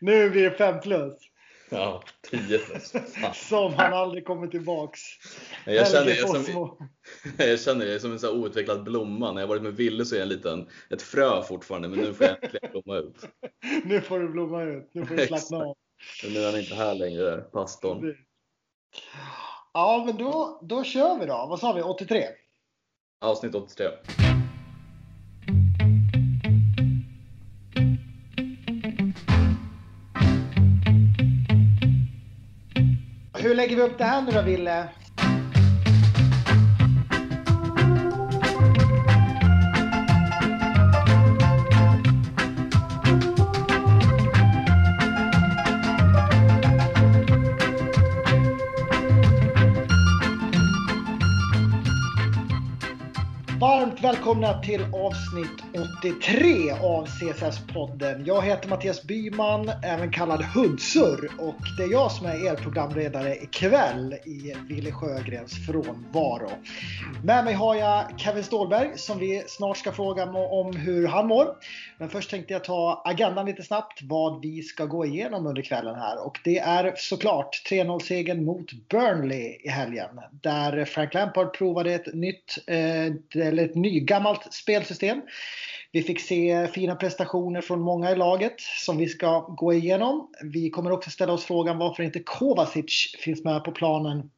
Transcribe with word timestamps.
Nu 0.00 0.30
blir 0.30 0.50
det 0.50 0.56
5 0.56 0.80
plus. 0.80 1.12
Ja, 1.70 2.02
10 2.30 2.58
plus. 2.58 2.92
Fan. 2.92 3.34
Som 3.48 3.74
han 3.74 3.92
aldrig 3.92 4.24
kommer 4.24 4.46
tillbaks. 4.46 5.00
Jag 5.64 5.88
känner, 5.88 6.10
jag, 6.10 6.28
som, 6.28 6.88
jag 7.38 7.60
känner 7.60 7.86
jag 7.86 7.94
är 7.94 7.98
som 7.98 8.12
en 8.12 8.18
så 8.18 8.36
outvecklad 8.36 8.84
blomma. 8.84 9.32
När 9.32 9.40
jag 9.40 9.48
varit 9.48 9.62
med 9.62 9.76
Ville 9.76 10.04
så 10.04 10.14
är 10.14 10.18
jag 10.18 10.22
en 10.22 10.28
liten, 10.28 10.68
ett 10.90 11.02
frö 11.02 11.42
fortfarande, 11.42 11.88
men 11.88 11.98
nu 11.98 12.14
får 12.14 12.26
jag 12.26 12.44
äntligen 12.44 12.70
blomma 12.82 12.98
ut. 12.98 13.28
Nu 13.84 14.00
får 14.00 14.20
du 14.20 14.28
blomma 14.28 14.62
ut. 14.62 14.90
Nu 14.92 15.06
får 15.06 15.14
du 15.14 15.26
slappna 15.26 15.56
av. 15.56 15.76
Men 16.24 16.32
nu 16.32 16.40
är 16.40 16.50
han 16.50 16.60
inte 16.60 16.74
här 16.74 16.94
längre, 16.94 17.36
pastorn. 17.36 18.16
Ja, 19.72 20.02
men 20.06 20.16
då, 20.16 20.60
då 20.62 20.84
kör 20.84 21.18
vi 21.18 21.26
då. 21.26 21.46
Vad 21.48 21.60
sa 21.60 21.72
vi? 21.72 21.82
83? 21.82 22.24
Avsnitt 23.20 23.54
83. 23.54 23.86
Lägger 33.66 33.76
vi 33.76 33.82
upp 33.82 33.98
det 33.98 34.04
här 34.04 34.22
nu 34.22 34.32
då, 34.32 34.42
Ville? 34.42 34.88
Varmt 53.86 54.04
välkomna 54.04 54.62
till 54.62 54.82
avsnitt 54.82 55.86
83 56.00 56.70
av 56.70 57.06
CSS-podden. 57.06 58.24
Jag 58.26 58.42
heter 58.42 58.68
Mattias 58.68 59.02
Byman, 59.04 59.70
även 59.84 60.12
kallad 60.12 60.42
Hundsur 60.42 61.30
och 61.38 61.56
det 61.76 61.82
är 61.82 61.92
jag 61.92 62.12
som 62.12 62.26
är 62.26 62.46
er 62.46 62.54
programledare 62.54 63.36
ikväll 63.36 64.14
i 64.24 64.54
Ville 64.68 64.92
Sjögrens 64.92 65.66
frånvaro. 65.66 66.50
Med 67.24 67.44
mig 67.44 67.54
har 67.54 67.74
jag 67.74 68.04
Kevin 68.16 68.44
Ståhlberg 68.44 68.90
som 68.96 69.18
vi 69.18 69.44
snart 69.46 69.76
ska 69.76 69.92
fråga 69.92 70.24
om 70.32 70.76
hur 70.76 71.06
han 71.06 71.26
mår. 71.26 71.46
Men 71.98 72.08
först 72.08 72.30
tänkte 72.30 72.52
jag 72.52 72.64
ta 72.64 73.02
agendan 73.04 73.46
lite 73.46 73.62
snabbt 73.62 74.02
vad 74.02 74.42
vi 74.42 74.62
ska 74.62 74.84
gå 74.84 75.06
igenom 75.06 75.46
under 75.46 75.62
kvällen 75.62 75.94
här 75.94 76.26
och 76.26 76.38
det 76.44 76.58
är 76.58 76.94
såklart 76.96 77.62
3-0-segern 77.70 78.44
mot 78.44 78.72
Burnley 78.88 79.56
i 79.64 79.68
helgen 79.68 80.20
där 80.30 80.84
Frank 80.84 81.14
Lampard 81.14 81.54
provade 81.54 81.94
ett 81.94 82.14
nytt 82.14 82.58
eh, 82.66 83.46
eller 83.46 83.64
ett 83.64 83.75
nygammalt 83.76 84.54
spelsystem. 84.54 85.22
Vi 85.92 86.02
fick 86.02 86.20
se 86.20 86.68
fina 86.68 86.96
prestationer 86.96 87.60
från 87.60 87.80
många 87.80 88.10
i 88.10 88.16
laget 88.16 88.60
som 88.60 88.96
vi 88.96 89.08
ska 89.08 89.40
gå 89.40 89.72
igenom. 89.72 90.30
Vi 90.42 90.70
kommer 90.70 90.92
också 90.92 91.10
ställa 91.10 91.32
oss 91.32 91.44
frågan 91.44 91.78
varför 91.78 92.02
inte 92.02 92.20
Kovacic 92.20 93.16
finns 93.18 93.44
med 93.44 93.64
på 93.64 93.72
planen 93.72 94.30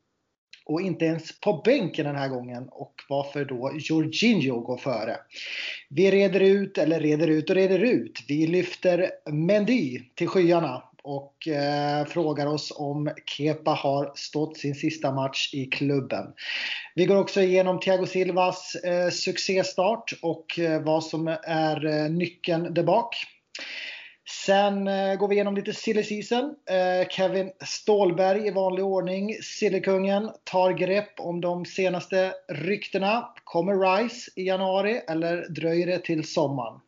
och 0.65 0.81
inte 0.81 1.05
ens 1.05 1.41
på 1.41 1.63
bänken 1.65 2.07
den 2.07 2.17
här 2.17 2.29
gången 2.29 2.69
och 2.71 2.95
varför 3.09 3.45
då 3.45 3.73
Jorginho 3.79 4.61
går 4.61 4.77
före. 4.77 5.17
Vi 5.89 6.11
reder 6.11 6.41
ut, 6.41 6.79
eller 6.79 7.01
reder 7.01 7.29
ut 7.29 7.51
och 7.51 7.57
reder 7.57 7.79
ut. 7.79 8.25
Vi 8.29 8.47
lyfter 8.47 9.11
Mendy 9.31 10.01
till 10.15 10.29
skyarna 10.29 10.83
och 11.03 11.49
eh, 11.49 12.05
frågar 12.07 12.47
oss 12.47 12.73
om 12.77 13.11
Kepa 13.27 13.71
har 13.71 14.13
stått 14.15 14.57
sin 14.57 14.75
sista 14.75 15.13
match 15.13 15.55
i 15.55 15.67
klubben. 15.67 16.27
Vi 16.95 17.07
går 17.07 17.17
också 17.17 17.41
igenom 17.41 17.81
Thiago 17.81 18.07
Silvas 18.07 18.75
eh, 18.75 19.11
succéstart 19.11 20.13
och 20.23 20.59
eh, 20.59 20.83
vad 20.83 21.05
som 21.05 21.37
är 21.43 21.87
eh, 21.87 22.11
nyckeln 22.11 22.75
där 22.75 22.83
bak. 22.83 23.17
Sen 24.31 24.89
eh, 24.89 25.15
går 25.15 25.29
vi 25.29 25.35
igenom 25.35 25.55
lite 25.55 25.73
silly 25.73 26.03
season. 26.03 26.55
Eh, 26.71 27.09
Kevin 27.09 27.51
Ståhlberg 27.65 28.47
i 28.47 28.51
vanlig 28.51 28.85
ordning, 28.85 29.35
Sillykungen, 29.43 30.31
tar 30.45 30.73
grepp 30.73 31.21
om 31.21 31.41
de 31.41 31.65
senaste 31.65 32.33
ryktena. 32.49 33.29
Kommer 33.45 33.99
Rice 33.99 34.31
i 34.37 34.47
januari 34.47 35.01
eller 35.09 35.49
dröjer 35.49 35.87
det 35.87 35.99
till 35.99 36.25
sommaren? 36.25 36.81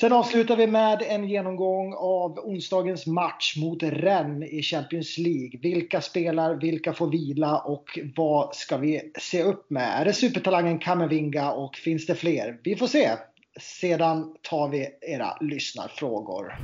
Sen 0.00 0.12
avslutar 0.12 0.56
vi 0.56 0.66
med 0.66 1.02
en 1.08 1.28
genomgång 1.28 1.94
av 1.94 2.38
onsdagens 2.38 3.06
match 3.06 3.56
mot 3.56 3.82
Rennes 3.82 4.50
i 4.50 4.62
Champions 4.62 5.18
League. 5.18 5.60
Vilka 5.62 6.00
spelar, 6.00 6.54
vilka 6.54 6.92
får 6.92 7.10
vila 7.10 7.58
och 7.58 7.98
vad 8.16 8.54
ska 8.54 8.76
vi 8.76 9.12
se 9.18 9.42
upp 9.42 9.70
med? 9.70 10.00
Är 10.00 10.04
det 10.04 10.12
supertalangen 10.12 10.78
Kamavinga 10.78 11.52
och 11.52 11.76
finns 11.76 12.06
det 12.06 12.14
fler? 12.14 12.58
Vi 12.62 12.76
får 12.76 12.86
se. 12.86 13.10
Sedan 13.60 14.34
tar 14.42 14.68
vi 14.68 14.88
era 15.00 15.36
lyssnarfrågor. 15.40 16.54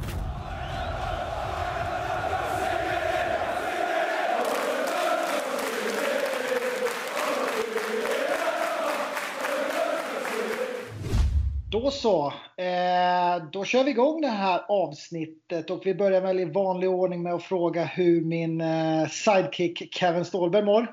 Då 11.73 11.91
så. 11.91 12.27
Eh, 12.57 13.45
då 13.53 13.65
kör 13.65 13.85
vi 13.85 13.91
igång 13.91 14.21
det 14.21 14.29
här 14.29 14.65
avsnittet 14.69 15.71
och 15.71 15.87
vi 15.87 15.95
börjar 15.95 16.21
väl 16.21 16.41
i 16.41 16.45
vanlig 16.45 16.91
ordning 16.91 17.23
med 17.23 17.35
att 17.35 17.43
fråga 17.43 17.85
hur 17.85 18.21
min 18.21 18.61
eh, 18.61 19.09
sidekick 19.09 19.95
Kevin 19.95 20.25
Ståhlberg 20.25 20.65
mår. 20.65 20.87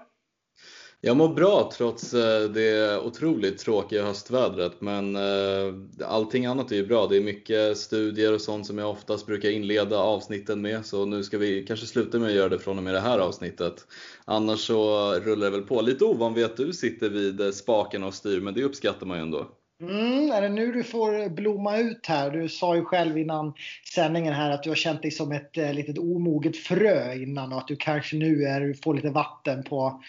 Jag 1.01 1.17
mår 1.17 1.29
bra 1.29 1.71
trots 1.77 2.13
eh, 2.13 2.49
det 2.49 2.99
otroligt 2.99 3.57
tråkiga 3.57 4.03
höstvädret, 4.03 4.81
men 4.81 5.15
eh, 5.15 5.73
allting 6.05 6.45
annat 6.45 6.71
är 6.71 6.75
ju 6.75 6.87
bra. 6.87 7.07
Det 7.07 7.17
är 7.17 7.21
mycket 7.21 7.77
studier 7.77 8.33
och 8.33 8.41
sånt 8.41 8.67
som 8.67 8.77
jag 8.77 8.89
oftast 8.89 9.25
brukar 9.25 9.49
inleda 9.49 9.97
avsnitten 9.97 10.61
med, 10.61 10.85
så 10.85 11.05
nu 11.05 11.23
ska 11.23 11.37
vi 11.37 11.65
kanske 11.65 11.85
sluta 11.85 12.19
med 12.19 12.29
att 12.29 12.35
göra 12.35 12.49
det 12.49 12.59
från 12.59 12.77
och 12.77 12.83
med 12.83 12.93
det 12.93 12.99
här 12.99 13.19
avsnittet. 13.19 13.87
Annars 14.25 14.59
så 14.59 15.13
rullar 15.13 15.45
det 15.45 15.57
väl 15.57 15.67
på. 15.67 15.81
Lite 15.81 16.05
ovan 16.05 16.33
vid 16.33 16.45
att 16.45 16.57
du 16.57 16.73
sitter 16.73 17.09
vid 17.09 17.53
spaken 17.53 18.03
och 18.03 18.13
styr, 18.13 18.41
men 18.41 18.53
det 18.53 18.63
uppskattar 18.63 19.05
man 19.05 19.17
ju 19.17 19.21
ändå. 19.21 19.47
Mm, 19.81 20.31
är 20.31 20.41
det 20.41 20.49
nu 20.49 20.71
du 20.71 20.83
får 20.83 21.29
blomma 21.29 21.77
ut 21.77 22.05
här? 22.05 22.31
Du 22.31 22.49
sa 22.49 22.75
ju 22.75 22.85
själv 22.85 23.17
innan 23.17 23.53
sändningen 23.93 24.33
här 24.33 24.51
att 24.51 24.63
du 24.63 24.69
har 24.69 24.75
känt 24.75 25.01
dig 25.01 25.11
som 25.11 25.31
ett 25.31 25.57
eh, 25.57 25.73
litet 25.73 25.97
omoget 25.97 26.57
frö 26.57 27.13
innan 27.13 27.53
och 27.53 27.59
att 27.59 27.67
du 27.67 27.75
kanske 27.75 28.15
nu 28.15 28.43
är, 28.43 28.83
får 28.83 28.93
lite 28.93 29.09
vatten 29.09 29.63
på, 29.63 30.01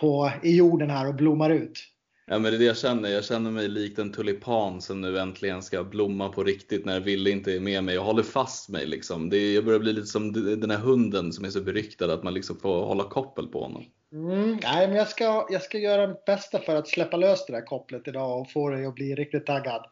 på, 0.00 0.30
i 0.42 0.56
jorden 0.56 0.90
här 0.90 1.08
och 1.08 1.14
blommar 1.14 1.50
ut. 1.50 1.91
Ja 2.32 2.38
men 2.38 2.52
det 2.52 2.56
är 2.56 2.58
det 2.58 2.64
jag 2.64 2.78
känner. 2.78 3.08
Jag 3.08 3.24
känner 3.24 3.50
mig 3.50 3.68
likt 3.68 3.98
en 3.98 4.12
tulipan 4.12 4.80
som 4.80 5.00
nu 5.00 5.18
äntligen 5.18 5.62
ska 5.62 5.84
blomma 5.84 6.28
på 6.28 6.44
riktigt 6.44 6.84
när 6.84 7.00
Ville 7.00 7.30
inte 7.30 7.52
är 7.52 7.60
med 7.60 7.84
mig 7.84 7.98
och 7.98 8.04
håller 8.04 8.22
fast 8.22 8.68
mig. 8.68 8.86
Liksom. 8.86 9.30
Det 9.30 9.36
är, 9.36 9.54
jag 9.54 9.64
börjar 9.64 9.78
bli 9.80 9.92
lite 9.92 10.06
som 10.06 10.32
den 10.32 10.70
här 10.70 10.78
hunden 10.78 11.32
som 11.32 11.44
är 11.44 11.50
så 11.50 11.60
beryktad 11.60 12.12
att 12.12 12.22
man 12.22 12.34
liksom 12.34 12.56
får 12.56 12.84
hålla 12.84 13.04
koppel 13.04 13.46
på 13.46 13.62
honom. 13.62 13.84
Mm, 14.12 14.58
nej, 14.62 14.88
men 14.88 14.96
jag 14.96 15.08
ska, 15.08 15.46
jag 15.50 15.62
ska 15.62 15.78
göra 15.78 16.06
mitt 16.06 16.24
bästa 16.24 16.58
för 16.58 16.76
att 16.76 16.88
släppa 16.88 17.16
lös 17.16 17.46
det 17.46 17.52
där 17.52 17.66
kopplet 17.66 18.08
idag 18.08 18.40
och 18.40 18.50
få 18.50 18.68
dig 18.68 18.86
att 18.86 18.94
bli 18.94 19.14
riktigt 19.14 19.46
taggad. 19.46 19.84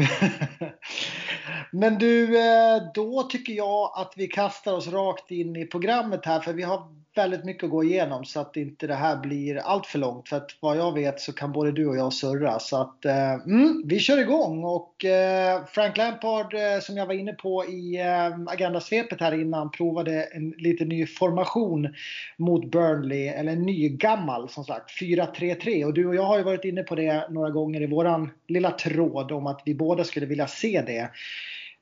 Men 1.72 1.98
du, 1.98 2.38
eh, 2.38 2.82
då 2.94 3.22
tycker 3.22 3.52
jag 3.52 3.92
att 3.94 4.14
vi 4.16 4.26
kastar 4.26 4.72
oss 4.72 4.88
rakt 4.88 5.30
in 5.30 5.56
i 5.56 5.66
programmet 5.66 6.26
här 6.26 6.40
för 6.40 6.52
vi 6.52 6.62
har 6.62 7.05
väldigt 7.16 7.44
mycket 7.44 7.64
att 7.64 7.70
gå 7.70 7.84
igenom 7.84 8.24
så 8.24 8.40
att 8.40 8.56
inte 8.56 8.86
det 8.86 8.94
här 8.94 9.16
blir 9.16 9.56
allt 9.56 9.86
för 9.86 9.98
långt. 9.98 10.28
För 10.28 10.36
att 10.36 10.50
vad 10.60 10.76
jag 10.76 10.94
vet 10.94 11.20
så 11.20 11.32
kan 11.32 11.52
både 11.52 11.72
du 11.72 11.86
och 11.86 11.96
jag 11.96 12.12
surra. 12.12 12.58
Så 12.58 12.80
att 12.80 13.04
eh, 13.04 13.32
mm, 13.32 13.82
vi 13.84 13.98
kör 13.98 14.18
igång 14.18 14.64
och 14.64 15.04
eh, 15.04 15.64
Frank 15.66 15.96
Lampard 15.96 16.54
eh, 16.54 16.80
som 16.80 16.96
jag 16.96 17.06
var 17.06 17.14
inne 17.14 17.32
på 17.32 17.64
i 17.64 18.00
eh, 18.00 18.52
agendasvepet 18.52 19.20
här 19.20 19.40
innan 19.40 19.70
provade 19.70 20.22
en 20.22 20.50
lite 20.50 20.84
ny 20.84 21.06
formation 21.06 21.94
mot 22.36 22.70
Burnley. 22.70 23.26
Eller 23.28 23.52
en 23.52 23.62
ny 23.62 23.88
gammal 23.88 24.48
som 24.48 24.64
sagt 24.64 25.00
4-3-3 25.00 25.84
och 25.84 25.94
du 25.94 26.06
och 26.06 26.14
jag 26.14 26.22
har 26.22 26.38
ju 26.38 26.44
varit 26.44 26.64
inne 26.64 26.82
på 26.82 26.94
det 26.94 27.26
några 27.30 27.50
gånger 27.50 27.82
i 27.82 27.86
våran 27.86 28.30
lilla 28.48 28.70
tråd 28.70 29.32
om 29.32 29.46
att 29.46 29.62
vi 29.64 29.74
båda 29.74 30.04
skulle 30.04 30.26
vilja 30.26 30.46
se 30.46 30.82
det. 30.86 31.10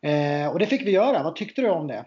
Eh, 0.05 0.49
och 0.49 0.59
det 0.59 0.67
fick 0.67 0.87
vi 0.87 0.91
göra. 0.91 1.23
Vad 1.23 1.37
tyckte 1.37 1.63
du 1.63 1.71
om 1.71 1.87
det? 1.87 2.05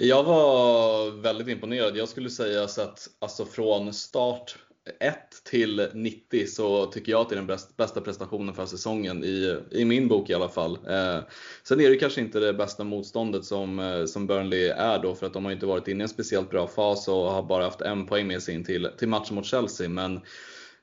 Jag 0.00 0.24
var 0.24 1.10
väldigt 1.22 1.48
imponerad. 1.48 1.96
Jag 1.96 2.08
skulle 2.08 2.30
säga 2.30 2.68
så 2.68 2.82
att 2.82 3.08
alltså 3.18 3.44
från 3.44 3.92
start 3.92 4.56
1 5.00 5.14
till 5.44 5.88
90 5.94 6.46
så 6.46 6.86
tycker 6.86 7.12
jag 7.12 7.20
att 7.20 7.28
det 7.28 7.34
är 7.34 7.42
den 7.42 7.58
bästa 7.76 8.00
prestationen 8.00 8.54
för 8.54 8.66
säsongen 8.66 9.24
i, 9.24 9.58
i 9.70 9.84
min 9.84 10.08
bok 10.08 10.30
i 10.30 10.34
alla 10.34 10.48
fall. 10.48 10.78
Eh, 10.88 11.18
sen 11.62 11.80
är 11.80 11.90
det 11.90 11.96
kanske 11.96 12.20
inte 12.20 12.40
det 12.40 12.52
bästa 12.52 12.84
motståndet 12.84 13.44
som, 13.44 13.78
eh, 13.78 14.04
som 14.04 14.26
Burnley 14.26 14.68
är 14.68 14.98
då 15.02 15.14
för 15.14 15.26
att 15.26 15.32
de 15.32 15.44
har 15.44 15.52
inte 15.52 15.66
varit 15.66 15.88
inne 15.88 16.00
i 16.00 16.02
en 16.02 16.08
speciellt 16.08 16.50
bra 16.50 16.66
fas 16.66 17.08
och 17.08 17.32
har 17.32 17.42
bara 17.42 17.64
haft 17.64 17.80
en 17.80 18.06
poäng 18.06 18.26
med 18.26 18.42
sig 18.42 18.54
in 18.54 18.64
till, 18.64 18.88
till 18.98 19.08
matchen 19.08 19.34
mot 19.34 19.46
Chelsea. 19.46 19.88
Men 19.88 20.20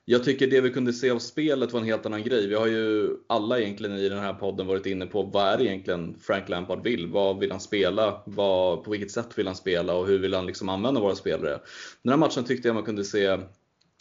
jag 0.08 0.24
tycker 0.24 0.46
det 0.46 0.60
vi 0.60 0.70
kunde 0.70 0.92
se 0.92 1.10
av 1.10 1.18
spelet 1.18 1.72
var 1.72 1.80
en 1.80 1.86
helt 1.86 2.06
annan 2.06 2.22
grej. 2.22 2.46
Vi 2.46 2.54
har 2.54 2.66
ju 2.66 3.10
alla 3.26 3.60
egentligen 3.60 3.96
i 3.96 4.08
den 4.08 4.18
här 4.18 4.32
podden 4.32 4.66
varit 4.66 4.86
inne 4.86 5.06
på 5.06 5.22
vad 5.22 5.44
är 5.48 5.58
det 5.58 5.64
egentligen 5.64 6.18
Frank 6.20 6.48
Lampard 6.48 6.84
vill? 6.84 7.06
Vad 7.06 7.38
vill 7.38 7.50
han 7.50 7.60
spela? 7.60 8.22
Vad, 8.26 8.84
på 8.84 8.90
vilket 8.90 9.10
sätt 9.10 9.38
vill 9.38 9.46
han 9.46 9.56
spela 9.56 9.94
och 9.94 10.06
hur 10.06 10.18
vill 10.18 10.34
han 10.34 10.46
liksom 10.46 10.68
använda 10.68 11.00
våra 11.00 11.14
spelare? 11.14 11.60
Den 12.02 12.10
här 12.10 12.16
matchen 12.16 12.44
tyckte 12.44 12.68
jag 12.68 12.74
man 12.74 12.84
kunde 12.84 13.04
se 13.04 13.38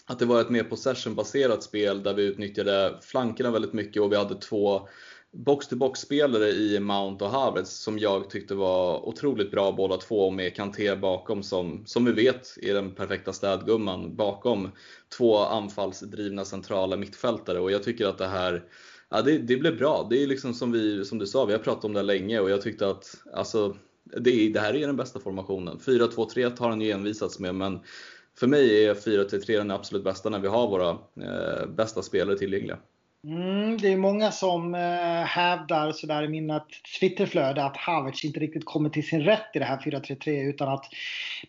att 0.06 0.20
det 0.20 0.26
var 0.26 0.42
ett 0.42 0.50
mer 0.50 0.64
possession-baserat 0.64 1.64
spel 1.64 2.04
där 2.04 2.14
vi 2.14 2.24
utnyttjade 2.24 2.98
flankerna 3.02 3.52
väldigt 3.52 3.74
mycket 3.74 4.02
och 4.02 4.12
vi 4.12 4.16
hade 4.16 4.36
två 4.36 4.88
box-to-box-spelare 5.36 6.48
i 6.50 6.80
Mount 6.80 7.26
och 7.26 7.32
Havertz 7.32 7.72
som 7.72 8.00
jag 8.00 8.30
tyckte 8.30 8.56
var 8.56 9.08
otroligt 9.08 9.52
bra 9.52 9.72
båda 9.72 9.98
två 9.98 10.32
med 10.32 10.56
Kanté 10.56 10.96
bakom 10.96 11.44
som, 11.44 11.84
som 11.86 12.06
vi 12.06 12.12
vet 12.12 12.58
är 12.62 12.74
den 12.74 12.92
perfekta 12.92 13.34
städgumman 13.34 14.16
bakom 14.16 14.72
två 15.18 15.38
anfallsdrivna 15.38 16.46
centrala 16.46 16.98
mittfältare 16.98 17.60
och 17.60 17.72
jag 17.72 17.84
tycker 17.84 18.08
att 18.08 18.18
det 18.18 18.28
här 18.28 18.64
Ja, 19.10 19.22
det, 19.22 19.38
det 19.38 19.58
blev 19.58 19.78
bra. 19.78 20.08
Det 20.10 20.24
är 20.24 20.28
liksom 20.28 20.54
som, 20.54 20.72
vi, 20.72 21.06
som 21.06 21.18
du 21.18 21.28
sa, 21.28 21.46
vi 21.46 21.54
har 21.54 21.60
pratat 21.60 21.86
om 21.86 21.94
det 21.94 22.04
länge 22.04 22.40
och 22.40 22.50
jag 22.50 22.62
tyckte 22.62 22.90
att 22.90 23.24
alltså, 23.34 23.76
det, 24.04 24.50
det 24.50 24.60
här 24.60 24.76
är 24.76 24.88
den 24.88 24.96
bästa 24.96 25.20
formationen. 25.20 25.78
4-2-3 25.78 26.60
har 26.60 26.70
han 26.70 26.82
ju 26.82 26.92
envisats 26.92 27.40
med 27.40 27.56
men 27.56 27.80
för 28.40 28.48
mig 28.48 28.86
är 28.86 28.94
4-3-3 28.94 29.58
den 29.58 29.72
absolut 29.72 30.04
bästa 30.04 30.30
när 30.30 30.40
vi 30.40 30.48
har 30.48 30.68
våra 30.68 30.90
eh, 31.22 31.68
bästa 31.68 32.02
spelare 32.02 32.38
tillgängliga. 32.38 32.78
Mm, 33.26 33.78
det 33.78 33.94
är 33.94 33.98
många 33.98 34.32
som 34.32 34.76
eh, 34.76 35.26
hävdar 35.26 35.92
sådär 35.92 36.24
i 36.24 36.28
mina 36.28 36.66
Twitterflöde 37.00 37.64
att 37.64 37.78
Havertz 37.78 38.24
inte 38.24 38.40
riktigt 38.40 38.66
kommer 38.66 38.90
till 38.90 39.08
sin 39.08 39.22
rätt 39.24 39.50
i 39.54 39.60
det 39.60 39.66
här 39.66 39.78
4-3-3 39.78 40.50
utan 40.50 40.70
att 40.70 40.86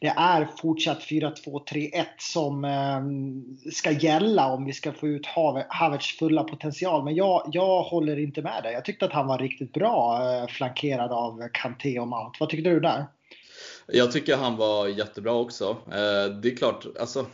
det 0.01 0.07
är 0.07 0.49
fortsatt 0.61 1.01
4-2-3-1 1.01 2.05
som 2.19 2.65
eh, 2.65 3.71
ska 3.73 3.91
gälla 3.91 4.53
om 4.53 4.65
vi 4.65 4.73
ska 4.73 4.93
få 4.93 5.09
ut 5.09 5.27
Havertz 5.69 6.19
fulla 6.19 6.45
potential. 6.45 7.05
Men 7.05 7.15
jag, 7.15 7.49
jag 7.53 7.83
håller 7.83 8.19
inte 8.19 8.43
med 8.43 8.63
dig. 8.63 8.73
Jag 8.73 8.85
tyckte 8.85 9.07
att 9.07 9.13
han 9.13 9.27
var 9.27 9.39
riktigt 9.39 9.73
bra 9.73 10.23
eh, 10.23 10.47
flankerad 10.47 11.13
av 11.13 11.49
Kanté 11.53 11.99
och 11.99 12.09
Mount. 12.09 12.37
Vad 12.41 12.49
tyckte 12.49 12.71
du 12.71 12.81
där? 12.81 13.07
Jag 13.87 14.13
tycker 14.13 14.37
han 14.37 14.57
var 14.57 14.89
jättebra 14.89 15.33
också. 15.33 15.77
Eh, 15.87 16.35
det 16.43 16.49
är 16.49 16.57
klart, 16.57 16.87
alltså 17.01 17.27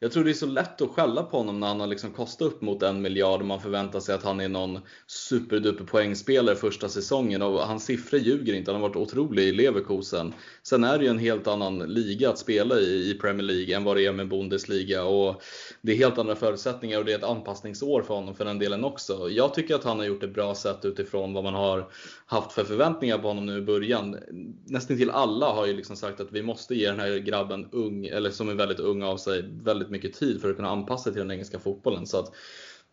jag 0.00 0.12
tror 0.12 0.24
det 0.24 0.30
är 0.30 0.34
så 0.34 0.46
lätt 0.46 0.82
att 0.82 0.90
skälla 0.90 1.22
på 1.22 1.36
honom 1.36 1.60
när 1.60 1.66
han 1.66 1.80
har 1.80 1.86
liksom 1.86 2.10
kostat 2.10 2.46
upp 2.46 2.62
mot 2.62 2.82
en 2.82 3.02
miljard 3.02 3.40
och 3.40 3.46
man 3.46 3.60
förväntar 3.60 4.00
sig 4.00 4.14
att 4.14 4.22
han 4.22 4.40
är 4.40 4.48
någon 4.48 4.78
superduper 5.06 5.84
poängspelare 5.84 6.56
första 6.56 6.88
säsongen 6.88 7.42
och 7.42 7.58
hans 7.58 7.84
siffror 7.84 8.20
ljuger 8.20 8.54
inte. 8.54 8.72
Han 8.72 8.80
har 8.80 8.88
varit 8.88 8.96
otrolig 8.96 9.42
i 9.42 9.52
Leverkusen. 9.52 10.34
Sen 10.62 10.84
är 10.84 10.98
det 10.98 11.04
ju 11.04 11.10
en 11.10 11.18
helt 11.18 11.46
annan 11.46 11.78
liga 11.78 12.30
att 12.30 12.38
spela 12.38 12.78
i, 12.78 13.10
i 13.10 13.18
Premier 13.20 13.42
League 13.42 13.76
än 13.76 13.84
vad 13.84 13.96
det 13.96 14.06
är 14.06 14.12
med 14.12 14.28
Bundesliga 14.28 15.04
och 15.04 15.42
det 15.80 15.92
är 15.92 15.96
helt 15.96 16.18
andra 16.18 16.36
förutsättningar 16.36 16.98
och 16.98 17.04
det 17.04 17.12
är 17.12 17.18
ett 17.18 17.24
anpassningsår 17.24 18.02
för 18.02 18.14
honom 18.14 18.34
för 18.34 18.44
den 18.44 18.58
delen 18.58 18.84
också. 18.84 19.28
Jag 19.30 19.54
tycker 19.54 19.74
att 19.74 19.84
han 19.84 19.98
har 19.98 20.06
gjort 20.06 20.22
ett 20.22 20.34
bra 20.34 20.54
sätt 20.54 20.84
utifrån 20.84 21.32
vad 21.32 21.44
man 21.44 21.54
har 21.54 21.88
haft 22.26 22.52
för 22.52 22.64
förväntningar 22.64 23.18
på 23.18 23.28
honom 23.28 23.46
nu 23.46 23.58
i 23.58 23.62
början. 23.62 24.16
Nästan 24.64 24.96
till 24.96 25.10
alla 25.10 25.46
har 25.46 25.66
ju 25.66 25.76
liksom 25.76 25.96
sagt 25.96 26.20
att 26.20 26.32
vi 26.32 26.42
måste 26.42 26.74
ge 26.74 26.90
den 26.90 27.00
här 27.00 27.18
grabben 27.18 27.68
ung, 27.72 28.06
eller 28.06 28.30
som 28.30 28.48
är 28.48 28.54
väldigt 28.54 28.80
ung 28.80 29.02
av 29.02 29.16
sig, 29.16 29.44
väldigt 29.62 29.85
mycket 29.90 30.14
tid 30.14 30.40
för 30.40 30.50
att 30.50 30.56
kunna 30.56 30.70
anpassa 30.70 31.04
sig 31.04 31.12
till 31.12 31.22
den 31.22 31.30
engelska 31.30 31.58
fotbollen. 31.58 32.06
Så 32.06 32.18
att 32.18 32.34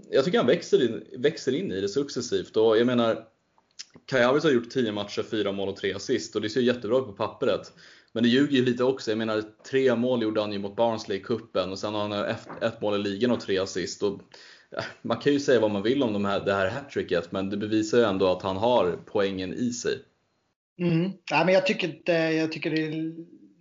jag 0.09 0.25
tycker 0.25 0.37
han 0.37 0.47
växer 0.47 0.85
in, 0.85 1.03
växer 1.17 1.55
in 1.55 1.71
i 1.71 1.81
det 1.81 1.89
successivt 1.89 2.57
och 2.57 2.77
jag 2.77 2.87
menar 2.87 3.25
Kai 4.05 4.23
Havertz 4.23 4.45
har 4.45 4.51
gjort 4.51 4.69
10 4.69 4.91
matcher, 4.91 5.23
4 5.23 5.51
mål 5.51 5.69
och 5.69 5.75
3 5.75 5.93
assist 5.93 6.35
och 6.35 6.41
det 6.41 6.49
ser 6.49 6.61
jättebra 6.61 6.97
ut 6.97 7.05
på 7.05 7.11
pappret. 7.11 7.73
Men 8.13 8.23
det 8.23 8.29
ljuger 8.29 8.57
ju 8.57 8.65
lite 8.65 8.83
också. 8.83 9.11
Jag 9.11 9.17
menar, 9.17 9.43
tre 9.69 9.95
mål 9.95 10.21
gjorde 10.21 10.41
han 10.41 10.53
ju 10.53 10.59
mot 10.59 10.75
Barnsley 10.75 11.17
i 11.17 11.21
kuppen 11.21 11.71
och 11.71 11.79
sen 11.79 11.93
har 11.93 12.09
han 12.09 12.35
ett 12.61 12.81
mål 12.81 12.95
i 12.95 12.97
ligan 12.97 13.31
och 13.31 13.41
tre 13.41 13.57
assist. 13.57 14.03
Och 14.03 14.19
äh, 14.77 14.83
man 15.01 15.17
kan 15.17 15.33
ju 15.33 15.39
säga 15.39 15.59
vad 15.59 15.71
man 15.71 15.83
vill 15.83 16.03
om 16.03 16.13
de 16.13 16.25
här, 16.25 16.45
det 16.45 16.53
här 16.53 16.69
hattricket, 16.69 17.31
men 17.31 17.49
det 17.49 17.57
bevisar 17.57 17.97
ju 17.97 18.03
ändå 18.03 18.27
att 18.27 18.41
han 18.41 18.57
har 18.57 18.99
poängen 19.05 19.53
i 19.53 19.71
sig. 19.71 19.99
Mm. 20.79 21.11
Ja, 21.31 21.45
men 21.45 21.53
jag, 21.53 21.65
tycker, 21.65 22.11
jag 22.13 22.51
tycker 22.51 22.71
det 22.71 22.81
är 22.81 23.13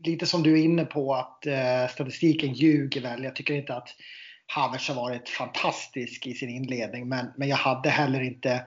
lite 0.04 0.26
som 0.26 0.43
du 0.43 0.52
är 0.52 0.64
inne 0.64 0.84
på 0.84 1.14
att 1.14 1.46
eh, 1.46 1.88
statistiken 1.90 2.52
ljuger 2.52 3.00
väl. 3.00 3.25
Jag 3.25 3.37
tycker 3.37 3.54
inte 3.54 3.75
att 3.75 3.88
Havertz 4.46 4.88
har 4.88 4.94
varit 4.94 5.28
fantastisk 5.28 6.26
i 6.26 6.34
sin 6.34 6.49
inledning, 6.49 7.08
men, 7.08 7.26
men 7.37 7.49
jag 7.49 7.56
hade 7.56 7.90
heller 7.90 8.20
inte 8.20 8.66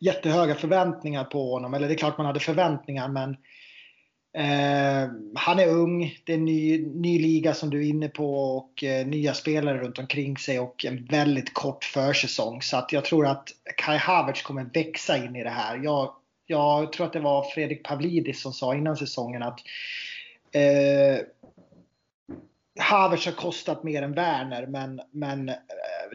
jättehöga 0.00 0.54
förväntningar 0.54 1.24
på 1.24 1.52
honom. 1.52 1.74
Eller 1.74 1.88
det 1.88 1.94
är 1.94 1.98
klart 1.98 2.18
man 2.18 2.26
hade 2.26 2.40
förväntningar, 2.40 3.08
men 3.08 3.36
Eh, 4.32 5.10
han 5.34 5.58
är 5.58 5.68
ung, 5.68 6.18
det 6.24 6.32
är 6.32 6.36
en 6.36 6.44
ny, 6.44 6.86
ny 6.86 7.18
liga 7.18 7.54
som 7.54 7.70
du 7.70 7.78
är 7.86 7.88
inne 7.88 8.08
på 8.08 8.34
och 8.34 8.84
eh, 8.84 9.06
nya 9.06 9.34
spelare 9.34 9.78
runt 9.78 9.98
omkring 9.98 10.38
sig 10.38 10.58
och 10.58 10.84
en 10.84 11.04
väldigt 11.04 11.54
kort 11.54 11.84
försäsong. 11.84 12.62
Så 12.62 12.76
att 12.76 12.92
jag 12.92 13.04
tror 13.04 13.26
att 13.26 13.48
Kai 13.76 13.96
Havertz 13.96 14.42
kommer 14.42 14.64
växa 14.74 15.16
in 15.16 15.36
i 15.36 15.44
det 15.44 15.50
här. 15.50 15.80
Jag, 15.84 16.14
jag 16.46 16.92
tror 16.92 17.06
att 17.06 17.12
det 17.12 17.20
var 17.20 17.42
Fredrik 17.42 17.84
Pavlidis 17.84 18.42
som 18.42 18.52
sa 18.52 18.74
innan 18.74 18.96
säsongen 18.96 19.42
att 19.42 19.60
eh, 20.52 21.20
Havertz 22.78 23.26
har 23.26 23.32
kostat 23.32 23.82
mer 23.82 24.02
än 24.02 24.12
Werner 24.12 24.66
men, 24.66 25.00
men 25.12 25.48
eh, 25.48 25.54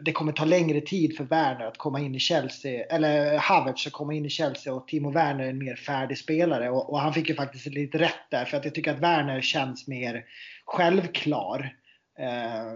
det 0.04 0.12
kommer 0.12 0.32
ta 0.32 0.44
längre 0.44 0.80
tid 0.80 1.16
för 1.16 1.24
Werner 1.24 1.66
att 1.66 1.78
komma 1.78 2.00
in 2.00 2.14
i 2.14 2.18
Chelsea. 2.18 2.84
Eller 2.84 3.34
eh, 3.34 3.40
Havertz 3.40 3.86
att 3.86 3.92
komma 3.92 4.14
in 4.14 4.26
i 4.26 4.30
Chelsea 4.30 4.74
och 4.74 4.88
Timo 4.88 5.10
Werner 5.10 5.44
är 5.44 5.50
en 5.50 5.58
mer 5.58 5.76
färdig 5.76 6.18
spelare. 6.18 6.70
Och, 6.70 6.90
och 6.90 7.00
han 7.00 7.12
fick 7.12 7.28
ju 7.28 7.34
faktiskt 7.34 7.66
lite 7.66 7.98
rätt 7.98 8.30
där 8.30 8.44
för 8.44 8.56
att 8.56 8.64
jag 8.64 8.74
tycker 8.74 8.94
att 8.94 9.00
Werner 9.00 9.40
känns 9.40 9.86
mer 9.86 10.24
självklar 10.64 11.76
eh, 12.18 12.72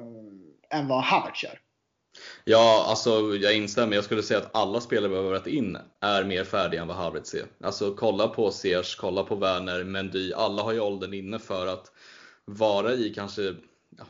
än 0.79 0.89
vad 0.89 1.05
Havertz 1.05 1.45
gör. 1.45 1.59
Ja, 2.45 2.85
alltså 2.89 3.37
jag 3.37 3.57
instämmer. 3.57 3.95
Jag 3.95 4.05
skulle 4.05 4.23
säga 4.23 4.41
att 4.41 4.57
alla 4.57 4.81
spelare 4.81 5.11
vi 5.11 5.17
har 5.17 5.23
varit 5.23 5.47
in 5.47 5.79
är 6.01 6.25
mer 6.25 6.45
färdiga 6.45 6.83
än 6.83 6.89
vad 6.89 6.97
Havertz 6.97 7.35
är. 7.35 7.45
Alltså 7.65 7.95
kolla 7.95 8.29
på 8.29 8.51
Sears, 8.51 8.97
kolla 8.97 9.23
på 9.23 9.35
Werner, 9.35 9.85
Mendy. 9.85 10.33
Alla 10.33 10.63
har 10.63 10.73
ju 10.73 10.81
åldern 10.81 11.15
inne 11.15 11.39
för 11.39 11.67
att 11.67 11.93
vara 12.45 12.93
i 12.93 13.13
kanske 13.15 13.55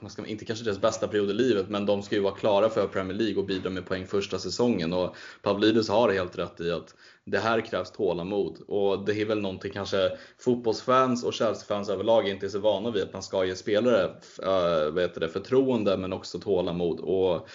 man 0.00 0.10
ska, 0.10 0.26
inte 0.26 0.44
kanske 0.44 0.64
deras 0.64 0.80
bästa 0.80 1.08
period 1.08 1.30
i 1.30 1.32
livet, 1.32 1.68
men 1.68 1.86
de 1.86 2.02
ska 2.02 2.14
ju 2.14 2.20
vara 2.20 2.34
klara 2.34 2.68
för 2.68 2.86
Premier 2.86 3.18
League 3.18 3.36
och 3.36 3.46
bidra 3.46 3.70
med 3.70 3.86
poäng 3.86 4.06
första 4.06 4.38
säsongen. 4.38 4.92
Och 4.92 5.16
Pavlidis 5.42 5.88
har 5.88 6.12
helt 6.12 6.38
rätt 6.38 6.60
i 6.60 6.70
att 6.70 6.94
det 7.24 7.38
här 7.38 7.60
krävs 7.60 7.90
tålamod. 7.90 8.58
Och 8.68 9.04
det 9.04 9.20
är 9.20 9.24
väl 9.24 9.40
någonting 9.40 9.72
kanske 9.72 10.18
fotbollsfans 10.38 11.24
och 11.24 11.34
Chelsea-fans 11.34 11.88
överlag 11.88 12.28
inte 12.28 12.46
är 12.46 12.50
så 12.50 12.58
vana 12.58 12.90
vid, 12.90 13.02
att 13.02 13.12
man 13.12 13.22
ska 13.22 13.44
ge 13.44 13.56
spelare 13.56 14.04
äh, 14.42 14.92
vad 14.92 15.02
heter 15.02 15.20
det, 15.20 15.28
förtroende 15.28 15.96
men 15.96 16.12
också 16.12 16.38
tålamod. 16.38 17.00
Och, 17.00 17.48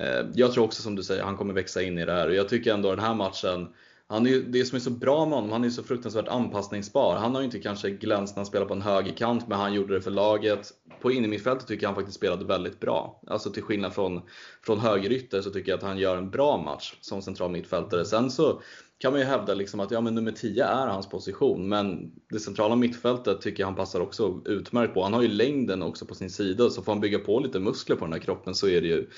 Eh, 0.00 0.26
jag 0.34 0.52
tror 0.52 0.64
också 0.64 0.82
som 0.82 0.96
du 0.96 1.02
säger, 1.02 1.22
han 1.22 1.36
kommer 1.36 1.54
växa 1.54 1.82
in 1.82 1.98
i 1.98 2.04
det 2.04 2.12
här. 2.12 2.28
Och 2.28 2.34
jag 2.34 2.48
tycker 2.48 2.74
ändå 2.74 2.90
den 2.90 3.04
här 3.04 3.14
matchen 3.14 3.68
han 4.06 4.26
är, 4.26 4.38
det 4.38 4.64
som 4.64 4.76
är 4.76 4.80
så 4.80 4.90
bra 4.90 5.26
med 5.26 5.34
honom, 5.34 5.52
han 5.52 5.64
är 5.64 5.70
så 5.70 5.82
fruktansvärt 5.82 6.28
anpassningsbar. 6.28 7.16
Han 7.16 7.34
har 7.34 7.40
ju 7.40 7.44
inte 7.44 7.58
kanske 7.58 7.90
glänst 7.90 8.36
när 8.36 8.40
han 8.40 8.46
spelar 8.46 8.66
på 8.66 8.74
en 8.74 8.82
högerkant, 8.82 9.48
men 9.48 9.58
han 9.58 9.74
gjorde 9.74 9.94
det 9.94 10.00
för 10.00 10.10
laget. 10.10 10.70
På 11.00 11.12
innermittfältet 11.12 11.66
tycker 11.66 11.82
jag 11.82 11.88
han 11.88 11.96
faktiskt 11.96 12.16
spelade 12.16 12.44
väldigt 12.44 12.80
bra. 12.80 13.20
Alltså 13.26 13.50
till 13.50 13.62
skillnad 13.62 13.94
från, 13.94 14.22
från 14.62 14.78
högerytter 14.78 15.42
så 15.42 15.50
tycker 15.50 15.70
jag 15.70 15.78
att 15.78 15.84
han 15.84 15.98
gör 15.98 16.16
en 16.16 16.30
bra 16.30 16.56
match 16.56 16.94
som 17.00 17.22
central 17.22 17.50
mittfältare. 17.50 18.04
Sen 18.04 18.30
så 18.30 18.62
kan 18.98 19.12
man 19.12 19.20
ju 19.20 19.26
hävda 19.26 19.54
liksom 19.54 19.80
att 19.80 19.90
ja, 19.90 20.00
men 20.00 20.14
nummer 20.14 20.32
10 20.32 20.64
är 20.64 20.86
hans 20.86 21.08
position, 21.08 21.68
men 21.68 22.12
det 22.30 22.40
centrala 22.40 22.76
mittfältet 22.76 23.40
tycker 23.40 23.62
jag 23.62 23.66
han 23.66 23.76
passar 23.76 24.00
också 24.00 24.42
utmärkt 24.44 24.94
på. 24.94 25.02
Han 25.02 25.12
har 25.12 25.22
ju 25.22 25.28
längden 25.28 25.82
också 25.82 26.06
på 26.06 26.14
sin 26.14 26.30
sida, 26.30 26.70
så 26.70 26.82
får 26.82 26.92
han 26.92 27.00
bygga 27.00 27.18
på 27.18 27.40
lite 27.40 27.60
muskler 27.60 27.96
på 27.96 28.04
den 28.04 28.12
här 28.12 28.20
kroppen 28.20 28.54
så 28.54 28.68
är 28.68 28.80
det 28.80 28.88
ju 28.88 29.10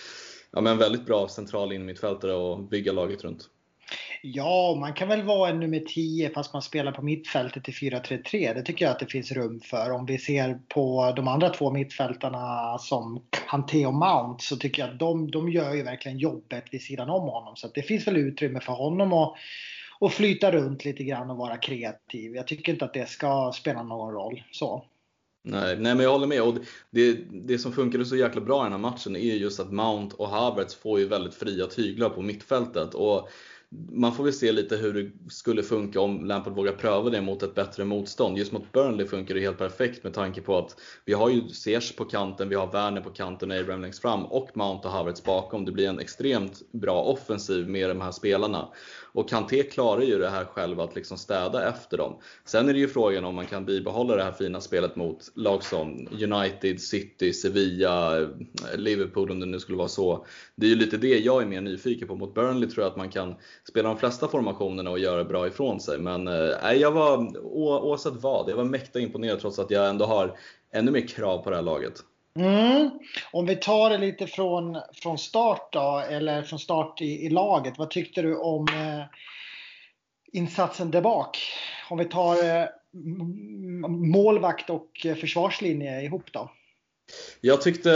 ja, 0.57 0.61
men 0.61 0.79
väldigt 0.79 1.07
bra 1.07 1.29
central 1.29 1.73
innermittfältare 1.73 2.53
att 2.53 2.71
bygga 2.71 2.93
laget 2.93 3.25
runt. 3.25 3.49
Ja, 4.23 4.77
man 4.81 4.93
kan 4.93 5.09
väl 5.09 5.23
vara 5.23 5.51
en 5.51 5.61
nummer 5.61 5.81
10 5.81 6.31
fast 6.31 6.53
man 6.53 6.63
spelar 6.63 6.93
på 6.93 7.03
mittfältet 7.03 7.69
i 7.69 7.73
4-3-3. 7.73 8.55
Det 8.55 8.63
tycker 8.63 8.85
jag 8.85 8.93
att 8.93 8.99
det 8.99 9.07
finns 9.07 9.33
rum 9.33 9.61
för. 9.61 9.91
Om 9.91 10.07
vi 10.07 10.19
ser 10.19 10.59
på 10.69 11.13
de 11.17 11.29
andra 11.29 11.49
två 11.49 11.71
mittfältarna 11.71 12.79
som 12.79 13.23
Kanté 13.51 13.87
och 13.87 13.95
Mount 13.95 14.45
så 14.45 14.57
tycker 14.57 14.83
jag 14.83 14.91
att 14.91 14.99
de, 14.99 15.31
de 15.31 15.49
gör 15.49 15.75
ju 15.75 15.83
verkligen 15.83 16.19
jobbet 16.19 16.65
vid 16.71 16.83
sidan 16.83 17.11
om 17.11 17.29
honom. 17.29 17.57
Så 17.57 17.69
det 17.75 17.83
finns 17.83 18.07
väl 18.07 18.17
utrymme 18.17 18.61
för 18.61 18.73
honom 18.73 19.13
att 19.13 19.35
och 19.99 20.13
flyta 20.13 20.53
runt 20.53 20.85
lite 20.85 21.05
grann 21.05 21.31
och 21.31 21.37
vara 21.37 21.57
kreativ. 21.57 22.37
Jag 22.37 22.47
tycker 22.47 22.73
inte 22.73 22.85
att 22.85 22.95
det 22.95 23.09
ska 23.09 23.53
spela 23.55 23.83
någon 23.83 24.13
roll. 24.13 24.43
Så. 24.51 24.85
Nej, 25.49 25.77
nej, 25.79 25.95
men 25.95 26.05
jag 26.05 26.13
håller 26.13 26.27
med. 26.27 26.43
Och 26.43 26.55
det, 26.91 27.13
det 27.31 27.59
som 27.59 27.73
funkade 27.73 28.05
så 28.05 28.17
jäkla 28.17 28.41
bra 28.41 28.61
i 28.61 28.65
den 28.65 28.73
här 28.73 28.79
matchen 28.79 29.17
är 29.17 29.35
just 29.35 29.61
att 29.61 29.73
Mount 29.73 30.17
och 30.17 30.29
Havertz 30.29 30.75
får 30.75 31.01
ju 31.01 31.09
väldigt 31.09 31.35
fria 31.35 31.67
tyglar 31.67 32.09
på 32.09 32.23
mittfältet. 32.23 32.95
Och 32.95 33.29
man 33.93 34.15
får 34.15 34.25
väl 34.25 34.33
se 34.33 34.53
lite 34.53 34.77
hur 34.77 34.93
det 34.93 35.11
skulle 35.33 35.63
funka 35.63 36.01
om 36.01 36.25
Lampard 36.25 36.55
vågar 36.55 36.73
pröva 36.73 37.11
det 37.11 37.21
mot 37.21 37.43
ett 37.43 37.55
bättre 37.55 37.85
motstånd. 37.85 38.39
Just 38.39 38.53
mot 38.53 38.73
Burnley 38.73 39.07
funkar 39.07 39.35
det 39.35 39.41
helt 39.41 39.59
perfekt 39.59 40.05
med 40.05 40.15
tanke 40.15 40.41
på 40.41 40.59
att 40.59 40.81
vi 41.05 41.13
har 41.13 41.31
ju 41.31 41.49
Ziyech 41.49 41.97
på 41.97 42.05
kanten, 42.05 42.49
vi 42.49 42.55
har 42.55 42.73
Werner 42.73 43.01
på 43.01 43.11
kanten 43.11 43.51
och 43.51 43.57
Abraham 43.57 43.83
längst 43.83 44.03
fram 44.03 44.25
och 44.25 44.57
Mount 44.57 44.89
och 44.89 44.95
Havertz 44.95 45.25
bakom. 45.25 45.65
Det 45.65 45.73
blir 45.73 45.89
en 45.89 45.99
extremt 45.99 46.73
bra 46.73 47.03
offensiv 47.03 47.69
med 47.69 47.91
de 47.91 48.01
här 48.01 48.13
spelarna. 48.13 48.69
Och 49.17 49.29
Kanté 49.29 49.63
klarar 49.63 50.03
ju 50.03 50.19
det 50.19 50.29
här 50.29 50.45
själv 50.45 50.81
att 50.81 50.95
liksom 50.95 51.19
städa 51.19 51.69
efter 51.69 51.97
dem. 51.97 52.19
Sen 52.45 52.69
är 52.69 52.73
det 52.73 52.79
ju 52.79 52.89
frågan 52.89 53.25
om 53.25 53.35
man 53.35 53.47
kan 53.47 53.65
bibehålla 53.65 54.17
det 54.17 54.23
här 54.23 54.33
fina 54.33 54.61
spelet 54.61 54.97
mot 54.97 55.33
lag 55.35 55.63
som 55.63 56.09
United, 56.23 56.81
City, 56.81 57.33
Sevilla, 57.33 58.29
Liverpool 58.77 59.31
om 59.31 59.41
det 59.41 59.47
nu 59.47 59.61
skulle 59.61 59.79
vara 59.79 59.89
så. 59.89 60.27
Det 60.55 60.67
är 60.67 60.71
ju 60.71 60.77
lite 60.77 60.97
det 60.97 61.19
jag 61.19 61.43
är 61.43 61.47
mer 61.47 61.61
nyfiken 61.61 62.09
på. 62.09 62.17
Mot 62.17 62.35
Burnley 62.35 62.69
tror 62.69 62.85
jag 62.85 62.91
att 62.91 62.97
man 62.97 63.11
kan 63.11 63.35
spela 63.69 63.89
de 63.89 63.99
flesta 63.99 64.29
formationerna 64.29 64.91
och 64.91 64.99
göra 64.99 65.25
bra 65.25 65.47
ifrån 65.47 65.81
sig. 65.81 65.99
Men 65.99 66.29
eh, 66.29 66.73
jag 66.73 66.93
var, 66.93 67.39
oavsett 67.47 68.15
vad, 68.15 68.51
jag 68.51 68.57
var 68.57 68.65
mäkta 68.65 69.01
imponerad 69.01 69.41
trots 69.41 69.59
att 69.59 69.71
jag 69.71 69.89
ändå 69.89 70.05
har 70.05 70.39
ännu 70.73 70.91
mer 70.91 71.09
krav 71.09 71.39
på 71.39 71.51
det 71.51 71.57
här 71.57 71.63
laget. 71.63 71.95
Mm. 72.39 72.91
Om 73.33 73.47
vi 73.47 73.57
tar 73.57 73.91
det 73.91 73.99
lite 73.99 74.27
från, 74.27 74.79
från 75.03 75.19
start 75.19 75.73
då, 75.73 76.03
eller 76.11 76.43
från 76.43 76.59
start 76.59 77.01
i, 77.01 77.27
i 77.27 77.29
laget. 77.29 77.79
Vad 77.79 77.91
tyckte 77.91 78.23
du 78.23 78.37
om 78.37 78.69
eh, 78.69 79.05
insatsen 80.33 80.91
där 80.91 81.03
bak. 81.03 81.39
Om 81.91 81.99
vi 81.99 82.05
tar 82.05 82.45
eh, 82.45 82.67
målvakt 83.89 84.71
och 84.71 85.07
eh, 85.07 85.15
försvarslinje 85.15 86.03
ihop 86.03 86.33
då. 86.33 86.51
Jag 87.41 87.63
tyckte 87.63 87.91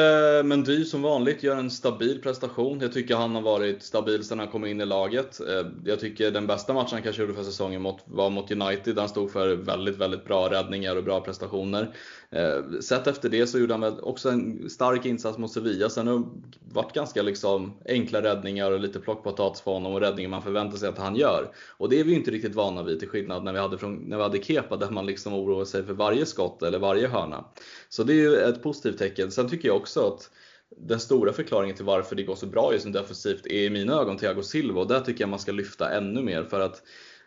Mendy 0.44 0.84
som 0.84 1.02
vanligt 1.02 1.42
gör 1.42 1.56
en 1.56 1.70
stabil 1.70 2.22
prestation. 2.22 2.80
Jag 2.80 2.92
tycker 2.92 3.16
han 3.16 3.34
har 3.34 3.42
varit 3.42 3.82
stabil 3.82 4.24
sedan 4.24 4.38
han 4.38 4.48
kom 4.48 4.66
in 4.66 4.80
i 4.80 4.86
laget. 4.86 5.40
Eh, 5.40 5.66
jag 5.84 6.00
tycker 6.00 6.30
den 6.30 6.46
bästa 6.46 6.72
matchen 6.72 6.92
han 6.92 7.02
kanske 7.02 7.22
gjorde 7.22 7.34
för 7.34 7.42
säsongen 7.42 7.82
var 8.04 8.30
mot 8.30 8.50
United. 8.50 8.98
Han 8.98 9.08
stod 9.08 9.30
för 9.30 9.56
väldigt, 9.56 9.96
väldigt 9.96 10.24
bra 10.24 10.50
räddningar 10.50 10.96
och 10.96 11.04
bra 11.04 11.20
prestationer. 11.20 11.94
Eh, 12.30 12.80
sett 12.80 13.06
efter 13.06 13.28
det 13.28 13.46
så 13.46 13.58
gjorde 13.58 13.74
han 13.74 13.80
väl 13.80 14.00
också 14.00 14.30
en 14.30 14.70
stark 14.70 15.06
insats 15.06 15.38
mot 15.38 15.52
Sevilla. 15.52 15.88
Sen 15.88 16.06
har 16.06 16.18
det 16.18 16.24
varit 16.72 16.92
ganska 16.92 17.22
liksom 17.22 17.72
enkla 17.88 18.22
räddningar 18.22 18.70
och 18.70 18.80
lite 18.80 19.00
plockpotatis 19.00 19.62
för 19.62 19.70
honom 19.70 19.92
och 19.92 20.00
räddningar 20.00 20.30
man 20.30 20.42
förväntar 20.42 20.78
sig 20.78 20.88
att 20.88 20.98
han 20.98 21.16
gör. 21.16 21.50
Och 21.78 21.88
det 21.88 22.00
är 22.00 22.04
vi 22.04 22.14
inte 22.14 22.30
riktigt 22.30 22.54
vana 22.54 22.82
vid 22.82 22.98
till 22.98 23.08
skillnad 23.08 23.44
när 23.44 23.52
vi 23.52 23.58
hade, 23.58 23.78
från, 23.78 23.94
när 23.94 24.16
vi 24.16 24.22
hade 24.22 24.42
Kepa 24.42 24.76
där 24.76 24.90
man 24.90 25.06
liksom 25.06 25.34
oroar 25.34 25.64
sig 25.64 25.82
för 25.82 25.92
varje 25.92 26.26
skott 26.26 26.62
eller 26.62 26.78
varje 26.78 27.08
hörna. 27.08 27.44
Så 27.88 28.02
det 28.02 28.12
är 28.12 28.16
ju 28.16 28.36
ett 28.36 28.62
positivt 28.62 28.98
tecken. 28.98 29.29
Sen 29.30 29.48
tycker 29.48 29.68
jag 29.68 29.76
också 29.76 30.06
att 30.08 30.30
den 30.76 31.00
stora 31.00 31.32
förklaringen 31.32 31.76
till 31.76 31.84
varför 31.84 32.16
det 32.16 32.22
går 32.22 32.34
så 32.34 32.46
bra 32.46 32.72
just 32.72 32.86
nu 32.86 32.92
defensivt 32.92 33.46
är 33.46 33.62
i 33.62 33.70
mina 33.70 33.92
ögon 34.00 34.16
Thiago 34.16 34.42
Silva 34.42 34.80
och 34.80 34.88
där 34.88 35.00
tycker 35.00 35.20
jag 35.20 35.28
man 35.28 35.38
ska 35.38 35.52
lyfta 35.52 35.90
ännu 35.90 36.22
mer 36.22 36.44
för 36.44 36.60
att 36.60 36.82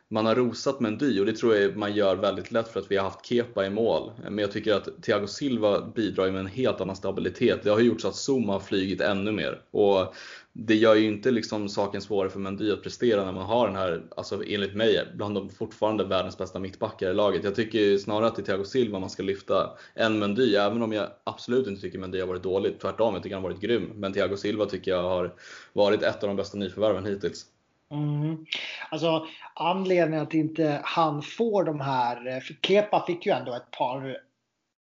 man 0.09 0.25
har 0.25 0.35
rosat 0.35 0.79
Mendy 0.79 1.19
och 1.19 1.25
det 1.25 1.33
tror 1.33 1.55
jag 1.55 1.77
man 1.77 1.93
gör 1.95 2.15
väldigt 2.15 2.51
lätt 2.51 2.67
för 2.67 2.79
att 2.79 2.91
vi 2.91 2.97
har 2.97 3.03
haft 3.03 3.25
Kepa 3.25 3.65
i 3.65 3.69
mål. 3.69 4.11
Men 4.23 4.37
jag 4.37 4.51
tycker 4.51 4.73
att 4.73 5.03
Thiago 5.03 5.27
Silva 5.27 5.81
bidrar 5.95 6.31
med 6.31 6.39
en 6.39 6.47
helt 6.47 6.81
annan 6.81 6.95
stabilitet. 6.95 7.63
Det 7.63 7.69
har 7.69 7.79
gjort 7.79 8.01
så 8.01 8.07
att 8.07 8.29
Zuma 8.29 8.53
har 8.53 8.59
flygit 8.59 9.01
ännu 9.01 9.31
mer. 9.31 9.61
Och 9.71 10.15
det 10.55 10.75
gör 10.75 10.95
ju 10.95 11.07
inte 11.07 11.31
liksom 11.31 11.69
saken 11.69 12.01
svårare 12.01 12.29
för 12.29 12.39
Mendy 12.39 12.71
att 12.71 12.83
prestera 12.83 13.25
när 13.25 13.31
man 13.31 13.45
har 13.45 13.67
den 13.67 13.75
här, 13.75 14.03
alltså 14.17 14.43
enligt 14.47 14.75
mig, 14.75 15.07
bland 15.15 15.35
de 15.35 15.49
fortfarande 15.49 16.03
världens 16.03 16.37
bästa 16.37 16.59
mittbackar 16.59 17.09
i 17.09 17.13
laget. 17.13 17.43
Jag 17.43 17.55
tycker 17.55 17.97
snarare 17.97 18.27
att 18.27 18.35
det 18.35 18.41
är 18.41 18.45
Thiago 18.45 18.63
Silva 18.63 18.99
man 18.99 19.09
ska 19.09 19.23
lyfta 19.23 19.77
än 19.95 20.19
Mendy, 20.19 20.55
även 20.55 20.81
om 20.81 20.93
jag 20.93 21.07
absolut 21.23 21.67
inte 21.67 21.81
tycker 21.81 21.99
Mendy 21.99 22.19
har 22.19 22.27
varit 22.27 22.43
dålig. 22.43 22.79
Tvärtom, 22.79 23.13
jag 23.13 23.23
tycker 23.23 23.35
han 23.35 23.43
har 23.43 23.49
varit 23.49 23.61
grym. 23.61 23.91
Men 23.95 24.13
Thiago 24.13 24.37
Silva 24.37 24.65
tycker 24.65 24.91
jag 24.91 25.03
har 25.03 25.33
varit 25.73 26.03
ett 26.03 26.23
av 26.23 26.27
de 26.27 26.35
bästa 26.35 26.57
nyförvärven 26.57 27.05
hittills. 27.05 27.45
Mm. 27.91 28.45
Alltså 28.91 29.27
anledningen 29.53 30.23
att 30.23 30.33
inte 30.33 30.81
han 30.83 31.21
får 31.21 31.63
de 31.63 31.79
här, 31.79 32.39
för 32.39 32.53
Kepa 32.61 33.05
fick 33.05 33.25
ju 33.25 33.31
ändå 33.31 33.53
ett 33.53 33.71
par 33.71 34.17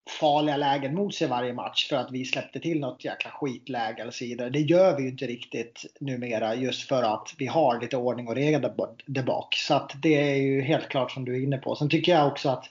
farliga 0.10 0.58
lägen 0.58 0.96
mot 0.96 1.16
sig 1.16 1.28
varje 1.28 1.54
match 1.54 1.90
för 1.90 1.96
att 1.96 2.12
vi 2.12 2.26
släppte 2.26 2.60
till 2.60 2.80
något 2.80 3.06
jäkla 3.06 3.32
skitläge 3.32 4.02
eller 4.02 4.12
så 4.12 4.26
vidare. 4.26 4.50
Det 4.50 4.60
gör 4.60 4.98
vi 4.98 5.04
ju 5.04 5.10
inte 5.10 5.28
riktigt 5.28 5.86
numera 6.00 6.56
just 6.56 6.88
för 6.88 7.04
att 7.04 7.34
vi 7.38 7.46
har 7.46 7.82
lite 7.82 7.98
ordning 7.98 8.28
och 8.28 8.36
reda 8.36 8.74
där 9.06 9.24
bak. 9.24 9.56
Så 9.56 9.74
att 9.74 9.92
det 10.02 10.32
är 10.32 10.36
ju 10.36 10.62
helt 10.62 10.90
klart 10.90 11.12
som 11.12 11.26
du 11.26 11.36
är 11.36 11.44
inne 11.44 11.58
på. 11.58 11.76
Sen 11.76 11.90
tycker 11.90 12.12
jag 12.12 12.28
också 12.28 12.50
att 12.50 12.70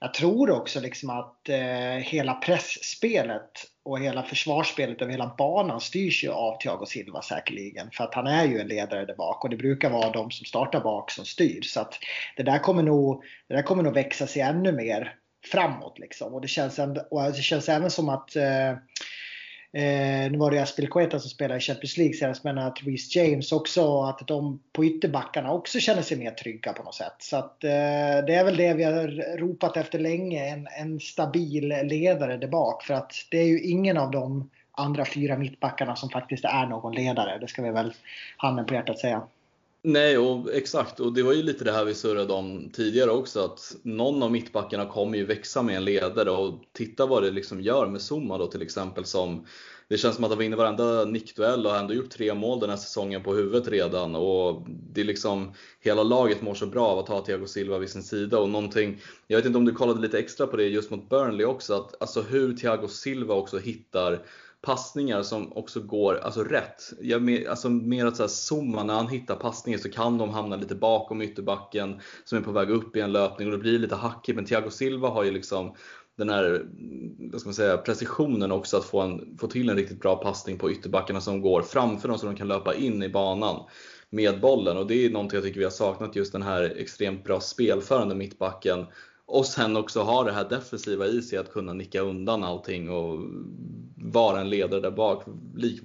jag 0.00 0.14
tror 0.14 0.50
också 0.50 0.80
liksom 0.80 1.10
att 1.10 1.48
eh, 1.48 2.02
hela 2.02 2.34
pressspelet 2.34 3.50
och 3.82 4.00
hela 4.00 4.22
försvarsspelet 4.22 5.02
över 5.02 5.12
hela 5.12 5.34
banan 5.38 5.80
styrs 5.80 6.24
ju 6.24 6.30
av 6.30 6.58
Thiago 6.58 6.86
Silva 6.86 7.22
säkerligen. 7.22 7.90
För 7.92 8.04
att 8.04 8.14
han 8.14 8.26
är 8.26 8.44
ju 8.44 8.58
en 8.58 8.68
ledare 8.68 9.04
där 9.04 9.14
bak 9.14 9.44
och 9.44 9.50
det 9.50 9.56
brukar 9.56 9.90
vara 9.90 10.10
de 10.10 10.30
som 10.30 10.46
startar 10.46 10.80
bak 10.80 11.10
som 11.10 11.24
styr. 11.24 11.62
Så 11.62 11.80
att 11.80 11.98
det 12.36 12.42
där 12.42 12.58
kommer 12.58 12.82
nog, 12.82 13.24
det 13.48 13.54
där 13.54 13.62
kommer 13.62 13.82
nog 13.82 13.94
växa 13.94 14.26
sig 14.26 14.42
ännu 14.42 14.72
mer 14.72 15.14
framåt. 15.52 15.98
Liksom. 15.98 16.34
Och, 16.34 16.40
det 16.40 16.48
känns 16.48 16.78
ändå, 16.78 17.00
och 17.10 17.22
alltså, 17.22 17.36
det 17.38 17.42
känns 17.42 17.68
även 17.68 17.90
som 17.90 18.08
att 18.08 18.36
eh, 18.36 18.72
Eh, 19.76 20.30
nu 20.30 20.38
var 20.38 20.50
det 20.50 20.62
Aspilicueta 20.62 21.20
som 21.20 21.30
spelade 21.30 21.58
i 21.58 21.60
Champions 21.60 21.96
League 21.96 22.14
senast, 22.14 22.44
men 22.44 22.58
att 22.58 22.78
Reece 22.82 23.16
James 23.16 23.52
också, 23.52 24.02
att 24.02 24.26
de 24.26 24.60
på 24.72 24.84
ytterbackarna 24.84 25.52
också 25.52 25.78
känner 25.78 26.02
sig 26.02 26.18
mer 26.18 26.30
trygga 26.30 26.72
på 26.72 26.82
något 26.82 26.94
sätt. 26.94 27.16
Så 27.18 27.36
att 27.36 27.64
eh, 27.64 27.70
det 28.26 28.34
är 28.34 28.44
väl 28.44 28.56
det 28.56 28.74
vi 28.74 28.84
har 28.84 29.36
ropat 29.38 29.76
efter 29.76 29.98
länge, 29.98 30.48
en, 30.48 30.68
en 30.80 31.00
stabil 31.00 31.68
ledare 31.68 32.36
där 32.36 32.48
bak. 32.48 32.82
För 32.82 32.94
att 32.94 33.12
det 33.30 33.38
är 33.38 33.46
ju 33.46 33.60
ingen 33.60 33.96
av 33.96 34.10
de 34.10 34.50
andra 34.72 35.04
fyra 35.04 35.38
mittbackarna 35.38 35.96
som 35.96 36.10
faktiskt 36.10 36.44
är 36.44 36.66
någon 36.66 36.94
ledare. 36.94 37.38
Det 37.38 37.48
ska 37.48 37.62
vi 37.62 37.70
väl 37.70 37.92
handen 38.36 38.66
på 38.66 38.74
hjärtat 38.74 38.98
säga. 38.98 39.22
Nej, 39.88 40.18
och 40.18 40.52
exakt. 40.52 41.00
Och 41.00 41.12
det 41.12 41.22
var 41.22 41.32
ju 41.32 41.42
lite 41.42 41.64
det 41.64 41.72
här 41.72 41.84
vi 41.84 41.94
surrade 41.94 42.32
om 42.32 42.70
tidigare 42.72 43.10
också. 43.10 43.44
Att 43.44 43.76
någon 43.82 44.22
av 44.22 44.32
mittbackarna 44.32 44.86
kommer 44.86 45.18
ju 45.18 45.24
växa 45.24 45.62
med 45.62 45.76
en 45.76 45.84
ledare. 45.84 46.30
Och 46.30 46.54
titta 46.72 47.06
vad 47.06 47.22
det 47.22 47.30
liksom 47.30 47.60
gör 47.60 47.86
med 47.86 48.00
Zuma 48.00 48.38
då 48.38 48.46
till 48.46 48.62
exempel. 48.62 49.04
Som, 49.04 49.46
det 49.88 49.98
känns 49.98 50.14
som 50.14 50.24
att 50.24 50.30
han 50.30 50.38
vinner 50.38 50.56
varenda 50.56 51.04
nickduell 51.04 51.66
och 51.66 51.72
har 51.72 51.78
ändå 51.78 51.94
gjort 51.94 52.10
tre 52.10 52.34
mål 52.34 52.60
den 52.60 52.70
här 52.70 52.76
säsongen 52.76 53.22
på 53.22 53.34
huvudet 53.34 53.68
redan. 53.68 54.14
Och 54.14 54.62
det 54.68 55.00
är 55.00 55.04
liksom, 55.04 55.52
hela 55.80 56.02
laget 56.02 56.42
mår 56.42 56.54
så 56.54 56.66
bra 56.66 56.86
av 56.86 56.98
att 56.98 57.08
ha 57.08 57.24
Thiago 57.24 57.46
Silva 57.46 57.78
vid 57.78 57.90
sin 57.90 58.02
sida. 58.02 58.38
Och 58.38 58.48
någonting, 58.48 59.00
jag 59.26 59.38
vet 59.38 59.46
inte 59.46 59.58
om 59.58 59.64
du 59.64 59.72
kollade 59.72 60.00
lite 60.00 60.18
extra 60.18 60.46
på 60.46 60.56
det 60.56 60.64
just 60.64 60.90
mot 60.90 61.08
Burnley 61.08 61.46
också. 61.46 61.74
Att, 61.74 62.02
alltså 62.02 62.22
hur 62.22 62.56
Thiago 62.56 62.88
Silva 62.88 63.34
också 63.34 63.58
hittar 63.58 64.22
passningar 64.62 65.22
som 65.22 65.52
också 65.52 65.80
går 65.80 66.14
alltså 66.14 66.44
rätt. 66.44 66.92
Jag, 67.00 67.46
alltså 67.46 67.68
mer 67.68 68.06
att 68.06 68.16
så 68.16 68.22
här, 68.22 68.30
Zuma, 68.30 68.84
när 68.84 68.94
han 68.94 69.08
hittar 69.08 69.36
passningar 69.36 69.78
så 69.78 69.90
kan 69.90 70.18
de 70.18 70.30
hamna 70.30 70.56
lite 70.56 70.74
bakom 70.74 71.22
ytterbacken 71.22 72.00
som 72.24 72.38
är 72.38 72.42
på 72.42 72.52
väg 72.52 72.70
upp 72.70 72.96
i 72.96 73.00
en 73.00 73.12
löpning 73.12 73.48
och 73.48 73.52
det 73.52 73.58
blir 73.58 73.78
lite 73.78 73.94
hackigt. 73.94 74.36
Men 74.36 74.44
Thiago 74.44 74.70
Silva 74.70 75.08
har 75.08 75.24
ju 75.24 75.30
liksom 75.30 75.74
den 76.16 76.28
här 76.28 76.66
vad 77.18 77.40
ska 77.40 77.48
man 77.48 77.54
säga, 77.54 77.76
precisionen 77.76 78.52
också 78.52 78.76
att 78.76 78.84
få, 78.84 79.00
en, 79.00 79.36
få 79.40 79.46
till 79.46 79.70
en 79.70 79.76
riktigt 79.76 80.00
bra 80.00 80.16
passning 80.16 80.58
på 80.58 80.70
ytterbackarna 80.70 81.20
som 81.20 81.40
går 81.40 81.62
framför 81.62 82.08
dem 82.08 82.18
så 82.18 82.26
de 82.26 82.36
kan 82.36 82.48
löpa 82.48 82.74
in 82.74 83.02
i 83.02 83.08
banan 83.08 83.64
med 84.10 84.40
bollen. 84.40 84.76
Och 84.76 84.86
det 84.86 85.06
är 85.06 85.10
någonting 85.10 85.36
jag 85.36 85.44
tycker 85.44 85.58
vi 85.58 85.64
har 85.64 85.70
saknat, 85.70 86.16
just 86.16 86.32
den 86.32 86.42
här 86.42 86.74
extremt 86.76 87.24
bra 87.24 87.40
spelförande 87.40 88.14
mittbacken 88.14 88.86
och 89.26 89.46
sen 89.46 89.76
också 89.76 90.02
ha 90.02 90.24
det 90.24 90.32
här 90.32 90.48
defensiva 90.48 91.06
i 91.06 91.22
sig 91.22 91.38
att 91.38 91.52
kunna 91.52 91.72
nicka 91.72 92.00
undan 92.00 92.44
allting 92.44 92.90
och 92.90 93.18
vara 93.96 94.40
en 94.40 94.50
ledare 94.50 94.80
där 94.80 94.90
bak. 94.90 95.24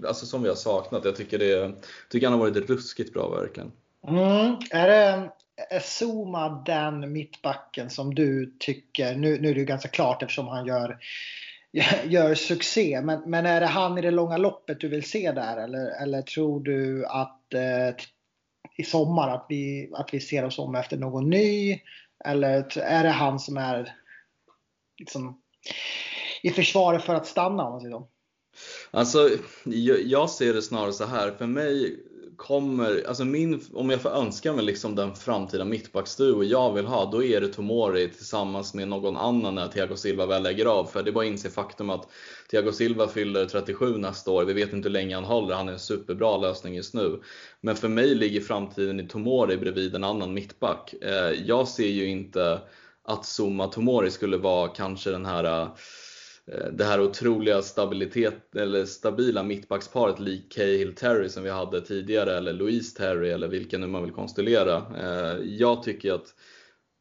Alltså 0.08 0.26
som 0.26 0.44
vi 0.44 0.50
har 0.50 0.56
saknat. 0.56 1.06
Jag 1.06 1.16
tycker, 1.16 1.40
det, 1.40 1.72
tycker 2.10 2.28
han 2.28 2.40
har 2.40 2.50
varit 2.50 2.70
ruskigt 2.70 3.14
bra 3.14 3.30
verkligen. 3.30 3.72
Mm. 4.08 4.56
Är, 4.72 4.88
det, 4.88 5.32
är 5.70 5.80
Zuma 5.80 6.64
den 6.66 7.14
mittbacken 7.14 7.90
som 7.90 8.16
du 8.16 8.56
tycker, 8.60 9.16
nu, 9.16 9.42
nu 9.42 9.50
är 9.50 9.54
det 9.54 9.60
ju 9.60 9.66
ganska 9.66 9.90
klart 9.90 10.24
eftersom 10.24 10.48
han 10.48 10.66
gör 10.66 10.98
gör 12.06 12.36
succé. 12.36 13.02
Men, 13.02 13.22
men 13.26 13.46
är 13.46 13.60
det 13.60 13.68
han 13.68 13.98
i 13.98 14.02
det 14.02 14.12
långa 14.12 14.38
loppet 14.38 14.80
du 14.80 14.88
vill 14.88 15.04
se 15.04 15.32
där? 15.32 15.58
Eller, 15.58 16.04
eller 16.04 16.22
tror 16.22 16.60
du 16.60 17.06
att 17.06 17.54
eh, 17.54 17.96
i 18.78 18.84
sommar 18.84 19.30
att 19.30 19.46
vi, 19.50 19.90
att 19.94 20.14
vi 20.14 20.20
ser 20.20 20.46
oss 20.46 20.60
om 20.60 20.76
efter 20.76 20.98
någon 20.98 21.30
ny? 21.30 21.80
Eller 22.26 22.78
är 22.78 23.04
det 23.04 23.10
han 23.10 23.40
som 23.40 23.58
är 23.58 23.96
liksom, 25.00 25.42
i 26.44 26.50
försvaret 26.50 27.04
för 27.04 27.16
att 27.16 27.28
stanna? 27.28 27.64
Om 27.64 27.72
man 27.72 27.82
säger 27.82 27.96
så? 27.96 28.08
Alltså, 28.92 29.30
jag 29.64 30.02
jag 30.02 30.30
ser 30.30 30.54
det 30.54 30.62
snarare 30.62 30.94
så 30.94 31.06
här. 31.06 31.32
För 31.32 31.48
mig 31.48 32.04
kommer, 32.42 33.04
alltså 33.08 33.26
min, 33.26 33.62
om 33.74 33.90
jag 33.90 34.02
får 34.02 34.10
önska 34.10 34.54
mig 34.54 34.66
liksom 34.66 34.96
den 34.96 35.16
framtida 35.16 35.66
mittbacksduo 35.66 36.44
jag 36.44 36.74
vill 36.74 36.86
ha, 36.86 37.12
då 37.12 37.24
är 37.24 37.42
det 37.42 37.48
Tomori 37.48 38.10
tillsammans 38.10 38.74
med 38.74 38.88
någon 38.88 39.18
annan 39.18 39.56
när 39.56 39.68
Thiago 39.68 39.96
Silva 39.96 40.26
väl 40.26 40.44
lägger 40.44 40.66
av. 40.66 40.86
För 40.86 41.04
det 41.04 41.10
är 41.10 41.12
bara 41.12 41.26
att 41.26 41.32
inse 41.32 41.50
faktum 41.50 41.90
att 41.90 42.08
Thiago 42.52 42.72
Silva 42.72 43.08
fyller 43.08 43.46
37 43.46 43.98
nästa 43.98 44.32
år. 44.32 44.46
Vi 44.46 44.54
vet 44.54 44.74
inte 44.74 44.90
hur 44.90 44.94
länge 44.94 45.16
han 45.16 45.24
håller. 45.24 45.56
Han 45.56 45.68
är 45.70 45.74
en 45.74 45.80
superbra 45.80 46.38
lösning 46.38 46.76
just 46.76 46.94
nu. 46.94 47.22
Men 47.62 47.76
för 47.76 47.88
mig 47.88 48.16
ligger 48.16 48.42
framtiden 48.42 49.00
i 49.00 49.08
Tomori 49.08 49.58
bredvid 49.58 49.96
en 49.96 50.04
annan 50.04 50.34
mittback. 50.34 50.94
Eh, 51.02 51.32
jag 51.46 51.68
ser 51.68 51.88
ju 51.88 52.06
inte 52.06 52.62
att 53.04 53.26
Zuma 53.26 53.68
Tomori 53.68 54.12
skulle 54.12 54.38
vara 54.38 54.68
kanske 54.68 55.12
den 55.12 55.26
här 55.26 55.44
eh, 55.44 55.68
Eh, 56.52 56.72
det 56.72 56.84
här 56.84 57.02
otroliga 57.02 57.62
stabilitet, 57.62 58.56
eller 58.56 58.86
stabila 58.86 59.44
mittbacksparet 59.44 60.20
lik 60.20 60.52
Cahill 60.52 60.96
Terry 60.96 61.30
som 61.30 61.44
vi 61.44 61.50
hade 61.50 61.82
tidigare 61.82 62.38
eller 62.38 62.54
Louise 62.54 62.98
Terry 62.98 63.30
eller 63.30 63.48
vilken 63.48 63.82
nu 63.82 63.88
man 63.88 64.04
vill 64.04 64.12
konstellera. 64.12 64.78
Eh, 64.78 65.44
jag 65.44 65.84
tycker 65.84 66.14
att 66.14 66.36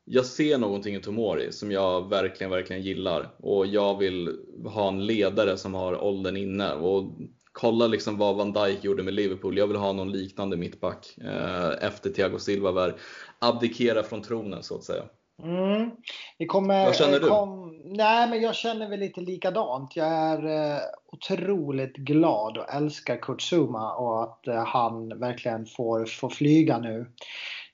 jag 0.04 0.26
ser 0.26 0.58
någonting 0.58 0.94
i 0.94 1.00
Tomori 1.00 1.52
som 1.52 1.72
jag 1.72 2.10
verkligen, 2.10 2.50
verkligen 2.50 2.82
gillar 2.82 3.34
och 3.38 3.66
jag 3.66 3.98
vill 3.98 4.38
ha 4.64 4.88
en 4.88 5.06
ledare 5.06 5.56
som 5.56 5.74
har 5.74 6.04
åldern 6.04 6.36
inne 6.36 6.74
och 6.74 7.18
kolla 7.52 7.86
liksom 7.86 8.18
vad 8.18 8.36
Van 8.36 8.52
Dijk 8.52 8.84
gjorde 8.84 9.02
med 9.02 9.14
Liverpool. 9.14 9.58
Jag 9.58 9.66
vill 9.66 9.76
ha 9.76 9.92
någon 9.92 10.12
liknande 10.12 10.56
mittback 10.56 11.18
eh, 11.24 11.86
efter 11.86 12.10
Thiago 12.10 12.38
Silva 12.38 12.92
abdikera 13.38 14.02
från 14.02 14.22
tronen 14.22 14.62
så 14.62 14.74
att 14.76 14.84
säga. 14.84 15.04
Mm. 15.44 15.90
Vi 16.38 16.46
kommer, 16.46 16.84
Vad 16.84 16.96
känner 16.96 17.20
du? 17.20 17.28
Kom, 17.28 17.80
nej, 17.84 18.30
men 18.30 18.42
jag 18.42 18.54
känner 18.54 18.88
väl 18.88 19.00
lite 19.00 19.20
likadant. 19.20 19.96
Jag 19.96 20.08
är 20.08 20.46
eh, 20.46 20.80
otroligt 21.12 21.96
glad 21.96 22.58
och 22.58 22.74
älskar 22.74 23.16
Kurt 23.16 23.42
Zuma 23.52 23.94
och 23.94 24.22
att 24.22 24.46
eh, 24.46 24.64
han 24.64 25.18
verkligen 25.18 25.66
får, 25.66 26.06
får 26.06 26.28
flyga 26.28 26.78
nu 26.78 27.06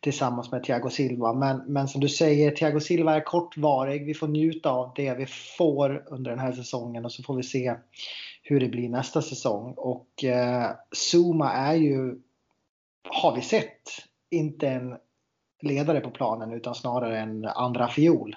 tillsammans 0.00 0.52
med 0.52 0.64
Thiago 0.64 0.90
Silva. 0.90 1.32
Men, 1.32 1.62
men 1.66 1.88
som 1.88 2.00
du 2.00 2.08
säger, 2.08 2.50
Thiago 2.50 2.80
Silva 2.80 3.16
är 3.16 3.24
kortvarig. 3.24 4.06
Vi 4.06 4.14
får 4.14 4.28
njuta 4.28 4.70
av 4.70 4.92
det 4.96 5.14
vi 5.14 5.26
får 5.26 6.04
under 6.06 6.30
den 6.30 6.40
här 6.40 6.52
säsongen 6.52 7.04
och 7.04 7.12
så 7.12 7.22
får 7.22 7.36
vi 7.36 7.42
se 7.42 7.74
hur 8.42 8.60
det 8.60 8.68
blir 8.68 8.88
nästa 8.88 9.22
säsong. 9.22 9.74
Och 9.76 10.24
eh, 10.24 10.70
Zuma 11.12 11.52
är 11.52 11.74
ju, 11.74 12.14
har 13.08 13.34
vi 13.34 13.42
sett, 13.42 13.82
inte 14.30 14.68
en 14.68 14.96
ledare 15.62 16.00
på 16.00 16.10
planen 16.10 16.52
utan 16.52 16.74
snarare 16.74 17.18
en 17.18 17.44
andra 17.44 17.88
fiol. 17.88 18.36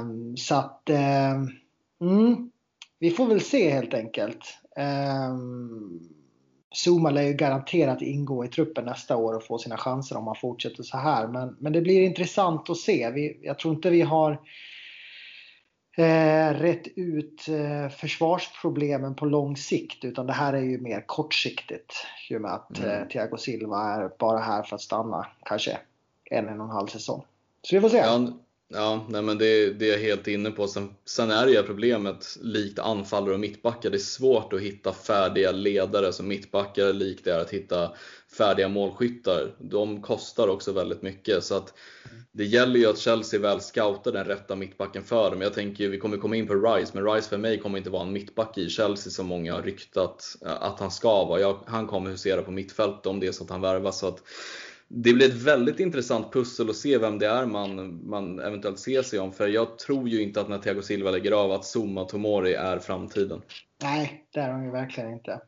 Um, 0.00 0.36
så 0.36 0.54
att 0.54 0.90
um, 0.90 1.50
mm, 2.10 2.50
vi 2.98 3.10
får 3.10 3.26
väl 3.26 3.40
se 3.40 3.70
helt 3.70 3.94
enkelt. 3.94 4.58
Um, 5.30 6.00
Zuma 6.84 7.10
lär 7.10 7.22
ju 7.22 7.32
garanterat 7.32 8.02
ingå 8.02 8.44
i 8.44 8.48
truppen 8.48 8.84
nästa 8.84 9.16
år 9.16 9.34
och 9.34 9.44
få 9.44 9.58
sina 9.58 9.76
chanser 9.76 10.16
om 10.16 10.26
han 10.26 10.36
fortsätter 10.40 10.82
så 10.82 10.96
här. 10.96 11.28
Men, 11.28 11.56
men 11.60 11.72
det 11.72 11.80
blir 11.80 12.02
intressant 12.02 12.70
att 12.70 12.76
se. 12.76 13.10
Vi, 13.10 13.40
jag 13.42 13.58
tror 13.58 13.74
inte 13.74 13.90
vi 13.90 14.02
har 14.02 14.40
eh, 15.96 16.54
rätt 16.54 16.88
ut 16.96 17.48
eh, 17.48 17.88
försvarsproblemen 17.88 19.14
på 19.14 19.26
lång 19.26 19.56
sikt 19.56 20.04
utan 20.04 20.26
det 20.26 20.32
här 20.32 20.52
är 20.52 20.62
ju 20.62 20.78
mer 20.78 21.04
kortsiktigt. 21.06 22.06
I 22.30 22.36
och 22.36 22.40
med 22.40 22.54
att 22.54 22.78
mm. 22.78 22.90
eh, 22.90 23.08
Thiago 23.08 23.36
Silva 23.36 23.82
är 23.82 24.10
bara 24.18 24.38
här 24.38 24.62
för 24.62 24.74
att 24.74 24.82
stanna 24.82 25.26
kanske 25.44 25.78
en, 26.24 26.48
en 26.48 26.60
och 26.60 26.66
en 26.66 26.72
halv 26.72 26.86
säsong. 26.86 27.22
Så 27.62 27.76
vi 27.76 27.80
får 27.80 27.88
se. 27.88 27.96
Ja, 27.96 28.32
Ja, 28.68 29.06
nej 29.08 29.22
men 29.22 29.38
det, 29.38 29.72
det 29.72 29.88
är 29.88 29.92
jag 29.92 29.98
helt 29.98 30.28
inne 30.28 30.50
på. 30.50 30.68
Sen, 30.68 30.94
sen 31.04 31.30
är 31.30 31.46
det 31.46 31.52
ju 31.52 31.62
problemet, 31.62 32.38
likt 32.42 32.78
anfallare 32.78 33.34
och 33.34 33.40
mittbackar, 33.40 33.90
det 33.90 33.96
är 33.96 33.98
svårt 33.98 34.52
att 34.52 34.60
hitta 34.60 34.92
färdiga 34.92 35.52
ledare 35.52 36.12
som 36.12 36.28
mittbackar, 36.28 36.92
likt 36.92 37.24
det 37.24 37.32
är 37.32 37.40
att 37.40 37.50
hitta 37.50 37.92
färdiga 38.38 38.68
målskyttar. 38.68 39.54
De 39.58 40.02
kostar 40.02 40.48
också 40.48 40.72
väldigt 40.72 41.02
mycket. 41.02 41.44
Så 41.44 41.54
att 41.54 41.74
det 42.32 42.44
gäller 42.44 42.80
ju 42.80 42.86
att 42.86 42.98
Chelsea 42.98 43.40
väl 43.40 43.60
scoutar 43.60 44.12
den 44.12 44.24
rätta 44.24 44.56
mittbacken 44.56 45.04
för 45.04 45.30
dem. 45.30 45.40
Jag 45.40 45.54
tänker, 45.54 45.88
vi 45.88 45.98
kommer 45.98 46.16
komma 46.16 46.36
in 46.36 46.46
på 46.46 46.54
Rice, 46.54 46.90
men 46.94 47.14
Rice 47.14 47.28
för 47.28 47.38
mig 47.38 47.58
kommer 47.58 47.78
inte 47.78 47.90
vara 47.90 48.02
en 48.02 48.12
mittback 48.12 48.58
i 48.58 48.68
Chelsea 48.68 49.10
som 49.10 49.26
många 49.26 49.54
har 49.54 49.62
ryktat 49.62 50.36
eh, 50.44 50.62
att 50.62 50.80
han 50.80 50.90
ska 50.90 51.24
vara. 51.24 51.40
Jag, 51.40 51.58
han 51.66 51.86
kommer 51.86 52.10
husera 52.10 52.42
på 52.42 52.50
mittfältet 52.50 53.06
om 53.06 53.20
det 53.20 53.26
är 53.26 53.32
så 53.32 53.44
att 53.44 53.50
han 53.50 53.60
värvas. 53.60 53.98
Så 53.98 54.08
att 54.08 54.22
det 54.88 55.12
blir 55.12 55.28
ett 55.28 55.42
väldigt 55.42 55.80
intressant 55.80 56.32
pussel 56.32 56.70
att 56.70 56.76
se 56.76 56.98
vem 56.98 57.18
det 57.18 57.26
är 57.26 57.46
man, 57.46 58.00
man 58.08 58.38
eventuellt 58.38 58.78
ser 58.78 59.02
sig 59.02 59.18
om. 59.18 59.32
För 59.32 59.48
jag 59.48 59.78
tror 59.78 60.08
ju 60.08 60.22
inte 60.22 60.40
att 60.40 60.48
när 60.48 60.58
Thiago 60.58 60.82
Silva 60.82 61.10
lägger 61.10 61.32
av 61.32 61.52
att 61.52 61.64
Zuma 61.64 62.04
Tomori 62.04 62.54
är 62.54 62.78
framtiden. 62.78 63.42
Nej, 63.82 64.24
det 64.32 64.40
är 64.40 64.52
de 64.52 64.64
ju 64.64 64.70
verkligen 64.70 65.12
inte. 65.12 65.40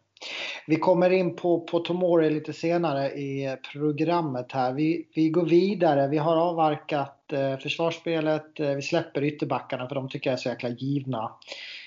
Vi 0.67 0.77
kommer 0.77 1.11
in 1.11 1.37
på, 1.37 1.61
på 1.61 1.79
Tomori 1.79 2.31
lite 2.31 2.53
senare 2.53 3.11
i 3.11 3.57
programmet 3.73 4.53
här. 4.53 4.73
Vi, 4.73 5.09
vi 5.15 5.29
går 5.29 5.47
vidare. 5.47 6.09
Vi 6.09 6.19
har 6.19 6.37
avverkat 6.37 7.33
eh, 7.33 7.59
försvarsspelet. 7.59 8.61
Eh, 8.61 8.71
vi 8.71 8.83
släpper 8.83 9.25
ytterbackarna 9.25 9.89
för 9.89 9.95
de 9.95 10.09
tycker 10.09 10.31
jag 10.31 10.33
är 10.39 10.43
så 10.43 10.49
jäkla 10.49 10.69
givna. 10.69 11.31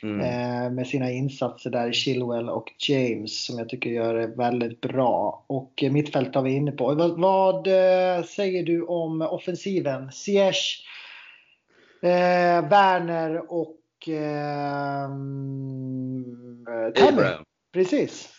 Mm. 0.04 0.20
Eh, 0.20 0.72
med 0.72 0.88
sina 0.88 1.12
insatser 1.12 1.70
där 1.70 1.90
i 1.90 1.94
Chilwell 1.94 2.50
och 2.50 2.74
James 2.90 3.46
som 3.46 3.60
jag 3.60 3.70
tycker 3.70 3.90
gör 3.90 4.14
det 4.14 4.28
väldigt 4.28 4.82
bra. 4.82 5.44
Och 5.48 5.84
eh, 5.84 5.92
mittfält 5.92 6.36
har 6.36 6.42
vi 6.42 6.52
inne 6.52 6.72
på. 6.72 6.96
Vad, 6.96 7.20
vad 7.20 7.68
eh, 7.68 8.24
säger 8.24 8.64
du 8.64 8.84
om 8.84 9.22
offensiven? 9.22 10.12
Ziyech, 10.12 10.86
eh, 12.02 12.70
Werner 12.70 13.52
och 13.54 14.10
eh, 14.10 15.04
Abraham. 17.08 17.46
Precis. 17.74 18.30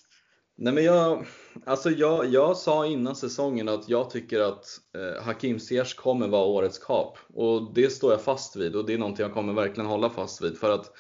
Nej 0.57 0.73
men 0.73 0.85
jag, 0.85 1.27
alltså 1.67 1.91
jag, 1.91 2.27
jag 2.27 2.57
sa 2.57 2.87
innan 2.87 3.17
säsongen 3.17 3.69
att 3.69 3.89
jag 3.89 4.11
tycker 4.11 4.41
att 4.41 4.67
eh, 4.97 5.23
Hakim 5.23 5.61
Ziyech 5.61 5.97
kommer 5.97 6.29
vara 6.29 6.47
årets 6.47 6.79
kap. 6.79 7.19
Och 7.35 7.75
det 7.75 7.91
står 7.91 8.13
jag 8.13 8.23
fast 8.23 8.57
vid 8.57 8.77
och 8.77 8.87
det 8.87 8.95
är 8.95 8.99
någonting 8.99 9.27
jag 9.27 9.35
kommer 9.35 9.53
verkligen 9.53 9.91
hålla 9.91 10.11
fast 10.11 10.43
vid. 10.43 10.59
För 10.59 10.71
att 10.71 10.93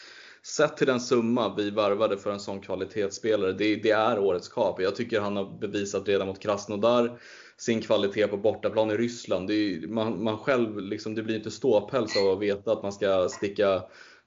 sett 0.42 0.76
till 0.76 0.86
den 0.86 1.00
summa 1.00 1.54
vi 1.56 1.70
varvade 1.70 2.18
för 2.18 2.30
en 2.30 2.40
sån 2.40 2.60
kvalitetsspelare, 2.60 3.52
det, 3.52 3.76
det 3.76 3.90
är 3.90 4.18
årets 4.18 4.48
kap. 4.48 4.80
Jag 4.80 4.96
tycker 4.96 5.20
han 5.20 5.36
har 5.36 5.58
bevisat 5.58 6.08
redan 6.08 6.26
mot 6.26 6.40
Krasnodar 6.40 7.18
sin 7.56 7.82
kvalitet 7.82 8.26
på 8.26 8.36
bortaplan 8.36 8.90
i 8.90 8.96
Ryssland. 8.96 9.48
Det, 9.48 9.54
är, 9.54 9.86
man, 9.86 10.24
man 10.24 10.38
själv, 10.38 10.80
liksom, 10.80 11.14
det 11.14 11.22
blir 11.22 11.36
inte 11.36 11.50
ståpäls 11.50 12.16
av 12.16 12.28
att 12.28 12.40
veta 12.40 12.72
att 12.72 12.82
man 12.82 12.92
ska 12.92 13.28
sticka 13.28 13.82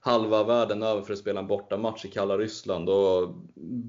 halva 0.06 0.44
världen 0.44 0.82
över 0.82 1.02
för 1.02 1.12
att 1.12 1.18
spela 1.18 1.40
en 1.40 1.46
bortamatch 1.46 2.04
i 2.04 2.08
kalla 2.08 2.38
Ryssland. 2.38 2.88
Och 2.88 3.34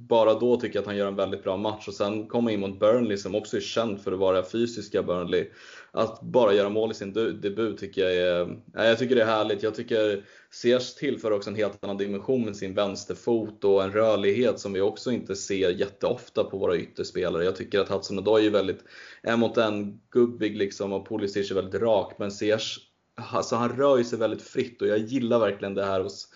bara 0.09 0.33
då 0.33 0.57
tycker 0.57 0.75
jag 0.75 0.81
att 0.81 0.87
han 0.87 0.97
gör 0.97 1.07
en 1.07 1.15
väldigt 1.15 1.43
bra 1.43 1.57
match. 1.57 1.87
Och 1.87 1.93
sen 1.93 2.27
komma 2.27 2.51
in 2.51 2.59
mot 2.59 2.79
Burnley 2.79 3.17
som 3.17 3.35
också 3.35 3.57
är 3.57 3.61
känd 3.61 4.01
för 4.01 4.11
att 4.11 4.19
vara 4.19 4.43
fysiska 4.43 5.03
Burnley. 5.03 5.49
Att 5.91 6.21
bara 6.21 6.53
göra 6.53 6.69
mål 6.69 6.91
i 6.91 6.93
sin 6.93 7.13
debut 7.13 7.77
tycker 7.77 8.01
jag 8.01 8.15
är, 8.15 8.57
jag 8.73 8.99
tycker 8.99 9.15
det 9.15 9.21
är 9.21 9.25
härligt. 9.25 9.63
Jag 9.63 9.75
tycker 9.75 10.23
Sears 10.51 10.95
tillför 10.95 11.31
också 11.31 11.49
en 11.49 11.55
helt 11.55 11.83
annan 11.83 11.97
dimension 11.97 12.45
med 12.45 12.55
sin 12.55 12.73
vänsterfot 12.73 13.63
och 13.63 13.83
en 13.83 13.91
rörlighet 13.91 14.59
som 14.59 14.73
vi 14.73 14.81
också 14.81 15.11
inte 15.11 15.35
ser 15.35 15.69
jätteofta 15.69 16.43
på 16.43 16.57
våra 16.57 16.77
ytterspelare. 16.77 17.43
Jag 17.43 17.55
tycker 17.55 17.79
att 17.79 17.89
Hudson 17.89 18.19
Odoi 18.19 18.47
är 18.47 18.51
väldigt 18.51 18.83
en 19.23 19.39
mot 19.39 19.57
en 19.57 19.99
gubbig 20.11 20.57
liksom 20.57 20.93
och 20.93 21.07
Pulisic 21.07 21.51
är 21.51 21.55
väldigt 21.55 21.81
rak. 21.81 22.15
Men 22.19 22.31
Sears 22.31 22.86
alltså 23.17 23.55
han 23.55 23.69
rör 23.69 24.03
sig 24.03 24.19
väldigt 24.19 24.41
fritt 24.41 24.81
och 24.81 24.87
jag 24.87 24.97
gillar 24.97 25.39
verkligen 25.39 25.73
det 25.73 25.85
här 25.85 26.01
hos, 26.01 26.27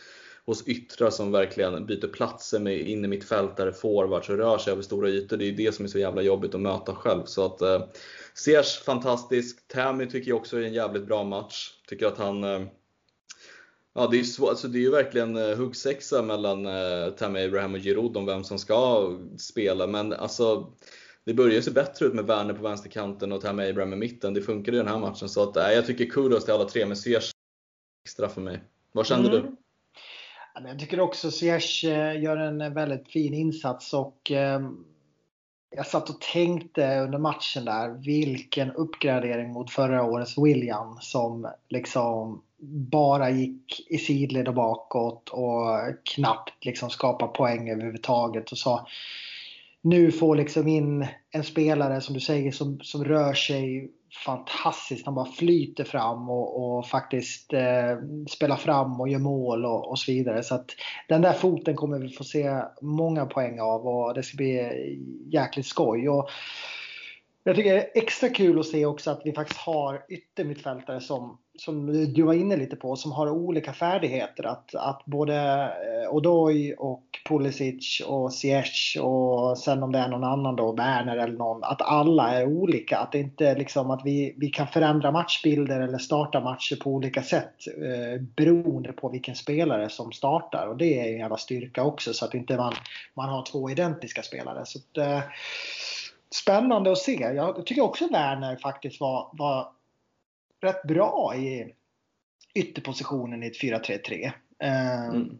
hos 0.46 0.67
yttrar 0.67 1.10
som 1.10 1.32
verkligen 1.32 1.86
byter 1.86 2.08
platser 2.08 2.60
med 2.60 2.80
in 2.80 3.06
i 3.06 3.08
mitt 3.08 3.24
fält 3.24 3.58
där 3.58 3.72
forwards 3.72 4.30
och 4.30 4.38
rör 4.38 4.58
sig 4.58 4.74
över 4.74 4.82
stora 4.82 5.10
ytor. 5.10 5.38
Det 5.38 5.46
är 5.46 5.52
det 5.52 5.76
som 5.76 5.86
är 5.86 5.89
så 5.89 6.00
jävla 6.00 6.22
jobbigt 6.22 6.56
att 6.56 6.62
möta 6.62 6.96
själv. 6.96 7.26
Så 7.26 7.46
att 7.46 7.62
eh, 7.62 7.84
Sears 8.34 8.80
fantastisk. 8.80 9.67
Tammy 9.67 10.06
tycker 10.06 10.30
jag 10.30 10.38
också 10.38 10.58
är 10.58 10.62
en 10.62 10.74
jävligt 10.74 11.08
bra 11.08 11.24
match. 11.24 11.72
Tycker 11.88 12.08
att 12.08 12.17
han 12.17 12.44
eh, 12.44 12.62
Ja, 13.94 14.08
det 14.08 14.20
är, 14.20 14.24
svår, 14.24 14.50
alltså 14.50 14.67
det 14.67 14.78
är 14.78 14.82
ju 14.82 14.91
verkligen 14.91 15.38
eh, 15.38 15.58
huggsexa 15.58 16.22
mellan 16.22 16.65
eh, 16.65 17.10
Tammy 17.17 17.46
Abraham 17.46 17.74
och 17.74 17.80
Giroud 17.80 18.17
om 18.17 18.26
vem 18.26 18.44
som 18.44 18.60
ska 18.60 19.12
spela, 19.38 19.88
men 19.88 20.13
alltså 20.13 20.74
det 21.25 21.34
börjar 21.34 21.62
se 21.62 21.71
bättre 21.71 22.05
ut 22.05 22.13
med 22.13 22.25
Werner 22.25 22.53
på 22.53 22.63
vänsterkanten 22.63 23.31
och 23.31 23.41
Tammy 23.41 23.69
Abraham 23.69 23.93
i 23.93 23.95
mitten. 23.95 24.34
Det 24.34 24.41
funkade 24.41 24.77
i 24.77 24.79
den 24.79 24.88
här 24.88 24.99
matchen. 24.99 25.29
Så 25.29 25.43
att, 25.43 25.57
äh, 25.57 25.71
jag 25.71 25.86
tycker 25.86 26.05
kudos 26.05 26.45
till 26.45 26.53
alla 26.53 26.65
tre, 26.65 26.86
men 26.86 26.97
Ziyech 26.97 27.31
extra 28.05 28.29
för 28.29 28.41
mig. 28.41 28.62
Vad 28.91 29.05
kände 29.05 29.29
mm. 29.29 29.41
du? 29.41 29.55
Jag 30.67 30.79
tycker 30.79 30.99
också 30.99 31.31
Ziyech 31.31 31.84
eh, 31.84 32.21
gör 32.21 32.38
en 32.38 32.73
väldigt 32.73 33.12
fin 33.12 33.34
insats 33.34 33.93
och 33.93 34.31
eh, 34.31 34.62
jag 35.75 35.88
satt 35.88 36.10
och 36.10 36.21
tänkte 36.21 36.99
under 36.99 37.17
matchen 37.17 37.65
där 37.65 37.89
vilken 37.89 38.71
uppgradering 38.71 39.53
mot 39.53 39.71
förra 39.71 40.03
årets 40.03 40.38
William 40.38 40.97
som 41.01 41.51
liksom 41.69 42.41
bara 42.91 43.29
gick 43.29 43.91
i 43.91 43.97
sidled 43.97 44.47
och 44.47 44.53
bakåt 44.53 45.29
och 45.29 45.65
knappt 46.03 46.65
liksom 46.65 46.89
skapade 46.89 47.31
poäng 47.31 47.69
överhuvudtaget. 47.69 48.51
Och 48.51 48.57
så 48.57 48.88
nu 49.84 50.12
får 50.12 50.36
liksom 50.36 50.67
in 50.67 51.08
en 51.32 51.44
spelare 51.44 52.02
som 52.02 52.13
du 52.13 52.20
säger 52.20 52.52
som, 52.52 52.80
som 52.80 53.04
rör 53.04 53.34
sig 53.34 53.91
fantastiskt. 54.26 55.06
Han 55.06 55.15
bara 55.15 55.32
flyter 55.32 55.84
fram 55.84 56.30
och, 56.30 56.78
och 56.78 56.88
faktiskt 56.88 57.54
eh, 57.54 57.98
spelar 58.30 58.56
fram 58.56 59.02
och 59.02 59.10
gör 59.10 59.20
mål 59.20 59.65
och, 59.65 59.89
och, 59.89 60.00
så 60.00 60.12
vidare. 60.12 60.44
Så 60.44 60.56
att 60.56 60.65
den 61.08 61.22
där 61.22 61.34
foten 61.34 61.76
kommer 61.76 62.00
vi 62.00 62.10
få 62.10 62.24
se 62.24 62.62
många 62.82 63.26
poäng 63.26 63.60
av 63.60 63.88
och 63.88 64.13
det 64.13 64.24
ska 64.24 64.38
bli 64.38 64.70
jäkligt 65.32 65.65
skoj. 65.65 66.10
Och 66.10 66.30
jag 67.43 67.56
tycker 67.56 67.73
det 67.73 67.82
är 67.82 68.01
extra 68.01 68.30
kul 68.30 68.60
att 68.60 68.65
se 68.65 68.86
också 68.86 69.12
att 69.12 69.21
vi 69.25 69.34
faktiskt 69.34 69.60
har 69.60 70.06
yttermittfältare 70.10 71.01
som, 71.01 71.38
som 71.58 71.88
du 72.13 72.23
var 72.23 72.34
inne 72.34 72.58
lite 72.58 72.75
på, 72.75 72.95
som 72.95 73.12
har 73.12 73.30
olika 73.30 73.73
färdigheter. 73.73 74.43
Att, 74.43 74.75
att 74.75 75.06
både 75.06 75.36
eh, 75.63 76.13
Odoi 76.13 76.75
och 76.77 77.04
Pulisic 77.27 78.01
och 78.08 78.34
Ziyech 78.34 78.97
och 79.01 79.58
sen 79.58 79.84
om 79.84 79.91
det 79.91 79.99
är 79.99 80.08
någon 80.08 80.23
annan 80.23 80.56
då, 80.56 80.71
Werner 80.71 81.17
eller 81.17 81.38
någon, 81.38 81.63
att 81.63 81.82
alla 81.82 82.32
är 82.32 82.45
olika. 82.45 82.97
Att 82.97 83.12
det 83.12 83.19
inte 83.19 83.47
är 83.47 83.56
liksom 83.56 83.91
att 83.91 84.01
vi, 84.06 84.36
vi 84.38 84.49
kan 84.49 84.67
förändra 84.67 85.12
matchbilder 85.12 85.80
eller 85.80 85.97
starta 85.97 86.39
matcher 86.39 86.75
på 86.75 86.89
olika 86.89 87.23
sätt 87.23 87.56
eh, 87.77 88.21
beroende 88.36 88.91
på 88.91 89.10
vilken 89.10 89.36
spelare 89.36 89.89
som 89.89 90.12
startar. 90.12 90.67
Och 90.67 90.77
det 90.77 90.99
är 90.99 91.13
en 91.13 91.19
jävla 91.19 91.38
styrka 91.38 91.84
också 91.84 92.13
så 92.13 92.25
att 92.25 92.34
inte 92.34 92.58
man, 92.58 92.73
man 93.13 93.30
har 93.30 93.45
två 93.45 93.69
identiska 93.69 94.23
spelare. 94.23 94.65
Så 94.65 94.80
att, 94.80 94.97
eh, 94.97 95.23
spännande 96.36 96.91
att 96.91 96.98
se. 96.98 97.13
Jag 97.13 97.65
tycker 97.65 97.82
också 97.82 98.08
Werner 98.08 98.56
faktiskt 98.56 99.00
var, 99.00 99.30
var 99.34 99.72
rätt 100.62 100.84
bra 100.84 101.36
i 101.36 101.74
ytterpositionen 102.56 103.44
i 103.44 103.48
ett 103.48 103.62
4-3-3. 103.62 104.32
Eh, 104.63 105.06
mm. 105.06 105.38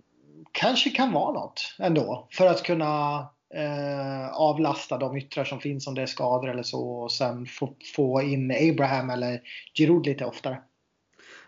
Kanske 0.52 0.90
kan 0.90 1.12
vara 1.12 1.34
något 1.34 1.76
ändå 1.80 2.28
för 2.32 2.48
att 2.48 2.64
kunna 2.64 3.20
eh, 3.56 4.30
avlasta 4.34 4.98
de 4.98 5.18
yttrar 5.18 5.44
som 5.44 5.60
finns 5.60 5.88
om 5.88 5.96
det 5.96 6.02
är 6.02 6.06
skador 6.06 6.50
eller 6.50 6.64
så 6.64 6.90
och 6.90 7.12
sen 7.12 7.46
få, 7.46 7.76
få 7.96 8.22
in 8.22 8.52
Abraham 8.52 9.10
eller 9.10 9.42
Giroud 9.78 10.06
lite 10.06 10.26
oftare. 10.26 10.62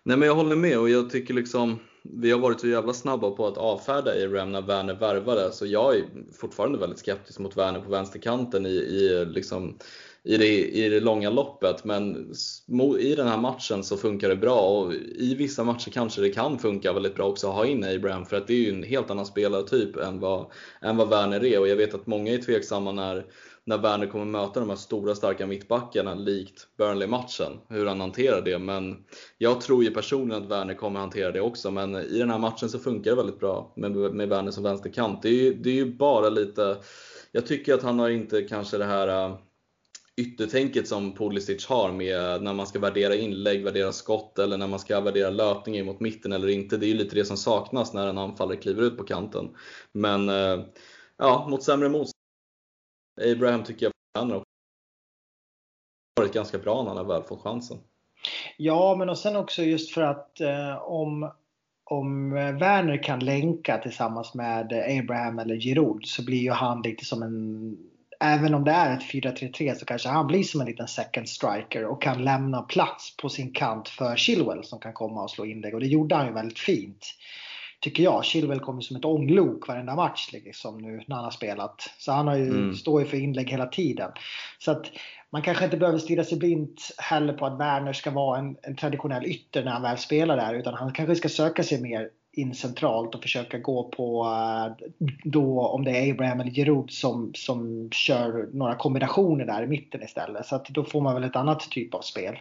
Nej 0.03 0.17
men 0.17 0.27
jag 0.27 0.35
håller 0.35 0.55
med 0.55 0.79
och 0.79 0.89
jag 0.89 1.09
tycker 1.09 1.33
liksom 1.33 1.79
vi 2.03 2.31
har 2.31 2.39
varit 2.39 2.59
så 2.59 2.67
jävla 2.67 2.93
snabba 2.93 3.31
på 3.31 3.47
att 3.47 3.57
avfärda 3.57 4.11
Abraham 4.25 4.51
när 4.51 4.61
Werner 4.61 4.93
värvade, 4.93 5.51
så 5.51 5.65
jag 5.65 5.95
är 5.95 6.03
fortfarande 6.33 6.77
väldigt 6.77 6.99
skeptisk 6.99 7.39
mot 7.39 7.57
Werner 7.57 7.79
på 7.79 7.91
vänsterkanten 7.91 8.65
i, 8.65 8.69
i, 8.69 9.25
liksom, 9.25 9.77
i, 10.23 10.37
det, 10.37 10.67
i 10.67 10.89
det 10.89 10.99
långa 10.99 11.29
loppet. 11.29 11.85
Men 11.85 12.31
i 12.99 13.15
den 13.15 13.27
här 13.27 13.37
matchen 13.37 13.83
så 13.83 13.97
funkar 13.97 14.29
det 14.29 14.35
bra 14.35 14.59
och 14.59 14.93
i 14.93 15.35
vissa 15.37 15.63
matcher 15.63 15.89
kanske 15.89 16.21
det 16.21 16.29
kan 16.29 16.59
funka 16.59 16.93
väldigt 16.93 17.15
bra 17.15 17.25
också 17.25 17.47
att 17.47 17.55
ha 17.55 17.65
in 17.65 17.83
Abraham 17.83 18.25
för 18.25 18.37
att 18.37 18.47
det 18.47 18.53
är 18.53 18.61
ju 18.61 18.69
en 18.69 18.83
helt 18.83 19.11
annan 19.11 19.25
spelartyp 19.25 19.97
än 19.97 20.19
vad, 20.19 20.51
än 20.81 20.97
vad 20.97 21.09
Werner 21.09 21.43
är 21.45 21.59
och 21.59 21.67
jag 21.67 21.75
vet 21.75 21.93
att 21.93 22.07
många 22.07 22.33
är 22.33 22.37
tveksamma 22.37 22.91
när 22.91 23.25
när 23.65 23.77
Werner 23.77 24.07
kommer 24.07 24.25
möta 24.25 24.59
de 24.59 24.69
här 24.69 24.75
stora 24.75 25.15
starka 25.15 25.47
mittbackarna 25.47 26.13
likt 26.13 26.67
Burnley-matchen, 26.77 27.59
hur 27.69 27.85
han 27.85 28.01
hanterar 28.01 28.41
det. 28.41 28.59
Men 28.59 28.97
jag 29.37 29.61
tror 29.61 29.83
ju 29.83 29.91
personligen 29.91 30.43
att 30.43 30.49
Werner 30.49 30.73
kommer 30.73 30.99
hantera 30.99 31.31
det 31.31 31.41
också, 31.41 31.71
men 31.71 31.95
i 31.95 32.19
den 32.19 32.29
här 32.29 32.39
matchen 32.39 32.69
så 32.69 32.79
funkar 32.79 33.11
det 33.11 33.17
väldigt 33.17 33.39
bra 33.39 33.73
med, 33.75 33.91
med 33.91 34.29
Werner 34.29 34.51
som 34.51 34.63
vänsterkant. 34.63 35.21
Det 35.21 35.29
är, 35.29 35.43
ju, 35.43 35.53
det 35.53 35.69
är 35.69 35.73
ju 35.73 35.95
bara 35.95 36.29
lite, 36.29 36.77
jag 37.31 37.45
tycker 37.45 37.73
att 37.73 37.83
han 37.83 37.99
har 37.99 38.09
inte 38.09 38.41
kanske 38.41 38.77
det 38.77 38.85
här 38.85 39.07
äh, 39.07 39.37
yttertänket 40.17 40.87
som 40.87 41.15
Pulisic 41.15 41.65
har 41.65 41.91
med 41.91 42.43
när 42.43 42.53
man 42.53 42.67
ska 42.67 42.79
värdera 42.79 43.15
inlägg, 43.15 43.63
värdera 43.63 43.91
skott 43.91 44.39
eller 44.39 44.57
när 44.57 44.67
man 44.67 44.79
ska 44.79 45.01
värdera 45.01 45.29
löpning 45.29 45.85
mot 45.85 45.99
mitten 45.99 46.31
eller 46.31 46.47
inte. 46.47 46.77
Det 46.77 46.85
är 46.85 46.87
ju 46.87 46.93
lite 46.93 47.15
det 47.15 47.25
som 47.25 47.37
saknas 47.37 47.93
när 47.93 48.07
en 48.07 48.17
anfallare 48.17 48.57
kliver 48.57 48.83
ut 48.83 48.97
på 48.97 49.03
kanten. 49.03 49.49
Men 49.91 50.29
äh, 50.29 50.59
ja, 51.17 51.47
mot 51.49 51.63
sämre 51.63 51.89
motstånd 51.89 52.12
Abraham 53.31 53.63
tycker 53.63 53.85
jag 54.13 54.21
har 54.21 54.43
varit 56.15 56.33
ganska 56.33 56.57
bra 56.57 56.83
när 56.83 56.89
han 56.89 56.97
har 56.97 57.13
väl 57.13 57.23
fått 57.23 57.41
chansen. 57.41 57.77
Ja, 58.57 58.95
men 58.95 59.09
och 59.09 59.17
sen 59.17 59.35
också 59.35 59.63
just 59.63 59.93
för 59.93 60.01
att 60.01 60.41
eh, 60.41 60.75
om, 60.81 61.31
om 61.83 62.37
eh, 62.37 62.51
Werner 62.51 63.03
kan 63.03 63.19
länka 63.19 63.77
tillsammans 63.77 64.33
med 64.33 64.73
Abraham 64.99 65.39
eller 65.39 65.55
Giroud 65.55 66.05
så 66.05 66.25
blir 66.25 66.41
ju 66.41 66.51
han 66.51 66.81
lite 66.81 67.05
som 67.05 67.23
en 67.23 67.77
Även 68.25 68.53
om 68.53 68.63
det 68.63 68.71
är 68.71 68.97
ett 68.97 69.03
4-3-3 69.03 69.75
så 69.75 69.85
kanske 69.85 70.09
han 70.09 70.27
blir 70.27 70.43
som 70.43 70.61
en 70.61 70.67
liten 70.67 70.87
second 70.87 71.29
striker 71.29 71.85
och 71.85 72.01
kan 72.01 72.23
lämna 72.23 72.61
plats 72.61 73.17
på 73.17 73.29
sin 73.29 73.53
kant 73.53 73.89
för 73.89 74.15
Chilwell 74.15 74.63
som 74.63 74.79
kan 74.79 74.93
komma 74.93 75.23
och 75.23 75.31
slå 75.31 75.45
inlägg. 75.45 75.73
Och 75.73 75.79
det 75.79 75.87
gjorde 75.87 76.15
han 76.15 76.27
ju 76.27 76.33
väldigt 76.33 76.59
fint 76.59 77.05
tycker 77.83 78.03
jag. 78.03 78.25
Chilwell 78.25 78.59
kommer 78.59 78.81
som 78.81 78.95
ett 78.95 79.05
ånglok 79.05 79.67
varenda 79.67 79.95
match 79.95 80.29
liksom, 80.31 80.77
nu 80.77 81.03
när 81.07 81.15
han 81.15 81.25
har 81.25 81.31
spelat. 81.31 81.89
Så 81.97 82.11
han 82.11 82.27
har 82.27 82.35
ju, 82.35 82.49
mm. 82.49 82.73
står 82.73 83.01
ju 83.01 83.07
för 83.07 83.17
inlägg 83.17 83.49
hela 83.49 83.65
tiden. 83.65 84.11
Så 84.59 84.71
att 84.71 84.91
man 85.29 85.41
kanske 85.41 85.65
inte 85.65 85.77
behöver 85.77 85.99
stirra 85.99 86.23
sig 86.23 86.37
blint 86.37 86.91
heller 86.97 87.33
på 87.33 87.45
att 87.45 87.59
Werner 87.59 87.93
ska 87.93 88.11
vara 88.11 88.39
en, 88.39 88.57
en 88.61 88.75
traditionell 88.75 89.25
ytter 89.25 89.63
när 89.63 89.71
han 89.71 89.81
väl 89.81 89.97
spelar 89.97 90.37
där. 90.37 90.53
Utan 90.53 90.73
han 90.73 90.93
kanske 90.93 91.15
ska 91.15 91.29
söka 91.29 91.63
sig 91.63 91.81
mer 91.81 92.09
in 92.33 92.55
centralt 92.55 93.15
och 93.15 93.21
försöka 93.21 93.57
gå 93.57 93.83
på 93.83 94.25
eh, 94.25 94.87
då 95.23 95.67
om 95.67 95.83
det 95.83 95.91
är 95.91 96.11
Abraham 96.11 96.39
eller 96.39 96.51
Giroud 96.51 96.91
som, 96.91 97.31
som 97.33 97.89
kör 97.91 98.49
några 98.53 98.75
kombinationer 98.75 99.45
där 99.45 99.63
i 99.63 99.67
mitten 99.67 100.03
istället. 100.03 100.45
Så 100.45 100.55
att 100.55 100.67
då 100.67 100.83
får 100.83 101.01
man 101.01 101.13
väl 101.13 101.23
ett 101.23 101.35
annat 101.35 101.59
typ 101.59 101.93
av 101.93 102.01
spel. 102.01 102.39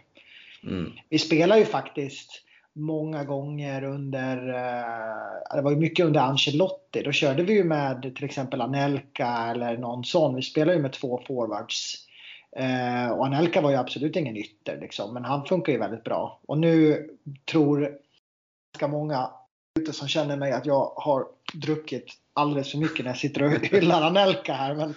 Mm. 0.63 0.93
Vi 1.09 1.19
spelar 1.19 1.57
ju 1.57 1.65
faktiskt 1.65 2.45
många 2.75 3.25
gånger 3.25 3.85
under, 3.85 4.49
eh, 4.49 5.57
det 5.57 5.63
var 5.63 5.71
ju 5.71 5.77
mycket 5.77 6.07
under 6.07 6.21
Ancelotti. 6.21 7.03
Då 7.03 7.13
körde 7.13 7.43
vi 7.43 7.53
ju 7.53 7.65
med 7.65 8.13
till 8.17 8.25
exempel 8.25 8.61
Anelka 8.61 9.29
eller 9.51 9.77
någon 9.77 10.05
sån. 10.05 10.35
Vi 10.35 10.43
spelade 10.43 10.77
ju 10.77 10.83
med 10.83 10.93
två 10.93 11.23
forwards. 11.27 12.07
Eh, 12.57 13.11
och 13.11 13.27
Anelka 13.27 13.61
var 13.61 13.71
ju 13.71 13.77
absolut 13.77 14.17
ingen 14.17 14.37
ytter 14.37 14.79
liksom, 14.81 15.15
men 15.15 15.25
han 15.25 15.47
funkar 15.47 15.73
ju 15.73 15.79
väldigt 15.79 16.05
bra. 16.05 16.41
Och 16.47 16.59
nu 16.59 17.09
tror 17.51 17.99
ganska 18.75 18.89
många 18.89 19.31
ute 19.81 19.93
som 19.93 20.09
känner 20.09 20.37
mig 20.37 20.53
att 20.53 20.67
jag 20.67 20.93
har 20.97 21.27
druckit 21.55 22.07
alldeles 22.35 22.71
för 22.71 22.79
mycket 22.79 23.05
när 23.05 23.11
jag 23.11 23.19
sitter 23.19 23.43
och 23.43 23.51
hyllar 23.51 24.03
Anelka 24.03 24.53
här. 24.53 24.75
Men 24.75 24.95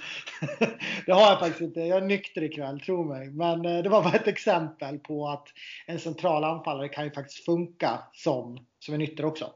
det 1.05 1.11
har 1.11 1.21
jag 1.21 1.39
faktiskt 1.39 1.61
inte. 1.61 1.79
Jag 1.79 1.97
är 1.97 2.07
nykter 2.07 2.43
ikväll, 2.43 2.79
tro 2.79 3.03
mig. 3.03 3.29
Men 3.29 3.65
eh, 3.65 3.83
det 3.83 3.89
var 3.89 4.03
bara 4.03 4.13
ett 4.13 4.27
exempel 4.27 4.99
på 4.99 5.27
att 5.27 5.47
en 5.85 5.99
central 5.99 6.43
anfallare 6.43 6.89
kan 6.89 7.03
ju 7.03 7.11
faktiskt 7.11 7.45
funka 7.45 7.99
som, 8.13 8.57
som 8.79 8.93
en 8.93 9.01
ytter 9.01 9.25
också. 9.25 9.51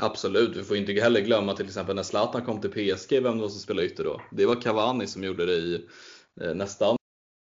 Absolut, 0.00 0.56
vi 0.56 0.62
får 0.62 0.76
inte 0.76 0.92
heller 0.92 1.20
glömma 1.20 1.54
till 1.54 1.66
exempel 1.66 1.96
när 1.96 2.02
Zlatan 2.02 2.44
kom 2.44 2.60
till 2.60 2.70
PSG, 2.70 3.12
vem 3.22 3.36
det 3.36 3.42
var 3.42 3.48
som 3.48 3.60
spelade 3.60 3.86
ytter 3.86 4.04
då? 4.04 4.20
Det 4.30 4.46
var 4.46 4.60
Cavani 4.60 5.06
som 5.06 5.24
gjorde 5.24 5.46
det 5.46 5.52
i 5.52 5.74
eh, 6.40 6.54
nästan 6.54 6.96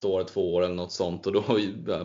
år, 0.04 0.24
två 0.24 0.54
år 0.54 0.62
eller 0.62 0.74
något 0.74 0.92
sånt 0.92 1.26
och 1.26 1.32
då 1.32 1.44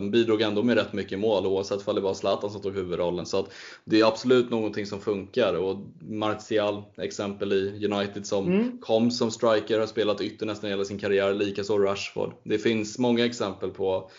bidrog 0.12 0.40
ändå 0.40 0.62
med 0.62 0.76
rätt 0.76 0.92
mycket 0.92 1.18
mål 1.18 1.46
oavsett 1.46 1.88
om 1.88 1.94
det 1.94 2.00
var 2.00 2.14
Zlatan 2.14 2.50
som 2.50 2.62
tog 2.62 2.74
huvudrollen. 2.74 3.26
Så 3.26 3.38
att 3.38 3.52
det 3.84 4.00
är 4.00 4.04
absolut 4.04 4.50
någonting 4.50 4.86
som 4.86 5.00
funkar 5.00 5.54
och 5.54 5.76
Martial, 6.00 6.82
exempel 6.96 7.52
i 7.52 7.88
United 7.92 8.26
som 8.26 8.46
mm. 8.46 8.78
kom 8.80 9.10
som 9.10 9.30
striker, 9.30 9.80
har 9.80 9.86
spelat 9.86 10.20
ytter 10.20 10.46
nästan 10.46 10.70
hela 10.70 10.84
sin 10.84 10.98
karriär, 10.98 11.34
likaså 11.34 11.78
Rashford. 11.78 12.32
Det 12.42 12.58
finns 12.58 12.98
många 12.98 13.24
exempel 13.24 13.70
på 13.70 14.10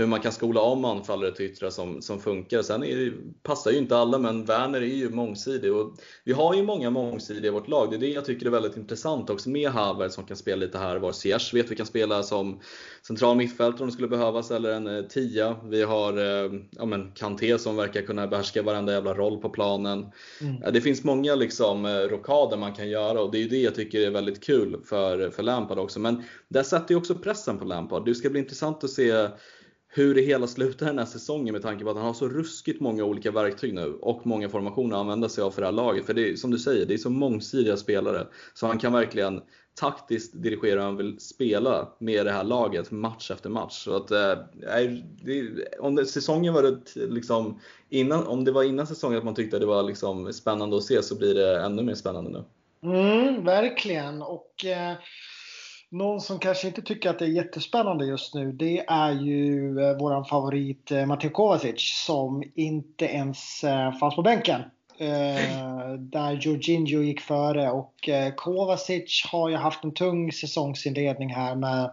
hur 0.00 0.06
man 0.06 0.20
kan 0.20 0.32
skola 0.32 0.60
om 0.60 0.84
anfallare 0.84 1.32
till 1.32 1.46
yttrar 1.46 1.70
som, 1.70 2.02
som 2.02 2.20
funkar. 2.20 2.62
Sen 2.62 2.84
är 2.84 3.12
passar 3.42 3.70
ju 3.70 3.78
inte 3.78 3.96
alla, 3.96 4.18
men 4.18 4.44
Werner 4.44 4.80
är 4.80 4.86
ju 4.86 5.10
mångsidig 5.10 5.72
och 5.72 5.96
vi 6.24 6.32
har 6.32 6.54
ju 6.54 6.62
många 6.62 6.90
mångsidiga 6.90 7.46
i 7.46 7.50
vårt 7.50 7.68
lag. 7.68 7.90
Det 7.90 7.96
är 7.96 8.00
det 8.00 8.08
jag 8.08 8.24
tycker 8.24 8.46
är 8.46 8.50
väldigt 8.50 8.76
intressant 8.76 9.30
också 9.30 9.50
med 9.50 9.70
Havertz 9.70 10.14
som 10.14 10.24
kan 10.24 10.36
spela 10.36 10.60
lite 10.60 10.78
här 10.78 10.96
var. 10.96 11.12
Ziyech 11.12 11.54
vet 11.54 11.70
vi 11.70 11.76
kan 11.76 11.86
spela 11.86 12.22
som 12.22 12.60
central 13.06 13.36
mittfältare 13.36 13.82
om 13.82 13.86
det 13.86 13.92
skulle 13.92 14.08
behövas 14.08 14.50
eller 14.50 14.72
en 14.72 14.86
eh, 14.86 15.02
tia. 15.02 15.56
Vi 15.64 15.82
har 15.82 16.18
eh, 16.18 16.52
ja, 16.70 16.84
men 16.84 17.12
Kanté 17.12 17.58
som 17.58 17.76
verkar 17.76 18.02
kunna 18.02 18.26
behärska 18.26 18.62
varenda 18.62 18.92
jävla 18.92 19.14
roll 19.14 19.40
på 19.40 19.48
planen. 19.48 20.06
Mm. 20.40 20.72
Det 20.72 20.80
finns 20.80 21.04
många 21.04 21.34
liksom 21.34 21.86
eh, 21.86 21.90
rokader 21.90 22.56
man 22.56 22.72
kan 22.72 22.88
göra 22.88 23.22
och 23.22 23.30
det 23.30 23.38
är 23.38 23.42
ju 23.42 23.48
det 23.48 23.62
jag 23.62 23.74
tycker 23.74 24.00
är 24.00 24.10
väldigt 24.10 24.44
kul 24.44 24.80
för, 24.84 25.30
för 25.30 25.42
Lampard 25.42 25.78
också. 25.78 26.00
Men 26.00 26.22
det 26.48 26.64
sätter 26.64 26.94
ju 26.94 26.98
också 26.98 27.14
pressen 27.14 27.58
på 27.58 27.64
Lampard. 27.64 28.04
Det 28.04 28.14
ska 28.14 28.30
bli 28.30 28.40
intressant 28.40 28.84
att 28.84 28.90
se 28.90 29.28
hur 29.92 30.14
det 30.14 30.20
hela 30.20 30.46
slutar 30.46 30.86
den 30.86 30.98
här 30.98 31.06
säsongen 31.06 31.52
med 31.52 31.62
tanke 31.62 31.84
på 31.84 31.90
att 31.90 31.96
han 31.96 32.06
har 32.06 32.14
så 32.14 32.28
ruskigt 32.28 32.80
många 32.80 33.04
olika 33.04 33.30
verktyg 33.30 33.74
nu 33.74 33.94
och 34.00 34.26
många 34.26 34.48
formationer 34.48 34.96
att 34.96 35.00
använda 35.00 35.28
sig 35.28 35.44
av 35.44 35.50
för 35.50 35.60
det 35.60 35.66
här 35.66 35.72
laget. 35.72 36.06
För 36.06 36.14
det 36.14 36.30
är 36.30 36.36
som 36.36 36.50
du 36.50 36.58
säger, 36.58 36.86
det 36.86 36.94
är 36.94 36.98
så 36.98 37.10
mångsidiga 37.10 37.76
spelare. 37.76 38.26
Så 38.54 38.66
han 38.66 38.78
kan 38.78 38.92
verkligen 38.92 39.40
taktiskt 39.80 40.42
dirigera 40.42 40.80
hur 40.80 40.86
han 40.86 40.96
vill 40.96 41.20
spela 41.20 41.88
med 41.98 42.26
det 42.26 42.32
här 42.32 42.44
laget 42.44 42.90
match 42.90 43.30
efter 43.30 43.50
match. 43.50 43.84
Så 43.84 43.96
att, 43.96 44.10
eh, 44.10 44.34
det, 45.22 45.78
om 45.80 45.94
det, 45.94 46.06
säsongen 46.06 46.54
var 46.54 46.62
det 46.62 47.06
liksom 47.06 47.60
innan, 47.88 48.26
om 48.26 48.44
det 48.44 48.52
var 48.52 48.62
innan 48.62 48.86
säsongen 48.86 49.18
att 49.18 49.24
man 49.24 49.34
tyckte 49.34 49.56
att 49.56 49.60
det 49.60 49.66
var 49.66 49.82
liksom 49.82 50.32
spännande 50.32 50.76
att 50.76 50.84
se 50.84 51.02
så 51.02 51.18
blir 51.18 51.34
det 51.34 51.60
ännu 51.60 51.82
mer 51.82 51.94
spännande 51.94 52.30
nu. 52.30 52.44
Mm, 52.82 53.44
verkligen. 53.44 54.22
Och 54.22 54.64
eh 54.64 54.94
någon 55.90 56.20
som 56.20 56.38
kanske 56.38 56.66
inte 56.66 56.82
tycker 56.82 57.10
att 57.10 57.18
det 57.18 57.24
är 57.24 57.28
jättespännande 57.28 58.06
just 58.06 58.34
nu 58.34 58.52
det 58.52 58.84
är 58.88 59.12
ju 59.12 59.80
eh, 59.80 59.96
våran 59.96 60.24
favorit 60.24 60.90
eh, 60.90 61.06
Mateo 61.06 61.30
Kovacic 61.30 62.04
som 62.06 62.42
inte 62.54 63.04
ens 63.04 63.64
eh, 63.64 63.92
fanns 63.92 64.16
på 64.16 64.22
bänken. 64.22 64.62
där 65.98 66.32
Jorginho 66.32 67.02
gick 67.02 67.20
före 67.20 67.70
och 67.70 68.08
Kovacic 68.36 69.26
har 69.32 69.48
ju 69.48 69.56
haft 69.56 69.84
en 69.84 69.94
tung 69.94 70.32
säsongsinledning 70.32 71.34
här 71.34 71.54
med 71.54 71.90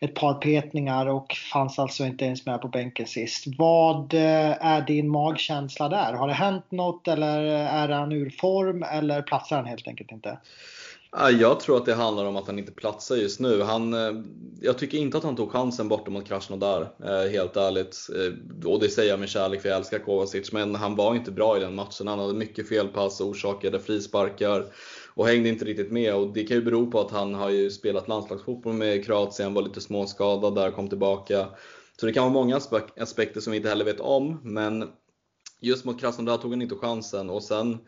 ett 0.00 0.14
par 0.14 0.34
petningar 0.34 1.06
och 1.06 1.36
fanns 1.52 1.78
alltså 1.78 2.04
inte 2.04 2.24
ens 2.24 2.46
med 2.46 2.60
på 2.60 2.68
bänken 2.68 3.06
sist. 3.06 3.44
Vad 3.58 4.14
är 4.14 4.80
din 4.80 5.08
magkänsla 5.08 5.88
där? 5.88 6.12
Har 6.12 6.28
det 6.28 6.34
hänt 6.34 6.70
något 6.70 7.08
eller 7.08 7.42
är 7.52 7.88
han 7.88 8.12
ur 8.12 8.30
form 8.30 8.82
eller 8.82 9.22
platsar 9.22 9.56
han 9.56 9.66
helt 9.66 9.88
enkelt 9.88 10.12
inte? 10.12 10.38
Jag 11.12 11.60
tror 11.60 11.76
att 11.76 11.86
det 11.86 11.94
handlar 11.94 12.24
om 12.24 12.36
att 12.36 12.46
han 12.46 12.58
inte 12.58 12.72
platsar 12.72 13.16
just 13.16 13.40
nu. 13.40 13.62
Han, 13.62 13.94
eh, 13.94 14.22
jag 14.60 14.78
tycker 14.78 14.98
inte 14.98 15.18
att 15.18 15.24
han 15.24 15.36
tog 15.36 15.52
chansen 15.52 15.88
borta 15.88 16.10
mot 16.10 16.28
Krasnodar, 16.28 16.92
eh, 17.04 17.30
helt 17.30 17.56
ärligt. 17.56 17.96
Eh, 18.16 18.68
och 18.68 18.80
det 18.80 18.88
säger 18.88 19.10
jag 19.10 19.20
med 19.20 19.28
kärlek 19.28 19.62
för 19.62 19.68
jag 19.68 19.78
älskar 19.78 19.98
Kovacic, 19.98 20.52
men 20.52 20.74
han 20.74 20.96
var 20.96 21.14
inte 21.14 21.30
bra 21.30 21.56
i 21.56 21.60
den 21.60 21.74
matchen. 21.74 22.06
Han 22.06 22.18
hade 22.18 22.34
mycket 22.34 22.68
felpass, 22.68 23.20
orsakade 23.20 23.80
frisparkar 23.80 24.66
och 25.14 25.26
hängde 25.26 25.48
inte 25.48 25.64
riktigt 25.64 25.92
med. 25.92 26.14
Och 26.14 26.32
det 26.32 26.44
kan 26.44 26.56
ju 26.56 26.62
bero 26.62 26.90
på 26.90 27.00
att 27.00 27.10
han 27.10 27.34
har 27.34 27.50
ju 27.50 27.70
spelat 27.70 28.08
landslagsfotboll 28.08 28.74
med 28.74 29.04
Kroatien, 29.04 29.54
var 29.54 29.62
lite 29.62 29.80
småskadad 29.80 30.54
där, 30.54 30.70
kom 30.70 30.88
tillbaka. 30.88 31.46
Så 32.00 32.06
det 32.06 32.12
kan 32.12 32.22
vara 32.22 32.32
många 32.32 32.60
aspekter 32.96 33.40
som 33.40 33.50
vi 33.50 33.56
inte 33.56 33.68
heller 33.68 33.84
vet 33.84 34.00
om, 34.00 34.40
men 34.42 34.88
just 35.60 35.84
mot 35.84 36.00
Krasnodar 36.00 36.36
tog 36.36 36.50
han 36.50 36.62
inte 36.62 36.74
chansen. 36.74 37.30
Och 37.30 37.42
sen 37.42 37.78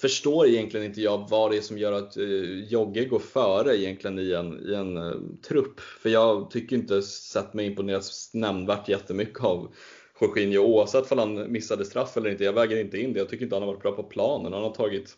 förstår 0.00 0.46
egentligen 0.46 0.86
inte 0.86 1.00
jag 1.00 1.28
vad 1.30 1.50
det 1.50 1.56
är 1.56 1.60
som 1.60 1.78
gör 1.78 1.92
att 1.92 2.16
eh, 2.16 2.24
Jogge 2.68 3.04
går 3.04 3.18
före 3.18 3.78
egentligen 3.78 4.18
i 4.18 4.32
en, 4.32 4.70
i 4.70 4.74
en 4.74 4.96
uh, 4.96 5.14
trupp. 5.48 5.80
För 5.80 6.10
jag 6.10 6.50
tycker 6.50 6.76
inte 6.76 7.02
sett 7.02 7.54
mig 7.54 7.66
imponerat 7.66 8.04
nämnvärt 8.32 8.88
jättemycket 8.88 9.44
av 9.44 9.74
Jorginho 10.20 10.60
oavsett 10.60 11.12
om 11.12 11.18
han 11.18 11.52
missade 11.52 11.84
straff 11.84 12.16
eller 12.16 12.30
inte. 12.30 12.44
Jag 12.44 12.52
väger 12.52 12.80
inte 12.80 12.98
in 12.98 13.12
det. 13.12 13.18
Jag 13.18 13.28
tycker 13.28 13.44
inte 13.44 13.56
han 13.56 13.62
har 13.62 13.72
varit 13.72 13.82
bra 13.82 13.92
på 13.92 14.02
planen. 14.02 14.52
Han 14.52 14.62
har 14.62 14.74
tagit 14.74 15.16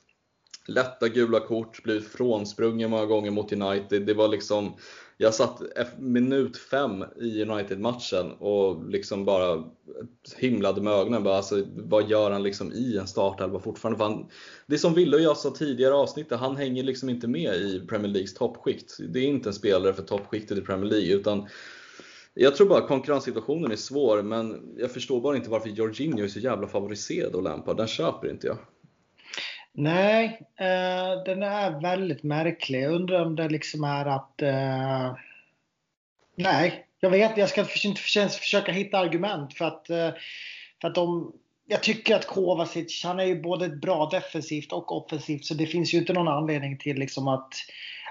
lätta 0.67 1.09
gula 1.09 1.41
kort, 1.41 1.83
blivit 1.83 2.09
frånsprungen 2.09 2.91
många 2.91 3.07
gånger 3.07 3.31
mot 3.31 3.53
United. 3.53 4.07
Det 4.07 4.15
var 4.15 4.29
liksom 4.29 4.77
jag 5.23 5.35
satt 5.35 5.63
minut 5.99 6.57
fem 6.57 7.05
i 7.21 7.43
United-matchen 7.43 8.33
och 8.33 8.89
liksom 8.89 9.25
bara 9.25 9.65
himlade 10.37 10.81
med 10.81 10.93
ögonen. 10.93 11.23
Bara, 11.23 11.37
alltså, 11.37 11.65
vad 11.77 12.11
gör 12.11 12.31
han 12.31 12.43
liksom 12.43 12.73
i 12.73 12.99
en 12.99 13.07
startelva 13.07 13.59
fortfarande? 13.59 13.99
För 13.99 14.05
han, 14.05 14.29
det 14.67 14.75
är 14.75 14.79
som 14.79 14.95
Wille 14.95 15.17
och 15.17 15.23
jag 15.23 15.37
sa 15.37 15.51
tidigare 15.51 15.95
avsnittet, 15.95 16.41
han 16.41 16.57
hänger 16.57 16.83
liksom 16.83 17.09
inte 17.09 17.29
med 17.29 17.55
i 17.55 17.87
Premier 17.89 18.09
Leagues 18.09 18.35
toppskikt. 18.35 18.97
Det 19.09 19.19
är 19.19 19.25
inte 19.25 19.49
en 19.49 19.55
spelare 19.55 19.93
för 19.93 20.03
toppskiktet 20.03 20.59
i 20.59 20.61
Premier 20.61 20.91
League. 20.91 21.15
utan 21.15 21.49
jag 22.35 22.57
tror 22.57 22.69
bara 22.69 22.87
konkurrenssituationen 22.87 23.73
är 23.73 23.77
svår, 23.77 24.23
men 24.23 24.75
jag 24.77 24.91
förstår 24.91 25.21
bara 25.21 25.37
inte 25.37 25.51
varför 25.51 25.69
Jorginho 25.69 26.25
är 26.25 26.29
så 26.29 26.39
jävla 26.39 26.67
favoriserad 26.67 27.35
och 27.35 27.43
Lampard. 27.43 27.77
Den 27.77 27.87
köper 27.87 28.31
inte 28.31 28.47
jag. 28.47 28.59
Nej, 29.75 30.41
eh, 30.57 31.25
den 31.25 31.43
är 31.43 31.81
väldigt 31.81 32.23
märklig. 32.23 32.83
Jag 32.83 32.93
undrar 32.93 33.27
om 33.27 33.37
det 33.37 33.49
liksom 33.49 33.85
är 33.85 34.07
att 34.07 34.43
eh, 34.43 35.17
Nej, 36.35 36.87
jag 37.01 37.11
vet. 37.11 37.37
Jag 37.37 37.49
ska 37.49 37.67
inte 37.85 38.01
försöka 38.39 38.73
hitta 38.73 38.99
argument 38.99 39.55
för 39.55 39.65
att, 39.65 39.91
eh, 39.91 40.11
för 40.81 40.89
att 40.89 40.95
de, 40.95 41.33
jag 41.67 41.83
tycker 41.83 42.17
att 42.17 42.27
Kovacic, 42.27 43.05
han 43.05 43.21
är 43.21 43.25
ju 43.25 43.43
både 43.43 43.69
bra 43.69 44.09
defensivt 44.13 44.73
och 44.73 44.97
offensivt 44.97 45.45
så 45.45 45.55
det 45.55 45.67
finns 45.67 45.95
ju 45.95 45.99
inte 45.99 46.13
någon 46.13 46.29
anledning 46.29 46.79
till 46.79 46.97
liksom 46.97 47.29
att 47.29 47.55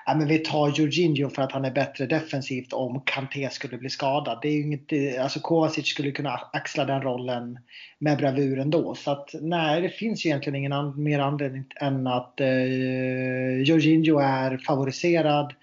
ja, 0.06 0.16
men 0.16 0.28
vi 0.28 0.40
tar 0.40 0.80
Jorginho 0.80 1.30
för 1.30 1.42
att 1.42 1.52
han 1.52 1.66
är 1.66 1.72
bättre 1.72 2.06
defensivt 2.06 2.74
om 2.74 3.02
Kanté 3.06 3.50
skulle 3.50 3.78
bli 3.78 3.90
skadad. 3.90 4.40
Det 4.42 4.48
är 4.48 4.54
ju 4.54 4.62
inget, 4.62 5.20
alltså 5.20 5.40
Kovacic 5.40 5.88
skulle 5.88 6.12
kunna 6.12 6.40
axla 6.54 6.86
den 6.86 7.02
rollen 7.02 7.60
med 8.00 8.18
bravur 8.18 8.60
ändå. 8.60 8.96
Så 8.96 9.12
att 9.12 9.30
nej, 9.42 9.82
det 9.82 9.90
finns 9.90 10.26
ju 10.26 10.30
egentligen 10.30 10.56
ingen 10.56 10.74
an, 10.74 11.04
mer 11.04 11.20
anledning 11.20 11.66
än 11.76 12.08
att 12.08 12.40
eh, 12.40 13.62
Jorginho 13.62 14.20
är 14.20 14.58
favoriserad. 14.58 15.54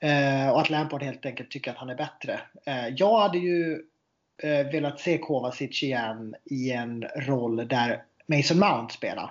Eh, 0.00 0.50
och 0.50 0.60
att 0.60 0.70
Lampard 0.70 1.02
helt 1.02 1.26
enkelt 1.26 1.50
tycker 1.50 1.70
att 1.70 1.76
han 1.76 1.90
är 1.90 1.94
bättre. 1.94 2.40
Eh, 2.66 2.88
jag 2.96 3.20
hade 3.20 3.38
ju 3.38 3.82
eh, 4.42 4.66
velat 4.72 5.00
se 5.00 5.18
Kovacic 5.18 5.82
igen 5.82 6.34
i 6.44 6.70
en 6.70 7.04
roll 7.16 7.68
där 7.68 8.02
Mason 8.26 8.58
Mount 8.58 8.94
spelar. 8.94 9.30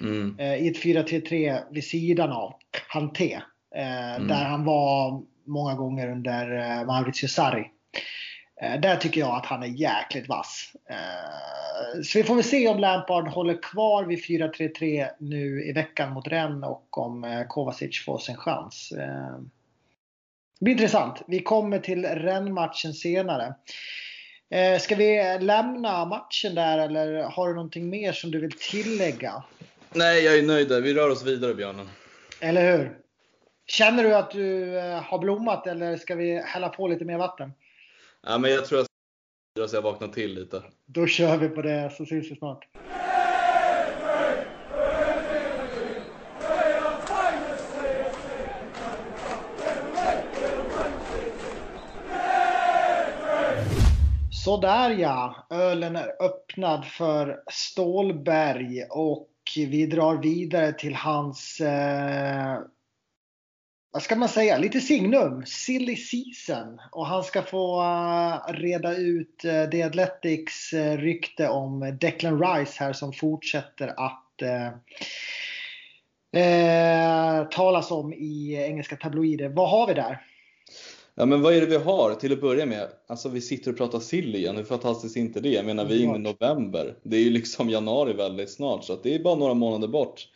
Mm. 0.00 0.36
Eh, 0.38 0.54
I 0.54 0.68
ett 0.68 0.82
4-3-3 0.82 1.62
vid 1.70 1.84
sidan 1.84 2.32
av 2.32 2.54
Kanté. 2.92 3.40
Eh, 3.76 4.14
mm. 4.14 4.28
Där 4.28 4.44
han 4.44 4.64
var 4.64 5.22
många 5.46 5.74
gånger 5.74 6.10
under 6.10 6.58
eh, 6.58 6.86
Maurizio 6.86 7.28
Sarri. 7.28 7.70
Där 8.78 8.96
tycker 8.96 9.20
jag 9.20 9.36
att 9.36 9.46
han 9.46 9.62
är 9.62 9.66
jäkligt 9.66 10.28
vass. 10.28 10.72
Så 12.04 12.18
vi 12.18 12.24
får 12.24 12.34
väl 12.34 12.44
se 12.44 12.68
om 12.68 12.78
Lampard 12.78 13.28
håller 13.28 13.62
kvar 13.62 14.04
vid 14.04 14.18
4-3-3 14.18 15.08
nu 15.18 15.64
i 15.64 15.72
veckan 15.72 16.12
mot 16.12 16.28
Rennes 16.28 16.68
och 16.68 16.98
om 16.98 17.44
Kovacic 17.48 18.04
får 18.04 18.18
sin 18.18 18.36
chans. 18.36 18.92
Det 20.58 20.64
blir 20.64 20.72
intressant. 20.72 21.22
Vi 21.26 21.40
kommer 21.40 21.78
till 21.78 22.04
Rennes-matchen 22.04 22.92
senare. 22.92 23.54
Ska 24.80 24.94
vi 24.94 25.38
lämna 25.40 26.04
matchen 26.04 26.54
där 26.54 26.78
eller 26.78 27.22
har 27.22 27.48
du 27.48 27.54
någonting 27.54 27.90
mer 27.90 28.12
som 28.12 28.30
du 28.30 28.40
vill 28.40 28.58
tillägga? 28.58 29.42
Nej, 29.94 30.24
jag 30.24 30.38
är 30.38 30.42
nöjd 30.42 30.68
där. 30.68 30.80
Vi 30.80 30.94
rör 30.94 31.10
oss 31.10 31.24
vidare, 31.24 31.54
Björnen. 31.54 31.88
Eller 32.40 32.76
hur? 32.76 32.98
Känner 33.66 34.04
du 34.04 34.14
att 34.14 34.30
du 34.30 34.78
eh, 34.78 35.02
har 35.02 35.18
blommat 35.18 35.66
eller 35.66 35.96
ska 35.96 36.14
vi 36.14 36.42
hälla 36.44 36.68
på 36.68 36.88
lite 36.88 37.04
mer 37.04 37.18
vatten? 37.18 37.52
Ja, 38.26 38.38
men 38.38 38.50
jag 38.50 38.64
tror 38.64 38.80
att 38.80 38.86
jag 39.58 39.68
ska 39.68 39.80
vakna 39.80 40.08
till 40.08 40.34
lite. 40.34 40.62
Då 40.86 41.06
kör 41.06 41.36
vi 41.36 41.48
på 41.48 41.62
det 41.62 41.92
så 41.96 42.06
syns 42.06 42.30
vi 42.30 42.36
snart. 42.36 42.68
Sådär 54.44 54.90
ja, 54.90 55.46
ölen 55.50 55.96
är 55.96 56.22
öppnad 56.22 56.84
för 56.84 57.42
Stålberg 57.50 58.84
och 58.90 59.28
vi 59.56 59.86
drar 59.86 60.16
vidare 60.16 60.72
till 60.72 60.94
hans, 60.94 61.60
eh, 61.60 62.58
vad 63.90 64.02
ska 64.02 64.16
man 64.16 64.28
säga, 64.28 64.58
lite 64.58 64.80
signum, 64.80 65.46
silly 65.46 65.96
season. 65.96 66.80
Och 66.90 67.06
han 67.06 67.24
ska 67.24 67.42
få 67.42 67.82
eh, 67.82 68.52
reda 68.52 68.96
ut 68.96 69.44
eh, 69.44 69.64
The 69.70 69.82
Athletics 69.82 70.72
eh, 70.72 70.98
rykte 70.98 71.48
om 71.48 71.98
Declan 72.00 72.42
Rice 72.42 72.84
här 72.84 72.92
som 72.92 73.12
fortsätter 73.12 73.88
att 73.88 74.42
eh, 74.42 74.72
eh, 76.42 77.44
talas 77.48 77.90
om 77.90 78.12
i 78.12 78.54
engelska 78.54 78.96
tabloider. 78.96 79.48
Vad 79.48 79.70
har 79.70 79.86
vi 79.86 79.94
där? 79.94 80.20
Ja 81.16 81.26
men 81.26 81.42
vad 81.42 81.54
är 81.54 81.60
det 81.60 81.66
vi 81.66 81.76
har 81.76 82.14
till 82.14 82.32
att 82.32 82.40
börja 82.40 82.66
med? 82.66 82.88
Alltså 83.06 83.28
vi 83.28 83.40
sitter 83.40 83.70
och 83.70 83.76
pratar 83.76 84.00
sill 84.00 84.34
igen, 84.34 84.56
hur 84.56 84.64
fantastiskt 84.64 85.16
är 85.16 85.20
inte 85.20 85.40
det? 85.40 85.48
Jag 85.48 85.66
menar 85.66 85.84
vi 85.84 86.00
är 86.00 86.04
inne 86.04 86.16
i 86.16 86.34
november. 86.34 86.96
Det 87.02 87.16
är 87.16 87.20
ju 87.20 87.30
liksom 87.30 87.70
januari 87.70 88.12
väldigt 88.12 88.50
snart 88.50 88.84
så 88.84 88.98
det 89.02 89.14
är 89.14 89.18
bara 89.18 89.34
några 89.34 89.54
månader 89.54 89.88
bort. 89.88 90.28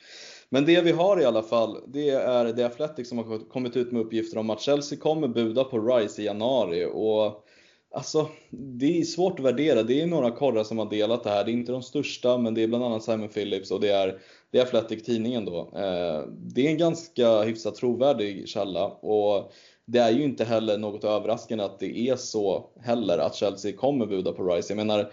Men 0.49 0.64
det 0.64 0.81
vi 0.81 0.93
har 0.93 1.21
i 1.21 1.25
alla 1.25 1.43
fall, 1.43 1.79
det 1.87 2.11
är 2.11 2.53
The 2.53 2.62
Athletic 2.62 3.09
som 3.09 3.19
har 3.19 3.49
kommit 3.49 3.77
ut 3.77 3.93
med 3.93 4.03
uppgifter 4.03 4.38
om 4.38 4.51
att 4.51 4.61
Chelsea 4.61 4.99
kommer 4.99 5.29
buda 5.29 5.64
på 5.64 5.79
Rice 5.79 6.23
i 6.23 6.25
januari. 6.25 6.87
Och 6.93 7.45
Alltså, 7.91 8.29
det 8.51 9.01
är 9.01 9.05
svårt 9.05 9.38
att 9.38 9.45
värdera. 9.45 9.83
Det 9.83 10.01
är 10.01 10.07
några 10.07 10.31
korrar 10.31 10.64
som 10.64 10.79
har 10.79 10.91
delat 10.91 11.25
det 11.25 11.31
här. 11.31 11.45
Det 11.45 11.51
är 11.51 11.53
inte 11.53 11.73
de 11.73 11.83
största, 11.83 12.38
men 12.38 12.55
det 12.55 12.62
är 12.62 12.69
bland 12.69 12.85
annat 12.85 13.03
Simon 13.03 13.29
Phillips 13.29 13.71
och 13.71 13.81
det 13.81 13.88
är 13.88 14.19
The 14.53 14.61
Athletic 14.61 15.03
tidningen 15.03 15.45
då. 15.45 15.59
Eh, 15.75 16.23
det 16.29 16.67
är 16.67 16.71
en 16.71 16.79
ganska 16.79 17.43
hyfsat 17.43 17.75
trovärdig 17.75 18.49
källa 18.49 18.87
och 18.87 19.53
det 19.90 19.98
är 19.98 20.11
ju 20.11 20.24
inte 20.24 20.44
heller 20.44 20.79
något 20.79 21.05
överraskande 21.05 21.64
att 21.64 21.81
det 21.81 21.98
är 21.98 22.16
så 22.16 22.70
heller 22.81 23.18
att 23.18 23.35
Chelsea 23.35 23.72
kommer 23.72 24.07
buda 24.07 24.33
på 24.33 24.44
Rice. 24.44 24.70
Jag 24.70 24.77
menar, 24.77 25.12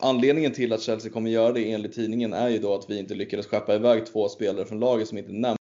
anledningen 0.00 0.52
till 0.52 0.72
att 0.72 0.82
Chelsea 0.82 1.12
kommer 1.12 1.30
göra 1.30 1.52
det 1.52 1.72
enligt 1.72 1.92
tidningen 1.92 2.32
är 2.32 2.48
ju 2.48 2.58
då 2.58 2.74
att 2.74 2.90
vi 2.90 2.98
inte 2.98 3.14
lyckades 3.14 3.46
skeppa 3.46 3.74
iväg 3.74 4.06
två 4.06 4.28
spelare 4.28 4.66
från 4.66 4.80
laget 4.80 5.08
som 5.08 5.18
inte 5.18 5.32
nämns. 5.32 5.58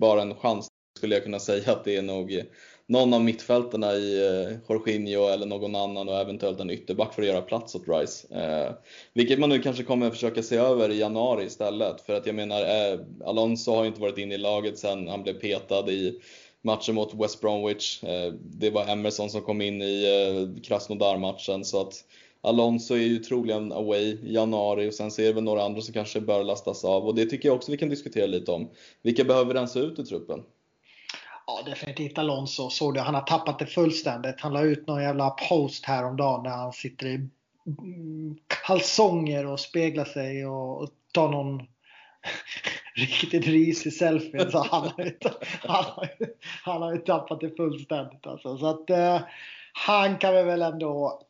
Bara 0.00 0.22
en 0.22 0.34
chans 0.34 0.66
skulle 0.98 1.14
jag 1.14 1.24
kunna 1.24 1.38
säga 1.38 1.72
att 1.72 1.84
det 1.84 1.96
är 1.96 2.02
nog 2.02 2.44
någon 2.86 3.14
av 3.14 3.24
mittfältarna 3.24 3.92
i 3.92 4.26
eh, 4.26 4.56
Jorginho 4.68 5.28
eller 5.28 5.46
någon 5.46 5.74
annan 5.74 6.08
och 6.08 6.20
eventuellt 6.20 6.60
en 6.60 6.70
ytterback 6.70 7.14
för 7.14 7.22
att 7.22 7.28
göra 7.28 7.42
plats 7.42 7.74
åt 7.74 7.88
Rice. 7.88 8.26
Eh, 8.34 8.72
vilket 9.14 9.38
man 9.38 9.48
nu 9.48 9.58
kanske 9.58 9.82
kommer 9.82 10.10
försöka 10.10 10.42
se 10.42 10.56
över 10.56 10.90
i 10.90 10.98
januari 10.98 11.44
istället. 11.44 12.00
För 12.00 12.14
att 12.14 12.26
jag 12.26 12.34
menar, 12.34 12.60
eh, 12.60 13.00
Alonso 13.24 13.72
har 13.72 13.84
inte 13.84 14.00
varit 14.00 14.18
inne 14.18 14.34
i 14.34 14.38
laget 14.38 14.78
sedan 14.78 15.08
han 15.08 15.22
blev 15.22 15.34
petad 15.34 15.90
i 15.90 16.20
matchen 16.62 16.94
mot 16.94 17.14
West 17.14 17.40
Bromwich. 17.40 18.04
Eh, 18.04 18.32
det 18.32 18.70
var 18.70 18.88
Emerson 18.88 19.30
som 19.30 19.42
kom 19.42 19.60
in 19.60 19.82
i 19.82 20.04
eh, 20.04 20.62
Krasnodar-matchen 20.62 21.64
så 21.64 21.80
att 21.80 22.04
Alonso 22.40 22.94
är 22.94 22.98
ju 22.98 23.18
troligen 23.18 23.72
away 23.72 24.02
i 24.02 24.34
januari 24.34 24.88
och 24.88 24.94
sen 24.94 25.10
ser 25.10 25.22
vi 25.22 25.32
väl 25.32 25.44
några 25.44 25.64
andra 25.64 25.80
som 25.80 25.94
kanske 25.94 26.20
bör 26.20 26.44
lastas 26.44 26.84
av 26.84 27.06
och 27.06 27.14
det 27.14 27.26
tycker 27.26 27.48
jag 27.48 27.56
också 27.56 27.72
vi 27.72 27.78
kan 27.78 27.88
diskutera 27.88 28.26
lite 28.26 28.52
om. 28.52 28.70
Vilka 29.02 29.24
behöver 29.24 29.54
rensa 29.54 29.78
ut 29.78 29.98
i 29.98 30.04
truppen? 30.04 30.42
Ja, 31.46 31.62
definitivt 31.66 32.18
Alonso. 32.18 32.70
Såg 32.70 32.94
du? 32.94 33.00
Han 33.00 33.14
har 33.14 33.22
tappat 33.22 33.58
det 33.58 33.66
fullständigt. 33.66 34.40
Han 34.40 34.52
la 34.52 34.62
ut 34.62 34.86
någon 34.86 35.02
jävla 35.02 35.30
post 35.30 35.84
häromdagen 35.84 36.42
när 36.42 36.50
han 36.50 36.72
sitter 36.72 37.06
i 37.06 37.28
kalsonger 38.66 39.46
och 39.46 39.60
speglar 39.60 40.04
sig 40.04 40.46
och 40.46 40.88
tar 41.12 41.28
någon 41.28 41.66
riktigt 42.94 43.46
risig 43.46 43.92
selfie. 43.92 44.50
Så 44.50 44.58
han, 44.58 44.82
har 44.82 45.04
ju, 45.04 45.12
han, 45.62 45.84
har 45.84 46.08
ju, 46.18 46.26
han 46.64 46.82
har 46.82 46.92
ju 46.92 46.98
tappat 46.98 47.40
det 47.40 47.56
fullständigt. 47.56 48.26
Alltså. 48.26 48.58
Så 48.58 48.66
att, 48.66 48.90
eh, 48.90 49.20
han 49.72 50.18
kan 50.18 50.34
vi 50.34 50.42
väl 50.42 50.62
ändå 50.62 51.22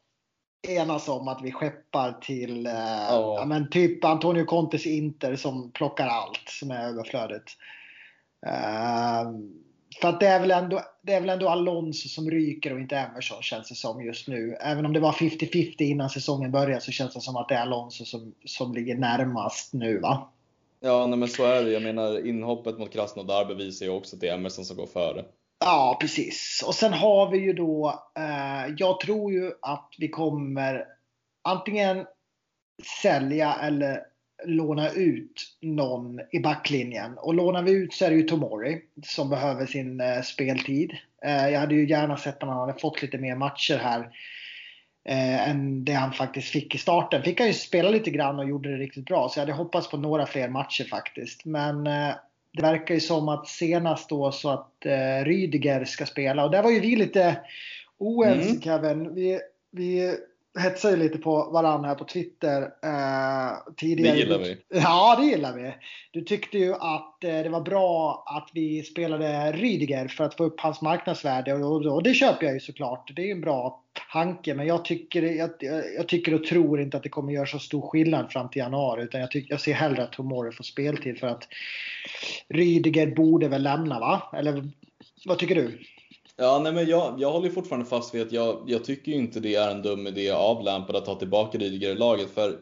enas 0.69 1.09
om 1.09 1.29
att 1.29 1.43
vi 1.43 1.53
skeppar 1.53 2.13
till 2.13 2.67
eh, 2.67 2.73
oh. 2.73 3.37
ja, 3.39 3.45
men 3.47 3.71
typ 3.71 4.05
Antonio 4.05 4.45
Contes 4.45 4.87
Inter 4.87 5.37
som 5.37 5.71
plockar 5.73 6.07
allt 6.07 6.49
som 6.49 6.71
är 6.71 6.89
överflödigt. 6.89 7.57
Eh, 8.47 9.31
för 10.01 10.09
att 10.09 10.21
det 10.21 10.27
är, 10.27 10.41
väl 10.41 10.51
ändå, 10.51 10.81
det 11.03 11.15
är 11.15 11.21
väl 11.21 11.31
ändå 11.31 11.49
Alonso 11.49 12.09
som 12.09 12.31
ryker 12.31 12.73
och 12.73 12.81
inte 12.81 12.97
Emerson 12.97 13.43
känns 13.43 13.69
det 13.69 13.75
som 13.75 14.05
just 14.05 14.29
nu. 14.29 14.57
Även 14.61 14.87
om 14.87 14.93
det 14.93 15.01
var 15.01 15.13
50-50 15.13 15.83
innan 15.83 16.11
säsongen 16.11 16.51
började 16.51 16.81
så 16.81 16.93
känns 16.93 17.15
det 17.15 17.21
som 17.21 17.37
att 17.37 17.49
det 17.49 17.55
är 17.55 17.63
Alonso 17.63 18.05
som, 18.05 18.35
som 18.45 18.75
ligger 18.75 18.97
närmast 18.97 19.73
nu 19.73 19.99
va? 19.99 20.29
Ja, 20.85 21.07
nej, 21.07 21.19
men 21.19 21.29
så 21.29 21.45
är 21.45 21.65
det. 21.65 21.71
Jag 21.71 21.83
menar 21.83 22.27
inhoppet 22.27 22.79
mot 22.79 22.93
Krasnodar 22.93 23.45
bevisar 23.45 23.87
ju 23.87 23.93
också 23.93 24.17
att 24.17 24.21
det 24.21 24.29
är 24.29 24.35
Emerson 24.35 24.65
som 24.65 24.77
går 24.77 24.87
före. 24.87 25.25
Ja, 25.65 25.99
precis. 26.01 26.65
Och 26.67 26.75
sen 26.75 26.93
har 26.93 27.31
vi 27.31 27.39
ju 27.39 27.53
då, 27.53 28.03
eh, 28.19 28.75
jag 28.79 29.01
tror 29.01 29.33
ju 29.33 29.53
att 29.63 29.95
vi 29.99 30.09
kommer 30.09 30.85
antingen 31.45 32.07
sälja 33.03 33.55
eller 33.55 34.01
låna 34.45 34.91
ut 34.91 35.57
någon 35.61 36.21
i 36.33 36.41
backlinjen. 36.41 37.19
Och 37.19 37.35
lånar 37.35 37.63
vi 37.63 37.73
ut 37.73 37.93
så 37.95 38.05
är 38.05 38.11
det 38.11 38.17
ju 38.17 38.23
Tomori 38.23 38.83
som 39.03 39.31
behöver 39.31 39.67
sin 39.67 40.01
eh, 40.01 40.23
speltid. 40.23 40.97
Eh, 41.25 41.49
jag 41.49 41.61
hade 41.61 41.75
ju 41.75 41.89
gärna 41.89 42.17
sett 42.17 42.43
om 42.43 42.49
han 42.49 42.69
hade 42.69 42.81
fått 42.81 43.03
lite 43.03 43.19
mer 43.19 43.37
matcher 43.37 43.77
här 43.77 44.11
eh, 45.05 45.49
än 45.49 45.85
det 45.85 45.93
han 45.93 46.13
faktiskt 46.13 46.49
fick 46.49 46.75
i 46.75 46.79
starten. 46.79 47.23
Fick 47.23 47.41
han 47.41 47.49
ju 47.49 47.55
spela 47.55 47.91
lite 47.91 48.11
grann 48.11 48.39
och 48.39 48.49
gjorde 48.49 48.71
det 48.71 48.77
riktigt 48.77 49.07
bra. 49.07 49.29
Så 49.29 49.39
jag 49.39 49.43
hade 49.43 49.59
hoppats 49.59 49.91
på 49.91 49.97
några 49.97 50.27
fler 50.27 50.49
matcher 50.49 50.85
faktiskt. 50.85 51.45
Men 51.45 51.87
eh, 51.87 52.15
det 52.53 52.63
verkar 52.63 52.95
ju 52.95 53.01
som 53.01 53.29
att 53.29 53.49
senast 53.49 54.09
då 54.09 54.33
så 54.33 54.51
att 54.51 54.87
eh, 54.87 55.25
Rydiger 55.25 55.85
ska 55.85 56.07
spela. 56.07 56.45
Och 56.45 56.51
där 56.51 56.63
var 56.63 56.71
ju 56.71 56.81
vi 56.81 56.97
lite 56.97 57.37
oense 57.99 58.49
mm. 58.49 58.61
Kevin. 58.61 59.15
Vi, 59.15 59.41
vi 59.71 60.17
hetsar 60.59 60.91
ju 60.91 60.97
lite 60.97 61.19
på 61.19 61.51
varandra 61.53 61.89
här 61.89 61.95
på 61.95 62.05
Twitter 62.05 62.63
eh, 62.63 63.75
tidigare. 63.77 64.15
Det 64.15 64.19
gillar 64.19 64.39
vi. 64.39 64.57
Ja, 64.69 65.17
det 65.21 65.27
gillar 65.27 65.57
vi. 65.57 65.75
Du 66.11 66.21
tyckte 66.21 66.59
ju 66.59 66.75
att 66.75 67.25
eh, 67.25 67.43
det 67.43 67.49
var 67.49 67.61
bra 67.61 68.25
att 68.27 68.51
vi 68.55 68.83
spelade 68.83 69.53
Rydiger 69.53 70.09
för 70.09 70.25
att 70.25 70.37
få 70.37 70.45
upp 70.45 70.61
hans 70.61 70.83
marknadsvärde 70.83 71.55
och, 71.55 71.77
och, 71.77 71.87
och 71.87 72.03
det 72.03 72.15
köper 72.15 72.47
jag 72.47 72.55
ju 72.55 72.61
såklart. 72.61 73.13
Det 73.17 73.23
är 73.23 73.27
ju 73.27 73.33
en 73.33 73.41
bra 73.41 73.83
tanke, 74.13 74.55
men 74.55 74.67
jag 74.67 74.85
tycker, 74.85 75.23
jag, 75.23 75.51
jag, 75.97 76.09
tycker 76.09 76.35
och 76.35 76.45
tror 76.45 76.81
inte 76.81 76.97
att 76.97 77.03
det 77.03 77.09
kommer 77.09 77.33
göra 77.33 77.47
så 77.47 77.59
stor 77.59 77.89
skillnad 77.89 78.33
fram 78.33 78.49
till 78.49 78.61
januari, 78.61 79.03
utan 79.03 79.21
jag, 79.21 79.31
tycker, 79.31 79.53
jag 79.53 79.61
ser 79.61 79.73
hellre 79.73 80.03
att 80.03 80.13
Tomori 80.13 80.53
får 80.53 80.65
speltid 80.65 81.19
för 81.19 81.27
att 81.27 81.49
Rydiger 82.49 83.07
borde 83.07 83.49
väl 83.49 83.63
lämna, 83.63 84.01
va? 84.01 84.23
Eller 84.37 84.71
vad 85.25 85.39
tycker 85.39 85.55
du? 85.55 85.79
Ja, 86.43 86.59
nej, 86.59 86.73
men 86.73 86.89
jag, 86.89 87.15
jag 87.19 87.33
håller 87.33 87.51
fortfarande 87.51 87.87
fast 87.87 88.15
vid 88.15 88.23
att 88.23 88.33
jag, 88.33 88.65
jag 88.67 88.85
tycker 88.85 89.13
inte 89.13 89.41
det 89.41 89.55
är 89.55 89.71
en 89.71 89.83
dum 89.83 90.07
idé 90.07 90.31
av 90.31 90.63
Lampard 90.63 90.97
att 90.97 91.05
ta 91.05 91.15
tillbaka 91.15 91.59
Rydiger 91.59 91.91
i 91.91 91.95
laget. 91.95 92.31
För 92.31 92.59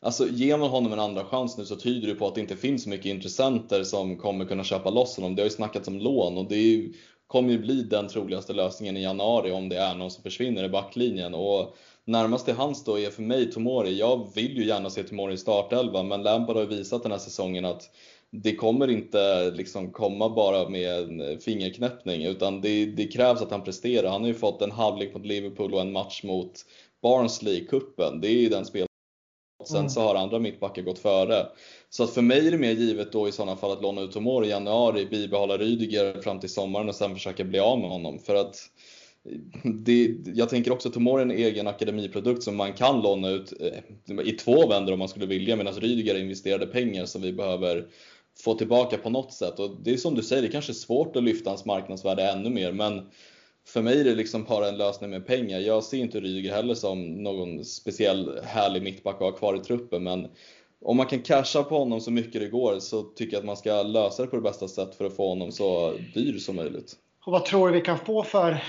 alltså, 0.00 0.28
ger 0.28 0.58
man 0.58 0.70
honom 0.70 0.92
en 0.92 1.00
andra 1.00 1.24
chans 1.24 1.58
nu 1.58 1.64
så 1.64 1.76
tyder 1.76 2.08
det 2.08 2.14
på 2.14 2.26
att 2.26 2.34
det 2.34 2.40
inte 2.40 2.56
finns 2.56 2.82
så 2.82 2.88
mycket 2.88 3.06
intressenter 3.06 3.84
som 3.84 4.18
kommer 4.18 4.44
kunna 4.44 4.64
köpa 4.64 4.90
loss 4.90 5.16
honom. 5.16 5.34
Det 5.34 5.42
har 5.42 5.46
ju 5.46 5.50
snackats 5.50 5.88
om 5.88 5.98
lån 5.98 6.38
och 6.38 6.48
det 6.48 6.56
ju, 6.56 6.92
kommer 7.26 7.50
ju 7.50 7.58
bli 7.58 7.82
den 7.82 8.08
troligaste 8.08 8.52
lösningen 8.52 8.96
i 8.96 9.02
januari 9.02 9.50
om 9.50 9.68
det 9.68 9.76
är 9.76 9.94
någon 9.94 10.10
som 10.10 10.22
försvinner 10.22 10.64
i 10.64 10.68
backlinjen. 10.68 11.34
Och 11.34 11.76
närmast 12.04 12.44
till 12.44 12.54
hans 12.54 12.84
då 12.84 12.98
är 12.98 13.10
för 13.10 13.22
mig 13.22 13.52
Tomori. 13.52 13.98
Jag 13.98 14.28
vill 14.34 14.56
ju 14.56 14.66
gärna 14.66 14.90
se 14.90 15.02
Tomori 15.02 15.34
i 15.34 15.38
startelva 15.38 16.02
men 16.02 16.22
Lampard 16.22 16.56
har 16.56 16.62
ju 16.62 16.68
visat 16.68 17.02
den 17.02 17.12
här 17.12 17.18
säsongen 17.18 17.64
att 17.64 17.90
det 18.42 18.56
kommer 18.56 18.90
inte 18.90 19.50
liksom 19.50 19.92
komma 19.92 20.28
bara 20.28 20.68
med 20.68 20.98
en 20.98 21.40
fingerknäppning 21.40 22.24
utan 22.24 22.60
det, 22.60 22.86
det, 22.86 23.06
krävs 23.06 23.42
att 23.42 23.50
han 23.50 23.64
presterar. 23.64 24.10
Han 24.10 24.20
har 24.20 24.28
ju 24.28 24.34
fått 24.34 24.62
en 24.62 24.70
halvlek 24.70 25.14
mot 25.14 25.26
Liverpool 25.26 25.74
och 25.74 25.80
en 25.80 25.92
match 25.92 26.22
mot 26.24 26.52
Barnsley 27.02 27.54
i 27.54 27.66
kuppen. 27.66 28.20
Det 28.20 28.28
är 28.28 28.40
ju 28.40 28.48
den 28.48 28.64
spel 28.64 28.86
Sen 29.64 29.76
mm. 29.76 29.90
så 29.90 30.00
har 30.00 30.14
andra 30.14 30.38
mittbackar 30.38 30.82
gått 30.82 30.98
före. 30.98 31.46
Så 31.90 32.04
att 32.04 32.10
för 32.10 32.22
mig 32.22 32.46
är 32.46 32.50
det 32.50 32.58
mer 32.58 32.72
givet 32.72 33.12
då 33.12 33.28
i 33.28 33.32
sådana 33.32 33.56
fall 33.56 33.72
att 33.72 33.82
låna 33.82 34.00
ut 34.00 34.12
Tomori 34.12 34.46
i 34.46 34.50
januari, 34.50 35.06
bibehålla 35.06 35.56
Rydiger 35.56 36.22
fram 36.22 36.40
till 36.40 36.52
sommaren 36.52 36.88
och 36.88 36.94
sen 36.94 37.14
försöka 37.14 37.44
bli 37.44 37.58
av 37.58 37.78
med 37.78 37.90
honom. 37.90 38.18
För 38.18 38.34
att 38.34 38.56
det, 39.64 40.16
jag 40.34 40.48
tänker 40.48 40.72
också 40.72 40.88
att 40.88 40.94
Tomori 40.94 41.20
är 41.20 41.26
en 41.26 41.30
egen 41.30 41.66
akademiprodukt 41.66 42.42
som 42.42 42.56
man 42.56 42.72
kan 42.72 43.00
låna 43.02 43.28
ut 43.28 43.52
eh, 43.60 44.26
i 44.26 44.32
två 44.32 44.68
vändor 44.68 44.92
om 44.92 44.98
man 44.98 45.08
skulle 45.08 45.26
vilja 45.26 45.56
medan 45.56 45.74
Rydiger 45.74 46.18
investerade 46.18 46.66
pengar 46.66 47.06
som 47.06 47.22
vi 47.22 47.32
behöver 47.32 47.86
få 48.40 48.54
tillbaka 48.54 48.98
på 48.98 49.10
något 49.10 49.32
sätt. 49.32 49.58
Och 49.58 49.70
det 49.82 49.92
är 49.92 49.96
som 49.96 50.14
du 50.14 50.22
säger, 50.22 50.42
det 50.42 50.48
kanske 50.48 50.72
är 50.72 50.74
svårt 50.74 51.16
att 51.16 51.22
lyfta 51.22 51.50
hans 51.50 51.64
marknadsvärde 51.64 52.30
ännu 52.30 52.50
mer 52.50 52.72
men 52.72 53.10
för 53.66 53.82
mig 53.82 54.00
är 54.00 54.04
det 54.04 54.14
liksom 54.14 54.44
bara 54.44 54.68
en 54.68 54.76
lösning 54.76 55.10
med 55.10 55.26
pengar. 55.26 55.58
Jag 55.58 55.84
ser 55.84 55.98
inte 55.98 56.20
Ryger 56.20 56.54
heller 56.54 56.74
som 56.74 57.22
någon 57.22 57.64
speciell 57.64 58.40
härlig 58.44 58.82
mittback 58.82 59.14
att 59.14 59.20
ha 59.20 59.32
kvar 59.32 59.56
i 59.56 59.60
truppen 59.60 60.02
men 60.02 60.28
om 60.84 60.96
man 60.96 61.06
kan 61.06 61.22
casha 61.22 61.62
på 61.62 61.78
honom 61.78 62.00
så 62.00 62.10
mycket 62.10 62.40
det 62.40 62.48
går 62.48 62.80
så 62.80 63.02
tycker 63.02 63.32
jag 63.32 63.40
att 63.40 63.46
man 63.46 63.56
ska 63.56 63.82
lösa 63.82 64.22
det 64.22 64.28
på 64.28 64.36
det 64.36 64.42
bästa 64.42 64.68
sätt 64.68 64.94
för 64.94 65.04
att 65.04 65.16
få 65.16 65.28
honom 65.28 65.52
så 65.52 65.92
dyr 66.14 66.38
som 66.38 66.56
möjligt. 66.56 66.96
Och 67.26 67.32
vad 67.32 67.44
tror 67.44 67.68
du 67.68 67.74
vi 67.74 67.80
kan 67.80 67.98
få 67.98 68.22
för, 68.22 68.64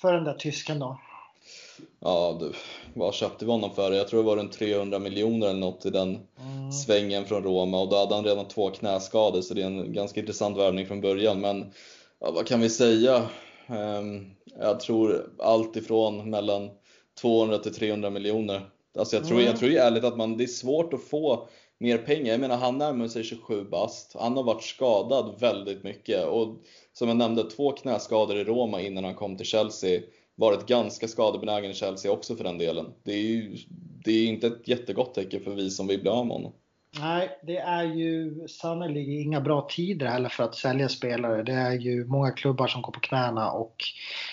för 0.00 0.12
den 0.12 0.24
där 0.24 0.34
tysken 0.34 0.78
då? 0.78 1.00
Ja, 2.00 2.36
du, 2.40 2.52
vad 2.94 3.14
köpte 3.14 3.44
vi 3.44 3.50
honom 3.50 3.74
för? 3.74 3.92
Jag 3.92 4.08
tror 4.08 4.22
det 4.22 4.26
var 4.26 4.36
runt 4.36 4.52
300 4.52 4.98
miljoner 4.98 5.46
eller 5.46 5.60
något 5.60 5.86
i 5.86 5.90
den 5.90 6.08
mm. 6.08 6.72
svängen 6.72 7.24
från 7.24 7.42
Roma 7.42 7.80
och 7.80 7.88
då 7.88 7.96
hade 7.96 8.14
han 8.14 8.24
redan 8.24 8.48
två 8.48 8.70
knäskador 8.70 9.40
så 9.40 9.54
det 9.54 9.62
är 9.62 9.66
en 9.66 9.92
ganska 9.92 10.20
intressant 10.20 10.58
värvning 10.58 10.86
från 10.86 11.00
början. 11.00 11.40
Men 11.40 11.72
ja, 12.20 12.30
vad 12.30 12.46
kan 12.46 12.60
vi 12.60 12.70
säga? 12.70 13.28
Um, 13.66 14.30
jag 14.58 14.80
tror 14.80 15.32
allt 15.38 15.76
ifrån 15.76 16.30
mellan 16.30 16.70
200 17.20 17.58
till 17.58 17.74
300 17.74 18.10
miljoner. 18.10 18.70
Alltså 18.98 19.16
jag 19.16 19.24
tror, 19.24 19.36
mm. 19.36 19.46
jag 19.46 19.58
tror 19.58 19.70
ju 19.70 19.76
ärligt 19.76 20.04
att 20.04 20.16
man, 20.16 20.36
det 20.36 20.44
är 20.44 20.48
svårt 20.48 20.94
att 20.94 21.04
få 21.04 21.48
mer 21.78 21.98
pengar. 21.98 22.32
Jag 22.32 22.40
menar 22.40 22.56
han 22.56 22.78
närmar 22.78 23.08
sig 23.08 23.24
27 23.24 23.64
bast. 23.64 24.16
Han 24.18 24.36
har 24.36 24.42
varit 24.42 24.62
skadad 24.62 25.34
väldigt 25.40 25.84
mycket 25.84 26.26
och 26.26 26.56
som 26.92 27.08
jag 27.08 27.16
nämnde, 27.16 27.50
två 27.50 27.72
knäskador 27.72 28.36
i 28.36 28.44
Roma 28.44 28.80
innan 28.80 29.04
han 29.04 29.14
kom 29.14 29.36
till 29.36 29.46
Chelsea 29.46 30.00
varit 30.34 30.66
ganska 30.66 31.08
skadebenägen 31.08 31.70
i 31.70 31.74
Chelsea 31.74 32.12
också 32.12 32.36
för 32.36 32.44
den 32.44 32.58
delen. 32.58 32.86
Det 33.02 33.12
är 33.12 33.22
ju 33.22 33.56
det 34.04 34.12
är 34.12 34.26
inte 34.26 34.46
ett 34.46 34.68
jättegott 34.68 35.14
tecken 35.14 35.40
för 35.44 35.50
vi 35.50 35.70
som 35.70 35.86
vill 35.86 36.00
bli 36.00 36.10
av 36.10 36.26
med 36.26 36.36
honom. 36.36 36.52
Nej, 37.00 37.38
det 37.42 37.56
är 37.56 37.84
ju 37.84 38.48
sannerligen 38.48 39.22
inga 39.22 39.40
bra 39.40 39.68
tider 39.70 40.06
heller 40.06 40.28
för 40.28 40.44
att 40.44 40.54
sälja 40.54 40.88
spelare. 40.88 41.42
Det 41.42 41.52
är 41.52 41.72
ju 41.72 42.04
många 42.04 42.30
klubbar 42.30 42.66
som 42.66 42.82
går 42.82 42.92
på 42.92 43.00
knäna 43.00 43.50
och 43.50 43.76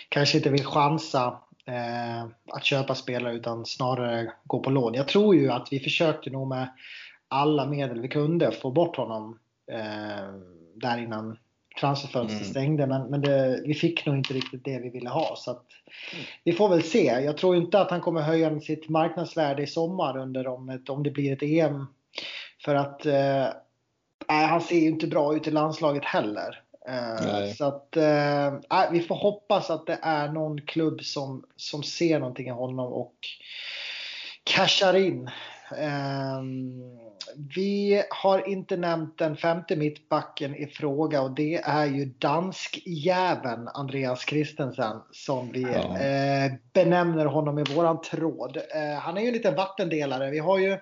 kanske 0.10 0.38
inte 0.38 0.50
vill 0.50 0.66
chansa 0.66 1.40
eh, 1.66 2.24
att 2.52 2.64
köpa 2.64 2.96
spelare 2.96 3.34
utan 3.34 3.66
snarare 3.66 4.34
gå 4.44 4.60
på 4.60 4.70
lån. 4.70 4.94
Jag 4.94 5.08
tror 5.08 5.36
ju 5.36 5.52
att 5.52 5.68
vi 5.72 5.80
försökte 5.80 6.30
nog 6.30 6.48
med 6.48 6.70
alla 7.28 7.66
medel 7.66 8.02
vi 8.02 8.08
kunde 8.08 8.52
få 8.52 8.72
bort 8.72 8.96
honom 8.96 9.40
eh, 9.72 10.34
där 10.76 10.98
innan 10.98 11.38
transferfönstret 11.82 12.42
mm. 12.42 12.52
stängde. 12.52 12.88
Men, 12.88 13.10
men 13.10 13.22
det, 13.22 13.62
vi 13.66 13.74
fick 13.74 14.06
nog 14.06 14.18
inte 14.18 14.34
riktigt 14.34 14.66
det 14.66 14.80
vi 14.80 14.90
ville 14.90 15.10
ha. 15.10 15.36
Så 15.38 15.52
att, 15.52 15.66
vi 16.44 16.54
får 16.54 16.70
väl 16.70 16.84
se. 16.84 17.06
Jag 17.06 17.38
tror 17.38 17.56
inte 17.56 17.80
att 17.80 17.92
han 17.92 18.02
kommer 18.02 18.22
höja 18.22 18.60
sitt 18.60 18.90
marknadsvärde 18.90 19.64
i 19.64 19.68
sommar 19.68 20.18
under 20.18 20.48
om, 20.48 20.70
ett, 20.70 20.90
om 20.90 21.04
det 21.04 21.12
blir 21.12 21.34
ett 21.34 21.44
EM. 21.44 21.86
För 22.66 22.76
att 22.76 23.06
eh, 23.06 23.48
han 24.28 24.62
ser 24.62 24.76
ju 24.76 24.88
inte 24.88 25.08
bra 25.08 25.36
ut 25.36 25.48
i 25.48 25.52
landslaget 25.52 26.06
heller. 26.06 26.62
Eh, 26.88 27.54
så 27.54 27.66
att 27.66 27.98
eh, 27.98 28.92
vi 28.92 29.02
får 29.02 29.16
hoppas 29.16 29.70
att 29.70 29.86
det 29.86 30.00
är 30.02 30.28
någon 30.28 30.62
klubb 30.62 31.02
som, 31.02 31.46
som 31.56 31.84
ser 31.84 32.20
någonting 32.20 32.48
i 32.48 32.52
honom 32.52 32.94
och 32.94 33.16
cashar 34.44 34.94
in. 34.94 35.30
Um, 35.72 37.02
vi 37.56 38.04
har 38.10 38.50
inte 38.50 38.78
nämnt 38.78 39.18
den 39.18 39.38
femte 39.38 39.76
mittbacken 39.76 40.56
i 40.56 40.68
fråga 40.68 41.22
och 41.22 41.32
det 41.32 41.56
är 41.56 41.86
ju 41.86 42.06
danskjäveln 42.06 43.68
Andreas 43.68 44.26
Christensen 44.26 44.98
som 45.12 45.52
vi 45.52 45.62
ja. 45.62 46.00
eh, 46.00 46.52
benämner 46.74 47.26
honom 47.26 47.60
i 47.60 47.64
våran 47.64 48.02
tråd. 48.02 48.58
Eh, 48.58 49.00
han 49.00 49.18
är 49.18 49.22
ju 49.22 49.28
en 49.28 49.34
liten 49.34 49.56
vattendelare. 49.56 50.32
Vi 50.32 50.40
har 50.40 50.58
ju 50.58 50.78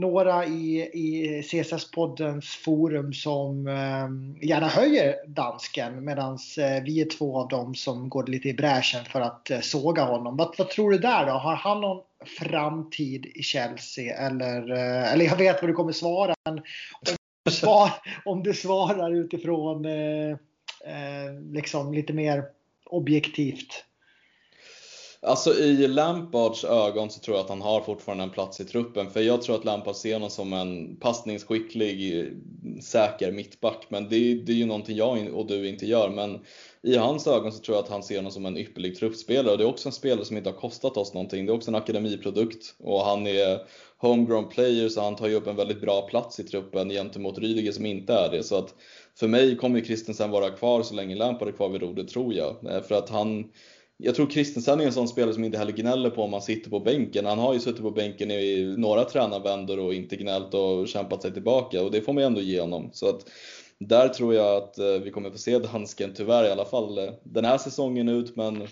några 0.00 0.46
i, 0.46 0.80
i 0.80 1.42
CSS-poddens 1.42 2.46
forum 2.64 3.12
som 3.12 3.66
eh, 3.66 4.46
gärna 4.48 4.68
höjer 4.68 5.14
dansken 5.26 6.04
medan 6.04 6.38
eh, 6.58 6.82
vi 6.84 7.00
är 7.00 7.18
två 7.18 7.38
av 7.38 7.48
dem 7.48 7.74
som 7.74 8.08
går 8.08 8.26
lite 8.26 8.48
i 8.48 8.54
bräschen 8.54 9.04
för 9.04 9.20
att 9.20 9.50
eh, 9.50 9.60
såga 9.60 10.04
honom. 10.04 10.36
Vad, 10.36 10.54
vad 10.58 10.68
tror 10.68 10.90
du 10.90 10.98
där 10.98 11.26
då? 11.26 11.32
Har 11.32 11.54
han 11.54 11.80
någon 11.80 12.02
framtid 12.38 13.26
i 13.26 13.42
Chelsea? 13.42 14.26
Eller, 14.26 14.70
eh, 14.70 15.12
eller 15.12 15.24
jag 15.24 15.36
vet 15.36 15.62
vad 15.62 15.70
du 15.70 15.74
kommer 15.74 15.92
svara. 15.92 16.34
Men 16.44 16.58
om, 16.58 17.14
du 17.44 17.50
svar, 17.50 17.90
om 18.24 18.42
du 18.42 18.54
svarar 18.54 19.10
utifrån 19.10 19.84
eh, 19.84 20.30
eh, 20.84 21.40
liksom 21.52 21.94
lite 21.94 22.12
mer 22.12 22.44
objektivt. 22.86 23.84
Alltså 25.22 25.54
i 25.54 25.88
Lampards 25.88 26.64
ögon 26.64 27.10
så 27.10 27.20
tror 27.20 27.36
jag 27.36 27.44
att 27.44 27.50
han 27.50 27.62
har 27.62 27.80
fortfarande 27.80 28.24
en 28.24 28.30
plats 28.30 28.60
i 28.60 28.64
truppen. 28.64 29.10
För 29.10 29.20
jag 29.20 29.42
tror 29.42 29.56
att 29.56 29.64
Lampard 29.64 29.96
ser 29.96 30.12
honom 30.12 30.30
som 30.30 30.52
en 30.52 30.96
passningsskicklig, 30.96 32.26
säker 32.82 33.32
mittback. 33.32 33.86
Men 33.88 34.08
det, 34.08 34.34
det 34.34 34.52
är 34.52 34.56
ju 34.56 34.66
någonting 34.66 34.96
jag 34.96 35.34
och 35.34 35.46
du 35.46 35.68
inte 35.68 35.86
gör. 35.86 36.10
Men 36.10 36.40
i 36.82 36.96
hans 36.96 37.26
ögon 37.26 37.52
så 37.52 37.58
tror 37.58 37.76
jag 37.76 37.84
att 37.84 37.90
han 37.90 38.02
ser 38.02 38.16
honom 38.16 38.32
som 38.32 38.46
en 38.46 38.56
ypperlig 38.56 38.96
truppspelare. 38.96 39.52
Och 39.52 39.58
det 39.58 39.64
är 39.64 39.68
också 39.68 39.88
en 39.88 39.92
spelare 39.92 40.24
som 40.24 40.36
inte 40.36 40.50
har 40.50 40.56
kostat 40.56 40.96
oss 40.96 41.14
någonting. 41.14 41.46
Det 41.46 41.52
är 41.52 41.56
också 41.56 41.70
en 41.70 41.74
akademiprodukt. 41.74 42.74
Och 42.78 43.00
han 43.00 43.26
är 43.26 43.60
homegrown 43.98 44.48
player 44.48 44.88
så 44.88 45.00
han 45.00 45.16
tar 45.16 45.28
ju 45.28 45.34
upp 45.34 45.46
en 45.46 45.56
väldigt 45.56 45.80
bra 45.80 46.02
plats 46.02 46.40
i 46.40 46.44
truppen 46.44 46.88
gentemot 46.88 47.38
Rydiger 47.38 47.72
som 47.72 47.86
inte 47.86 48.12
är 48.12 48.30
det. 48.30 48.42
Så 48.42 48.56
att 48.56 48.74
för 49.18 49.28
mig 49.28 49.56
kommer 49.56 49.80
Christensen 49.80 50.30
vara 50.30 50.50
kvar 50.50 50.82
så 50.82 50.94
länge 50.94 51.16
Lampard 51.16 51.48
är 51.48 51.52
kvar 51.52 51.68
vid 51.68 51.82
rodret 51.82 52.08
tror 52.08 52.34
jag. 52.34 52.56
Eh, 52.70 52.82
för 52.82 52.94
att 52.94 53.08
han 53.08 53.50
jag 54.02 54.14
tror 54.14 54.26
Kristensen 54.26 54.80
är 54.80 54.84
en 54.84 54.92
sån 54.92 55.08
spelare 55.08 55.34
som 55.34 55.44
inte 55.44 55.58
heller 55.58 55.72
gnäller 55.72 56.10
på 56.10 56.22
om 56.22 56.32
han 56.32 56.42
sitter 56.42 56.70
på 56.70 56.80
bänken. 56.80 57.26
Han 57.26 57.38
har 57.38 57.54
ju 57.54 57.60
suttit 57.60 57.82
på 57.82 57.90
bänken 57.90 58.30
i 58.30 58.74
några 58.78 59.04
tränarvändor 59.04 59.78
och 59.78 59.94
inte 59.94 60.16
gnällt 60.16 60.54
och 60.54 60.88
kämpat 60.88 61.22
sig 61.22 61.32
tillbaka 61.32 61.82
och 61.82 61.90
det 61.90 62.00
får 62.00 62.12
man 62.12 62.22
ju 62.22 62.26
ändå 62.26 62.40
ge 62.40 62.60
honom. 62.60 62.90
Så 62.92 63.08
att 63.08 63.30
där 63.78 64.08
tror 64.08 64.34
jag 64.34 64.56
att 64.56 64.78
eh, 64.78 64.92
vi 65.04 65.10
kommer 65.10 65.30
få 65.30 65.38
se 65.38 65.58
dansken, 65.58 66.14
tyvärr 66.14 66.44
i 66.44 66.50
alla 66.50 66.64
fall, 66.64 66.98
eh, 66.98 67.12
den 67.22 67.44
här 67.44 67.58
säsongen 67.58 68.08
ut. 68.08 68.36
Men 68.36 68.68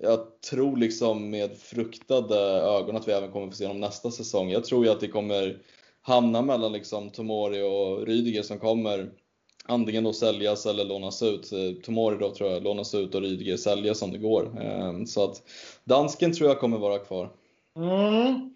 jag 0.00 0.40
tror 0.50 0.76
liksom 0.76 1.30
med 1.30 1.56
fruktade 1.56 2.38
ögon 2.60 2.96
att 2.96 3.08
vi 3.08 3.12
även 3.12 3.32
kommer 3.32 3.46
få 3.50 3.56
se 3.56 3.66
honom 3.66 3.80
nästa 3.80 4.10
säsong. 4.10 4.50
Jag 4.50 4.64
tror 4.64 4.84
ju 4.84 4.90
att 4.90 5.00
det 5.00 5.08
kommer 5.08 5.58
hamna 6.02 6.42
mellan 6.42 6.72
liksom 6.72 7.10
Tomori 7.10 7.62
och 7.62 8.06
Rydiger 8.06 8.42
som 8.42 8.58
kommer 8.58 9.10
antingen 9.64 10.04
då 10.04 10.12
säljas 10.12 10.66
eller 10.66 10.84
lånas 10.84 11.22
ut. 11.22 11.52
Eh, 11.52 11.82
Tomori 11.84 12.16
då 12.18 12.34
tror 12.34 12.50
jag 12.50 12.62
lånas 12.62 12.94
ut 12.94 13.14
och 13.14 13.22
Rydiger 13.22 13.56
säljas 13.56 14.02
om 14.02 14.12
det 14.12 14.18
går. 14.18 14.62
Eh, 14.62 15.04
så 15.04 15.24
att 15.24 15.42
dansken 15.84 16.32
tror 16.32 16.48
jag 16.48 16.60
kommer 16.60 16.78
vara 16.78 16.98
kvar. 16.98 17.30
Mm. 17.76 18.54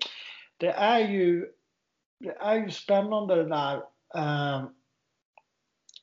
Det 0.57 0.71
är 0.71 1.09
ju 1.09 1.47
det 2.21 2.37
är 2.41 2.55
ju 2.55 2.71
spännande 2.71 3.35
det 3.35 3.49
där 3.49 3.77
eh, 4.15 4.65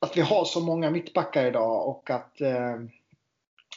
att 0.00 0.16
vi 0.16 0.20
har 0.20 0.44
så 0.44 0.60
många 0.60 0.90
mittbackar 0.90 1.46
idag 1.46 1.88
och 1.88 2.10
att 2.10 2.40
eh, 2.40 2.76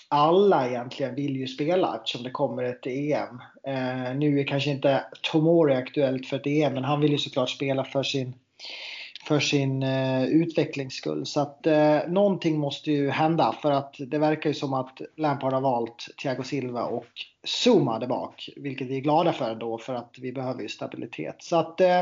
alla 0.10 0.70
egentligen 0.70 1.16
vill 1.16 1.36
ju 1.36 1.48
spela 1.48 1.96
eftersom 1.96 2.24
det 2.24 2.32
kommer 2.32 2.64
ett 2.64 2.86
EM. 2.86 3.42
Eh, 3.64 4.16
nu 4.16 4.40
är 4.40 4.48
kanske 4.48 4.70
inte 4.70 5.06
Tomori 5.22 5.76
aktuellt 5.76 6.28
för 6.28 6.38
ett 6.38 6.48
EM 6.48 6.74
men 6.74 6.84
han 6.84 7.02
vill 7.02 7.12
ju 7.12 7.18
såklart 7.18 7.50
spela 7.50 7.84
för 7.84 8.04
sin 8.04 8.34
för 9.28 9.40
sin 9.40 9.84
eh, 9.84 10.26
utvecklings 10.26 10.94
skull. 10.94 11.26
Så 11.26 11.40
att 11.40 11.68
eh, 11.68 12.00
någonting 12.08 12.60
måste 12.60 12.92
ju 12.92 13.10
hända 13.10 13.56
för 13.62 13.72
att 13.72 13.96
det 14.00 14.18
verkar 14.18 14.50
ju 14.50 14.54
som 14.54 14.74
att 14.74 15.02
Lampard 15.18 15.54
har 15.54 15.62
valt 15.62 16.08
Thiago 16.22 16.44
Silva 16.44 16.84
och 16.84 17.08
Zuma 17.64 18.00
där 18.00 18.08
bak. 18.08 18.50
Vilket 18.56 18.88
vi 18.88 18.98
är 18.98 19.02
glada 19.02 19.34
för 19.34 19.56
då 19.56 19.78
för 19.78 19.94
att 19.94 20.16
vi 20.22 20.32
behöver 20.32 20.62
ju 20.62 20.70
stabilitet. 20.70 21.36
Så 21.40 21.56
att 21.56 21.82
eh, 21.82 22.02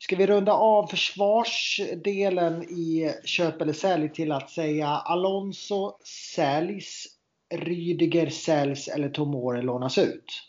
Ska 0.00 0.16
vi 0.16 0.26
runda 0.26 0.52
av 0.52 0.86
försvarsdelen 0.86 2.62
i 2.62 3.14
köp 3.24 3.60
eller 3.62 3.72
sälj 3.72 4.08
till 4.12 4.32
att 4.32 4.50
säga 4.50 4.88
Alonso 4.88 5.92
säljs 6.34 7.06
Rydiger 7.54 8.30
säljs 8.30 8.88
eller 8.88 9.08
Tomori 9.08 9.62
lånas 9.62 9.98
ut? 9.98 10.42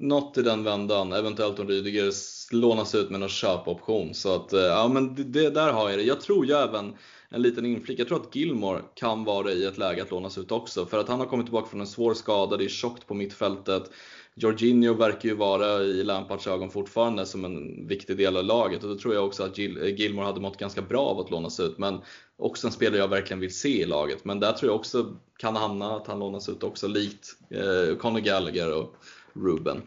Något 0.00 0.38
i 0.38 0.42
den 0.42 0.64
vändan, 0.64 1.12
eventuellt 1.12 1.58
om 1.58 1.68
Rydiger 1.68 2.10
lånas 2.50 2.94
ut 2.94 3.10
med 3.10 3.20
någon 3.20 3.28
köpoption. 3.28 4.14
Så 4.14 4.34
att, 4.34 4.52
eh, 4.52 4.60
ja 4.60 4.88
men 4.88 5.14
det, 5.14 5.24
det, 5.24 5.50
där 5.50 5.72
har 5.72 5.90
jag 5.90 5.98
det. 5.98 6.02
Jag 6.02 6.20
tror 6.20 6.46
ju 6.46 6.52
även, 6.52 6.94
en 7.28 7.42
liten 7.42 7.66
inflik, 7.66 7.98
jag 7.98 8.08
tror 8.08 8.20
att 8.20 8.36
Gilmore 8.36 8.82
kan 8.94 9.24
vara 9.24 9.52
i 9.52 9.64
ett 9.64 9.78
läge 9.78 10.02
att 10.02 10.10
lånas 10.10 10.38
ut 10.38 10.52
också. 10.52 10.86
För 10.86 10.98
att 10.98 11.08
han 11.08 11.20
har 11.20 11.26
kommit 11.26 11.46
tillbaka 11.46 11.68
från 11.68 11.80
en 11.80 11.86
svår 11.86 12.14
skada, 12.14 12.56
det 12.56 12.64
är 12.64 12.68
tjockt 12.68 13.06
på 13.06 13.14
mittfältet. 13.14 13.90
Jorginho 14.34 14.94
verkar 14.94 15.28
ju 15.28 15.34
vara 15.34 15.82
i 15.82 16.04
Lampards 16.04 16.46
ögon 16.46 16.70
fortfarande 16.70 17.26
som 17.26 17.44
en 17.44 17.86
viktig 17.86 18.16
del 18.16 18.36
av 18.36 18.44
laget 18.44 18.84
och 18.84 18.88
då 18.88 18.98
tror 18.98 19.14
jag 19.14 19.26
också 19.26 19.42
att 19.42 19.58
Gilmore 19.58 20.26
hade 20.26 20.40
mått 20.40 20.56
ganska 20.56 20.82
bra 20.82 21.00
av 21.00 21.20
att 21.20 21.30
lånas 21.30 21.60
ut. 21.60 21.78
Men 21.78 22.00
också 22.36 22.66
en 22.66 22.72
spelare 22.72 22.98
jag 22.98 23.08
verkligen 23.08 23.40
vill 23.40 23.54
se 23.54 23.82
i 23.82 23.84
laget. 23.84 24.24
Men 24.24 24.40
där 24.40 24.52
tror 24.52 24.70
jag 24.70 24.76
också 24.76 25.16
kan 25.38 25.56
hamna 25.56 25.96
att 25.96 26.06
han 26.06 26.18
lånas 26.18 26.48
ut 26.48 26.62
också, 26.62 26.88
likt 26.88 27.36
eh, 27.50 27.96
Conor 27.96 28.20
Gallagher 28.20 28.72
och 28.72 28.94
Ruben. 29.32 29.82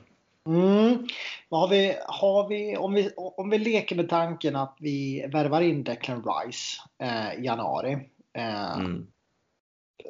Mm. 0.47 1.07
Har 1.49 1.67
vi, 1.67 1.95
har 2.07 2.47
vi, 2.47 2.77
om, 2.77 2.93
vi, 2.93 3.11
om 3.15 3.49
vi 3.49 3.57
leker 3.57 3.95
med 3.95 4.09
tanken 4.09 4.55
att 4.55 4.77
vi 4.79 5.25
värvar 5.33 5.61
in 5.61 5.83
Declan 5.83 6.23
Rice 6.23 6.81
eh, 6.97 7.39
i 7.39 7.45
januari. 7.45 7.93
Eh, 8.33 8.73
mm. 8.73 9.07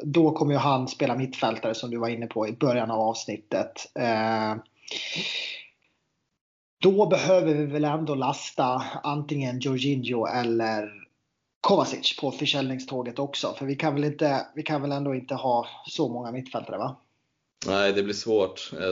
Då 0.03 0.31
kommer 0.31 0.53
ju 0.53 0.59
han 0.59 0.87
spela 0.87 1.15
mittfältare 1.15 1.75
som 1.75 1.91
du 1.91 1.97
var 1.97 2.09
inne 2.09 2.27
på 2.27 2.47
i 2.47 2.51
början 2.51 2.91
av 2.91 2.99
avsnittet. 2.99 3.91
Eh, 3.99 4.55
då 6.81 7.05
behöver 7.05 7.53
vi 7.53 7.65
väl 7.65 7.85
ändå 7.85 8.15
lasta 8.15 8.83
antingen 9.03 9.59
Jorginho 9.59 10.25
eller 10.25 10.91
Kovacic 11.61 12.19
på 12.19 12.31
försäljningståget 12.31 13.19
också. 13.19 13.53
För 13.57 13.65
vi 13.65 13.75
kan 13.75 13.93
väl, 13.93 14.03
inte, 14.03 14.47
vi 14.55 14.63
kan 14.63 14.81
väl 14.81 14.91
ändå 14.91 15.15
inte 15.15 15.35
ha 15.35 15.67
så 15.85 16.09
många 16.09 16.31
mittfältare 16.31 16.77
va? 16.77 16.95
Nej, 17.67 17.93
det 17.93 18.03
blir 18.03 18.13
svårt. 18.13 18.71
Eh, 18.79 18.87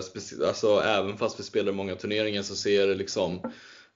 alltså, 0.48 0.82
även 0.86 1.18
fast 1.18 1.40
vi 1.40 1.44
spelar 1.44 1.72
många 1.72 1.96
turneringar 1.96 2.42
så 2.42 2.56
ser 2.56 2.88
det 2.88 2.96
liksom 2.96 3.42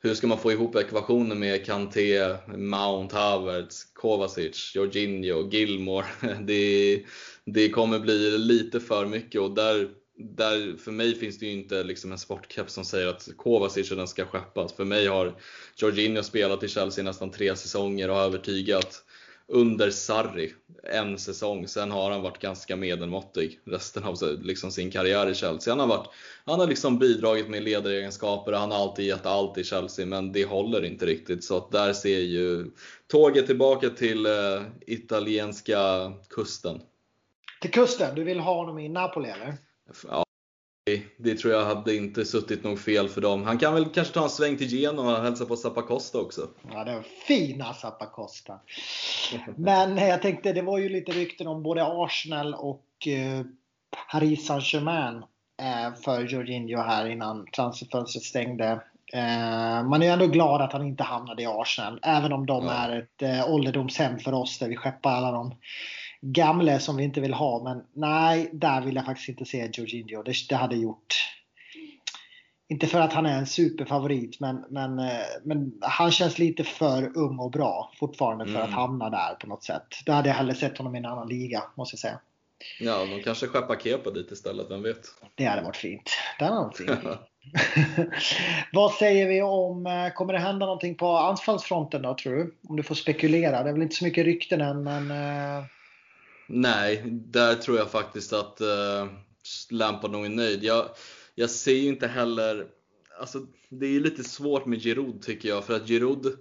hur 0.06 0.14
ska 0.14 0.28
man 0.28 0.38
få 0.38 0.52
ihop 0.52 0.76
ekvationen 0.76 1.40
med 1.40 1.66
Kanté, 1.66 2.36
Mount, 2.48 3.16
Havertz, 3.16 3.84
Kovacic, 3.94 4.76
Jorginho, 4.76 5.50
Gilmore? 5.50 6.06
Det, 6.42 7.04
det 7.46 7.70
kommer 7.70 8.00
bli 8.00 8.38
lite 8.38 8.80
för 8.80 9.06
mycket 9.06 9.42
och 9.42 9.56
där, 9.56 9.90
där 10.18 10.78
för 10.78 10.92
mig 10.92 11.16
finns 11.16 11.40
det 11.40 11.46
ju 11.46 11.52
inte 11.52 11.84
liksom 11.84 12.12
en 12.12 12.18
sportkeps 12.18 12.74
som 12.74 12.86
säger 12.86 13.08
att 13.08 13.30
Kovacic 13.38 13.90
den 13.90 14.08
ska 14.08 14.26
skeppas. 14.26 14.74
För 14.74 14.86
mig 14.86 15.08
har 15.08 15.36
Jorginho 15.76 16.24
spelat 16.24 16.64
i 16.64 16.68
Chelsea 16.68 17.04
nästan 17.04 17.32
tre 17.32 17.56
säsonger 17.56 18.10
och 18.10 18.16
har 18.16 18.24
övertygat 18.24 19.04
under 19.48 19.90
Sarri 19.90 20.54
en 20.84 21.18
säsong. 21.18 21.68
Sen 21.68 21.92
har 21.92 22.12
han 22.12 22.22
varit 22.22 22.40
ganska 22.40 22.76
medelmåttig 22.76 23.60
resten 23.66 24.04
av 24.04 24.16
liksom 24.42 24.72
sin 24.72 24.92
karriär 24.92 25.30
i 25.30 25.36
Chelsea. 25.36 25.72
Han 25.72 25.80
har, 25.80 25.88
varit, 25.88 26.10
han 26.46 26.60
har 26.60 26.68
liksom 26.68 27.00
bidragit 27.00 27.50
med 27.50 27.64
ledaregenskaper 27.64 28.52
och 28.52 28.60
han 28.60 28.72
har 28.72 28.80
alltid 28.80 29.06
gett 29.06 29.26
allt 29.26 29.58
i 29.58 29.64
Chelsea, 29.64 30.06
men 30.06 30.32
det 30.32 30.46
håller 30.46 30.86
inte 30.86 31.06
riktigt. 31.06 31.44
Så 31.44 31.58
att 31.58 31.72
där 31.72 31.94
ser 31.94 32.20
ju 32.20 32.72
tåget 33.08 33.48
tillbaka 33.48 33.90
till 33.90 34.26
eh, 34.26 34.62
italienska 34.88 36.12
kusten. 36.30 36.82
Till 37.62 37.72
kusten? 37.72 38.16
Du 38.16 38.24
vill 38.24 38.40
ha 38.40 38.56
honom 38.56 38.80
i 38.80 38.90
Napoli 38.90 39.30
eller? 39.30 39.58
Ja, 40.08 40.23
det 41.18 41.36
tror 41.36 41.54
jag 41.54 41.66
hade 41.66 41.96
inte 41.96 42.26
suttit 42.26 42.64
nog 42.64 42.80
fel 42.80 43.10
för 43.10 43.22
dem. 43.22 43.44
Han 43.44 43.58
kan 43.58 43.74
väl 43.74 43.86
kanske 43.86 44.14
ta 44.14 44.24
en 44.24 44.30
sväng 44.30 44.58
till 44.58 44.68
Genoa 44.68 45.18
och 45.18 45.24
hälsa 45.24 45.46
på 45.46 45.56
Zappacosta 45.56 46.20
också. 46.20 46.48
Ja, 46.72 46.84
det 46.84 46.96
var 46.96 47.04
fina 47.28 47.74
Zappacosta. 47.74 48.60
Men 49.56 49.98
jag 49.98 50.22
tänkte, 50.22 50.54
det 50.54 50.62
var 50.62 50.78
ju 50.78 50.90
lite 50.90 51.12
rykten 51.12 51.48
om 51.48 51.64
både 51.64 51.86
Arsenal 51.86 52.54
och 52.54 53.08
eh, 53.08 53.46
Paris 54.12 54.48
Saint-Germain 54.48 55.24
eh, 55.62 56.02
för 56.04 56.22
Jorginho 56.22 56.82
här 56.82 57.10
innan 57.10 57.48
transferfönstret 57.56 58.24
stängde. 58.24 58.84
Eh, 59.14 59.84
man 59.84 60.02
är 60.02 60.06
ju 60.06 60.12
ändå 60.12 60.28
glad 60.28 60.62
att 60.62 60.74
han 60.74 60.88
inte 60.88 61.04
hamnade 61.04 61.44
i 61.44 61.46
Arsenal, 61.46 62.00
även 62.04 62.34
om 62.34 62.46
de 62.46 62.66
ja. 62.66 62.72
är 62.72 63.00
ett 63.00 63.48
ålderdomshem 63.48 64.20
för 64.20 64.34
oss 64.34 64.60
där 64.60 64.70
vi 64.70 64.76
skeppar 64.76 65.12
alla 65.12 65.32
de 65.32 65.56
gamle 66.24 66.80
som 66.80 66.98
vi 66.98 67.04
inte 67.04 67.22
vill 67.22 67.34
ha. 67.34 67.64
Men 67.64 67.84
nej, 67.94 68.50
där 68.54 68.82
vill 68.82 68.96
jag 68.96 69.06
faktiskt 69.06 69.30
inte 69.30 69.46
se 69.46 69.70
Jorginho. 69.74 70.24
Det, 70.24 70.34
det 70.50 70.56
hade 70.56 70.76
gjort 70.76 71.16
inte 72.74 72.88
för 72.88 73.00
att 73.00 73.14
han 73.14 73.26
är 73.26 73.38
en 73.38 73.48
superfavorit, 73.48 74.40
men, 74.40 74.66
men, 74.70 75.00
eh, 75.00 75.26
men 75.44 75.74
han 75.82 76.12
känns 76.12 76.40
lite 76.40 76.64
för 76.64 77.18
ung 77.18 77.40
och 77.40 77.52
bra 77.52 77.92
fortfarande 78.00 78.46
för 78.46 78.56
mm. 78.56 78.64
att 78.64 78.72
hamna 78.72 79.10
där 79.10 79.36
på 79.36 79.48
något 79.48 79.64
sätt. 79.64 79.88
Då 80.06 80.12
hade 80.12 80.30
jag 80.30 80.36
hellre 80.36 80.56
sett 80.56 80.78
honom 80.78 80.96
i 80.96 80.98
en 80.98 81.06
annan 81.06 81.28
liga, 81.28 81.64
måste 81.76 81.94
jag 81.94 82.00
säga. 82.00 82.20
Ja, 82.80 83.06
de 83.06 83.24
kanske 83.24 83.48
skeppar 83.48 83.76
Kepa 83.76 84.12
dit 84.12 84.32
istället, 84.32 84.72
vem 84.72 84.84
vet? 84.84 85.02
Det 85.36 85.46
hade 85.46 85.62
varit 85.62 85.76
fint. 85.76 86.12
Det 86.40 86.46
hade 86.46 86.58
varit 86.58 86.78
fint. 86.78 87.00
Vad 88.74 88.92
säger 88.92 89.28
vi 89.28 89.42
om, 89.42 89.86
eh, 89.86 90.14
kommer 90.14 90.34
det 90.34 90.40
hända 90.40 90.66
någonting 90.66 90.96
på 90.96 91.18
anfallsfronten 91.18 92.02
då 92.02 92.16
tror 92.16 92.36
du? 92.36 92.56
Om 92.68 92.76
du 92.76 92.84
får 92.84 92.96
spekulera. 92.96 93.64
Det 93.64 93.70
är 93.70 93.74
väl 93.74 93.82
inte 93.82 93.96
så 93.96 94.06
mycket 94.06 94.26
rykten 94.26 94.62
än, 94.62 94.84
men 94.84 95.12
eh, 95.12 95.64
Nej, 96.48 97.04
där 97.08 97.56
tror 97.56 97.78
jag 97.78 97.92
faktiskt 97.92 98.34
att 98.34 98.62
uh, 98.62 99.12
Lampard 99.70 100.12
nog 100.12 100.26
är 100.26 100.30
nöjd. 100.30 100.64
Jag, 100.64 100.86
jag 101.36 101.50
ser 101.50 101.76
ju 101.76 101.88
inte 101.88 102.08
heller, 102.08 102.68
alltså 103.20 103.40
det 103.70 103.86
är 103.86 104.00
lite 104.00 104.24
svårt 104.24 104.66
med 104.66 104.82
Giroud 104.82 105.22
tycker 105.22 105.50
jag, 105.50 105.64
för 105.64 105.74
att 105.74 105.88
Giroud, 105.88 106.38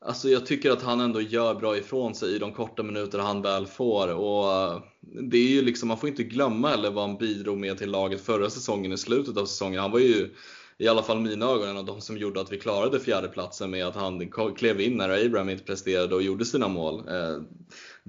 alltså 0.00 0.28
jag 0.28 0.46
tycker 0.46 0.70
att 0.70 0.82
han 0.82 1.00
ändå 1.00 1.20
gör 1.20 1.54
bra 1.54 1.76
ifrån 1.76 2.14
sig 2.14 2.34
i 2.34 2.38
de 2.38 2.52
korta 2.52 2.82
minuter 2.82 3.18
han 3.18 3.42
väl 3.42 3.66
får. 3.66 4.08
Och 4.08 4.52
eh, 4.52 4.82
det 5.22 5.38
är 5.38 5.48
ju 5.48 5.62
liksom, 5.62 5.88
man 5.88 5.98
får 5.98 6.08
inte 6.08 6.22
glömma 6.22 6.72
eller 6.72 6.90
vad 6.90 7.08
han 7.08 7.18
bidrog 7.18 7.58
med 7.58 7.78
till 7.78 7.90
laget 7.90 8.20
förra 8.20 8.50
säsongen 8.50 8.92
i 8.92 8.98
slutet 8.98 9.36
av 9.36 9.46
säsongen. 9.46 9.80
Han 9.80 9.90
var 9.90 9.98
ju 9.98 10.34
i 10.78 10.88
alla 10.88 11.02
fall 11.02 11.20
mina 11.20 11.46
ögon, 11.46 11.68
en 11.68 11.76
av 11.76 11.84
de 11.84 12.00
som 12.00 12.18
gjorde 12.18 12.40
att 12.40 12.52
vi 12.52 12.58
klarade 12.58 13.00
fjärdeplatsen 13.00 13.70
med 13.70 13.86
att 13.86 13.94
han 13.94 14.30
klev 14.56 14.80
in 14.80 14.96
när 14.96 15.26
Abraham 15.26 15.48
inte 15.48 15.64
presterade 15.64 16.14
och 16.14 16.22
gjorde 16.22 16.44
sina 16.44 16.68
mål. 16.68 17.08
Eh, 17.08 17.42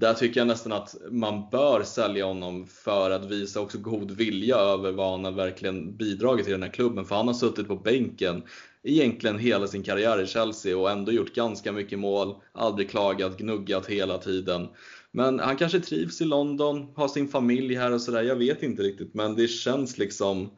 där 0.00 0.14
tycker 0.14 0.40
jag 0.40 0.46
nästan 0.46 0.72
att 0.72 0.96
man 1.10 1.50
bör 1.50 1.82
sälja 1.82 2.24
honom 2.24 2.66
för 2.66 3.10
att 3.10 3.24
visa 3.24 3.60
också 3.60 3.78
god 3.78 4.10
vilja 4.10 4.56
över 4.56 4.92
vad 4.92 5.10
han 5.10 5.24
har 5.24 5.32
verkligen 5.32 5.96
bidragit 5.96 6.44
till 6.44 6.52
den 6.52 6.62
här 6.62 6.70
klubben. 6.70 7.04
För 7.04 7.16
han 7.16 7.26
har 7.26 7.34
suttit 7.34 7.68
på 7.68 7.76
bänken 7.76 8.42
egentligen 8.82 9.38
hela 9.38 9.66
sin 9.66 9.82
karriär 9.82 10.22
i 10.22 10.26
Chelsea 10.26 10.78
och 10.78 10.90
ändå 10.90 11.12
gjort 11.12 11.34
ganska 11.34 11.72
mycket 11.72 11.98
mål, 11.98 12.34
aldrig 12.52 12.90
klagat, 12.90 13.38
gnuggat 13.38 13.86
hela 13.86 14.18
tiden. 14.18 14.68
Men 15.12 15.40
han 15.40 15.56
kanske 15.56 15.80
trivs 15.80 16.20
i 16.20 16.24
London, 16.24 16.86
har 16.94 17.08
sin 17.08 17.28
familj 17.28 17.74
här 17.74 17.92
och 17.92 18.00
sådär, 18.00 18.22
jag 18.22 18.36
vet 18.36 18.62
inte 18.62 18.82
riktigt. 18.82 19.14
Men 19.14 19.36
det 19.36 19.48
känns 19.48 19.98
liksom 19.98 20.50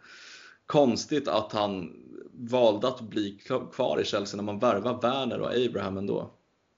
konstigt 0.66 1.28
att 1.28 1.53
han 1.53 1.90
valde 2.32 2.88
att 2.88 3.01
bli 3.01 3.38
kvar 3.72 4.01
i 4.01 4.05
Chelsea 4.05 4.36
när 4.36 4.45
man 4.45 4.59
värvar 4.59 4.99
Werner 5.03 5.40
och 5.40 5.55
Abraham 5.66 5.97
ändå. 5.97 6.30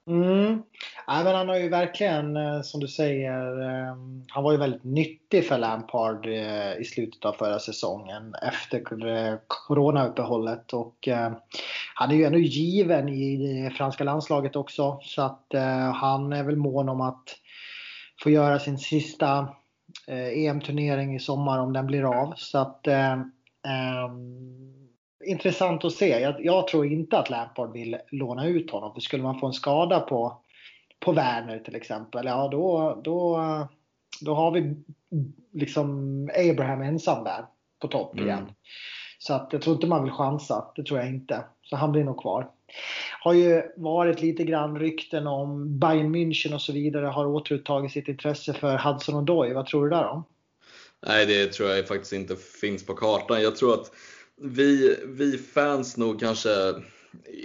Mm. 0.07 0.63
Ja, 1.07 1.23
men 1.23 1.35
han 1.35 1.49
har 1.49 1.57
ju 1.57 1.69
verkligen, 1.69 2.37
eh, 2.37 2.61
som 2.61 2.79
du 2.79 2.87
säger, 2.87 3.61
ehm, 3.61 4.25
han 4.29 4.43
var 4.43 4.51
ju 4.51 4.57
väldigt 4.57 4.83
nyttig 4.83 5.47
för 5.47 5.57
Lampard 5.57 6.25
eh, 6.25 6.77
i 6.79 6.83
slutet 6.85 7.25
av 7.25 7.33
förra 7.33 7.59
säsongen 7.59 8.35
efter 8.41 9.07
eh, 9.07 9.35
coronauppehållet. 9.47 10.73
Och 10.73 11.07
han 11.95 12.11
är 12.11 12.15
ju 12.15 12.23
ändå 12.23 12.39
given 12.39 13.09
i 13.09 13.37
det 13.37 13.69
franska 13.69 14.03
landslaget 14.03 14.55
också. 14.55 14.99
Så 15.01 15.21
att 15.21 15.45
han 15.93 16.33
är 16.33 16.43
väl 16.43 16.55
mån 16.55 16.89
om 16.89 17.01
att 17.01 17.35
få 18.23 18.29
göra 18.29 18.59
sin 18.59 18.77
sista 18.77 19.47
e 20.07 20.47
EM-turnering 20.47 21.15
i 21.15 21.19
sommar 21.19 21.59
om 21.59 21.73
den 21.73 21.87
blir 21.87 22.03
av. 22.03 22.33
Så 22.37 22.57
att 22.57 22.87
um, 22.87 23.31
intressant 25.25 25.85
att 25.85 25.93
se. 25.93 26.19
Jag, 26.19 26.45
jag, 26.45 26.67
tror 26.67 26.85
inte 26.85 27.17
att 27.17 27.29
Lampard 27.29 27.73
vill 27.73 27.97
låna 28.11 28.47
ut 28.47 28.71
honom. 28.71 28.93
För 28.93 29.01
skulle 29.01 29.23
man 29.23 29.39
få 29.39 29.47
en 29.47 29.53
skada 29.53 29.99
på, 29.99 30.41
på 30.99 31.11
Werner 31.11 31.59
till 31.59 31.75
exempel, 31.75 32.25
ja 32.25 32.47
då, 32.51 33.01
då, 33.03 33.39
då 34.21 34.33
har 34.33 34.51
vi 34.51 34.75
liksom 35.53 35.89
Abraham 36.49 36.81
ensam 36.81 37.23
där 37.23 37.45
på 37.81 37.87
topp 37.87 38.13
mm. 38.13 38.25
igen. 38.25 38.51
Så 39.19 39.33
att 39.33 39.49
jag 39.51 39.61
tror 39.61 39.75
inte 39.75 39.87
man 39.87 40.03
vill 40.03 40.13
chansa. 40.13 40.71
Det 40.75 40.83
tror 40.83 40.99
jag 40.99 41.09
inte. 41.09 41.43
Så 41.63 41.75
han 41.75 41.91
blir 41.91 42.03
nog 42.03 42.21
kvar. 42.21 42.49
Har 43.21 43.33
ju 43.33 43.63
varit 43.75 44.21
lite 44.21 44.43
grann 44.43 44.79
rykten 44.79 45.27
om 45.27 45.79
Bayern 45.79 46.15
München 46.15 46.53
och 46.53 46.61
så 46.61 46.73
vidare 46.73 47.05
har 47.05 47.25
återupptagit 47.25 47.91
sitt 47.91 48.07
intresse 48.07 48.53
för 48.53 48.77
Hudson 48.77 49.15
och 49.15 49.23
Doy. 49.23 49.53
Vad 49.53 49.65
tror 49.65 49.83
du 49.83 49.89
där 49.89 50.07
om? 50.07 50.23
Nej, 51.07 51.25
det 51.25 51.53
tror 51.53 51.69
jag 51.69 51.87
faktiskt 51.87 52.13
inte 52.13 52.35
finns 52.35 52.85
på 52.85 52.93
kartan. 52.93 53.41
Jag 53.41 53.55
tror 53.55 53.73
att 53.73 53.91
vi, 54.41 54.99
vi 55.05 55.37
fans 55.37 55.97
nog 55.97 56.19
kanske, 56.19 56.49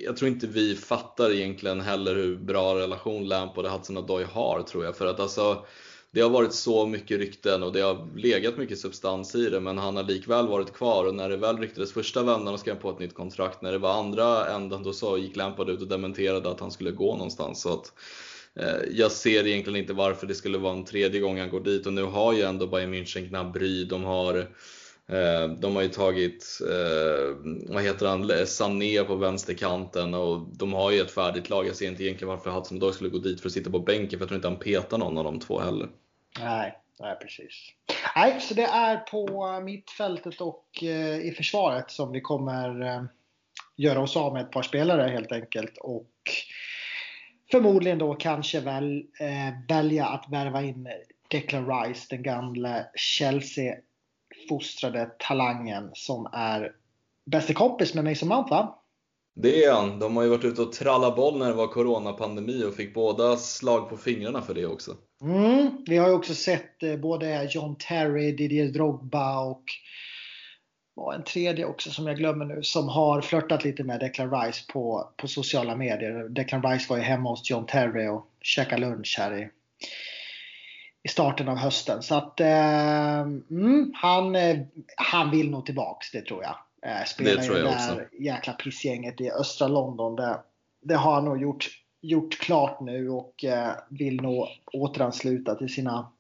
jag 0.05 0.17
tror 0.17 0.29
inte 0.31 0.47
vi 0.47 0.77
fattar 0.77 1.31
egentligen 1.31 1.81
heller 1.81 2.15
hur 2.15 2.37
bra 2.37 2.79
relation 2.79 3.29
Lampard 3.29 3.65
och 3.65 3.71
Hudson 3.71 3.99
Odoi 3.99 4.25
har 4.25 4.63
tror 4.63 4.85
jag. 4.85 4.97
För 4.97 5.07
att 5.07 5.21
alltså, 5.21 5.67
det 6.11 6.21
har 6.21 6.31
varit 6.31 6.53
så 6.53 6.87
mycket 6.87 7.19
rykten 7.19 7.63
och 7.63 7.73
det 7.73 7.81
har 7.81 8.09
legat 8.17 8.57
mycket 8.59 8.79
substans 8.79 9.35
i 9.35 9.51
det 9.51 9.61
men 9.61 9.79
han 9.79 9.97
har 9.97 10.03
likväl 10.03 10.49
varit 10.49 10.73
kvar 10.73 11.05
och 11.05 11.15
när 11.15 11.29
det 11.29 11.37
väl 11.37 11.59
ryktades 11.59 11.93
första 11.93 12.23
vändan 12.23 12.55
och 12.55 12.61
skrev 12.61 12.75
på 12.75 12.91
ett 12.91 12.99
nytt 12.99 13.15
kontrakt, 13.15 13.63
när 13.63 13.73
det 13.73 13.79
var 13.79 13.99
andra 13.99 14.47
änden 14.47 14.83
då 14.83 14.93
så 14.93 15.19
gick 15.19 15.37
Lampard 15.37 15.71
ut 15.71 15.83
och 15.83 15.89
dementerade 15.89 16.51
att 16.51 16.61
han 16.61 16.71
skulle 16.71 16.91
gå 16.91 17.13
någonstans. 17.17 17.63
Så 17.63 17.73
att, 17.73 17.93
eh, 18.55 18.91
jag 18.91 19.13
ser 19.13 19.47
egentligen 19.47 19.81
inte 19.81 19.93
varför 19.93 20.27
det 20.27 20.35
skulle 20.35 20.59
vara 20.59 20.73
en 20.73 20.85
tredje 20.85 21.21
gång 21.21 21.39
han 21.41 21.51
går 21.51 21.61
dit 21.61 21.87
och 21.87 21.93
nu 21.93 22.03
har 22.03 22.33
ju 22.33 22.43
ändå 22.43 22.67
Bayern 22.67 22.95
München 22.95 23.29
Gnabry, 23.29 23.85
de 23.85 24.05
har 24.05 24.49
Eh, 25.13 25.49
de 25.49 25.77
har 25.77 25.83
ju 25.83 25.89
tagit, 25.89 26.59
eh, 26.71 27.37
vad 27.75 27.83
heter 27.83 28.07
han, 28.07 28.47
Sané 28.47 29.05
på 29.05 29.15
vänsterkanten 29.15 30.15
och 30.15 30.47
de 30.53 30.73
har 30.73 30.91
ju 30.91 31.01
ett 31.01 31.11
färdigt 31.11 31.51
lag. 31.51 31.67
Jag 31.67 31.77
ser 31.77 31.89
inte 31.89 32.05
egentligen 32.05 32.29
varför 32.29 32.51
Hudson 32.51 32.93
skulle 32.93 33.11
gå 33.11 33.19
dit 33.19 33.41
för 33.41 33.49
att 33.49 33.53
sitta 33.53 33.71
på 33.71 33.79
bänken 33.79 34.19
för 34.19 34.25
jag 34.25 34.29
tror 34.29 34.37
inte 34.37 34.49
han 34.49 34.59
petar 34.59 34.99
någon 34.99 35.19
av 35.19 35.25
de 35.25 35.41
två 35.41 35.61
heller. 35.61 35.89
Nej, 36.41 36.79
nej 37.01 37.17
precis. 37.23 37.55
Nej, 38.17 38.41
så 38.41 38.55
det 38.55 38.65
är 38.65 38.97
på 38.97 39.61
mittfältet 39.61 40.41
och 40.41 40.67
eh, 40.83 41.19
i 41.19 41.35
försvaret 41.37 41.91
som 41.91 42.13
vi 42.13 42.21
kommer 42.21 43.09
göra 43.77 44.01
oss 44.01 44.17
av 44.17 44.33
med 44.33 44.43
ett 44.43 44.51
par 44.51 44.63
spelare 44.63 45.11
helt 45.11 45.33
enkelt. 45.33 45.79
Och 45.79 46.11
förmodligen 47.51 47.99
då 47.99 48.15
kanske 48.15 48.61
väl, 48.61 49.05
välja 49.69 50.07
att 50.07 50.25
värva 50.33 50.63
in 50.63 50.89
Declan 51.29 51.85
Rice, 51.85 52.07
den 52.11 52.23
gamla 52.23 52.85
Chelsea-fostrade 54.41 55.11
talangen 55.19 55.91
som 55.93 56.29
är 56.33 56.73
bästa 57.27 57.55
kompis 57.55 57.95
med 57.95 58.05
Mason 58.05 58.29
Mount 58.29 58.51
va? 58.51 58.77
Det 59.35 59.65
är 59.65 59.73
han. 59.73 59.99
De 59.99 60.17
har 60.17 60.23
ju 60.23 60.29
varit 60.29 60.45
ute 60.45 60.63
och 60.63 60.73
trallat 60.73 61.17
boll 61.17 61.39
när 61.39 61.47
det 61.47 61.55
var 61.55 61.67
coronapandemi 61.67 62.65
och 62.65 62.75
fick 62.75 62.95
båda 62.95 63.37
slag 63.37 63.89
på 63.89 63.97
fingrarna 63.97 64.43
för 64.43 64.55
det 64.55 64.67
också. 64.67 64.97
Mm, 65.23 65.85
vi 65.87 65.97
har 65.97 66.09
ju 66.09 66.15
också 66.15 66.35
sett 66.35 66.83
eh, 66.83 66.97
både 66.97 67.49
John 67.51 67.77
Terry, 67.77 68.33
Didier 68.33 68.69
Drogba 68.69 69.45
och 69.45 69.65
var 70.95 71.15
en 71.15 71.25
tredje 71.25 71.65
också 71.65 71.91
som 71.91 72.07
jag 72.07 72.17
glömmer 72.17 72.45
nu 72.45 72.63
som 72.63 72.89
har 72.89 73.21
flörtat 73.21 73.65
lite 73.65 73.85
med 73.85 74.01
Declan 74.01 74.31
Rice 74.31 74.65
på, 74.73 75.13
på 75.17 75.29
sociala 75.29 75.77
medier. 75.77 76.29
Declan 76.29 76.63
Rice 76.63 76.87
var 76.91 76.97
ju 76.97 77.03
hemma 77.03 77.31
hos 77.31 77.51
John 77.51 77.67
Terry 77.67 78.09
och 78.09 78.27
käkade 78.41 78.81
lunch 78.81 79.17
här 79.19 79.39
i, 79.39 79.49
i 81.03 81.09
starten 81.09 81.49
av 81.49 81.57
hösten. 81.57 82.03
Så 82.03 82.15
att 82.15 82.41
eh, 82.41 83.21
mm, 83.21 83.93
han, 83.95 84.37
eh, 84.37 84.59
han 84.97 85.31
vill 85.31 85.51
nog 85.51 85.67
tillbaks, 85.67 86.11
det 86.11 86.21
tror 86.21 86.43
jag. 86.43 86.57
Eh, 86.91 87.05
spelar 87.05 87.37
det 87.37 87.43
tror 87.43 87.59
jag 87.59 87.67
i 87.67 87.71
det 87.71 87.77
där 87.77 88.03
också. 88.03 88.17
jäkla 88.17 88.53
pissgänget 88.53 89.21
i 89.21 89.31
östra 89.31 89.69
London. 89.69 90.17
Det, 90.17 90.41
det 90.83 90.95
har 90.95 91.15
han 91.15 91.25
nog 91.25 91.43
gjort, 91.43 91.69
gjort 92.03 92.39
klart 92.39 92.81
nu 92.81 93.11
och 93.11 93.45
eh, 93.45 93.73
vill 93.91 94.23
nog 94.23 94.47
återansluta 94.73 95.55
till 95.55 95.75
sina 95.75 96.13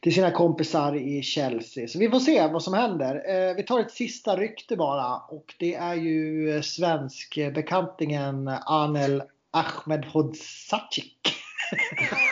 till 0.00 0.14
sina 0.14 0.30
kompisar 0.30 0.96
i 0.96 1.22
Chelsea. 1.22 1.88
Så 1.88 1.98
vi 1.98 2.10
får 2.10 2.20
se 2.20 2.46
vad 2.46 2.62
som 2.62 2.74
händer. 2.74 3.14
Eh, 3.14 3.54
vi 3.54 3.62
tar 3.62 3.80
ett 3.80 3.90
sista 3.90 4.36
rykte 4.36 4.76
bara 4.76 5.16
och 5.16 5.54
det 5.58 5.74
är 5.74 5.94
ju 5.94 6.62
svensk 6.62 7.38
bekantingen 7.54 8.48
Anel 8.48 9.22
Ahmedhodzic. 9.50 11.37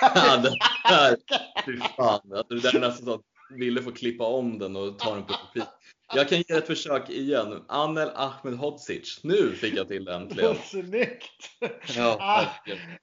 Ja, 0.01 0.37
det 0.37 1.17
fy 1.67 1.79
fan. 1.97 2.21
Alltså, 2.33 2.55
det 2.55 2.61
där 2.61 2.77
är 2.77 2.81
nästan 2.81 3.07
så 3.07 3.15
att 3.15 3.21
ville 3.51 3.83
få 3.83 3.93
klippa 3.93 4.25
om 4.25 4.59
den 4.59 4.77
och 4.77 4.99
ta 4.99 5.15
den 5.15 5.25
på 5.25 5.33
repeat. 5.33 5.73
Jag 6.15 6.29
kan 6.29 6.39
ge 6.39 6.55
ett 6.55 6.67
försök 6.67 7.11
igen. 7.11 7.65
Anel 7.69 8.11
Ahmedhodzic. 8.15 9.21
Nu 9.23 9.55
fick 9.55 9.75
jag 9.75 9.89
till 9.89 10.05
det 10.05 10.15
äntligen. 10.15 10.55
Snyggt! 10.65 11.51
Ja, 11.97 12.17
ah, 12.21 12.45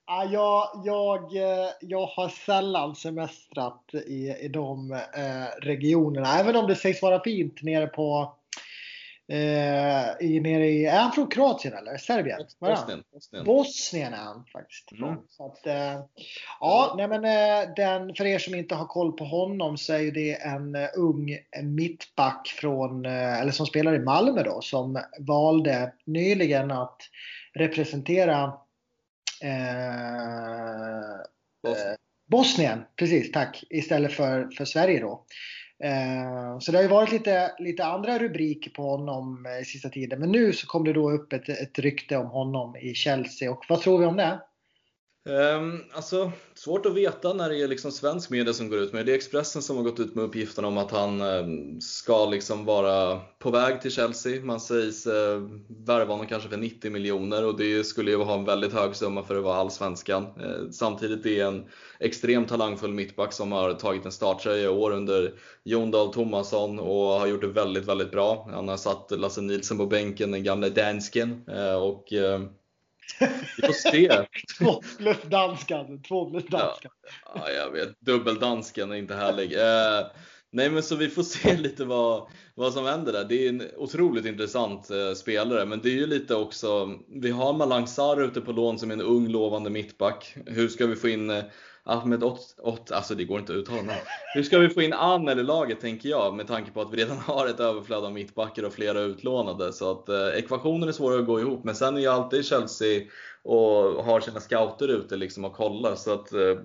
ah, 0.06 0.24
jag, 0.24 0.82
jag, 0.86 1.36
eh, 1.36 1.70
jag 1.82 2.06
har 2.06 2.30
sällan 2.30 2.96
semestrat 2.96 3.90
i, 3.94 4.36
i 4.42 4.48
de 4.48 4.92
eh, 4.92 5.62
regionerna. 5.62 6.40
Även 6.40 6.56
om 6.56 6.68
det 6.68 6.76
sägs 6.76 7.02
vara 7.02 7.24
fint 7.24 7.62
nere 7.62 7.88
på 7.88 8.36
Eh, 9.34 10.26
i, 10.26 10.40
nere 10.40 10.68
i, 10.68 10.86
är 10.86 11.00
han 11.00 11.12
från 11.12 11.28
Kroatien 11.28 11.74
eller 11.74 11.98
Serbien? 11.98 12.40
Bosnien. 12.60 13.04
Bosnien. 13.14 13.46
Bosnien 13.46 14.14
är 14.14 14.18
han 14.18 14.46
faktiskt 14.54 14.92
mm. 14.92 15.18
Så 15.30 15.46
att, 15.46 15.68
eh, 15.68 16.00
ja, 16.60 16.94
nej 16.98 17.08
men, 17.08 17.26
eh, 17.26 17.74
den, 17.76 18.16
för 18.16 18.26
er 18.26 18.40
som 18.40 18.56
inte 18.56 18.76
har 18.76 18.86
koll 18.86 19.12
på 19.12 19.26
honom 19.26 19.78
så 19.78 19.94
är 19.94 20.00
ju 20.00 20.12
det 20.12 20.42
en 20.42 20.76
uh, 20.76 20.88
ung 20.96 21.38
mittback 21.64 22.48
från, 22.48 23.06
uh, 23.06 23.42
eller 23.42 23.52
som 23.52 23.66
spelar 23.66 23.96
i 23.96 24.00
Malmö 24.00 24.44
då, 24.44 24.62
som 24.62 25.02
valde 25.20 25.94
nyligen 26.06 26.72
att 26.72 26.98
representera 27.54 28.54
Bosnien. 31.64 31.98
Bosnien. 32.28 32.84
Precis, 32.96 33.32
tack. 33.32 33.64
Istället 33.70 34.14
för, 34.14 34.50
för 34.58 34.66
Sverige 34.66 35.00
då. 35.00 35.26
Eh, 35.84 36.60
så 36.60 36.72
det 36.72 36.78
har 36.78 36.84
ju 36.84 36.90
varit 36.90 37.12
lite, 37.12 37.52
lite 37.60 37.86
andra 37.86 38.20
rubriker 38.20 38.72
på 38.72 38.84
honom 38.84 39.46
eh, 39.46 39.62
i 39.62 39.66
sista 39.66 39.90
tiden. 39.90 40.20
Men 40.20 40.32
nu 40.32 40.54
så 40.54 40.68
kom 40.68 40.84
det 40.84 40.94
då 40.94 41.12
upp 41.12 41.34
ett, 41.34 41.50
ett 41.50 41.80
rykte 41.80 42.18
om 42.18 42.28
honom 42.28 42.76
i 42.76 42.94
Chelsea. 42.94 43.52
Och 43.52 43.66
vad 43.70 43.82
tror 43.82 44.00
vi 44.00 44.06
om 44.06 44.18
det? 44.18 44.40
Um, 45.26 45.84
alltså, 45.94 46.32
svårt 46.54 46.86
att 46.86 46.94
veta 46.94 47.34
när 47.34 47.50
det 47.50 47.62
är 47.62 47.68
liksom 47.68 47.92
svensk 47.92 48.30
media 48.30 48.54
som 48.54 48.70
går 48.70 48.80
ut 48.80 48.94
med 48.94 49.06
det. 49.06 49.12
är 49.12 49.16
Expressen 49.16 49.62
som 49.62 49.78
har 49.78 49.84
gått 49.84 50.00
ut 50.00 50.16
med 50.16 50.26
uppgiften 50.26 50.66
om 50.66 50.78
att 50.78 50.92
han 50.92 51.22
um, 51.22 51.82
ska 51.82 52.26
liksom 52.26 52.66
vara 52.66 53.20
på 53.40 53.52
väg 53.52 53.82
till 53.82 53.92
Chelsea. 53.92 54.42
Man 54.42 54.60
sägs 54.60 55.08
uh, 55.08 55.14
värva 55.68 56.14
honom 56.14 56.28
kanske 56.28 56.50
för 56.50 56.58
90 56.58 56.92
miljoner 56.92 57.46
och 57.46 57.58
det 57.58 57.84
skulle 57.84 58.12
ju 58.12 58.18
ha 58.18 58.34
en 58.34 58.46
väldigt 58.46 58.74
hög 58.74 58.96
summa 58.96 59.24
för 59.24 59.36
att 59.36 59.44
vara 59.44 59.56
allsvenskan. 59.56 60.24
Uh, 60.24 60.70
samtidigt 60.72 61.26
är 61.26 61.46
en 61.46 61.66
extremt 62.00 62.50
talangfull 62.50 62.94
mittback 62.94 63.34
som 63.34 63.52
har 63.52 63.74
tagit 63.74 64.06
en 64.06 64.12
starttröja 64.12 64.64
i 64.64 64.68
år 64.68 64.92
under 64.92 65.34
Jon 65.64 65.92
Dahl 65.92 66.14
Tomasson 66.14 66.80
och 66.80 67.06
har 67.06 67.28
gjort 67.28 67.42
det 67.42 67.48
väldigt, 67.48 67.86
väldigt 67.86 68.12
bra. 68.12 68.50
Han 68.54 68.68
har 68.68 68.78
satt 68.78 69.12
Lasse 69.12 69.42
Nilsson 69.42 69.78
på 69.78 69.86
bänken, 69.86 70.32
den 70.32 70.44
gamla 70.44 70.70
dansken. 70.70 71.42
Uh, 71.50 71.76
och 71.76 72.14
ehm, 72.14 72.50
vi 73.58 73.68
får 73.68 73.74
se. 73.74 74.26
två 74.58 74.82
plus 74.98 75.18
danskan. 75.22 76.02
Två 76.04 76.30
plus 76.30 76.46
danskan. 76.46 76.92
Ja, 77.26 77.32
ja, 77.36 77.50
jag 77.52 77.72
vet. 77.72 78.00
Dubbeldansken 78.00 78.92
är 78.92 78.96
inte 78.96 79.16
härlig. 79.16 79.54
Eh, 79.54 80.08
nej, 80.52 80.70
men 80.70 80.84
så 80.84 80.96
vi 80.96 81.10
får 81.10 81.24
se 81.24 81.58
lite 81.58 81.86
vad, 81.86 82.28
vad 82.56 82.74
som 82.74 82.86
händer 82.86 83.14
där. 83.14 83.24
Det 83.24 83.46
är 83.46 83.50
en 83.50 83.64
otroligt 83.78 84.26
intressant 84.26 84.90
eh, 84.90 85.14
spelare, 85.14 85.66
men 85.66 85.80
det 85.82 85.90
är 85.90 85.96
ju 85.96 86.08
lite 86.08 86.36
också. 86.36 87.00
Vi 87.08 87.32
har 87.32 87.54
Malang 87.54 87.88
Sarr 87.88 88.22
ute 88.22 88.42
på 88.42 88.52
lån 88.52 88.80
som 88.80 88.90
är 88.90 88.94
en 88.94 89.02
ung 89.02 89.28
lovande 89.28 89.70
mittback. 89.70 90.36
Hur 90.46 90.68
ska 90.68 90.86
vi 90.86 90.96
få 90.96 91.10
in 91.10 91.30
eh, 91.30 91.44
Alltså, 91.86 92.06
Ahmed 92.06 92.24
Ott, 92.24 92.56
Ott, 92.58 92.92
alltså 92.92 93.16
det 93.16 93.24
går 93.24 93.40
inte 93.40 93.54
att 93.54 93.58
uttala. 93.58 93.94
Hur 94.34 94.44
ska 94.44 94.60
vi 94.60 94.70
få 94.70 94.82
in 94.82 94.94
Anel 94.94 95.40
i 95.40 95.44
laget 95.44 95.80
tänker 95.80 96.10
jag 96.10 96.36
med 96.36 96.48
tanke 96.48 96.72
på 96.72 96.82
att 96.82 96.94
vi 96.94 96.98
redan 96.98 97.18
har 97.28 97.48
ett 97.48 97.60
överflöd 97.60 98.06
av 98.06 98.14
mittbackar 98.14 98.64
och 98.64 98.74
flera 98.74 99.00
utlånade. 99.00 99.74
Så 99.74 99.92
att 99.92 100.10
eh, 100.10 100.28
ekvationen 100.28 100.90
är 100.90 100.94
svår 100.94 101.20
att 101.20 101.26
gå 101.26 101.40
ihop. 101.40 101.64
Men 101.64 101.76
sen 101.76 101.98
är 101.98 102.02
ju 102.02 102.08
alltid 102.08 102.46
Chelsea 102.46 103.02
och 103.44 104.06
har 104.06 104.20
sina 104.20 104.40
scouter 104.40 104.88
ute 104.88 105.16
liksom 105.16 105.46
och 105.46 105.54
kollar. 105.54 105.96
Så 105.96 106.14
att 106.14 106.34
eh, 106.34 106.58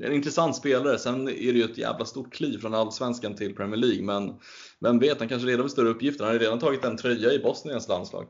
en 0.00 0.12
intressant 0.12 0.56
spelare. 0.56 0.98
Sen 0.98 1.28
är 1.28 1.52
det 1.52 1.58
ju 1.58 1.64
ett 1.64 1.78
jävla 1.78 2.04
stort 2.04 2.32
kliv 2.32 2.58
från 2.58 2.74
Allsvenskan 2.74 3.36
till 3.36 3.54
Premier 3.54 3.80
League. 3.80 4.02
Men 4.02 4.34
vem 4.80 4.98
vet, 4.98 5.18
han 5.18 5.28
kanske 5.28 5.48
redan 5.48 5.60
har 5.60 5.68
större 5.68 5.88
uppgifter. 5.88 6.24
Han 6.24 6.34
har 6.34 6.40
redan 6.40 6.58
tagit 6.58 6.84
en 6.84 6.96
tröja 6.96 7.32
i 7.32 7.38
Bosniens 7.38 7.88
landslag. 7.88 8.26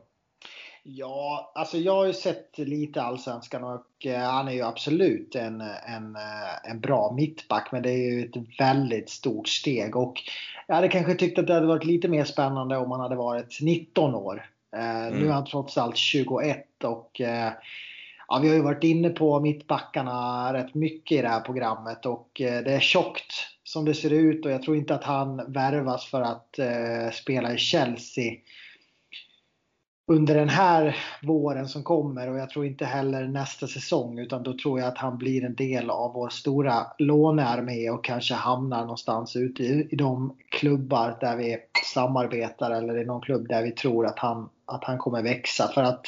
Ja, 0.86 1.52
alltså 1.54 1.78
jag 1.78 1.94
har 1.94 2.06
ju 2.06 2.12
sett 2.12 2.58
lite 2.58 3.02
allsvenskan 3.02 3.64
och 3.64 4.06
eh, 4.06 4.20
han 4.20 4.48
är 4.48 4.52
ju 4.52 4.62
absolut 4.62 5.34
en, 5.34 5.60
en, 5.60 6.16
eh, 6.16 6.70
en 6.70 6.80
bra 6.80 7.12
mittback. 7.16 7.68
Men 7.72 7.82
det 7.82 7.90
är 7.90 8.10
ju 8.12 8.24
ett 8.24 8.60
väldigt 8.60 9.10
stort 9.10 9.48
steg. 9.48 9.96
Och 9.96 10.22
jag 10.66 10.74
hade 10.74 10.88
kanske 10.88 11.14
tyckt 11.14 11.38
att 11.38 11.46
det 11.46 11.54
hade 11.54 11.66
varit 11.66 11.84
lite 11.84 12.08
mer 12.08 12.24
spännande 12.24 12.76
om 12.76 12.90
han 12.90 13.00
hade 13.00 13.16
varit 13.16 13.58
19 13.60 14.14
år. 14.14 14.46
Mm. 14.76 15.14
Nu 15.14 15.28
är 15.28 15.32
han 15.32 15.46
trots 15.46 15.78
allt 15.78 15.96
21 15.96 16.84
och 16.84 17.10
ja, 18.28 18.38
vi 18.42 18.48
har 18.48 18.54
ju 18.54 18.62
varit 18.62 18.84
inne 18.84 19.08
på 19.08 19.40
mittbackarna 19.40 20.52
rätt 20.52 20.74
mycket 20.74 21.18
i 21.18 21.22
det 21.22 21.28
här 21.28 21.40
programmet 21.40 22.06
och 22.06 22.30
det 22.36 22.72
är 22.72 22.80
tjockt 22.80 23.32
som 23.64 23.84
det 23.84 23.94
ser 23.94 24.12
ut 24.12 24.44
och 24.46 24.50
jag 24.50 24.62
tror 24.62 24.76
inte 24.76 24.94
att 24.94 25.04
han 25.04 25.52
värvas 25.52 26.06
för 26.06 26.20
att 26.20 26.58
spela 27.12 27.54
i 27.54 27.58
Chelsea 27.58 28.32
under 30.06 30.34
den 30.34 30.48
här 30.48 30.96
våren 31.22 31.68
som 31.68 31.82
kommer 31.82 32.30
och 32.30 32.38
jag 32.38 32.50
tror 32.50 32.66
inte 32.66 32.84
heller 32.84 33.28
nästa 33.28 33.66
säsong 33.66 34.18
utan 34.18 34.42
då 34.42 34.58
tror 34.58 34.80
jag 34.80 34.88
att 34.88 34.98
han 34.98 35.18
blir 35.18 35.44
en 35.44 35.54
del 35.54 35.90
av 35.90 36.12
vår 36.12 36.28
stora 36.28 36.86
lånearmé 36.98 37.90
och 37.90 38.04
kanske 38.04 38.34
hamnar 38.34 38.80
någonstans 38.80 39.36
ute 39.36 39.62
i, 39.62 39.88
i 39.90 39.96
de 39.96 40.36
klubbar 40.48 41.16
där 41.20 41.36
vi 41.36 41.58
samarbetar 41.94 42.70
eller 42.70 42.98
i 42.98 43.04
någon 43.04 43.20
klubb 43.20 43.48
där 43.48 43.62
vi 43.62 43.70
tror 43.70 44.06
att 44.06 44.18
han, 44.18 44.48
att 44.64 44.84
han 44.84 44.98
kommer 44.98 45.22
växa. 45.22 45.68
För 45.74 45.82
att 45.82 46.06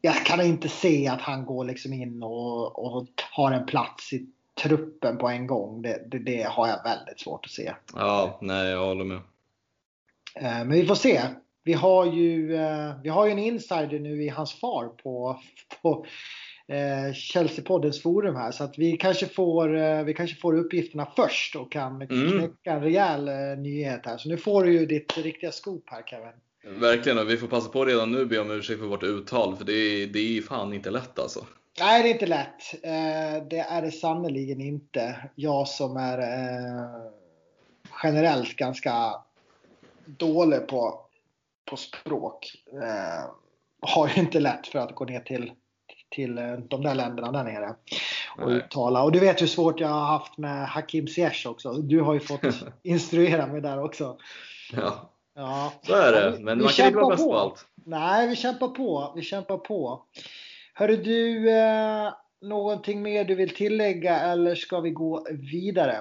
jag 0.00 0.26
kan 0.26 0.40
inte 0.40 0.68
se 0.68 1.08
att 1.08 1.20
han 1.20 1.46
går 1.46 1.64
liksom 1.64 1.92
in 1.92 2.22
och, 2.22 2.84
och 2.84 3.06
har 3.32 3.52
en 3.52 3.66
plats 3.66 4.12
i 4.12 4.26
truppen 4.62 5.18
på 5.18 5.28
en 5.28 5.46
gång. 5.46 5.82
Det, 5.82 6.02
det, 6.10 6.18
det 6.18 6.42
har 6.42 6.68
jag 6.68 6.82
väldigt 6.84 7.20
svårt 7.20 7.44
att 7.44 7.50
se. 7.50 7.72
Ja, 7.94 8.38
nej 8.42 8.70
jag 8.70 8.86
håller 8.86 9.04
med. 9.04 9.20
Eh, 10.34 10.42
men 10.42 10.70
vi 10.70 10.86
får 10.86 10.94
se 10.94 11.20
vi 11.68 11.74
har 11.74 12.06
ju, 12.06 12.56
eh, 12.56 12.92
vi 13.02 13.08
har 13.08 13.26
ju 13.26 13.32
en 13.32 13.38
insider 13.38 13.98
nu 13.98 14.22
i 14.24 14.28
hans 14.28 14.54
far 14.54 14.88
på, 14.88 15.40
på 15.82 16.06
eh, 16.68 17.12
Chelsea-poddens 17.14 18.02
forum 18.02 18.36
här. 18.36 18.50
Så 18.50 18.64
att 18.64 18.78
vi 18.78 18.96
kanske, 18.96 19.26
får, 19.26 19.76
eh, 19.76 20.02
vi 20.02 20.14
kanske 20.14 20.36
får 20.36 20.58
uppgifterna 20.58 21.06
först 21.16 21.56
och 21.56 21.72
kan 21.72 22.02
mm. 22.02 22.30
knäcka 22.30 22.72
en 22.72 22.82
rejäl 22.82 23.30
nyhet 23.58 24.00
här. 24.06 24.18
Så 24.18 24.28
nu 24.28 24.36
får 24.36 24.64
du 24.64 24.72
ju 24.72 24.86
ditt 24.86 25.18
riktiga 25.18 25.52
scoop 25.52 25.84
här 25.86 26.02
Kevin. 26.02 26.80
Verkligen, 26.80 27.18
och 27.18 27.30
vi 27.30 27.36
får 27.36 27.46
passa 27.46 27.68
på 27.68 27.84
redan 27.84 28.12
nu 28.12 28.26
be 28.26 28.38
om 28.38 28.50
ursäkt 28.50 28.80
för 28.80 28.86
vårt 28.86 29.02
uttal 29.02 29.56
för 29.56 29.64
det 29.64 29.72
är, 29.72 30.06
det 30.06 30.38
är 30.38 30.42
fan 30.42 30.72
inte 30.72 30.90
lätt 30.90 31.18
alltså. 31.18 31.46
Nej, 31.80 32.02
det 32.02 32.08
är 32.08 32.12
inte 32.12 32.26
lätt. 32.26 32.74
Eh, 32.82 33.48
det 33.50 33.58
är 33.58 33.82
det 33.82 33.92
sannerligen 33.92 34.60
inte. 34.60 35.30
Jag 35.34 35.68
som 35.68 35.96
är 35.96 36.18
eh, 36.18 37.10
generellt 38.02 38.56
ganska 38.56 39.14
dålig 40.06 40.66
på, 40.66 41.07
på 41.70 41.76
språk 41.76 42.52
eh, 42.72 43.30
har 43.80 44.08
ju 44.08 44.14
inte 44.14 44.40
lätt 44.40 44.66
för 44.66 44.78
att 44.78 44.94
gå 44.94 45.04
ner 45.04 45.20
till, 45.20 45.52
till 46.10 46.34
de 46.68 46.82
där 46.82 46.94
länderna 46.94 47.32
där 47.32 47.44
nere 47.44 47.74
och 48.38 48.48
Nej. 48.48 48.56
uttala. 48.56 49.02
Och 49.02 49.12
du 49.12 49.18
vet 49.18 49.42
hur 49.42 49.46
svårt 49.46 49.80
jag 49.80 49.88
har 49.88 50.06
haft 50.06 50.38
med 50.38 50.68
Hakim 50.68 51.08
Ziyech 51.08 51.46
också. 51.46 51.72
Du 51.72 52.00
har 52.00 52.14
ju 52.14 52.20
fått 52.20 52.40
instruera 52.82 53.46
mig 53.46 53.60
där 53.60 53.82
också. 53.82 54.16
Ja, 54.72 55.12
ja. 55.34 55.72
så 55.82 55.94
är 55.94 56.12
det. 56.12 56.38
Men 56.40 56.58
vi 56.58 56.64
man 56.64 56.72
kan 56.72 56.86
inte 56.86 56.98
vara 56.98 57.16
bäst 57.16 57.24
på 57.24 57.38
allt. 57.38 57.66
Nej, 57.74 58.28
vi 58.28 58.36
kämpar 58.36 58.68
på. 58.68 59.12
Vi 59.16 59.22
kämpar 59.22 59.58
på. 59.58 60.02
Hörru 60.74 60.96
du, 60.96 61.50
eh, 61.50 62.12
någonting 62.42 63.02
mer 63.02 63.24
du 63.24 63.34
vill 63.34 63.54
tillägga 63.54 64.20
eller 64.20 64.54
ska 64.54 64.80
vi 64.80 64.90
gå 64.90 65.26
vidare? 65.52 66.00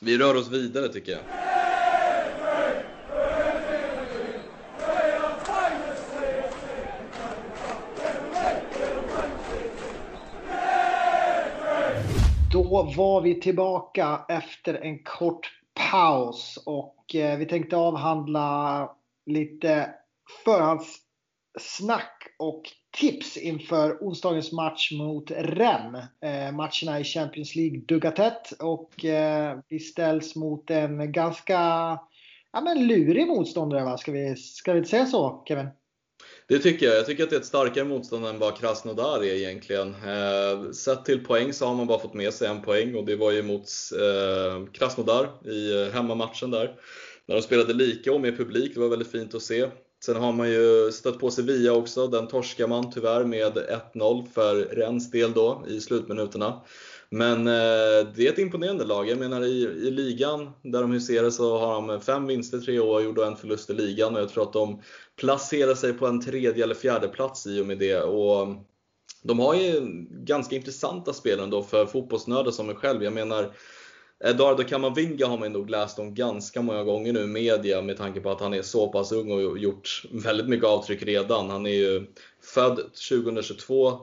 Vi 0.00 0.18
rör 0.18 0.36
oss 0.36 0.48
vidare 0.48 0.88
tycker 0.88 1.12
jag. 1.12 1.20
Då 12.74 12.82
var 12.82 13.20
vi 13.20 13.40
tillbaka 13.40 14.24
efter 14.28 14.74
en 14.74 14.98
kort 14.98 15.50
paus 15.90 16.62
och 16.66 17.14
eh, 17.14 17.38
vi 17.38 17.46
tänkte 17.46 17.76
avhandla 17.76 18.90
lite 19.26 19.90
förhandssnack 20.44 22.22
och 22.38 22.62
tips 23.00 23.36
inför 23.36 23.98
onsdagens 24.00 24.52
match 24.52 24.92
mot 24.92 25.30
Rennes. 25.30 26.04
Eh, 26.20 26.52
matcherna 26.52 27.00
i 27.00 27.04
Champions 27.04 27.56
League 27.56 27.80
duggar 27.80 28.10
tätt 28.10 28.52
och 28.52 29.04
eh, 29.04 29.58
vi 29.68 29.78
ställs 29.78 30.36
mot 30.36 30.70
en 30.70 31.12
ganska 31.12 31.58
ja, 32.52 32.60
men 32.60 32.86
lurig 32.86 33.26
motståndare. 33.26 33.84
Va? 33.84 33.98
Ska, 33.98 34.12
vi, 34.12 34.36
ska 34.36 34.72
vi 34.72 34.78
inte 34.78 34.90
säga 34.90 35.06
så 35.06 35.44
Kevin? 35.48 35.68
Det 36.48 36.58
tycker 36.58 36.86
jag. 36.86 36.96
Jag 36.96 37.06
tycker 37.06 37.24
att 37.24 37.30
det 37.30 37.36
är 37.36 37.40
ett 37.40 37.46
starkare 37.46 37.84
motstånd 37.84 38.26
än 38.26 38.38
vad 38.38 38.56
Krasnodar 38.56 39.18
är 39.18 39.34
egentligen. 39.34 39.88
Eh, 39.88 40.70
sett 40.70 41.04
till 41.04 41.24
poäng 41.24 41.52
så 41.52 41.66
har 41.66 41.74
man 41.74 41.86
bara 41.86 41.98
fått 41.98 42.14
med 42.14 42.34
sig 42.34 42.48
en 42.48 42.62
poäng 42.62 42.94
och 42.94 43.04
det 43.04 43.16
var 43.16 43.30
ju 43.30 43.42
mot 43.42 43.68
eh, 44.00 44.72
Krasnodar 44.72 45.28
i 45.44 45.82
eh, 45.82 45.92
hemmamatchen 45.92 46.50
där. 46.50 46.74
När 47.26 47.34
de 47.34 47.42
spelade 47.42 47.72
lika 47.72 48.12
och 48.12 48.20
med 48.20 48.36
publik, 48.36 48.74
det 48.74 48.80
var 48.80 48.88
väldigt 48.88 49.10
fint 49.10 49.34
att 49.34 49.42
se. 49.42 49.66
Sen 50.04 50.16
har 50.16 50.32
man 50.32 50.50
ju 50.50 50.92
stött 50.92 51.18
på 51.18 51.30
Sevilla 51.30 51.72
också, 51.72 52.06
den 52.06 52.26
torskar 52.26 52.66
man 52.66 52.92
tyvärr 52.92 53.24
med 53.24 53.52
1-0 53.94 54.26
för 54.34 54.56
Rennes 54.56 55.10
del 55.10 55.32
då 55.32 55.64
i 55.68 55.80
slutminuterna. 55.80 56.60
Men 57.08 57.46
eh, 57.46 58.06
det 58.14 58.26
är 58.26 58.32
ett 58.32 58.38
imponerande 58.38 58.84
lag. 58.84 59.08
Jag 59.08 59.18
menar 59.18 59.44
i, 59.44 59.62
i 59.62 59.90
ligan 59.90 60.50
där 60.62 60.80
de 60.80 60.92
huserar 60.92 61.30
så 61.30 61.58
har 61.58 61.88
de 61.88 62.00
fem 62.00 62.26
vinster 62.26 62.58
tre 62.58 62.78
år 62.78 63.02
gjort 63.02 63.18
och 63.18 63.26
en 63.26 63.36
förlust 63.36 63.70
i 63.70 63.74
ligan 63.74 64.14
och 64.14 64.20
jag 64.20 64.28
tror 64.28 64.42
att 64.42 64.52
de 64.52 64.82
placerar 65.16 65.74
sig 65.74 65.92
på 65.92 66.06
en 66.06 66.20
tredje 66.20 66.64
eller 66.64 66.74
fjärde 66.74 67.08
plats 67.08 67.46
i 67.46 67.60
och 67.60 67.66
med 67.66 67.78
det. 67.78 68.00
Och 68.00 68.48
de 69.22 69.38
har 69.38 69.54
ju 69.54 69.80
ganska 70.10 70.56
intressanta 70.56 71.12
spelare 71.12 71.44
ändå 71.44 71.62
för 71.62 71.86
fotbollsnördar 71.86 72.50
som 72.50 72.66
mig 72.66 72.76
själv. 72.76 73.04
Jag 73.04 73.12
menar 73.12 73.54
Eduardo 74.24 74.64
Camavinga 74.64 75.26
har 75.26 75.38
man 75.38 75.52
nog 75.52 75.70
läst 75.70 75.98
om 75.98 76.14
ganska 76.14 76.62
många 76.62 76.84
gånger 76.84 77.12
nu 77.12 77.20
i 77.20 77.26
media 77.26 77.82
med 77.82 77.96
tanke 77.96 78.20
på 78.20 78.30
att 78.30 78.40
han 78.40 78.54
är 78.54 78.62
så 78.62 78.88
pass 78.88 79.12
ung 79.12 79.32
och 79.32 79.58
gjort 79.58 80.02
väldigt 80.10 80.48
mycket 80.48 80.66
avtryck 80.66 81.02
redan. 81.02 81.50
Han 81.50 81.66
är 81.66 81.70
ju 81.70 82.06
född 82.42 82.76
2022, 82.76 83.98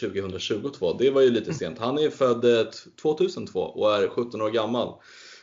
2022, 0.00 0.92
det 0.92 1.10
var 1.10 1.20
ju 1.20 1.30
lite 1.30 1.54
sent. 1.54 1.78
Han 1.78 1.98
är 1.98 2.10
född 2.10 2.44
eh, 2.44 2.66
2002 3.02 3.60
och 3.60 3.94
är 3.94 4.08
17 4.08 4.42
år 4.42 4.50
gammal. 4.50 4.94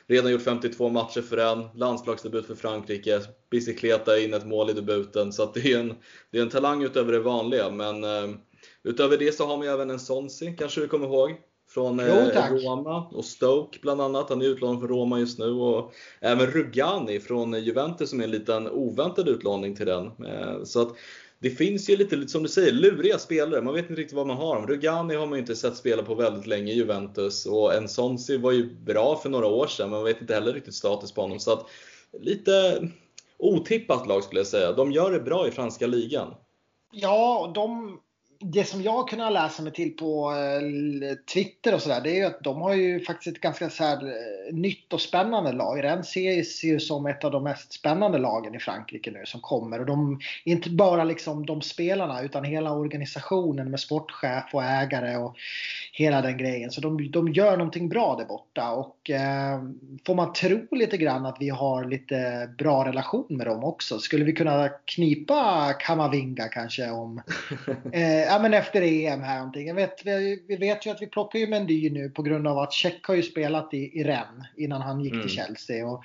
Redan 0.08 0.32
gjort 0.32 0.42
52 0.42 0.90
matcher 0.90 1.22
för 1.22 1.38
en, 1.38 1.68
landslagsdebut 1.76 2.46
för 2.48 2.56
Frankrike, 2.56 3.22
bicykleta 3.50 4.20
in 4.20 4.34
ett 4.34 4.46
mål 4.46 4.70
i 4.70 4.74
debuten. 4.74 5.34
Så 5.34 5.52
det, 5.54 5.74
är 5.74 5.80
en, 5.80 5.94
det 6.32 6.38
är 6.38 6.42
en 6.42 6.50
talang 6.50 6.84
utöver 6.84 7.12
det 7.12 7.20
vanliga. 7.20 7.70
Men 7.70 8.04
eh, 8.04 8.36
utöver 8.84 9.18
det 9.18 9.36
så 9.36 9.46
har 9.46 9.58
man 9.58 9.66
ju 9.66 9.74
även 9.74 9.90
en 9.90 10.00
Sonsi, 10.00 10.56
kanske 10.60 10.82
du 10.82 10.88
kommer 10.88 11.08
ihåg? 11.08 11.36
Från 11.70 12.00
eh, 12.00 12.50
Roma 12.50 13.08
och 13.12 13.26
Stoke 13.26 13.80
bland 13.82 14.02
annat. 14.02 14.30
Han 14.30 14.42
är 14.42 14.46
utlånad 14.46 14.80
från 14.80 14.90
Roma 14.90 15.20
just 15.20 15.40
nu. 15.40 15.52
Och 15.52 15.94
även 16.20 16.48
Rugani 16.48 17.20
från 17.20 17.54
Juventus 17.54 18.10
som 18.10 18.20
är 18.20 18.24
en 18.24 18.32
liten 18.32 18.70
oväntad 18.70 19.30
utlåning 19.30 19.76
till 19.76 19.86
den. 19.86 20.06
Eh, 20.06 20.64
så 20.64 20.82
att 20.82 20.96
det 21.44 21.50
finns 21.50 21.90
ju 21.90 21.98
lite, 21.98 22.28
som 22.28 22.44
du 22.44 22.50
säger, 22.50 22.72
luriga 22.72 23.20
spelare. 23.20 23.62
Man 23.62 23.74
vet 23.74 23.90
inte 23.90 24.02
riktigt 24.02 24.18
vad 24.18 24.28
man 24.28 24.38
har 24.38 24.56
dem. 24.56 24.68
Rugani 24.68 25.16
har 25.16 25.26
man 25.26 25.34
ju 25.34 25.40
inte 25.40 25.56
sett 25.56 25.76
spela 25.76 26.04
på 26.04 26.16
väldigt 26.16 26.48
länge 26.48 26.72
i 26.72 26.76
Juventus 26.76 27.46
och 27.46 27.74
Ensonsi 27.74 28.38
var 28.38 28.52
ju 28.52 28.76
bra 28.76 29.16
för 29.16 29.30
några 29.30 29.48
år 29.48 29.68
sedan, 29.68 29.90
men 29.90 29.98
man 29.98 30.04
vet 30.04 30.22
inte 30.22 30.34
heller 30.34 30.54
riktigt 30.54 30.74
status 30.74 31.12
på 31.12 31.22
honom. 31.22 31.40
Så 31.40 31.54
att, 31.54 31.66
lite 32.20 32.82
otippat 33.38 34.08
lag 34.08 34.24
skulle 34.24 34.40
jag 34.40 34.48
säga. 34.48 34.72
De 34.72 34.92
gör 34.92 35.12
det 35.12 35.20
bra 35.20 35.48
i 35.48 35.52
franska 35.52 35.88
ligan. 35.88 36.34
Ja, 36.92 37.52
de 37.56 38.00
det 38.44 38.64
som 38.64 38.82
jag 38.82 38.92
har 38.92 39.08
kunnat 39.08 39.34
läsa 39.34 39.64
mig 39.64 39.74
till 39.74 39.92
på 39.92 40.32
eh, 40.32 41.16
Twitter 41.34 41.76
och 41.76 41.82
sådär, 41.82 42.02
det 42.04 42.10
är 42.10 42.16
ju 42.16 42.24
att 42.24 42.44
de 42.44 42.62
har 42.62 42.74
ju 42.74 43.00
faktiskt 43.00 43.36
ett 43.36 43.42
ganska 43.42 43.70
så 43.70 43.84
här, 43.84 44.08
eh, 44.08 44.54
nytt 44.54 44.94
och 44.94 45.02
spännande 45.02 45.52
lag. 45.52 45.84
Rennes 45.84 46.10
ses 46.10 46.64
ju 46.64 46.80
som 46.80 47.06
ett 47.06 47.24
av 47.24 47.32
de 47.32 47.44
mest 47.44 47.74
spännande 47.74 48.18
lagen 48.18 48.56
i 48.56 48.60
Frankrike 48.60 49.12
nu 49.12 49.22
som 49.26 49.42
kommer. 49.42 49.80
Och 49.80 49.86
de, 49.86 50.20
inte 50.44 50.70
bara 50.70 51.04
liksom 51.04 51.46
de 51.46 51.62
spelarna 51.62 52.22
utan 52.22 52.44
hela 52.44 52.72
organisationen 52.72 53.72
med 53.72 53.80
sportchef 53.80 54.54
och 54.54 54.64
ägare 54.64 55.18
och 55.18 55.36
hela 55.96 56.22
den 56.22 56.38
grejen. 56.38 56.72
Så 56.72 56.82
de, 56.82 57.12
de 57.12 57.34
gör 57.34 57.58
någonting 57.58 57.90
bra 57.90 58.16
där 58.16 58.26
borta. 58.26 58.72
Och 58.72 59.10
eh, 59.10 59.62
får 60.06 60.16
man 60.16 60.34
tro 60.34 60.68
lite 60.72 60.98
grann 60.98 61.26
att 61.26 61.38
vi 61.40 61.50
har 61.50 61.86
lite 61.86 62.50
bra 62.58 62.86
relation 62.86 63.26
med 63.30 63.48
dem 63.48 63.64
också. 63.64 64.00
Skulle 64.00 64.26
vi 64.26 64.34
kunna 64.34 64.70
knipa 64.70 65.74
Kamavinga 65.80 66.48
kanske 66.48 66.90
om 66.90 67.22
eh, 67.94 68.22
ja, 68.22 68.40
men 68.42 68.54
efter 68.54 68.82
EM 68.82 69.22
här 69.22 69.38
någonting. 69.38 69.68
Jag 69.68 69.76
vet, 69.76 70.06
vi, 70.06 70.44
vi, 70.48 70.56
vet 70.56 70.86
ju 70.86 70.92
att 70.92 71.02
vi 71.02 71.08
plockar 71.08 71.40
ju 71.40 71.48
Mendy 71.48 71.90
nu 71.90 72.10
på 72.10 72.22
grund 72.22 72.48
av 72.48 72.58
att 72.58 72.74
Check 72.74 73.06
har 73.06 73.16
ju 73.16 73.24
spelat 73.24 73.74
i, 73.74 74.00
i 74.00 74.04
Rennes 74.04 74.48
innan 74.58 74.82
han 74.82 75.00
gick 75.00 75.14
mm. 75.14 75.28
till 75.28 75.36
Chelsea. 75.36 75.88
Och 75.88 76.04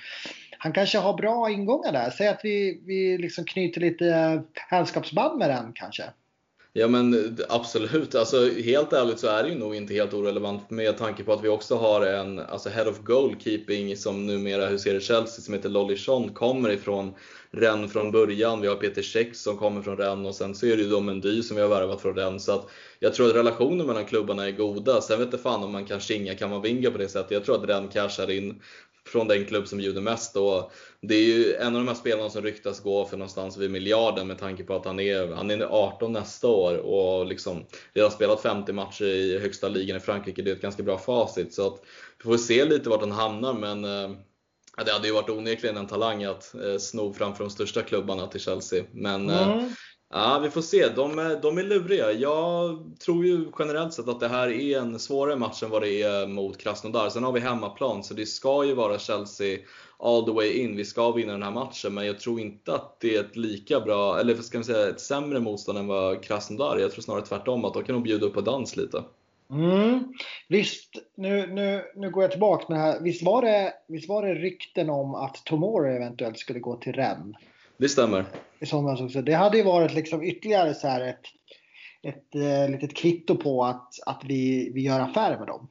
han 0.58 0.72
kanske 0.72 0.98
har 0.98 1.14
bra 1.14 1.50
ingångar 1.50 1.92
där. 1.92 2.10
Säg 2.10 2.28
att 2.28 2.40
vi, 2.42 2.80
vi 2.84 3.18
liksom 3.18 3.44
knyter 3.44 3.80
lite 3.80 4.42
vänskapsband 4.70 5.38
med 5.38 5.50
den 5.50 5.72
kanske. 5.74 6.04
Ja 6.72 6.88
men 6.88 7.36
absolut, 7.48 8.14
alltså 8.14 8.50
helt 8.50 8.92
ärligt 8.92 9.18
så 9.18 9.26
är 9.26 9.42
det 9.42 9.48
ju 9.48 9.54
nog 9.54 9.74
inte 9.74 9.94
helt 9.94 10.14
orelevant 10.14 10.70
med 10.70 10.98
tanke 10.98 11.24
på 11.24 11.32
att 11.32 11.44
vi 11.44 11.48
också 11.48 11.76
har 11.76 12.06
en 12.06 12.38
alltså 12.38 12.68
head 12.68 12.88
of 12.88 12.98
goalkeeping 12.98 13.96
som 13.96 14.26
numera 14.26 14.66
huserar 14.66 15.00
Chelsea 15.00 15.42
som 15.42 15.54
heter 15.54 15.68
Lolly 15.68 15.96
Sean, 15.96 16.34
kommer 16.34 16.70
ifrån 16.70 17.14
Rennes 17.50 17.92
från 17.92 18.10
början. 18.10 18.60
Vi 18.60 18.68
har 18.68 18.76
Peter 18.76 19.02
Käck 19.02 19.36
som 19.36 19.56
kommer 19.56 19.82
från 19.82 19.96
Rennes 19.96 20.28
och 20.28 20.34
sen 20.34 20.54
så 20.54 20.66
är 20.66 20.76
det 20.76 20.82
ju 20.82 20.88
då 20.88 21.00
Mendy 21.00 21.42
som 21.42 21.56
vi 21.56 21.62
har 21.62 21.68
värvat 21.68 22.00
från 22.00 22.14
Rennes. 22.14 22.44
Så 22.44 22.52
att 22.52 22.70
jag 22.98 23.14
tror 23.14 23.28
att 23.28 23.36
relationen 23.36 23.86
mellan 23.86 24.04
klubbarna 24.04 24.46
är 24.46 24.52
goda. 24.52 25.00
Sen 25.00 25.18
vet 25.18 25.28
jag 25.32 25.40
fan 25.40 25.64
om 25.64 25.72
man 25.72 25.84
kan 25.84 26.00
kinga 26.00 26.34
Kamavinga 26.34 26.90
på 26.90 26.98
det 26.98 27.08
sättet. 27.08 27.30
Jag 27.30 27.44
tror 27.44 27.56
att 27.56 27.68
Rennes 27.68 27.92
cashar 27.92 28.30
in 28.30 28.62
från 29.08 29.28
den 29.28 29.44
klubb 29.44 29.68
som 29.68 29.78
bjuder 29.78 30.00
mest. 30.00 30.36
Och 30.36 30.72
det 31.00 31.14
är 31.14 31.22
ju 31.22 31.54
en 31.54 31.66
av 31.66 31.84
de 31.84 31.88
här 31.88 31.94
spelarna 31.94 32.30
som 32.30 32.42
ryktas 32.42 32.80
gå 32.80 33.04
för 33.04 33.16
någonstans 33.16 33.56
vid 33.56 33.70
miljarden 33.70 34.26
med 34.26 34.38
tanke 34.38 34.64
på 34.64 34.74
att 34.76 34.84
han 34.84 35.00
är, 35.00 35.34
han 35.34 35.50
är 35.50 35.62
18 35.62 36.12
nästa 36.12 36.48
år 36.48 36.76
och 36.76 37.26
liksom 37.26 37.66
redan 37.94 38.10
spelat 38.10 38.42
50 38.42 38.72
matcher 38.72 39.04
i 39.04 39.38
högsta 39.38 39.68
ligan 39.68 39.96
i 39.96 40.00
Frankrike. 40.00 40.42
Det 40.42 40.50
är 40.50 40.54
ett 40.54 40.62
ganska 40.62 40.82
bra 40.82 40.98
facit. 40.98 41.54
Så 41.54 41.66
att 41.66 41.82
vi 42.18 42.22
får 42.22 42.36
se 42.36 42.64
lite 42.64 42.88
vart 42.88 43.00
han 43.00 43.10
hamnar. 43.10 43.54
Men 43.54 43.84
eh, 43.84 44.10
det 44.84 44.92
hade 44.92 45.06
ju 45.08 45.14
varit 45.14 45.30
onekligen 45.30 45.76
en 45.76 45.86
talang 45.86 46.24
att 46.24 46.54
eh, 46.54 46.78
sno 46.78 47.12
framför 47.12 47.44
de 47.44 47.50
största 47.50 47.82
klubbarna 47.82 48.26
till 48.26 48.40
Chelsea. 48.40 48.84
Men 48.92 49.30
eh, 49.30 49.48
mm. 49.48 49.70
Ja, 50.10 50.40
vi 50.42 50.50
får 50.50 50.60
se. 50.60 50.88
De 50.88 51.18
är, 51.18 51.42
de 51.42 51.58
är 51.58 51.62
luriga. 51.62 52.12
Jag 52.12 52.78
tror 53.04 53.24
ju 53.26 53.44
generellt 53.58 53.92
sett 53.94 54.08
att 54.08 54.20
det 54.20 54.28
här 54.28 54.48
är 54.48 54.78
en 54.78 54.98
svårare 54.98 55.36
match 55.36 55.62
än 55.62 55.70
vad 55.70 55.82
det 55.82 56.02
är 56.02 56.26
mot 56.26 56.58
Krasnodar. 56.58 57.08
Sen 57.08 57.24
har 57.24 57.32
vi 57.32 57.40
hemmaplan, 57.40 58.04
så 58.04 58.14
det 58.14 58.26
ska 58.26 58.64
ju 58.64 58.74
vara 58.74 58.98
Chelsea 58.98 59.58
all 59.98 60.24
the 60.24 60.32
way 60.32 60.52
in. 60.52 60.76
Vi 60.76 60.84
ska 60.84 61.12
vinna 61.12 61.32
den 61.32 61.42
här 61.42 61.50
matchen, 61.50 61.94
men 61.94 62.06
jag 62.06 62.20
tror 62.20 62.40
inte 62.40 62.74
att 62.74 63.00
det 63.00 63.16
är 63.16 63.20
ett 63.20 63.36
lika 63.36 63.80
bra, 63.80 64.20
eller 64.20 64.34
ska 64.34 64.58
man 64.58 64.64
säga 64.64 64.88
ett 64.88 65.00
sämre 65.00 65.40
motstånd 65.40 65.78
än 65.78 65.86
vad 65.86 66.22
Krasnodar 66.22 66.78
Jag 66.78 66.92
tror 66.92 67.02
snarare 67.02 67.26
tvärtom, 67.26 67.64
att 67.64 67.74
de 67.74 67.84
kan 67.84 67.94
nog 67.94 68.04
bjuda 68.04 68.26
upp 68.26 68.34
på 68.34 68.40
dans 68.40 68.76
lite. 68.76 69.02
Mm. 69.50 70.14
Visst, 70.48 70.90
nu, 71.14 71.46
nu, 71.46 71.84
nu 71.96 72.10
går 72.10 72.22
jag 72.22 72.30
tillbaka 72.30 72.64
med 72.68 72.78
det 72.78 72.82
här. 72.82 73.00
Visst 73.00 73.22
var 73.22 73.42
det, 73.42 73.72
visst 73.88 74.08
var 74.08 74.26
det 74.26 74.34
rykten 74.34 74.90
om 74.90 75.14
att 75.14 75.34
Tomori 75.44 75.96
eventuellt 75.96 76.38
skulle 76.38 76.60
gå 76.60 76.76
till 76.76 76.92
Rennes? 76.92 77.36
Det 77.78 77.88
stämmer. 77.88 78.24
I 78.60 78.66
somras 78.66 79.00
också. 79.00 79.22
Det 79.22 79.32
hade 79.32 79.56
ju 79.56 79.64
varit 79.64 79.94
liksom 79.94 80.22
ytterligare 80.22 80.74
så 80.74 80.88
här 80.88 81.00
ett, 81.00 81.22
ett 82.02 82.34
eh, 82.34 82.70
litet 82.70 82.96
kvitto 82.96 83.36
på 83.36 83.64
att, 83.64 83.94
att 84.06 84.22
vi, 84.24 84.70
vi 84.74 84.80
gör 84.80 85.00
affärer 85.00 85.38
med 85.38 85.46
dem. 85.46 85.68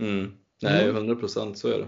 Mm. 0.00 0.32
Nej, 0.62 0.84
100 0.84 1.00
mm. 1.00 1.20
procent 1.20 1.58
så 1.58 1.68
är 1.68 1.78
det. 1.78 1.86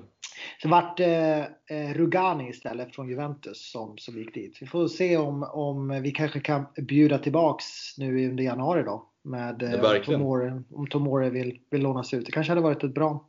Så 0.63 0.69
vart 0.69 1.01
eh, 1.01 1.39
eh, 1.41 1.95
Rugani 1.95 2.49
istället 2.49 2.95
från 2.95 3.09
Juventus 3.09 3.71
som, 3.71 3.99
som 3.99 4.19
gick 4.19 4.35
dit. 4.35 4.59
Vi 4.61 4.67
får 4.67 4.89
se 4.89 5.17
om, 5.17 5.43
om 5.43 6.03
vi 6.03 6.11
kanske 6.11 6.41
kan 6.41 6.67
bjuda 6.77 7.19
tillbaks 7.19 7.67
nu 7.99 8.29
under 8.29 8.45
januari 8.45 8.83
då 8.83 9.11
med 9.23 9.81
ja, 9.83 10.05
Tomore, 10.05 10.63
om 10.71 10.87
Tomore 10.87 11.31
vill, 11.31 11.59
vill 11.71 11.83
lånas 11.83 12.15
ut. 12.15 12.27
Det 12.27 12.33
kanske 12.33 12.51
hade 12.51 12.61
varit 12.61 12.85
ett 12.85 12.95
bra 12.95 13.29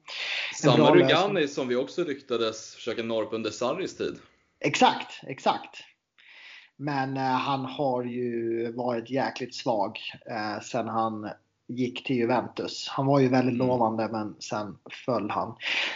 Samma 0.56 0.96
Rugani 0.96 1.48
som 1.48 1.68
vi 1.68 1.76
också 1.76 2.04
ryktades 2.04 2.76
försöka 2.76 3.04
norpa 3.04 3.36
under 3.36 3.50
Sarris 3.50 3.98
tid. 3.98 4.16
Exakt, 4.60 5.22
exakt. 5.28 5.84
Men 6.82 7.18
eh, 7.18 7.24
han 7.24 7.66
har 7.66 8.04
ju 8.04 8.72
varit 8.72 9.10
jäkligt 9.10 9.56
svag 9.56 10.00
eh, 10.30 10.62
sen 10.62 10.88
han 10.88 11.30
gick 11.68 12.04
till 12.04 12.16
Juventus. 12.16 12.88
Han 12.90 13.06
var 13.06 13.20
ju 13.20 13.28
väldigt 13.28 13.56
mm. 13.56 13.68
lovande 13.68 14.10
men 14.12 14.36
sen 14.40 14.78
föll 15.06 15.30
han. 15.30 15.56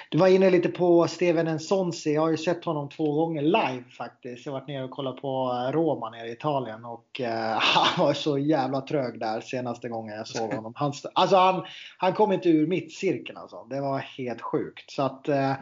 Du 0.09 0.17
var 0.17 0.27
inne 0.27 0.49
lite 0.49 0.69
på 0.69 1.07
Steven 1.07 1.55
Nsonsi. 1.55 2.13
Jag 2.13 2.21
har 2.21 2.29
ju 2.29 2.37
sett 2.37 2.65
honom 2.65 2.89
två 2.89 3.13
gånger 3.13 3.41
live 3.41 3.83
faktiskt. 3.97 4.45
Jag 4.45 4.53
har 4.53 4.59
varit 4.59 4.67
nere 4.67 4.83
och 4.83 4.91
kollat 4.91 5.21
på 5.21 5.51
eh, 5.51 5.71
Roma 5.71 6.09
nere 6.09 6.27
i 6.27 6.31
Italien 6.31 6.85
och 6.85 7.21
eh, 7.21 7.57
han 7.59 8.05
var 8.05 8.13
så 8.13 8.37
jävla 8.37 8.81
trög 8.81 9.19
där 9.19 9.41
senaste 9.41 9.89
gången 9.89 10.17
jag 10.17 10.27
såg 10.27 10.53
honom. 10.53 10.73
Han, 10.75 10.93
alltså 11.13 11.35
han, 11.35 11.65
han 11.97 12.13
kom 12.13 12.31
inte 12.31 12.49
ur 12.49 12.67
mitt 12.67 12.93
cirkeln 12.93 13.37
alltså. 13.37 13.63
Det 13.69 13.81
var 13.81 13.99
helt 13.99 14.41
sjukt. 14.41 14.91
Så 14.91 15.01
att 15.01 15.29
eh, 15.29 15.51
Eh, 15.51 15.55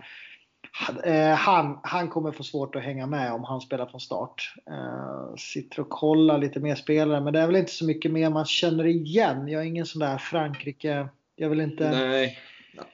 Eh, 1.03 1.35
han, 1.35 1.79
han 1.83 2.09
kommer 2.09 2.31
få 2.31 2.43
svårt 2.43 2.75
att 2.75 2.83
hänga 2.83 3.07
med 3.07 3.33
om 3.33 3.43
han 3.43 3.61
spelar 3.61 3.85
från 3.85 4.01
start. 4.01 4.53
Eh, 4.67 5.35
sitter 5.35 5.79
och 5.79 5.89
kollar 5.89 6.37
lite 6.37 6.59
mer 6.59 6.75
spelare, 6.75 7.21
men 7.21 7.33
det 7.33 7.39
är 7.39 7.47
väl 7.47 7.55
inte 7.55 7.71
så 7.71 7.85
mycket 7.85 8.11
mer 8.11 8.29
man 8.29 8.45
känner 8.45 8.85
igen. 8.85 9.47
Jag 9.47 9.61
är 9.61 9.65
ingen 9.65 9.85
sån 9.85 9.99
där 9.99 10.17
Frankrike. 10.17 11.07
Jag 11.35 11.49
vill 11.49 11.61
inte... 11.61 11.89
Nej, 11.89 12.37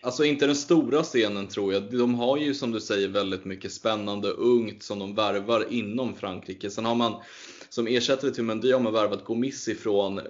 alltså 0.01 0.23
inte 0.25 0.45
den 0.45 0.55
stora 0.55 1.03
scenen 1.03 1.47
tror 1.47 1.73
jag. 1.73 1.83
De 1.91 2.15
har 2.15 2.37
ju 2.37 2.53
som 2.53 2.71
du 2.71 2.79
säger 2.79 3.07
väldigt 3.07 3.45
mycket 3.45 3.71
spännande 3.71 4.27
ungt 4.29 4.83
som 4.83 4.99
de 4.99 5.15
värvar 5.15 5.65
inom 5.69 6.15
Frankrike. 6.15 6.69
Sen 6.69 6.85
har 6.85 6.95
man 6.95 7.13
som 7.69 7.87
ersättare 7.87 8.31
till 8.31 8.43
Mendy 8.43 8.71
har 8.71 8.79
man 8.79 8.93
värvat 8.93 9.25
Gomis 9.25 9.67
ifrån, 9.67 10.21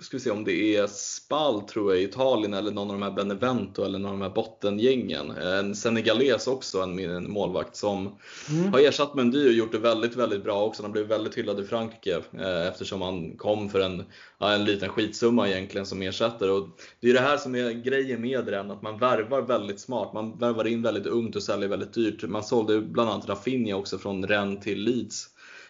ska 0.00 0.16
vi 0.16 0.20
se 0.20 0.30
om 0.30 0.44
det 0.44 0.76
är 0.76 0.86
Spal 0.86 1.62
tror 1.62 1.92
jag 1.92 2.02
i 2.02 2.04
Italien 2.04 2.54
eller 2.54 2.70
någon 2.70 2.90
av 2.90 3.00
de 3.00 3.02
här 3.02 3.10
Benevento 3.10 3.84
eller 3.84 3.98
någon 3.98 4.12
av 4.12 4.18
de 4.18 4.22
här 4.22 4.34
bottengängen. 4.34 5.30
En 5.30 5.74
senegales 5.74 6.46
också, 6.46 6.80
en, 6.80 7.30
målvakt 7.30 7.76
som 7.76 8.16
mm. 8.50 8.72
har 8.72 8.80
ersatt 8.80 9.14
Mendy 9.14 9.48
och 9.48 9.52
gjort 9.52 9.72
det 9.72 9.78
väldigt, 9.78 10.16
väldigt 10.16 10.44
bra 10.44 10.64
också. 10.64 10.82
Han 10.82 10.92
blev 10.92 11.06
väldigt 11.06 11.34
hyllad 11.34 11.60
i 11.60 11.64
Frankrike 11.64 12.22
eh, 12.32 12.66
eftersom 12.66 13.02
han 13.02 13.36
kom 13.36 13.68
för 13.70 13.80
en, 13.80 14.04
en 14.38 14.64
liten 14.64 14.88
skitsumma 14.88 15.48
egentligen 15.48 15.86
som 15.86 16.02
ersättare. 16.02 16.50
Och 16.50 16.68
det 17.00 17.10
är 17.10 17.14
det 17.14 17.20
här 17.20 17.36
som 17.36 17.54
är 17.54 17.70
grejen 17.70 18.20
med 18.20 18.44
den, 18.44 18.70
att 18.70 18.82
man 18.82 18.98
värvar 18.98 19.42
väldigt 19.42 19.80
smart. 19.80 20.12
Man 20.12 20.38
värvar 20.38 20.66
in 20.66 20.82
väldigt 20.82 21.06
ungt 21.06 21.36
och 21.36 21.42
säljer 21.42 21.68
väldigt 21.68 21.92
dyrt. 21.92 22.22
Man 22.22 22.44
sålde 22.44 22.80
bland 22.80 23.10
annat 23.10 23.28
Rafinha 23.28 23.76
också 23.76 23.98
från 23.98 24.26
Rennes 24.26 24.64
till 24.64 24.82
Leeds 24.82 25.28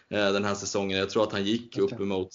den 0.09 0.45
här 0.45 0.55
säsongen. 0.55 0.97
Jag 0.97 1.09
tror 1.09 1.23
att 1.23 1.31
han 1.31 1.43
gick 1.43 1.77
okay. 1.77 1.95
uppemot 1.95 2.31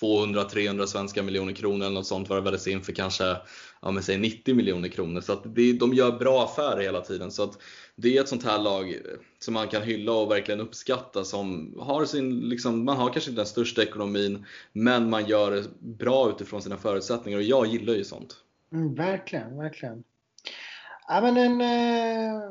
200-300 0.00 0.86
svenska 0.86 1.22
miljoner 1.22 1.52
kronor 1.52 1.86
eller 1.86 1.94
något 1.94 2.06
sånt 2.06 2.30
värvades 2.30 2.66
in 2.66 2.82
för 2.82 2.92
kanske 2.92 3.36
ja, 3.82 3.90
men 3.90 4.02
säg 4.02 4.18
90 4.18 4.54
miljoner 4.54 4.88
kronor. 4.88 5.20
Så 5.20 5.32
att 5.32 5.54
det, 5.54 5.72
de 5.72 5.94
gör 5.94 6.12
bra 6.12 6.44
affärer 6.44 6.80
hela 6.80 7.00
tiden. 7.00 7.30
Så 7.30 7.42
att 7.42 7.58
det 7.96 8.16
är 8.16 8.20
ett 8.20 8.28
sånt 8.28 8.44
här 8.44 8.58
lag 8.58 8.96
som 9.38 9.54
man 9.54 9.68
kan 9.68 9.82
hylla 9.82 10.12
och 10.12 10.30
verkligen 10.30 10.60
uppskatta 10.60 11.24
som 11.24 11.74
har 11.80 12.04
sin, 12.04 12.40
liksom, 12.40 12.84
man 12.84 12.96
har 12.96 13.12
kanske 13.12 13.30
inte 13.30 13.40
den 13.40 13.46
största 13.46 13.82
ekonomin 13.82 14.44
men 14.72 15.10
man 15.10 15.26
gör 15.26 15.50
det 15.50 15.64
bra 15.80 16.30
utifrån 16.30 16.62
sina 16.62 16.76
förutsättningar 16.76 17.38
och 17.38 17.44
jag 17.44 17.66
gillar 17.66 17.94
ju 17.94 18.04
sånt. 18.04 18.36
Mm, 18.72 18.94
verkligen, 18.94 19.56
verkligen. 19.58 20.04
Ja, 21.08 21.20
men 21.20 21.36
en, 21.36 21.60
eh 21.60 22.50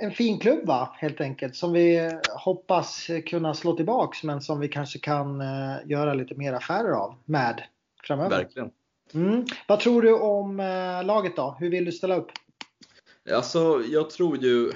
en 0.00 0.10
fin 0.10 0.38
klubb 0.38 0.66
va, 0.66 0.94
helt 0.98 1.20
enkelt. 1.20 1.56
Som 1.56 1.72
vi 1.72 2.10
hoppas 2.30 3.10
kunna 3.26 3.54
slå 3.54 3.76
tillbaks 3.76 4.22
men 4.22 4.40
som 4.40 4.60
vi 4.60 4.68
kanske 4.68 4.98
kan 4.98 5.40
uh, 5.40 5.76
göra 5.84 6.14
lite 6.14 6.34
mer 6.34 6.52
affärer 6.52 6.90
av 6.90 7.14
med 7.24 7.62
framöver. 8.04 8.36
Verkligen. 8.36 8.70
Mm. 9.14 9.44
Vad 9.68 9.80
tror 9.80 10.02
du 10.02 10.14
om 10.14 10.60
uh, 10.60 11.04
laget 11.04 11.36
då? 11.36 11.56
Hur 11.58 11.70
vill 11.70 11.84
du 11.84 11.92
ställa 11.92 12.16
upp? 12.16 12.30
Alltså, 13.30 13.82
jag 13.90 14.10
tror 14.10 14.36
ju 14.36 14.72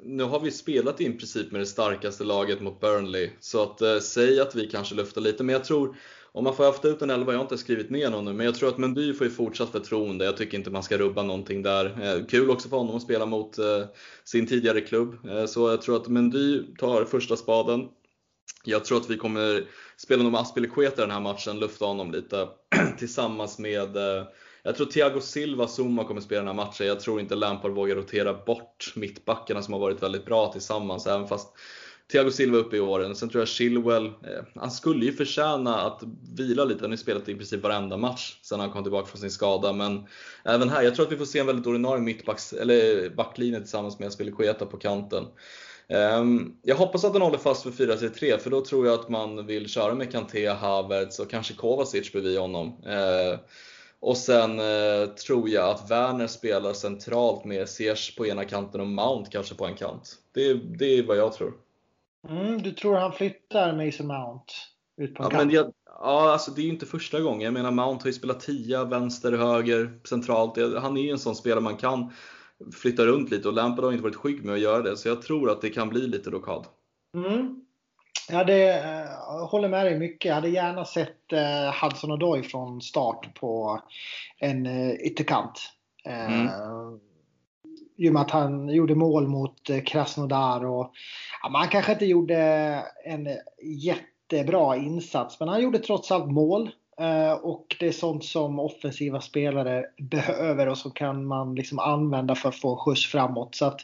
nu 0.00 0.24
har 0.24 0.40
vi 0.40 0.50
spelat 0.50 1.00
i 1.00 1.04
princip 1.04 1.52
med 1.52 1.60
det 1.60 1.66
starkaste 1.66 2.24
laget 2.24 2.60
mot 2.60 2.80
Burnley, 2.80 3.30
så 3.40 3.62
att 3.62 3.80
eh, 3.80 3.98
säg 3.98 4.40
att 4.40 4.54
vi 4.54 4.66
kanske 4.66 4.94
luftar 4.94 5.20
lite, 5.20 5.44
men 5.44 5.52
jag 5.52 5.64
tror 5.64 5.96
om 6.34 6.44
man 6.44 6.56
får 6.56 6.64
haft 6.64 6.84
ut 6.84 7.02
en 7.02 7.10
elva, 7.10 7.32
jag 7.32 7.38
har 7.38 7.44
inte 7.44 7.58
skrivit 7.58 7.90
ner 7.90 8.10
någon 8.10 8.24
nu, 8.24 8.32
men 8.32 8.46
jag 8.46 8.54
tror 8.54 8.68
att 8.68 8.78
Mendy 8.78 9.14
får 9.14 9.26
ju 9.26 9.32
fortsatt 9.32 9.70
förtroende. 9.70 10.24
Jag 10.24 10.36
tycker 10.36 10.58
inte 10.58 10.70
man 10.70 10.82
ska 10.82 10.98
rubba 10.98 11.22
någonting 11.22 11.62
där. 11.62 11.84
Eh, 12.02 12.26
kul 12.26 12.50
också 12.50 12.68
för 12.68 12.76
honom 12.76 12.96
att 12.96 13.02
spela 13.02 13.26
mot 13.26 13.58
eh, 13.58 13.84
sin 14.24 14.46
tidigare 14.46 14.80
klubb. 14.80 15.28
Eh, 15.28 15.46
så 15.46 15.70
jag 15.70 15.82
tror 15.82 15.96
att 15.96 16.08
Mendy 16.08 16.62
tar 16.78 17.04
första 17.04 17.36
spaden. 17.36 17.88
Jag 18.64 18.84
tror 18.84 18.98
att 18.98 19.10
vi 19.10 19.16
kommer 19.16 19.64
spela 19.96 20.22
med 20.22 20.40
Aspilicueta 20.40 21.02
den 21.02 21.10
här 21.10 21.20
matchen, 21.20 21.58
lufta 21.58 21.84
honom 21.84 22.12
lite 22.12 22.48
tillsammans 22.98 23.58
med 23.58 23.96
jag 24.64 24.76
tror 24.76 24.86
Thiago 24.86 25.20
Silva 25.20 25.68
Zuma 25.78 26.04
kommer 26.04 26.20
spela 26.20 26.40
den 26.40 26.48
här 26.48 26.64
matchen. 26.64 26.86
Jag 26.86 27.00
tror 27.00 27.20
inte 27.20 27.34
Lampard 27.34 27.70
vågar 27.70 27.96
rotera 27.96 28.34
bort 28.34 28.92
mittbackarna 28.96 29.62
som 29.62 29.72
har 29.72 29.80
varit 29.80 30.02
väldigt 30.02 30.24
bra 30.24 30.52
tillsammans, 30.52 31.06
även 31.06 31.28
fast 31.28 31.48
Thiago 32.12 32.30
Silva 32.30 32.58
uppe 32.58 32.76
i 32.76 32.80
åren. 32.80 33.16
Sen 33.16 33.28
tror 33.28 33.40
jag 33.40 33.48
Chilwell, 33.48 34.06
eh, 34.06 34.44
han 34.54 34.70
skulle 34.70 35.04
ju 35.04 35.12
förtjäna 35.12 35.80
att 35.80 36.02
vila 36.36 36.64
lite. 36.64 36.80
Han 36.80 36.90
har 36.90 36.96
ju 36.96 37.02
spelat 37.02 37.28
i 37.28 37.34
princip 37.34 37.62
varenda 37.62 37.96
match 37.96 38.38
sen 38.42 38.60
han 38.60 38.70
kom 38.70 38.82
tillbaka 38.82 39.06
från 39.06 39.20
sin 39.20 39.30
skada. 39.30 39.72
Men 39.72 40.06
även 40.44 40.68
här, 40.68 40.82
jag 40.82 40.94
tror 40.94 41.06
att 41.06 41.12
vi 41.12 41.16
får 41.16 41.24
se 41.24 41.38
en 41.38 41.46
väldigt 41.46 41.66
ordinarie 41.66 42.02
mittbacks, 42.02 42.52
eller 42.52 43.10
backlinje 43.10 43.58
tillsammans 43.58 43.98
med 43.98 44.12
Spilicueta 44.12 44.66
på 44.66 44.76
kanten. 44.76 45.24
Eh, 45.88 46.24
jag 46.62 46.76
hoppas 46.76 47.04
att 47.04 47.12
den 47.12 47.22
håller 47.22 47.38
fast 47.38 47.62
för 47.62 47.70
4-3-3 47.70 48.38
för 48.38 48.50
då 48.50 48.64
tror 48.64 48.86
jag 48.86 49.00
att 49.00 49.08
man 49.08 49.46
vill 49.46 49.68
köra 49.68 49.94
med 49.94 50.12
Kanté, 50.12 50.48
Havertz 50.48 51.18
och 51.18 51.30
kanske 51.30 51.54
Kovacic 51.54 52.12
bredvid 52.12 52.38
honom. 52.38 52.84
Eh, 52.86 53.38
och 54.00 54.16
sen 54.16 54.60
eh, 54.60 55.06
tror 55.26 55.48
jag 55.48 55.70
att 55.70 55.90
Werner 55.90 56.26
spelar 56.26 56.72
centralt 56.72 57.44
med 57.44 57.68
Ziyech 57.68 58.16
på 58.16 58.26
ena 58.26 58.44
kanten 58.44 58.80
och 58.80 58.86
Mount 58.86 59.30
kanske 59.30 59.54
på 59.54 59.66
en 59.66 59.74
kant. 59.74 60.14
Det, 60.34 60.54
det 60.54 60.98
är 60.98 61.02
vad 61.02 61.16
jag 61.16 61.32
tror. 61.32 61.52
Mm, 62.28 62.62
du 62.62 62.72
tror 62.72 62.96
han 62.96 63.12
flyttar 63.12 63.86
Mason 63.86 64.06
Mount 64.06 64.52
ut 64.96 65.14
på 65.14 65.22
en 65.22 65.28
ja, 65.32 65.38
men 65.38 65.50
jag, 65.50 65.72
ja, 65.86 66.32
alltså 66.32 66.50
det 66.50 66.60
är 66.60 66.64
ju 66.64 66.70
inte 66.72 66.86
första 66.86 67.20
gången. 67.20 67.40
Jag 67.40 67.54
menar 67.54 67.70
Mount 67.70 68.02
har 68.02 68.06
ju 68.06 68.12
spelat 68.12 68.40
tia, 68.40 68.84
vänster, 68.84 69.32
höger, 69.32 70.00
centralt. 70.04 70.58
Han 70.82 70.96
är 70.96 71.02
ju 71.02 71.10
en 71.10 71.18
sån 71.18 71.36
spelare 71.36 71.60
man 71.60 71.76
kan 71.76 72.12
flytta 72.72 73.06
runt 73.06 73.30
lite 73.30 73.48
och 73.48 73.54
Lampard 73.54 73.84
har 73.84 73.92
inte 73.92 74.04
varit 74.04 74.16
skygg 74.16 74.44
med 74.44 74.54
att 74.54 74.60
göra 74.60 74.82
det. 74.82 74.96
Så 74.96 75.08
jag 75.08 75.22
tror 75.22 75.50
att 75.50 75.60
det 75.60 75.70
kan 75.70 75.88
bli 75.88 76.00
lite 76.00 76.30
rokad. 76.30 76.66
Mm. 77.16 77.56
Jag 78.28 78.36
hade, 78.36 78.82
uh, 79.28 79.46
håller 79.46 79.68
med 79.68 79.86
dig 79.86 79.98
mycket. 79.98 80.28
Jag 80.28 80.34
hade 80.34 80.48
gärna 80.48 80.84
sett 80.84 81.32
uh, 81.32 81.82
Hudson 81.82 82.12
Odoi 82.12 82.42
från 82.42 82.80
start 82.80 83.40
på 83.40 83.80
en 84.38 84.66
uh, 84.66 84.94
ytterkant. 84.94 85.60
Uh, 86.06 86.34
mm 86.34 87.00
i 87.96 88.08
och 88.08 88.12
med 88.12 88.22
att 88.22 88.30
han 88.30 88.68
gjorde 88.68 88.94
mål 88.94 89.28
mot 89.28 89.70
eh, 89.70 89.82
Krasnodar. 89.82 90.64
Och, 90.64 90.92
ja, 91.42 91.48
man 91.48 91.68
kanske 91.68 91.92
inte 91.92 92.06
gjorde 92.06 92.36
en 93.04 93.28
jättebra 93.62 94.76
insats, 94.76 95.40
men 95.40 95.48
han 95.48 95.62
gjorde 95.62 95.78
trots 95.78 96.10
allt 96.10 96.30
mål. 96.30 96.70
Eh, 97.00 97.32
och 97.32 97.76
det 97.80 97.86
är 97.86 97.92
sånt 97.92 98.24
som 98.24 98.58
offensiva 98.58 99.20
spelare 99.20 99.84
behöver 99.98 100.68
och 100.68 100.78
som 100.78 100.90
kan 100.90 101.26
man 101.26 101.54
liksom 101.54 101.78
använda 101.78 102.34
för 102.34 102.48
att 102.48 102.56
få 102.56 102.76
skjuts 102.76 103.06
framåt. 103.06 103.54
Så 103.54 103.64
att 103.64 103.80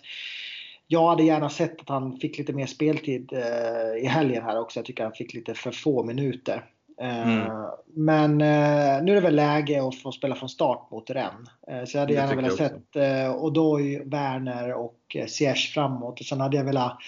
jag 0.86 1.08
hade 1.08 1.22
gärna 1.22 1.48
sett 1.48 1.80
att 1.80 1.88
han 1.88 2.16
fick 2.16 2.38
lite 2.38 2.52
mer 2.52 2.66
speltid 2.66 3.32
eh, 3.32 4.04
i 4.04 4.06
helgen 4.06 4.42
här 4.42 4.60
också. 4.60 4.78
Jag 4.78 4.86
tycker 4.86 5.04
han 5.04 5.12
fick 5.12 5.34
lite 5.34 5.54
för 5.54 5.70
få 5.70 6.04
minuter. 6.04 6.64
Mm. 7.00 7.40
Eh, 7.40 7.68
men 7.86 8.40
eh, 8.40 9.02
nu 9.02 9.12
är 9.12 9.14
det 9.14 9.20
väl 9.20 9.36
läge 9.36 9.86
att 9.88 9.96
få 9.96 10.12
spela 10.12 10.34
från 10.34 10.48
start 10.48 10.90
mot 10.90 11.10
Rennes. 11.10 11.48
Eh, 11.68 11.84
så 11.84 11.96
jag 11.96 12.00
hade 12.00 12.12
gärna 12.12 12.34
velat 12.34 12.56
sett 12.56 12.96
Odoi, 13.36 14.02
Werner 14.04 14.72
och 14.72 15.16
Ziyech 15.26 15.74
framåt. 15.74 16.20
Och 16.20 16.26
sen 16.26 16.40
hade 16.40 16.56
jag 16.56 16.64
velat 16.64 16.98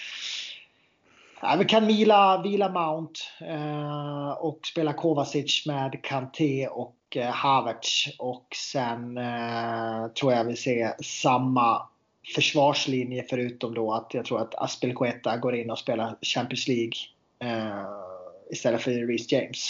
Ja, 1.43 1.55
vi 1.59 1.65
kan 1.65 1.87
vila, 1.87 2.41
vila 2.41 2.69
Mount 2.69 3.19
eh, 3.39 4.31
och 4.31 4.59
spela 4.67 4.93
Kovacic 4.93 5.65
med 5.65 6.03
Kanté 6.03 6.67
och 6.67 6.95
eh, 7.15 7.31
Havertz. 7.31 8.05
Och 8.17 8.47
sen 8.71 9.17
eh, 9.17 10.07
tror 10.07 10.33
jag 10.33 10.43
vi 10.43 10.55
ser 10.55 11.03
samma 11.03 11.87
försvarslinje 12.35 13.25
förutom 13.29 13.73
då 13.73 13.93
att 13.93 14.13
jag 14.13 14.25
tror 14.25 14.41
att 14.41 14.55
Aspelqueta 14.55 15.37
går 15.37 15.55
in 15.55 15.71
och 15.71 15.79
spelar 15.79 16.15
Champions 16.21 16.67
League 16.67 16.93
istället 18.51 18.81
för 18.81 18.91
Reece 18.91 19.31
James. 19.31 19.69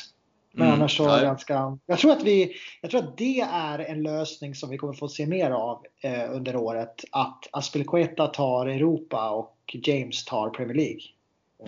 Men 0.54 0.68
mm, 0.68 0.80
annars 0.80 0.98
så 0.98 1.10
är 1.10 1.24
ganska... 1.24 1.78
Jag 1.86 2.00
tror, 2.00 2.12
att 2.12 2.24
vi, 2.24 2.54
jag 2.82 2.92
tror 2.92 3.04
att 3.04 3.18
det 3.18 3.40
är 3.52 3.80
en 3.80 4.04
lösning 4.04 4.56
som 4.56 4.70
vi 4.70 4.78
kommer 4.78 4.94
få 4.94 5.08
se 5.08 5.26
mer 5.26 5.52
av 5.52 5.86
eh, 6.02 6.36
under 6.36 6.56
året. 6.56 7.04
Att 7.12 7.48
Aspilicueta 7.52 8.28
tar 8.28 8.68
Europa 8.68 9.30
och 9.30 9.56
James 9.84 10.26
tar 10.26 10.50
Premier 10.50 10.76
League. 10.76 11.02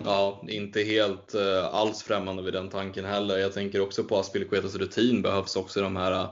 Ja, 0.04 0.42
inte 0.48 0.82
helt 0.82 1.34
eh, 1.34 1.74
alls 1.74 2.02
främmande 2.02 2.42
vid 2.42 2.52
den 2.52 2.68
tanken 2.68 3.04
heller. 3.04 3.38
Jag 3.38 3.52
tänker 3.52 3.80
också 3.80 4.04
på 4.04 4.16
Aspilicuetas 4.16 4.74
rutin 4.74 5.22
behövs 5.22 5.56
också 5.56 5.80
de 5.80 5.96
här 5.96 6.28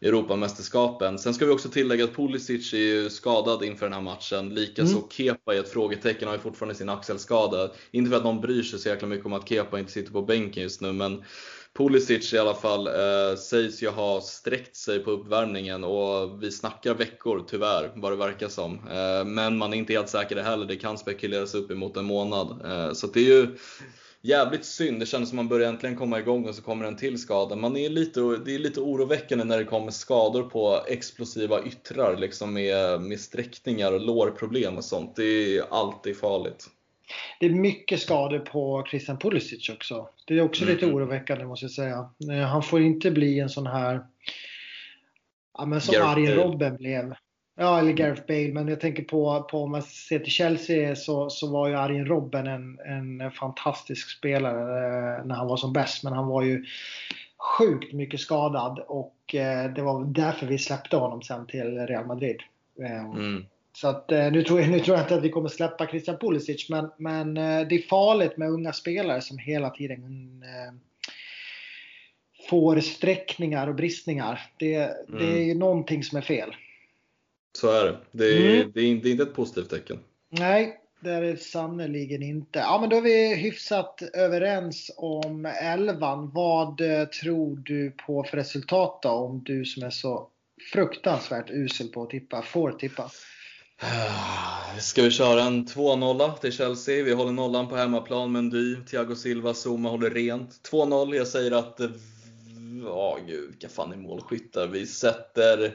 Europamästerskapen. 0.00 1.18
Sen 1.18 1.34
ska 1.34 1.46
vi 1.46 1.52
också 1.52 1.68
tillägga 1.68 2.04
att 2.04 2.16
Pulisic 2.16 2.74
är 2.74 2.78
ju 2.78 3.10
skadad 3.10 3.64
inför 3.64 3.86
den 3.86 3.92
här 3.92 4.00
matchen. 4.00 4.54
Likaså 4.54 4.96
mm. 4.96 5.08
Kepa 5.10 5.54
är 5.54 5.60
ett 5.60 5.72
frågetecken, 5.72 6.28
har 6.28 6.34
ju 6.34 6.40
fortfarande 6.40 6.74
sin 6.74 6.88
axelskada. 6.88 7.70
Inte 7.90 8.10
för 8.10 8.16
att 8.16 8.24
någon 8.24 8.40
bryr 8.40 8.62
sig 8.62 8.78
så 8.78 8.88
jäkla 8.88 9.08
mycket 9.08 9.26
om 9.26 9.32
att 9.32 9.48
Kepa 9.48 9.78
inte 9.78 9.92
sitter 9.92 10.12
på 10.12 10.22
bänken 10.22 10.62
just 10.62 10.80
nu, 10.80 10.92
men 10.92 11.24
Pulisic 11.78 12.32
i 12.32 12.38
alla 12.38 12.54
fall 12.54 12.86
eh, 12.86 13.36
sägs 13.38 13.82
ju 13.82 13.88
ha 13.88 14.20
sträckt 14.20 14.76
sig 14.76 14.98
på 14.98 15.10
uppvärmningen 15.10 15.84
och 15.84 16.42
vi 16.42 16.50
snackar 16.50 16.94
veckor 16.94 17.44
tyvärr, 17.48 17.92
vad 17.96 18.12
det 18.12 18.16
verkar 18.16 18.48
som. 18.48 18.74
Eh, 18.74 19.24
men 19.24 19.58
man 19.58 19.72
är 19.72 19.76
inte 19.76 19.92
helt 19.92 20.08
säker 20.08 20.36
heller, 20.36 20.66
det 20.66 20.76
kan 20.76 20.98
spekuleras 20.98 21.54
upp 21.54 21.70
emot 21.70 21.96
en 21.96 22.04
månad. 22.04 22.60
Eh, 22.64 22.92
så 22.92 23.06
det 23.06 23.20
är 23.20 23.24
ju 23.24 23.56
jävligt 24.22 24.64
synd. 24.64 25.00
Det 25.00 25.06
känns 25.06 25.28
som 25.28 25.36
man 25.36 25.48
börjar 25.48 25.68
äntligen 25.68 25.96
komma 25.96 26.18
igång 26.18 26.48
och 26.48 26.54
så 26.54 26.62
kommer 26.62 26.84
en 26.84 26.96
till 26.96 27.18
skada. 27.18 27.56
Man 27.56 27.76
är 27.76 27.88
lite, 27.88 28.20
det 28.20 28.54
är 28.54 28.58
lite 28.58 28.80
oroväckande 28.80 29.44
när 29.44 29.58
det 29.58 29.64
kommer 29.64 29.90
skador 29.90 30.42
på 30.42 30.84
explosiva 30.88 31.64
yttrar 31.64 32.16
liksom 32.16 32.54
med, 32.54 33.00
med 33.00 33.20
sträckningar 33.20 33.92
och 33.92 34.00
lårproblem 34.00 34.76
och 34.76 34.84
sånt. 34.84 35.16
Det 35.16 35.56
är 35.56 35.64
alltid 35.70 36.18
farligt. 36.18 36.66
Det 37.40 37.46
är 37.46 37.50
mycket 37.50 38.00
skador 38.00 38.38
på 38.38 38.86
Christian 38.90 39.18
Pulisic 39.18 39.68
också. 39.68 40.08
Det 40.26 40.38
är 40.38 40.40
också 40.40 40.62
mm. 40.62 40.74
lite 40.74 40.86
oroväckande 40.86 41.44
måste 41.44 41.64
jag 41.64 41.72
säga. 41.72 42.10
Eh, 42.32 42.46
han 42.46 42.62
får 42.62 42.82
inte 42.82 43.10
bli 43.10 43.40
en 43.40 43.48
sån 43.48 43.66
här 43.66 44.06
ja, 45.58 45.66
men 45.66 45.80
som 45.80 46.02
Arjen 46.02 46.34
Robben 46.34 46.76
blev. 46.76 47.14
Ja, 47.60 47.78
eller 47.78 47.92
Gareth 47.92 48.22
Bale. 48.26 48.52
Men 48.52 48.68
jag 48.68 48.80
tänker 48.80 49.02
på, 49.02 49.46
på 49.50 49.62
om 49.62 49.70
man 49.70 49.82
ser 49.82 50.18
till 50.18 50.32
Chelsea 50.32 50.96
så, 50.96 51.30
så 51.30 51.52
var 51.52 51.68
ju 51.68 51.74
Arjen 51.74 52.06
Robben 52.06 52.46
en, 52.46 52.78
en 52.80 53.30
fantastisk 53.30 54.18
spelare 54.18 54.60
eh, 54.60 55.24
när 55.24 55.34
han 55.34 55.46
var 55.46 55.56
som 55.56 55.72
bäst. 55.72 56.04
Men 56.04 56.12
han 56.12 56.26
var 56.26 56.42
ju 56.42 56.64
sjukt 57.58 57.92
mycket 57.92 58.20
skadad 58.20 58.78
och 58.86 59.34
eh, 59.34 59.72
det 59.72 59.82
var 59.82 60.04
därför 60.04 60.46
vi 60.46 60.58
släppte 60.58 60.96
honom 60.96 61.22
sen 61.22 61.46
till 61.46 61.78
Real 61.78 62.06
Madrid. 62.06 62.42
Eh, 62.82 63.04
mm. 63.04 63.44
Så 63.72 63.88
att, 63.88 64.10
nu, 64.10 64.42
tror 64.42 64.60
jag, 64.60 64.70
nu 64.70 64.80
tror 64.80 64.96
jag 64.96 65.04
inte 65.04 65.14
att 65.14 65.22
vi 65.22 65.30
kommer 65.30 65.48
släppa 65.48 65.86
Christian 65.86 66.18
Pulisic 66.18 66.68
men, 66.68 66.90
men 66.96 67.34
det 67.34 67.74
är 67.74 67.88
farligt 67.88 68.36
med 68.36 68.50
unga 68.50 68.72
spelare 68.72 69.20
som 69.20 69.38
hela 69.38 69.70
tiden 69.70 70.42
får 72.50 72.80
sträckningar 72.80 73.66
och 73.66 73.74
bristningar. 73.74 74.40
Det, 74.56 74.74
mm. 74.74 75.18
det 75.18 75.38
är 75.38 75.44
ju 75.44 75.54
någonting 75.54 76.04
som 76.04 76.18
är 76.18 76.22
fel. 76.22 76.54
Så 77.52 77.70
är 77.70 77.84
det. 77.84 77.98
Det 78.12 78.24
är, 78.24 78.36
mm. 78.36 78.72
det 78.74 78.80
är, 78.80 78.94
det 78.94 79.08
är 79.08 79.12
inte 79.12 79.22
ett 79.22 79.34
positivt 79.34 79.70
tecken. 79.70 79.98
Nej, 80.30 80.80
det 81.00 81.10
är 81.10 81.22
det 81.22 81.36
sannerligen 81.36 82.22
inte. 82.22 82.58
Ja, 82.58 82.78
men 82.80 82.90
då 82.90 82.96
är 82.96 83.00
vi 83.00 83.34
hyfsat 83.34 84.02
överens 84.14 84.90
om 84.96 85.46
elvan. 85.46 86.30
Vad 86.34 86.80
eh, 86.80 87.04
tror 87.04 87.56
du 87.56 87.90
på 87.90 88.24
för 88.24 88.36
resultat 88.36 88.98
då? 89.02 89.08
Om 89.08 89.42
du 89.44 89.64
som 89.64 89.82
är 89.82 89.90
så 89.90 90.28
fruktansvärt 90.72 91.50
usel 91.50 91.88
på 91.88 92.02
att 92.02 92.10
tippa, 92.10 92.42
får 92.42 92.72
tippa. 92.72 93.10
Ska 94.80 95.02
vi 95.02 95.10
köra 95.10 95.42
en 95.42 95.66
2-0 95.66 96.38
till 96.38 96.52
Chelsea? 96.52 97.04
Vi 97.04 97.12
håller 97.12 97.32
nollan 97.32 97.68
på 97.68 97.76
hemmaplan, 97.76 98.32
Mendy, 98.32 98.76
Thiago 98.76 99.14
Silva, 99.14 99.54
Zuma 99.54 99.88
håller 99.88 100.10
rent. 100.10 100.70
2-0. 100.70 101.14
Jag 101.14 101.26
säger 101.26 101.52
att, 101.52 101.80
ja 102.84 103.18
oh, 103.18 103.26
gud, 103.26 103.50
vilka 103.50 103.68
fan 103.68 103.92
är 103.92 103.96
målskyttar? 103.96 104.66
Vi 104.66 104.86
sätter 104.86 105.74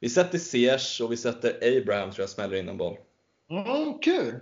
vi 0.00 0.08
sätter 0.08 0.38
Ziyech 0.38 1.00
och 1.04 1.12
vi 1.12 1.16
sätter 1.16 1.78
Abraham 1.78 2.10
tror 2.10 2.22
jag 2.22 2.30
smäller 2.30 2.56
in 2.56 2.68
en 2.68 2.76
boll. 2.76 2.96
Mm, 3.50 3.98
kul! 3.98 4.40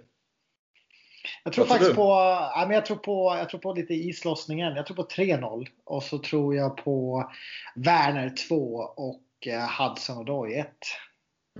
Jag 1.44 1.52
tror 1.52 1.64
faktiskt 1.64 1.94
på, 1.94 2.11
ja, 2.54 2.64
men 2.66 2.74
jag 2.74 2.86
tror 2.86 2.96
på, 2.96 3.36
jag 3.38 3.48
tror 3.48 3.61
på 3.61 3.72
lite 3.72 3.94
islossningen. 3.94 4.76
Jag 4.76 4.86
tror 4.86 4.96
på 4.96 5.06
3-0 5.06 5.66
och 5.84 6.02
så 6.02 6.18
tror 6.18 6.54
jag 6.54 6.76
på 6.76 7.30
Werner 7.74 8.30
2 8.48 8.54
och 8.96 9.46
eh, 9.46 9.68
Hudson 9.78 10.18
Odoi 10.18 10.54
1. 10.54 10.68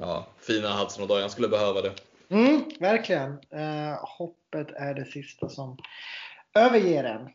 Ja, 0.01 0.27
fina 0.41 0.73
Hudson 0.73 1.05
Odoi. 1.05 1.21
Han 1.21 1.31
skulle 1.31 1.49
behöva 1.49 1.83
det. 1.83 1.93
Mm, 2.29 2.65
verkligen. 2.81 3.31
Eh, 3.33 3.99
hoppet 4.03 4.71
är 4.71 4.95
det 4.95 5.05
sista 5.05 5.49
som 5.49 5.79
överger 6.55 7.05
en. 7.05 7.29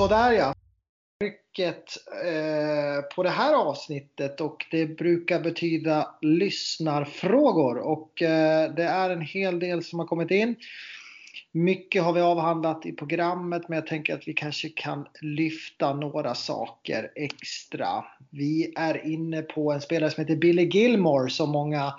Sådär 0.00 0.32
ja. 0.32 0.54
Trycket 1.20 1.84
eh, 2.24 3.14
på 3.16 3.22
det 3.22 3.30
här 3.30 3.54
avsnittet 3.54 4.40
och 4.40 4.66
det 4.70 4.86
brukar 4.86 5.40
betyda 5.40 6.14
lyssnarfrågor 6.20 7.78
och 7.78 8.22
eh, 8.22 8.74
det 8.74 8.82
är 8.82 9.10
en 9.10 9.20
hel 9.20 9.58
del 9.58 9.84
som 9.84 9.98
har 9.98 10.06
kommit 10.06 10.30
in. 10.30 10.56
Mycket 11.52 12.02
har 12.02 12.12
vi 12.12 12.20
avhandlat 12.20 12.86
i 12.86 12.92
programmet 12.92 13.68
men 13.68 13.76
jag 13.76 13.86
tänker 13.86 14.14
att 14.14 14.28
vi 14.28 14.32
kanske 14.32 14.68
kan 14.68 15.06
lyfta 15.20 15.94
några 15.94 16.34
saker 16.34 17.10
extra. 17.14 18.04
Vi 18.30 18.72
är 18.76 19.06
inne 19.06 19.42
på 19.42 19.72
en 19.72 19.80
spelare 19.80 20.10
som 20.10 20.20
heter 20.20 20.36
Billy 20.36 20.64
Gilmore 20.64 21.30
som 21.30 21.50
många 21.50 21.94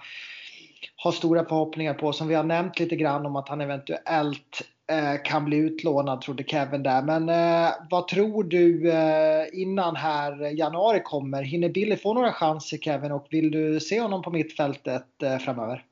har 1.03 1.11
stora 1.11 1.45
förhoppningar 1.45 1.93
på 1.93 2.13
som 2.13 2.27
vi 2.27 2.35
har 2.35 2.43
nämnt 2.43 2.79
lite 2.79 2.95
grann 2.95 3.25
om 3.25 3.35
att 3.35 3.49
han 3.49 3.61
eventuellt 3.61 4.63
Eh, 4.91 5.21
kan 5.23 5.45
bli 5.45 5.57
utlånad 5.57 6.21
trodde 6.21 6.43
Kevin 6.43 6.83
där. 6.83 7.01
Men 7.01 7.29
eh, 7.29 7.71
vad 7.89 8.07
tror 8.07 8.43
du 8.43 8.91
eh, 8.91 9.45
innan 9.53 9.95
här 9.95 10.57
januari 10.57 11.01
kommer? 11.03 11.43
Hinner 11.43 11.69
Billy 11.69 11.97
få 11.97 12.13
några 12.13 12.33
chanser 12.33 12.77
Kevin 12.77 13.11
och 13.11 13.27
vill 13.29 13.51
du 13.51 13.79
se 13.79 14.01
honom 14.01 14.21
på 14.21 14.31
mittfältet 14.31 15.23
eh, 15.23 15.37
framöver? 15.37 15.85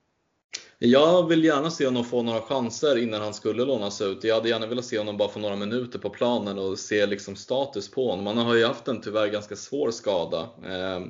Jag 0.79 1.27
vill 1.27 1.43
gärna 1.43 1.69
se 1.69 1.85
honom 1.85 2.05
få 2.05 2.23
några 2.23 2.41
chanser 2.41 2.97
innan 3.03 3.21
han 3.21 3.33
skulle 3.33 3.65
lånas 3.65 4.01
ut. 4.01 4.23
Jag 4.23 4.35
hade 4.35 4.49
gärna 4.49 4.67
velat 4.67 4.85
se 4.85 4.97
honom 4.97 5.17
bara 5.17 5.29
få 5.29 5.39
några 5.39 5.55
minuter 5.55 5.99
på 5.99 6.09
planen 6.09 6.59
och 6.59 6.79
se 6.79 7.05
liksom 7.05 7.35
status 7.35 7.91
på 7.91 8.09
honom. 8.09 8.27
Han 8.27 8.37
har 8.37 8.55
ju 8.55 8.65
haft 8.65 8.87
en 8.87 9.01
tyvärr 9.01 9.27
ganska 9.27 9.55
svår 9.55 9.91
skada. 9.91 10.39
Eh, 10.65 11.05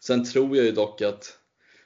sen 0.00 0.24
tror 0.24 0.56
jag 0.56 0.66
ju 0.66 0.72
dock 0.72 1.02
att 1.02 1.39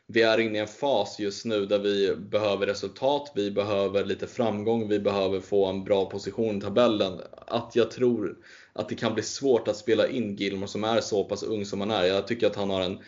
vi 0.07 0.23
är 0.23 0.41
inne 0.41 0.59
i 0.59 0.61
en 0.61 0.67
fas 0.67 1.19
just 1.19 1.45
nu 1.45 1.67
där 1.67 1.79
vi 1.79 2.17
behöver 2.17 2.67
resultat, 2.67 3.33
vi 3.35 3.51
behöver 3.51 4.05
lite 4.05 4.27
framgång, 4.27 4.89
vi 4.89 5.01
behöver 5.01 5.41
få 5.41 5.67
en 5.67 5.85
bra 5.85 6.11
position 6.11 6.59
i 6.59 6.61
tabellen. 6.61 7.21
Att 7.47 7.77
jag 7.77 7.91
tror 7.91 8.37
att 8.73 8.89
det 8.89 8.95
kan 8.95 9.15
bli 9.15 9.23
svårt 9.23 9.69
att 9.69 9.77
spela 9.77 10.09
in 10.09 10.37
Gilmore 10.37 10.69
som 10.69 10.85
är 10.85 11.01
så 11.01 11.25
pass 11.25 11.43
ung 11.43 11.65
som 11.65 11.81
han 11.81 11.91
är. 11.91 12.05
Jag 12.05 12.27
tycker 12.27 12.47
att 12.47 12.57
han 12.57 12.71
har 12.71 12.81
en 12.81 12.99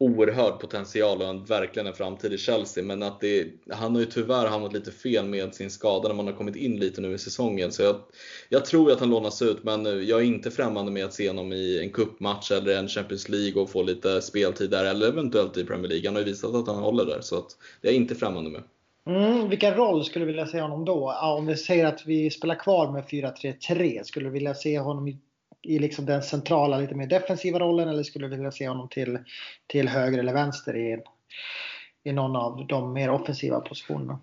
oerhörd 0.00 0.60
potential 0.60 1.22
och 1.22 1.28
en, 1.28 1.44
verkligen 1.44 1.86
en 1.86 1.94
framtid 1.94 2.32
i 2.32 2.38
Chelsea. 2.38 2.84
Men 2.84 3.02
att 3.02 3.20
det, 3.20 3.46
han 3.70 3.94
har 3.94 4.00
ju 4.00 4.06
tyvärr 4.06 4.46
hamnat 4.46 4.72
lite 4.72 4.92
fel 4.92 5.24
med 5.24 5.54
sin 5.54 5.70
skada 5.70 6.08
när 6.08 6.14
man 6.14 6.26
har 6.26 6.34
kommit 6.34 6.56
in 6.56 6.80
lite 6.80 7.00
nu 7.00 7.14
i 7.14 7.18
säsongen. 7.18 7.72
Så 7.72 7.82
jag, 7.82 7.96
jag 8.48 8.64
tror 8.64 8.92
att 8.92 9.00
han 9.00 9.10
lånas 9.10 9.42
ut, 9.42 9.64
men 9.64 9.86
eh, 9.86 9.92
jag 9.92 10.20
är 10.20 10.24
inte 10.24 10.50
främmande 10.50 10.92
med 10.92 11.04
att 11.04 11.14
se 11.14 11.28
honom 11.28 11.52
i 11.52 11.80
en 11.82 11.90
cupmatch 11.90 12.50
eller 12.50 12.78
en 12.78 12.88
Champions 12.88 13.28
League 13.28 13.62
och 13.62 13.70
få 13.70 13.82
lite 13.82 14.22
speltid 14.22 14.70
där, 14.70 14.84
eller 14.84 15.08
eventuellt 15.08 15.56
i 15.56 15.64
Premier 15.64 15.88
League. 15.88 16.08
Han 16.08 16.14
har 16.14 16.22
ju 16.22 16.28
visat 16.28 16.54
att 16.54 16.66
han 16.66 16.82
håller 16.82 17.04
där, 17.04 17.20
så 17.20 17.38
att 17.38 17.56
det 17.80 17.88
är 17.88 17.92
jag 17.92 18.00
inte 18.00 18.14
främmande 18.14 18.50
med. 18.50 18.62
Mm, 19.06 19.48
vilken 19.48 19.74
roll 19.74 20.04
skulle 20.04 20.24
du 20.24 20.26
vilja 20.26 20.46
se 20.46 20.60
honom 20.60 20.84
då? 20.84 21.12
om 21.22 21.46
vi 21.46 21.56
säger 21.56 21.86
att 21.86 22.06
vi 22.06 22.30
spelar 22.30 22.54
kvar 22.54 22.92
med 22.92 23.04
4-3-3, 23.04 24.02
skulle 24.04 24.26
du 24.26 24.32
vilja 24.32 24.54
se 24.54 24.78
honom 24.78 25.08
i 25.08 25.18
i 25.62 25.78
liksom 25.78 26.06
den 26.06 26.22
centrala, 26.22 26.78
lite 26.78 26.94
mer 26.94 27.06
defensiva 27.06 27.58
rollen 27.58 27.88
eller 27.88 28.02
skulle 28.02 28.28
du 28.28 28.36
vilja 28.36 28.52
se 28.52 28.68
honom 28.68 28.88
till, 28.88 29.18
till 29.66 29.88
höger 29.88 30.18
eller 30.18 30.32
vänster 30.32 30.76
i, 30.76 30.98
i 32.04 32.12
någon 32.12 32.36
av 32.36 32.66
de 32.66 32.92
mer 32.92 33.10
offensiva 33.10 33.60
positionerna? 33.60 34.18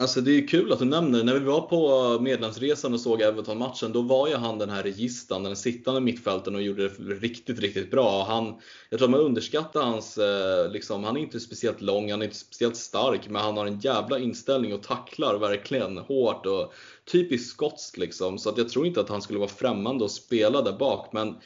Alltså 0.00 0.20
det 0.20 0.30
är 0.30 0.48
kul 0.48 0.72
att 0.72 0.78
du 0.78 0.84
nämner 0.84 1.24
När 1.24 1.34
vi 1.34 1.44
var 1.44 1.60
på 1.60 2.18
medlemsresan 2.22 2.94
och 2.94 3.00
såg 3.00 3.22
Everton-matchen, 3.22 3.92
då 3.92 4.02
var 4.02 4.28
ju 4.28 4.34
han 4.34 4.58
den 4.58 4.70
här 4.70 4.82
registan, 4.82 5.42
den 5.42 5.56
sittande 5.56 6.00
mittfälten 6.00 6.54
och 6.54 6.62
gjorde 6.62 6.88
det 6.88 7.14
riktigt, 7.14 7.58
riktigt 7.58 7.90
bra. 7.90 8.24
Han, 8.24 8.54
jag 8.90 8.98
tror 8.98 9.06
att 9.06 9.10
man 9.10 9.20
underskattar 9.20 9.82
hans, 9.82 10.18
eh, 10.18 10.70
liksom, 10.70 11.04
han 11.04 11.16
är 11.16 11.20
inte 11.20 11.40
speciellt 11.40 11.80
lång, 11.80 12.10
han 12.10 12.22
är 12.22 12.24
inte 12.24 12.36
speciellt 12.36 12.76
stark, 12.76 13.28
men 13.28 13.42
han 13.42 13.56
har 13.56 13.66
en 13.66 13.80
jävla 13.80 14.18
inställning 14.18 14.74
och 14.74 14.82
tacklar 14.82 15.38
verkligen 15.38 15.98
hårt 15.98 16.46
och 16.46 16.72
typiskt 17.12 17.50
skotskt 17.50 17.96
liksom. 17.96 18.38
Så 18.38 18.50
att 18.50 18.58
jag 18.58 18.68
tror 18.68 18.86
inte 18.86 19.00
att 19.00 19.08
han 19.08 19.22
skulle 19.22 19.38
vara 19.38 19.48
främmande 19.48 20.04
att 20.04 20.10
spela 20.10 20.62
där 20.62 20.78
bak. 20.78 21.12
Men 21.12 21.36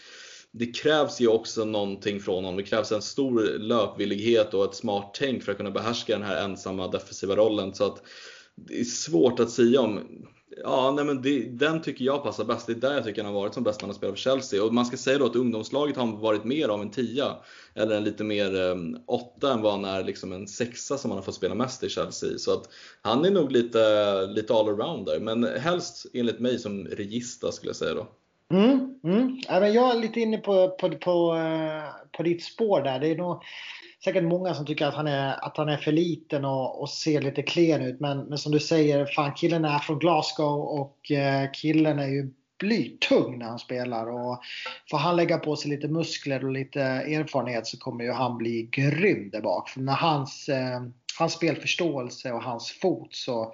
det 0.50 0.66
krävs 0.66 1.20
ju 1.20 1.28
också 1.28 1.64
någonting 1.64 2.20
från 2.20 2.34
honom. 2.34 2.56
Det 2.56 2.62
krävs 2.62 2.92
en 2.92 3.02
stor 3.02 3.58
löpvillighet 3.58 4.54
och 4.54 4.64
ett 4.64 4.74
smart 4.74 5.14
tänk 5.18 5.42
för 5.42 5.52
att 5.52 5.58
kunna 5.58 5.70
behärska 5.70 6.12
den 6.12 6.26
här 6.26 6.44
ensamma 6.44 6.88
defensiva 6.88 7.36
rollen. 7.36 7.74
Så 7.74 7.84
att 7.84 8.02
det 8.56 8.80
är 8.80 8.84
svårt 8.84 9.40
att 9.40 9.50
säga 9.50 9.80
om. 9.80 10.00
Ja, 10.56 10.92
nej 10.96 11.04
men 11.04 11.22
det, 11.22 11.42
den 11.42 11.82
tycker 11.82 12.04
jag 12.04 12.22
passar 12.22 12.44
bäst. 12.44 12.66
Det 12.66 12.72
är 12.72 12.76
där 12.76 12.94
jag 12.94 13.04
tycker 13.04 13.24
han 13.24 13.34
har 13.34 13.40
varit 13.40 13.54
som 13.54 13.64
bäst 13.64 13.80
när 13.80 13.88
han 13.88 13.94
spelat 13.94 14.14
för 14.14 14.22
Chelsea. 14.22 14.64
Och 14.64 14.74
man 14.74 14.86
ska 14.86 14.96
säga 14.96 15.18
då 15.18 15.26
att 15.26 15.36
ungdomslaget 15.36 15.96
har 15.96 16.06
varit 16.06 16.44
mer 16.44 16.68
av 16.68 16.82
en 16.82 16.90
tia. 16.90 17.36
Eller 17.74 17.96
en 17.96 18.04
lite 18.04 18.24
mer 18.24 18.54
um, 18.54 18.98
åtta 19.06 19.52
än 19.52 19.62
vad 19.62 19.72
han 19.72 19.84
är 19.84 20.04
liksom 20.04 20.32
en 20.32 20.48
sexa 20.48 20.98
som 20.98 21.10
han 21.10 21.18
har 21.18 21.24
fått 21.24 21.34
spela 21.34 21.54
mest 21.54 21.82
i 21.82 21.88
Chelsea. 21.88 22.38
Så 22.38 22.52
att 22.52 22.68
han 23.02 23.24
är 23.24 23.30
nog 23.30 23.52
lite, 23.52 24.26
lite 24.26 24.52
där. 24.52 25.20
Men 25.20 25.44
helst 25.44 26.06
enligt 26.14 26.40
mig 26.40 26.58
som 26.58 26.86
regista 26.86 27.52
skulle 27.52 27.68
jag 27.68 27.76
säga 27.76 27.94
då. 27.94 28.08
Mm, 28.52 29.00
mm. 29.04 29.40
jag 29.68 29.96
är 29.96 30.00
lite 30.00 30.20
inne 30.20 30.38
på, 30.38 30.68
på, 30.68 30.90
på, 30.90 31.36
eh, 31.36 32.12
på 32.16 32.22
ditt 32.22 32.44
spår 32.44 32.80
där. 32.80 33.00
Det 33.00 33.08
är 33.08 33.16
nog 33.16 33.42
säkert 34.04 34.24
många 34.24 34.54
som 34.54 34.66
tycker 34.66 34.86
att 34.86 34.94
han 34.94 35.06
är, 35.06 35.44
att 35.44 35.56
han 35.56 35.68
är 35.68 35.76
för 35.76 35.92
liten 35.92 36.44
och, 36.44 36.80
och 36.80 36.90
ser 36.90 37.20
lite 37.20 37.42
klen 37.42 37.82
ut. 37.82 38.00
Men, 38.00 38.18
men 38.18 38.38
som 38.38 38.52
du 38.52 38.60
säger, 38.60 39.06
fan 39.06 39.34
killen 39.34 39.64
är 39.64 39.78
från 39.78 39.98
Glasgow 39.98 40.60
och 40.60 41.10
eh, 41.10 41.50
killen 41.52 41.98
är 41.98 42.08
ju 42.08 42.30
blytung 42.58 43.38
när 43.38 43.46
han 43.46 43.58
spelar. 43.58 44.10
Och 44.10 44.42
får 44.90 44.98
han 44.98 45.16
lägga 45.16 45.38
på 45.38 45.56
sig 45.56 45.70
lite 45.70 45.88
muskler 45.88 46.44
och 46.44 46.52
lite 46.52 46.82
erfarenhet 46.82 47.66
så 47.66 47.78
kommer 47.78 48.04
ju 48.04 48.12
han 48.12 48.38
bli 48.38 48.68
grym 48.72 49.30
där 49.30 49.40
bak. 49.40 49.68
För 49.68 49.80
med 49.80 49.94
hans, 49.94 50.48
eh, 50.48 50.82
hans 51.18 51.32
spelförståelse 51.32 52.32
och 52.32 52.42
hans 52.42 52.70
fot 52.70 53.14
så 53.14 53.52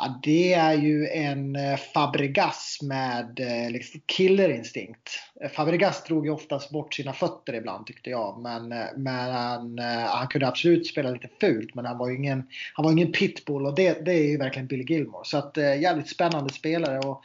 Ja, 0.00 0.20
det 0.22 0.52
är 0.52 0.74
ju 0.74 1.08
en 1.08 1.56
eh, 1.56 1.76
Fabregas 1.76 2.78
med 2.82 3.40
eh, 3.40 3.70
liksom 3.70 4.00
killerinstinkt. 4.06 5.10
Eh, 5.40 5.50
Fabregas 5.50 6.04
drog 6.04 6.26
ju 6.26 6.32
oftast 6.32 6.70
bort 6.70 6.94
sina 6.94 7.12
fötter 7.12 7.54
ibland 7.54 7.86
tyckte 7.86 8.10
jag. 8.10 8.40
Men, 8.42 8.68
men 8.96 9.32
han, 9.32 9.78
han 10.06 10.28
kunde 10.28 10.48
absolut 10.48 10.86
spela 10.86 11.10
lite 11.10 11.28
fult 11.40 11.74
men 11.74 11.84
han 11.84 11.98
var 11.98 12.08
ju 12.08 12.16
ingen, 12.16 12.42
han 12.74 12.84
var 12.84 12.92
ingen 12.92 13.12
pitbull 13.12 13.66
och 13.66 13.74
det, 13.74 14.04
det 14.04 14.12
är 14.12 14.28
ju 14.28 14.36
verkligen 14.36 14.66
Billy 14.66 14.84
Gilmore. 14.84 15.24
Så 15.24 15.38
att 15.38 15.56
jävligt 15.56 16.08
spännande 16.08 16.52
spelare. 16.52 16.98
Och, 16.98 17.22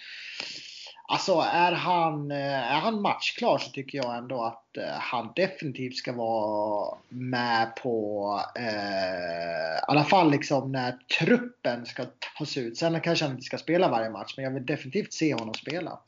Alltså 1.14 1.34
är 1.52 1.72
han, 1.72 2.32
är 2.32 2.80
han 2.80 3.02
matchklar 3.02 3.58
så 3.58 3.72
tycker 3.72 3.98
jag 3.98 4.18
ändå 4.18 4.44
att 4.44 4.78
han 5.00 5.32
definitivt 5.36 5.96
ska 5.96 6.14
vara 6.14 6.98
med 7.10 7.76
på 7.76 8.40
eh, 8.56 9.78
i 9.78 9.86
alla 9.88 10.04
fall 10.04 10.32
liksom 10.32 10.72
när 10.72 10.92
truppen 11.20 11.86
ska 11.86 12.06
tas 12.38 12.58
ut. 12.58 12.78
Sen 12.78 13.02
kanske 13.02 13.26
han 13.26 13.32
inte 13.32 13.44
ska 13.44 13.58
spela 13.58 13.90
varje 13.90 14.10
match 14.10 14.34
men 14.38 14.44
jag 14.46 14.52
vill 14.52 14.66
definitivt 14.66 15.14
se 15.14 15.34
honom 15.34 15.54
spela. 15.54 16.00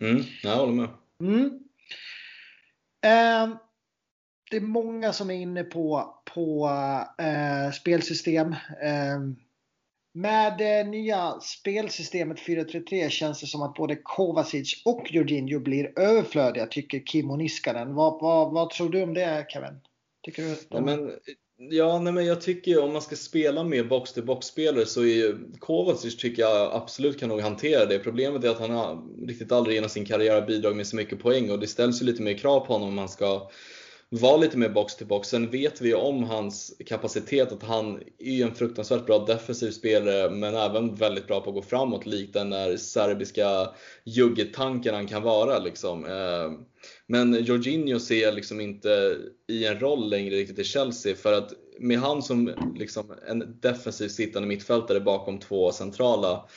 Mm, 0.00 0.22
jag 0.42 0.56
håller 0.56 0.72
med. 0.72 0.88
Mm. 1.20 1.44
Eh, 3.04 3.56
det 4.50 4.56
är 4.56 4.60
många 4.60 5.12
som 5.12 5.30
är 5.30 5.34
inne 5.34 5.64
på, 5.64 6.14
på 6.34 6.70
eh, 7.18 7.72
spelsystem. 7.72 8.52
Eh, 8.82 9.20
med 10.12 10.58
det 10.58 10.84
nya 10.84 11.40
spelsystemet 11.40 12.38
4-3-3 12.38 13.08
känns 13.08 13.40
det 13.40 13.46
som 13.46 13.62
att 13.62 13.74
både 13.74 13.96
Kovacic 13.96 14.82
och 14.84 15.06
Jorginho 15.10 15.60
blir 15.60 15.98
överflödiga, 15.98 16.66
tycker 16.66 17.06
Kim 17.06 17.28
Niskanen. 17.28 17.94
Vad, 17.94 18.20
vad, 18.20 18.52
vad 18.52 18.70
tror 18.70 18.88
du 18.88 19.02
om 19.02 19.14
det, 19.14 19.46
Kevin? 19.48 19.80
Tycker 20.22 20.42
du 20.42 20.56
de... 20.68 20.84
nej, 20.84 20.96
men, 20.96 21.10
ja, 21.70 21.98
nej, 21.98 22.12
men 22.12 22.26
jag 22.26 22.40
tycker 22.40 22.82
om 22.82 22.92
man 22.92 23.02
ska 23.02 23.16
spela 23.16 23.64
med 23.64 23.88
box-till-box-spelare 23.88 24.86
så 24.86 25.04
är 25.04 25.38
Kovacic 25.58 26.16
tycker 26.16 26.42
jag 26.42 26.72
absolut 26.72 27.20
kan 27.20 27.28
nog 27.28 27.40
hantera 27.40 27.86
det. 27.86 27.98
Problemet 27.98 28.44
är 28.44 28.48
att 28.48 28.60
han 28.60 28.70
har 28.70 29.02
riktigt 29.26 29.52
aldrig 29.52 29.74
genom 29.74 29.90
sin 29.90 30.04
karriär 30.04 30.46
bidragit 30.46 30.76
med 30.76 30.86
så 30.86 30.96
mycket 30.96 31.20
poäng 31.20 31.50
och 31.50 31.58
det 31.58 31.66
ställs 31.66 32.02
ju 32.02 32.06
lite 32.06 32.22
mer 32.22 32.38
krav 32.38 32.60
på 32.60 32.72
honom 32.72 32.88
om 32.88 32.94
man 32.94 33.08
ska 33.08 33.50
vara 34.20 34.36
lite 34.36 34.58
mer 34.58 34.68
box 34.68 34.96
till 34.96 35.06
box. 35.06 35.28
Sen 35.28 35.50
vet 35.50 35.80
vi 35.80 35.94
om 35.94 36.24
hans 36.24 36.76
kapacitet, 36.86 37.52
att 37.52 37.62
han 37.62 38.02
är 38.18 38.46
en 38.46 38.54
fruktansvärt 38.54 39.06
bra 39.06 39.18
defensiv 39.18 39.70
spelare 39.70 40.30
men 40.30 40.54
även 40.54 40.94
väldigt 40.94 41.26
bra 41.26 41.40
på 41.40 41.50
att 41.50 41.54
gå 41.54 41.62
framåt 41.62 42.06
likt 42.06 42.34
den 42.34 42.50
där 42.50 42.76
serbiska 42.76 43.68
juggetanken 44.04 44.94
han 44.94 45.06
kan 45.06 45.22
vara. 45.22 45.58
Liksom. 45.58 46.04
Eh, 46.04 46.52
men 47.06 47.44
Jorginho 47.44 47.98
ser 47.98 48.22
jag 48.22 48.34
liksom 48.34 48.60
inte 48.60 49.16
i 49.48 49.66
en 49.66 49.80
roll 49.80 50.10
längre 50.10 50.34
riktigt 50.34 50.58
i 50.58 50.64
Chelsea 50.64 51.14
för 51.14 51.32
att 51.32 51.52
med 51.78 51.98
han 51.98 52.22
som 52.22 52.50
liksom 52.76 53.14
en 53.28 53.60
defensiv 53.60 54.08
sittande 54.08 54.48
mittfältare 54.48 55.00
bakom 55.00 55.38
två 55.38 55.72
centrala 55.72 56.48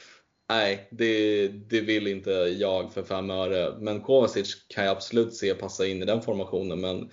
Nej, 0.49 0.87
det, 0.91 1.47
det 1.47 1.81
vill 1.81 2.07
inte 2.07 2.31
jag 2.31 2.93
för 2.93 3.03
fem 3.03 3.29
öre. 3.29 3.75
Men 3.79 4.01
Kovacic 4.01 4.67
kan 4.67 4.85
jag 4.85 4.91
absolut 4.91 5.33
se 5.33 5.53
passa 5.53 5.87
in 5.87 6.01
i 6.01 6.05
den 6.05 6.21
formationen. 6.21 6.81
Men 6.81 7.09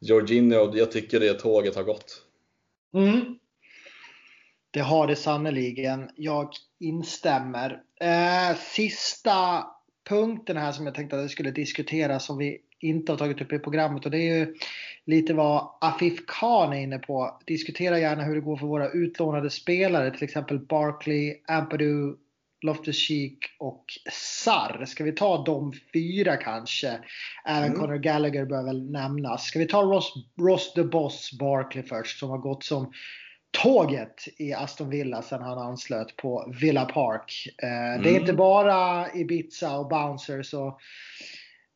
Jorginho, 0.00 0.76
jag 0.76 0.92
tycker 0.92 1.20
det 1.20 1.34
tåget 1.34 1.76
har 1.76 1.82
gått. 1.82 2.22
Mm. 2.94 3.38
Det 4.70 4.80
har 4.80 5.06
det 5.06 5.16
sannoliken. 5.16 6.10
Jag 6.16 6.50
instämmer. 6.80 7.82
Eh, 8.00 8.56
sista 8.56 9.66
punkten 10.08 10.56
här 10.56 10.72
som 10.72 10.86
jag 10.86 10.94
tänkte 10.94 11.18
att 11.18 11.24
vi 11.24 11.28
skulle 11.28 11.50
diskutera 11.50 12.20
som 12.20 12.38
vi 12.38 12.58
inte 12.80 13.12
har 13.12 13.16
tagit 13.16 13.40
upp 13.40 13.52
i 13.52 13.58
programmet 13.58 14.04
och 14.04 14.10
det 14.10 14.18
är 14.18 14.38
ju 14.38 14.54
lite 15.04 15.34
vad 15.34 15.68
Afif 15.80 16.26
Khan 16.26 16.72
är 16.72 16.80
inne 16.80 16.98
på. 16.98 17.40
Diskutera 17.44 17.98
gärna 17.98 18.24
hur 18.24 18.34
det 18.34 18.40
går 18.40 18.56
för 18.56 18.66
våra 18.66 18.90
utlånade 18.90 19.50
spelare, 19.50 20.10
till 20.10 20.24
exempel 20.24 20.58
Barkley, 20.58 21.36
Ampadu, 21.46 22.16
Loftus-Cheek 22.66 23.38
och 23.58 23.84
Sarr. 24.12 24.84
Ska 24.84 25.04
vi 25.04 25.12
ta 25.12 25.44
de 25.44 25.72
fyra 25.92 26.36
kanske? 26.36 26.98
Även 27.46 27.64
mm. 27.64 27.78
Conor 27.78 27.96
Gallagher 27.96 28.44
bör 28.44 28.64
väl 28.64 28.90
nämnas. 28.90 29.44
Ska 29.44 29.58
vi 29.58 29.66
ta 29.66 29.82
Ross, 29.82 30.12
Ross 30.40 30.72
the 30.74 30.82
Boss 30.82 31.30
Barkley 31.38 31.82
först 31.82 32.18
som 32.18 32.30
har 32.30 32.38
gått 32.38 32.64
som 32.64 32.92
tåget 33.62 34.24
i 34.38 34.52
Aston 34.52 34.90
Villa 34.90 35.22
sen 35.22 35.42
han 35.42 35.58
anslöt 35.58 36.16
på 36.16 36.54
Villa 36.60 36.84
Park. 36.84 37.48
Mm. 37.62 38.02
Det 38.02 38.08
är 38.08 38.10
mm. 38.10 38.20
inte 38.20 38.32
bara 38.32 39.06
Ibiza 39.14 39.78
och 39.78 39.88
bouncers 39.88 40.54
och 40.54 40.78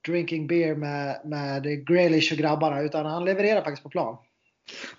drinking 0.07 0.47
beer 0.47 0.74
med, 0.74 1.20
med 1.24 1.86
Grealish 1.86 2.32
och 2.32 2.38
grabbarna 2.38 2.80
utan 2.80 3.07
han 3.07 3.24
levererar 3.24 3.62
faktiskt 3.62 3.82
på 3.82 3.88
plan. 3.88 4.16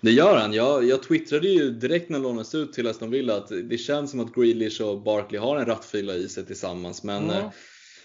Det 0.00 0.10
gör 0.10 0.36
han. 0.36 0.52
Jag, 0.52 0.84
jag 0.84 1.02
twittrade 1.02 1.48
ju 1.48 1.70
direkt 1.70 2.08
när 2.08 2.18
han 2.18 2.22
lånades 2.22 2.54
ut 2.54 2.72
till 2.72 2.86
Aston 2.86 3.10
Villa 3.10 3.36
att 3.36 3.48
det 3.64 3.78
känns 3.78 4.10
som 4.10 4.20
att 4.20 4.34
Grealish 4.34 4.80
och 4.82 5.02
Barkley 5.02 5.40
har 5.40 5.56
en 5.56 5.66
rattfylla 5.66 6.14
i 6.14 6.28
sig 6.28 6.46
tillsammans. 6.46 7.02
Men 7.02 7.30
mm. 7.30 7.50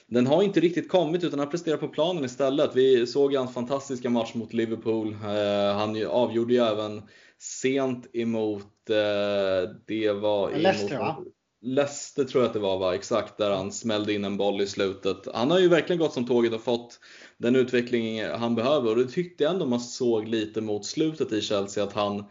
den 0.07 0.27
har 0.27 0.43
inte 0.43 0.59
riktigt 0.59 0.89
kommit 0.89 1.23
utan 1.23 1.39
han 1.39 1.49
presterar 1.49 1.77
på 1.77 1.87
planen 1.87 2.25
istället. 2.25 2.71
Vi 2.73 3.07
såg 3.07 3.35
hans 3.35 3.53
fantastiska 3.53 4.09
match 4.09 4.33
mot 4.33 4.53
Liverpool. 4.53 5.13
Eh, 5.13 5.77
han 5.77 6.05
avgjorde 6.07 6.53
ju 6.53 6.59
även 6.59 7.01
sent 7.39 8.07
emot, 8.13 8.89
eh, 8.89 9.69
det 9.87 10.11
var 10.11 10.49
emot 10.49 10.61
Leicester 10.61 10.97
va? 10.97 11.17
Leicester 11.61 12.23
tror 12.23 12.43
jag 12.43 12.47
att 12.47 12.53
det 12.53 12.59
var 12.59 12.77
va? 12.77 12.95
Exakt, 12.95 13.37
där 13.37 13.51
han 13.51 13.71
smällde 13.71 14.13
in 14.13 14.25
en 14.25 14.37
boll 14.37 14.61
i 14.61 14.67
slutet. 14.67 15.17
Han 15.33 15.51
har 15.51 15.59
ju 15.59 15.67
verkligen 15.67 15.99
gått 15.99 16.13
som 16.13 16.27
tåget 16.27 16.53
och 16.53 16.63
fått 16.63 16.99
den 17.37 17.55
utveckling 17.55 18.23
han 18.23 18.55
behöver. 18.55 18.89
Och 18.89 18.97
det 18.97 19.11
tyckte 19.11 19.43
jag 19.43 19.53
ändå 19.53 19.65
man 19.65 19.79
såg 19.79 20.27
lite 20.27 20.61
mot 20.61 20.85
slutet 20.85 21.31
i 21.31 21.41
Chelsea, 21.41 21.83
att 21.83 21.93
han 21.93 22.23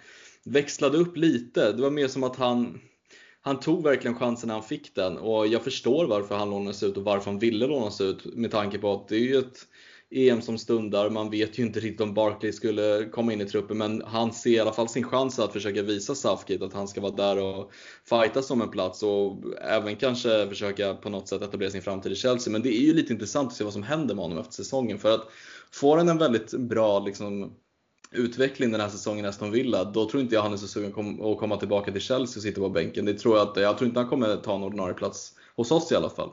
växlade 0.45 0.99
upp 0.99 1.17
lite. 1.17 1.73
Det 1.73 1.83
var 1.83 1.91
mer 1.91 2.09
som 2.09 2.25
att 2.25 2.37
han, 2.37 2.81
han 3.41 3.61
tog 3.61 3.83
verkligen 3.83 4.19
chansen 4.19 4.49
när 4.49 4.55
han 4.55 4.65
fick 4.65 4.95
den. 4.95 5.19
Och 5.19 5.47
jag 5.47 5.65
förstår 5.65 6.07
varför 6.07 6.37
han 6.37 6.51
lånades 6.51 6.83
ut 6.83 6.97
och 6.97 7.05
varför 7.05 7.31
han 7.31 7.39
ville 7.39 7.67
lånas 7.67 8.01
ut 8.01 8.35
med 8.35 8.51
tanke 8.51 8.79
på 8.79 8.93
att 8.93 9.09
det 9.09 9.17
är 9.17 9.21
ju 9.21 9.39
ett 9.39 9.59
EM 10.11 10.43
som 10.43 10.59
stundar. 10.59 11.11
Man 11.11 11.31
vet 11.31 11.59
ju 11.59 11.63
inte 11.63 11.81
riktigt 11.81 12.01
om 12.01 12.15
Barkley 12.15 12.53
skulle 12.53 13.09
komma 13.13 13.33
in 13.33 13.41
i 13.41 13.45
truppen 13.45 13.79
men 13.79 14.03
han 14.07 14.33
ser 14.33 14.51
i 14.51 14.61
alla 14.61 14.73
fall 14.73 14.89
sin 14.89 15.05
chans 15.05 15.39
att 15.39 15.53
försöka 15.53 15.83
visa 15.83 16.15
Southgate 16.15 16.65
att 16.65 16.73
han 16.73 16.89
ska 16.89 17.01
vara 17.01 17.13
där 17.13 17.39
och 17.39 17.73
fighta 18.05 18.55
om 18.55 18.63
en 18.63 18.71
plats 18.71 19.03
och 19.03 19.43
även 19.63 19.97
kanske 19.97 20.49
försöka 20.49 20.95
på 20.95 21.11
något 21.11 21.29
sätt 21.29 21.43
etablera 21.43 21.71
sin 21.71 21.83
framtid 21.83 22.13
i 22.13 22.17
Chelsea. 22.17 22.53
Men 22.53 22.63
det 22.63 22.77
är 22.77 22.83
ju 22.83 22.95
lite 22.95 23.13
intressant 23.13 23.49
att 23.49 23.57
se 23.57 23.65
vad 23.65 23.73
som 23.73 23.83
händer 23.83 24.15
med 24.15 24.25
honom 24.25 24.39
efter 24.39 24.53
säsongen 24.53 24.99
för 24.99 25.15
att 25.15 25.29
får 25.71 25.97
han 25.97 26.09
en 26.09 26.19
väldigt 26.19 26.53
bra 26.53 26.99
liksom, 26.99 27.53
utveckling 28.13 28.73
den 28.73 28.81
här 28.81 28.89
säsongen 28.89 29.25
i 29.25 29.29
Aston 29.29 29.51
Villa, 29.51 29.85
då 29.85 30.09
tror 30.09 30.23
inte 30.23 30.35
jag 30.35 30.43
han 30.43 30.53
är 30.53 30.57
så 30.57 30.69
sugen 30.69 31.21
att 31.21 31.39
komma 31.39 31.57
tillbaka 31.57 31.93
till 31.93 32.01
Chelsea 32.01 32.39
och 32.39 32.43
sitta 32.43 32.61
på 32.61 32.69
bänken. 32.69 33.05
Det 33.05 33.15
tror 33.15 33.37
jag, 33.37 33.49
att, 33.49 33.57
jag 33.57 33.79
tror 33.79 33.89
inte 33.89 34.01
han 34.01 34.09
kommer 34.09 34.37
ta 34.37 34.55
en 34.55 34.63
ordinarie 34.63 34.95
plats 34.95 35.33
hos 35.57 35.71
oss 35.71 35.93
i 35.93 35.95
alla 35.95 36.11
fall. 36.11 36.31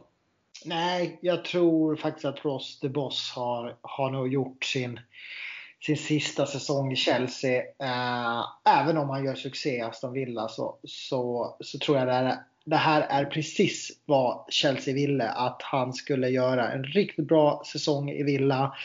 Nej, 0.65 1.19
jag 1.21 1.45
tror 1.45 1.95
faktiskt 1.95 2.25
att 2.25 2.45
Ross 2.45 2.79
the 2.79 2.89
Boss 2.89 3.31
har, 3.35 3.75
har 3.81 4.11
nog 4.11 4.33
gjort 4.33 4.63
sin, 4.65 4.99
sin 5.85 5.97
sista 5.97 6.45
säsong 6.45 6.91
i 6.91 6.95
Chelsea. 6.95 7.57
Eh, 7.59 8.43
även 8.79 8.97
om 8.97 9.09
han 9.09 9.25
gör 9.25 9.35
succé 9.35 9.77
i 9.77 9.81
Aston 9.81 10.13
Villa 10.13 10.47
så, 10.47 10.79
så, 10.83 11.55
så 11.59 11.79
tror 11.79 11.97
jag 11.97 12.07
det, 12.07 12.13
här, 12.13 12.37
det 12.65 12.75
här 12.75 13.01
är 13.01 13.25
precis 13.25 13.91
vad 14.05 14.45
Chelsea 14.49 14.93
ville. 14.93 15.29
Att 15.29 15.61
han 15.61 15.93
skulle 15.93 16.29
göra 16.29 16.71
en 16.71 16.83
riktigt 16.83 17.27
bra 17.27 17.63
säsong 17.71 18.09
i 18.09 18.23
Villa. 18.23 18.75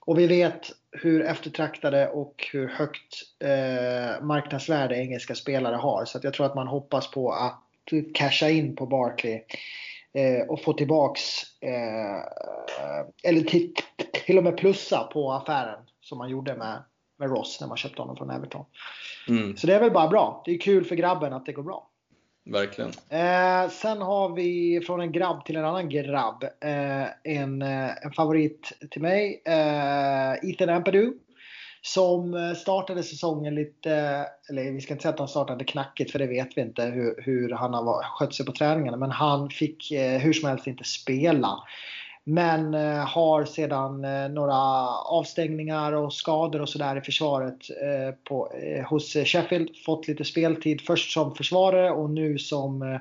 Och 0.00 0.18
vi 0.18 0.26
vet 0.26 0.72
hur 0.92 1.22
eftertraktade 1.22 2.08
och 2.08 2.48
hur 2.52 2.68
högt 2.68 3.22
eh, 3.38 4.24
marknadsvärde 4.24 4.96
engelska 4.96 5.34
spelare 5.34 5.76
har. 5.76 6.04
Så 6.04 6.18
jag 6.22 6.34
tror 6.34 6.46
att 6.46 6.54
man 6.54 6.66
hoppas 6.66 7.10
på 7.10 7.32
att 7.32 7.62
casha 8.14 8.48
in 8.48 8.76
på 8.76 8.86
Barkley 8.86 9.40
eh, 10.14 10.48
och 10.48 10.62
få 10.62 10.72
tillbaks 10.72 11.22
eh, 11.60 12.22
eller 13.22 13.40
till, 13.40 13.74
till 14.26 14.38
och 14.38 14.44
med 14.44 14.56
plussa 14.56 15.10
på 15.12 15.32
affären 15.32 15.78
som 16.00 16.18
man 16.18 16.30
gjorde 16.30 16.56
med, 16.56 16.82
med 17.18 17.30
Ross 17.30 17.58
när 17.60 17.68
man 17.68 17.76
köpte 17.76 18.02
honom 18.02 18.16
från 18.16 18.30
Everton. 18.30 18.64
Mm. 19.28 19.56
Så 19.56 19.66
det 19.66 19.74
är 19.74 19.80
väl 19.80 19.90
bara 19.90 20.08
bra. 20.08 20.42
Det 20.44 20.50
är 20.50 20.58
kul 20.58 20.84
för 20.84 20.96
grabben 20.96 21.32
att 21.32 21.46
det 21.46 21.52
går 21.52 21.62
bra. 21.62 21.90
Verkligen. 22.44 22.90
Eh, 23.08 23.70
sen 23.70 24.02
har 24.02 24.34
vi 24.34 24.80
från 24.86 25.00
en 25.00 25.12
grabb 25.12 25.44
till 25.44 25.56
en 25.56 25.64
annan 25.64 25.88
grabb 25.88 26.44
eh, 26.44 27.06
en, 27.24 27.62
eh, 27.62 28.04
en 28.04 28.12
favorit 28.16 28.72
till 28.90 29.02
mig. 29.02 29.42
Eh, 29.46 30.50
Ethan 30.50 30.68
Ampadu. 30.68 31.12
Som 31.82 32.34
eh, 32.34 32.52
startade 32.52 33.02
säsongen 33.02 33.54
lite, 33.54 33.92
eller 34.50 34.72
vi 34.72 34.80
ska 34.80 34.94
inte 34.94 35.02
säga 35.02 35.12
att 35.12 35.18
han 35.18 35.28
startade 35.28 35.64
knackigt 35.64 36.10
för 36.10 36.18
det 36.18 36.26
vet 36.26 36.56
vi 36.56 36.60
inte 36.60 36.84
hur, 36.84 37.22
hur 37.22 37.50
han 37.50 37.74
har 37.74 38.02
skött 38.02 38.34
sig 38.34 38.46
på 38.46 38.52
träningarna. 38.52 38.96
Men 38.96 39.10
han 39.10 39.50
fick 39.50 39.90
eh, 39.90 40.18
hur 40.18 40.32
som 40.32 40.48
helst 40.48 40.66
inte 40.66 40.84
spela. 40.84 41.58
Men 42.24 42.74
eh, 42.74 43.06
har 43.06 43.44
sedan 43.44 44.00
några 44.34 44.56
avstängningar 44.88 45.92
och 45.92 46.12
skador 46.12 46.60
och 46.60 46.68
sådär 46.68 46.96
i 46.96 47.00
försvaret 47.00 47.58
på, 48.28 48.52
hos 48.88 49.12
Sheffield 49.12 49.68
fått 49.86 50.08
lite 50.08 50.24
speltid. 50.24 50.80
Först 50.80 51.12
som 51.12 51.34
försvarare 51.34 51.90
och 51.90 52.10
nu 52.10 52.38
som 52.38 53.00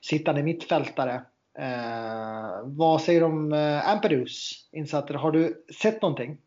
sittande 0.00 0.42
mittfältare. 0.42 1.22
Eh, 1.58 2.60
vad 2.64 3.02
säger 3.02 3.20
du 3.20 3.26
om 3.26 3.52
eh, 3.52 4.02
insatser? 4.72 5.14
Har 5.14 5.32
du 5.32 5.64
sett 5.82 6.02
någonting? 6.02 6.38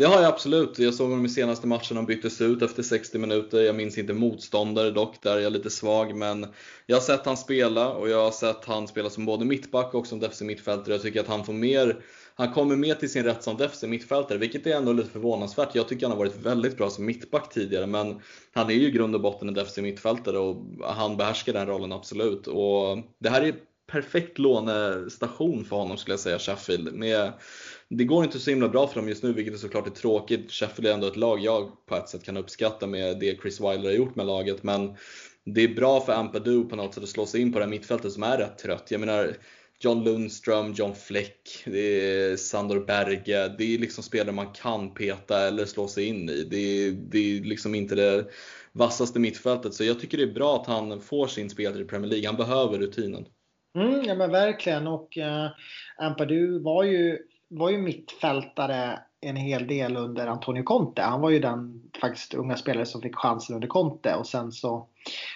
Det 0.00 0.06
har 0.06 0.22
jag 0.22 0.24
absolut. 0.24 0.78
Jag 0.78 0.94
såg 0.94 1.10
honom 1.10 1.26
i 1.26 1.28
senaste 1.28 1.66
matchen, 1.66 1.96
han 1.96 2.06
byttes 2.06 2.40
ut 2.40 2.62
efter 2.62 2.82
60 2.82 3.18
minuter. 3.18 3.60
Jag 3.60 3.74
minns 3.74 3.98
inte 3.98 4.12
motståndare 4.12 4.90
dock, 4.90 5.22
där 5.22 5.36
är 5.36 5.40
jag 5.40 5.52
lite 5.52 5.70
svag. 5.70 6.14
Men 6.16 6.46
jag 6.86 6.96
har 6.96 7.00
sett 7.00 7.26
han 7.26 7.36
spela 7.36 7.92
och 7.92 8.08
jag 8.08 8.24
har 8.24 8.30
sett 8.30 8.64
han 8.64 8.88
spela 8.88 9.10
som 9.10 9.26
både 9.26 9.44
mittback 9.44 9.94
och 9.94 10.06
som 10.06 10.20
defensiv 10.20 10.46
mittfältare. 10.46 10.94
Jag 10.94 11.02
tycker 11.02 11.20
att 11.20 11.26
han 11.26 11.44
får 11.44 11.52
mer 11.52 11.96
han 12.34 12.52
kommer 12.52 12.76
mer 12.76 12.94
till 12.94 13.10
sin 13.10 13.24
rätt 13.24 13.42
som 13.42 13.56
defensiv 13.56 13.88
mittfältare, 13.88 14.38
vilket 14.38 14.66
är 14.66 14.76
ändå 14.76 14.92
lite 14.92 15.10
förvånansvärt. 15.10 15.74
Jag 15.74 15.88
tycker 15.88 16.06
han 16.06 16.16
har 16.16 16.18
varit 16.18 16.46
väldigt 16.46 16.76
bra 16.76 16.90
som 16.90 17.06
mittback 17.06 17.52
tidigare, 17.52 17.86
men 17.86 18.20
han 18.54 18.70
är 18.70 18.74
ju 18.74 18.88
i 18.88 18.90
grund 18.90 19.14
och 19.14 19.20
botten 19.20 19.48
en 19.48 19.54
defensiv 19.54 19.84
mittfältare 19.84 20.38
och 20.38 20.56
han 20.82 21.16
behärskar 21.16 21.52
den 21.52 21.66
rollen 21.66 21.92
absolut. 21.92 22.46
Och 22.46 22.98
det 23.18 23.30
här 23.30 23.42
är 23.42 23.54
perfekt 23.90 24.38
lånestation 24.38 25.64
för 25.64 25.76
honom 25.76 25.96
skulle 25.96 26.12
jag 26.12 26.20
säga, 26.20 26.38
Sheffield. 26.38 26.94
Med, 26.94 27.32
det 27.90 28.04
går 28.04 28.24
inte 28.24 28.38
så 28.38 28.50
himla 28.50 28.68
bra 28.68 28.86
för 28.86 29.00
dem 29.00 29.08
just 29.08 29.22
nu, 29.22 29.32
vilket 29.32 29.54
är 29.54 29.58
såklart 29.58 29.86
är 29.86 29.90
tråkigt. 29.90 30.50
Sheffield 30.50 30.86
är 30.86 30.94
ändå 30.94 31.06
ett 31.06 31.16
lag 31.16 31.40
jag 31.40 31.86
på 31.86 31.96
ett 31.96 32.08
sätt 32.08 32.24
kan 32.24 32.36
uppskatta 32.36 32.86
med 32.86 33.18
det 33.18 33.40
Chris 33.40 33.60
Wilder 33.60 33.84
har 33.84 33.96
gjort 33.96 34.16
med 34.16 34.26
laget, 34.26 34.62
men 34.62 34.96
det 35.44 35.64
är 35.64 35.74
bra 35.74 36.00
för 36.00 36.12
Ampadu 36.12 36.64
på 36.64 36.76
något 36.76 36.94
sätt 36.94 37.02
att 37.02 37.08
slå 37.08 37.26
sig 37.26 37.40
in 37.40 37.52
på 37.52 37.58
det 37.58 37.64
här 37.64 37.70
mittfältet 37.70 38.12
som 38.12 38.22
är 38.22 38.38
rätt 38.38 38.58
trött. 38.58 38.90
Jag 38.90 39.00
menar, 39.00 39.36
John 39.80 40.04
Lundström, 40.04 40.72
John 40.72 40.94
Fleck, 40.94 41.62
det 41.64 41.78
är 41.78 42.36
Sandor 42.36 42.80
Berge. 42.86 43.48
Det 43.58 43.74
är 43.74 43.78
liksom 43.78 44.04
spelare 44.04 44.32
man 44.32 44.52
kan 44.52 44.94
peta 44.94 45.48
eller 45.48 45.64
slå 45.64 45.88
sig 45.88 46.04
in 46.04 46.28
i. 46.28 46.42
Det 46.50 46.56
är, 46.56 46.90
det 46.90 47.18
är 47.18 47.40
liksom 47.40 47.74
inte 47.74 47.94
det 47.94 48.24
vassaste 48.72 49.18
mittfältet. 49.18 49.74
Så 49.74 49.84
jag 49.84 50.00
tycker 50.00 50.18
det 50.18 50.24
är 50.24 50.34
bra 50.34 50.56
att 50.56 50.66
han 50.66 51.00
får 51.00 51.26
sin 51.26 51.50
spelare 51.50 51.82
i 51.82 51.84
Premier 51.84 52.10
League. 52.10 52.26
Han 52.26 52.36
behöver 52.36 52.78
rutinen. 52.78 53.26
Mm, 53.78 54.04
ja 54.04 54.14
men 54.14 54.30
verkligen 54.30 54.86
och 54.86 55.16
uh, 55.16 55.48
Ampadu 55.98 56.58
var 56.58 56.84
ju, 56.84 57.18
var 57.50 57.70
ju 57.70 57.78
mittfältare 57.78 59.00
en 59.20 59.36
hel 59.36 59.66
del 59.66 59.96
under 59.96 60.26
Antonio 60.26 60.62
Conte. 60.62 61.02
Han 61.02 61.20
var 61.20 61.30
ju 61.30 61.38
den 61.38 61.90
faktiskt 62.00 62.34
unga 62.34 62.56
spelare 62.56 62.86
som 62.86 63.02
fick 63.02 63.16
chansen 63.16 63.54
under 63.54 63.68
Conte 63.68 64.14
och 64.14 64.26
sen 64.26 64.52
så 64.52 64.86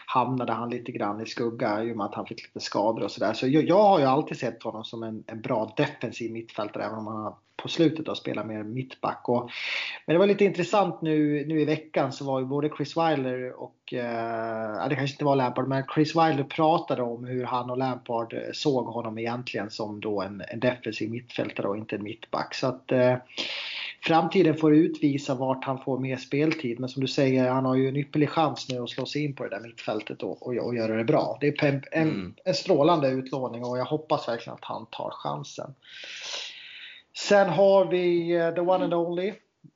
hamnade 0.07 0.53
han 0.53 0.71
lite 0.71 0.93
grann 0.93 1.21
i 1.21 1.27
skugga 1.27 1.85
i 1.85 1.93
och 1.93 1.97
med 1.97 2.07
att 2.07 2.15
han 2.15 2.27
fick 2.27 2.43
lite 2.43 2.61
skador 2.61 3.03
och 3.03 3.11
sådär. 3.11 3.33
Så 3.33 3.49
jag, 3.49 3.65
jag, 3.65 3.83
har 3.83 3.99
ju 3.99 4.05
alltid 4.05 4.39
sett 4.39 4.63
honom 4.63 4.85
som 4.85 5.03
en, 5.03 5.25
en 5.27 5.41
bra 5.41 5.75
defensiv 5.77 6.33
mittfältare 6.33 6.85
även 6.85 6.99
om 6.99 7.07
han 7.07 7.35
på 7.65 7.69
slutet 7.69 8.07
då 8.07 8.15
spelar 8.15 8.45
mer 8.45 8.63
mittback. 8.63 9.29
Och, 9.29 9.51
men 10.07 10.15
det 10.15 10.19
var 10.19 10.27
lite 10.27 10.45
intressant 10.45 11.03
nu, 11.03 11.45
nu 11.47 11.61
i 11.61 11.65
veckan 11.65 12.13
så 12.13 12.25
var 12.25 12.41
ju 12.41 12.47
både 12.47 12.69
Chris 12.77 12.97
Wilder 12.97 13.63
och, 13.63 13.95
eh, 13.95 14.89
det 14.89 14.95
kanske 14.95 15.15
inte 15.15 15.25
var 15.25 15.37
Lampard, 15.37 15.69
men 15.69 15.85
Chris 15.95 16.17
Wilder 16.17 16.45
pratade 16.45 17.03
om 17.03 17.25
hur 17.25 17.45
han 17.45 17.71
och 17.71 17.79
Lampard 17.79 18.35
såg 18.53 18.87
honom 18.87 19.19
egentligen 19.19 19.71
som 19.71 20.01
då 20.01 20.23
en, 20.23 20.43
en 20.49 20.61
defensiv 20.61 21.11
mittfältare 21.11 21.69
och 21.69 21.77
inte 21.77 21.97
en 21.97 22.03
mittback. 22.03 22.55
Så 22.55 22.67
att 22.67 22.93
eh, 22.93 23.17
framtiden 24.03 24.57
får 24.57 24.75
utvisa 24.75 25.35
vart 25.35 25.65
han 25.65 25.79
får 25.85 25.99
mer 25.99 26.17
speltid. 26.17 26.81
Men 26.81 26.89
som 26.89 27.03
du 27.03 27.09
säger, 27.09 27.51
han 27.51 27.65
har 27.65 27.75
ju 27.75 27.89
en 27.89 27.97
ypperlig 27.97 28.31
chans 28.31 28.69
nu 28.69 28.83
att 28.83 28.91
slå 28.91 29.07
sig 29.07 29.25
in 29.25 29.35
på 29.35 29.45
det 29.45 29.51
där 29.51 29.61
mittfältet 29.61 30.23
och, 30.23 30.47
och, 30.47 30.57
och 30.57 30.75
göra 30.75 30.97
det 30.97 31.05
bra. 31.05 31.39
Det 31.41 31.47
är 31.49 31.65
en, 31.65 31.83
mm. 31.93 32.35
en 32.45 32.55
strålande 32.55 33.09
utlåning 33.09 33.65
och 33.65 33.79
jag 33.79 33.85
hoppas 33.85 34.29
verkligen 34.29 34.55
att 34.55 34.65
han 34.65 34.87
tar 34.91 35.11
chansen. 35.11 35.75
Sen 37.17 37.49
har 37.49 37.85
vi 37.85 38.37
uh, 38.39 38.55
the 38.55 38.61
one 38.61 38.85
and 38.85 38.95
only 38.95 39.33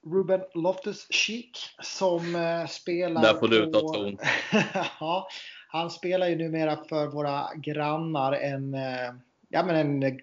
Ruben 0.06 0.40
Loftus-Cheek 0.54 1.50
som 1.82 2.34
uh, 2.34 2.66
spelar 2.66 3.22
Där 3.22 3.34
får 3.34 3.48
du 3.48 3.72
ta 3.72 3.80
ton. 3.80 4.18
ja, 5.00 5.28
han 5.68 5.90
spelar 5.90 6.28
ju 6.28 6.36
numera 6.36 6.84
för 6.88 7.06
våra 7.06 7.54
grannar 7.54 8.32
en, 8.32 8.74
uh, 8.74 9.14
ja, 9.48 9.62
men 9.62 10.02
en 10.02 10.20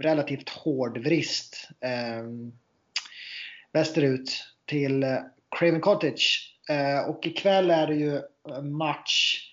relativt 0.00 0.48
hård 0.48 0.98
vrist. 0.98 1.68
Um, 2.20 2.52
västerut 3.72 4.44
till 4.64 5.02
eh, 5.02 5.18
Craven 5.58 5.80
Cottage. 5.80 6.56
Eh, 6.68 7.10
och 7.10 7.26
ikväll 7.26 7.70
är 7.70 7.86
det 7.86 7.94
ju 7.94 8.20
match 8.62 9.48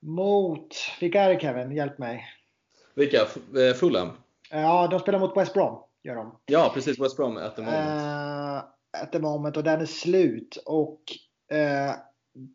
mot, 0.00 0.76
vilka 1.00 1.22
är 1.22 1.34
det 1.34 1.40
Kevin? 1.40 1.72
Hjälp 1.72 1.98
mig. 1.98 2.24
Vilka? 2.94 3.20
Eh, 3.20 3.74
Fulham? 3.80 4.12
Ja, 4.50 4.88
de 4.90 5.00
spelar 5.00 5.18
mot 5.18 5.36
West 5.36 5.54
Brom. 5.54 5.78
Gör 6.02 6.14
de. 6.14 6.38
Ja, 6.46 6.70
precis. 6.74 7.00
West 7.00 7.16
Brom 7.16 7.36
at 7.36 7.56
the 7.56 7.62
moment. 7.62 8.02
Uh, 8.02 8.56
at 9.02 9.12
the 9.12 9.18
moment 9.18 9.56
och 9.56 9.64
den 9.64 9.80
är 9.80 9.86
slut. 9.86 10.62
Och 10.66 11.00
uh, 11.52 11.94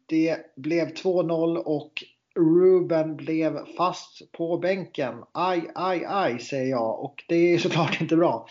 det 0.05 0.55
blev 0.55 0.93
2-0 0.93 1.57
och 1.57 2.03
Ruben 2.35 3.15
blev 3.15 3.65
fast 3.77 4.31
på 4.31 4.57
bänken. 4.57 5.23
Aj, 5.31 5.71
aj, 5.75 6.05
aj 6.07 6.39
säger 6.39 6.71
jag. 6.71 6.99
Och 6.99 7.23
det 7.27 7.35
är 7.35 7.57
såklart 7.57 8.01
inte 8.01 8.15
bra. 8.15 8.47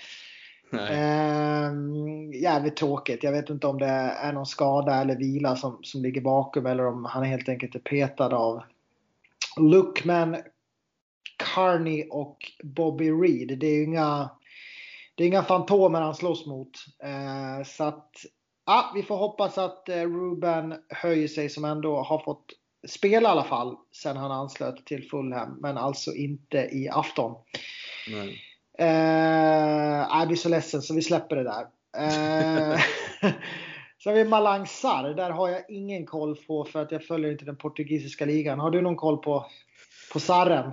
Eh, 0.73 1.73
jävligt 2.43 2.77
tråkigt. 2.77 3.23
Jag 3.23 3.33
vet 3.33 3.51
inte 3.51 3.67
om 3.67 3.79
det 3.79 3.87
är 3.87 4.33
någon 4.33 4.47
skada 4.47 4.95
eller 4.95 5.17
vila 5.17 5.57
som, 5.57 5.79
som 5.83 6.03
ligger 6.03 6.21
bakom 6.21 6.67
eller 6.67 6.87
om 6.87 7.05
han 7.05 7.25
helt 7.25 7.49
enkelt 7.49 7.75
är 7.75 7.79
petad 7.79 8.37
av 8.37 8.63
Lookman, 9.57 10.37
Carney 11.55 12.07
och 12.11 12.39
Bobby 12.63 13.11
Reed. 13.11 13.59
Det 13.59 13.67
är 13.67 13.85
inga, 13.85 14.31
det 15.15 15.25
är 15.25 15.29
inga 15.29 15.43
fantomer 15.43 16.01
han 16.01 16.15
slåss 16.15 16.47
mot. 16.47 16.71
Eh, 17.03 17.65
så 17.65 17.85
att 17.85 18.11
ja, 18.67 18.93
vi 18.95 19.03
får 19.03 19.17
hoppas 19.17 19.59
att 19.59 19.89
eh, 19.89 19.95
Ruben 19.95 20.75
höjer 20.89 21.29
sig 21.29 21.49
som 21.49 21.65
ändå 21.65 22.03
har 22.03 22.19
fått 22.19 22.47
spela 22.89 23.29
i 23.29 23.33
alla 23.33 23.45
fall 23.45 23.77
sen 23.93 24.17
han 24.17 24.33
anslöt 24.33 24.87
till 24.87 25.09
Fulham. 25.09 25.59
Men 25.61 25.77
alltså 25.77 26.15
inte 26.15 26.59
i 26.59 26.89
afton. 26.89 27.35
Nej. 28.09 28.41
Eh, 28.79 30.07
jag 30.19 30.27
blir 30.29 30.37
så 30.37 30.49
ledsen 30.49 30.83
så 30.83 30.95
vi 30.95 31.03
släpper 31.03 31.37
det 31.37 31.45
där. 31.45 31.67
Eh, 31.97 32.81
så 33.99 34.11
har 34.11 34.15
vi 34.15 34.25
Malang 34.25 34.67
Sarr. 34.67 35.15
Där 35.15 35.31
har 35.31 35.49
jag 35.49 35.71
ingen 35.71 36.07
koll 36.07 36.37
på 36.37 36.65
för 36.65 36.83
att 36.83 36.93
jag 36.93 37.05
följer 37.05 37.33
inte 37.33 37.45
den 37.45 37.57
portugisiska 37.57 38.25
ligan. 38.25 38.61
Har 38.61 38.71
du 38.71 38.81
någon 38.81 38.97
koll 38.97 39.19
på, 39.19 39.47
på 40.13 40.21
Sarren? 40.21 40.73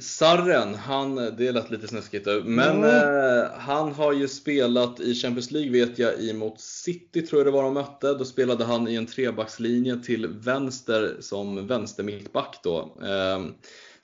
Sarren, 0.00 0.74
han, 0.74 1.14
det 1.14 1.52
lät 1.52 1.70
lite 1.70 1.88
snuskigt 1.88 2.26
men 2.44 2.76
mm. 2.76 2.84
eh, 2.84 3.50
han 3.58 3.92
har 3.92 4.12
ju 4.12 4.28
spelat 4.28 5.00
i 5.00 5.14
Champions 5.14 5.50
League 5.50 5.72
vet 5.72 5.98
jag 5.98 6.34
mot 6.34 6.60
City 6.60 7.26
tror 7.26 7.40
jag 7.40 7.46
det 7.46 7.50
var 7.50 7.62
de 7.62 7.74
mötte. 7.74 8.14
Då 8.14 8.24
spelade 8.24 8.64
han 8.64 8.88
i 8.88 8.94
en 8.94 9.06
trebackslinje 9.06 9.96
till 10.04 10.26
vänster 10.26 11.16
som 11.20 11.66
vänster 11.66 12.02
mittback 12.02 12.60
då. 12.62 12.96
Eh, 13.02 13.44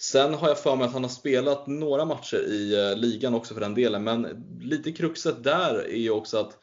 Sen 0.01 0.35
har 0.35 0.49
jag 0.49 0.59
för 0.59 0.77
mig 0.77 0.87
att 0.87 0.93
han 0.93 1.05
har 1.05 1.11
spelat 1.11 1.67
några 1.67 2.05
matcher 2.05 2.47
i 2.49 2.91
eh, 2.91 2.97
ligan 2.97 3.35
också 3.35 3.55
för 3.55 3.61
den 3.61 3.75
delen, 3.75 4.05
men 4.05 4.45
lite 4.61 4.93
kruxet 4.93 5.45
där 5.45 5.75
är 5.75 5.99
ju 5.99 6.11
också 6.11 6.39
att 6.39 6.59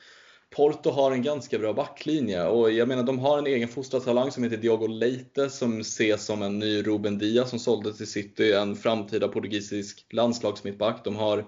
Porto 0.55 0.89
har 0.89 1.11
en 1.11 1.21
ganska 1.21 1.59
bra 1.59 1.73
backlinje 1.73 2.47
och 2.47 2.71
jag 2.71 2.87
menar 2.87 3.03
de 3.03 3.19
har 3.19 3.37
en 3.37 3.47
egen 3.47 3.67
fostrad 3.67 4.03
talang 4.03 4.31
som 4.31 4.43
heter 4.43 4.57
Diogo 4.57 4.87
Leite 4.87 5.49
som 5.49 5.80
ses 5.80 6.26
som 6.26 6.41
en 6.41 6.59
ny 6.59 6.81
Ruben 6.81 7.17
Diaz 7.17 7.49
som 7.49 7.59
såldes 7.59 7.97
till 7.97 8.07
City, 8.07 8.53
en 8.53 8.76
framtida 8.76 9.27
portugisisk 9.27 10.05
landslagsmittback. 10.09 11.03
De 11.03 11.15
har 11.15 11.45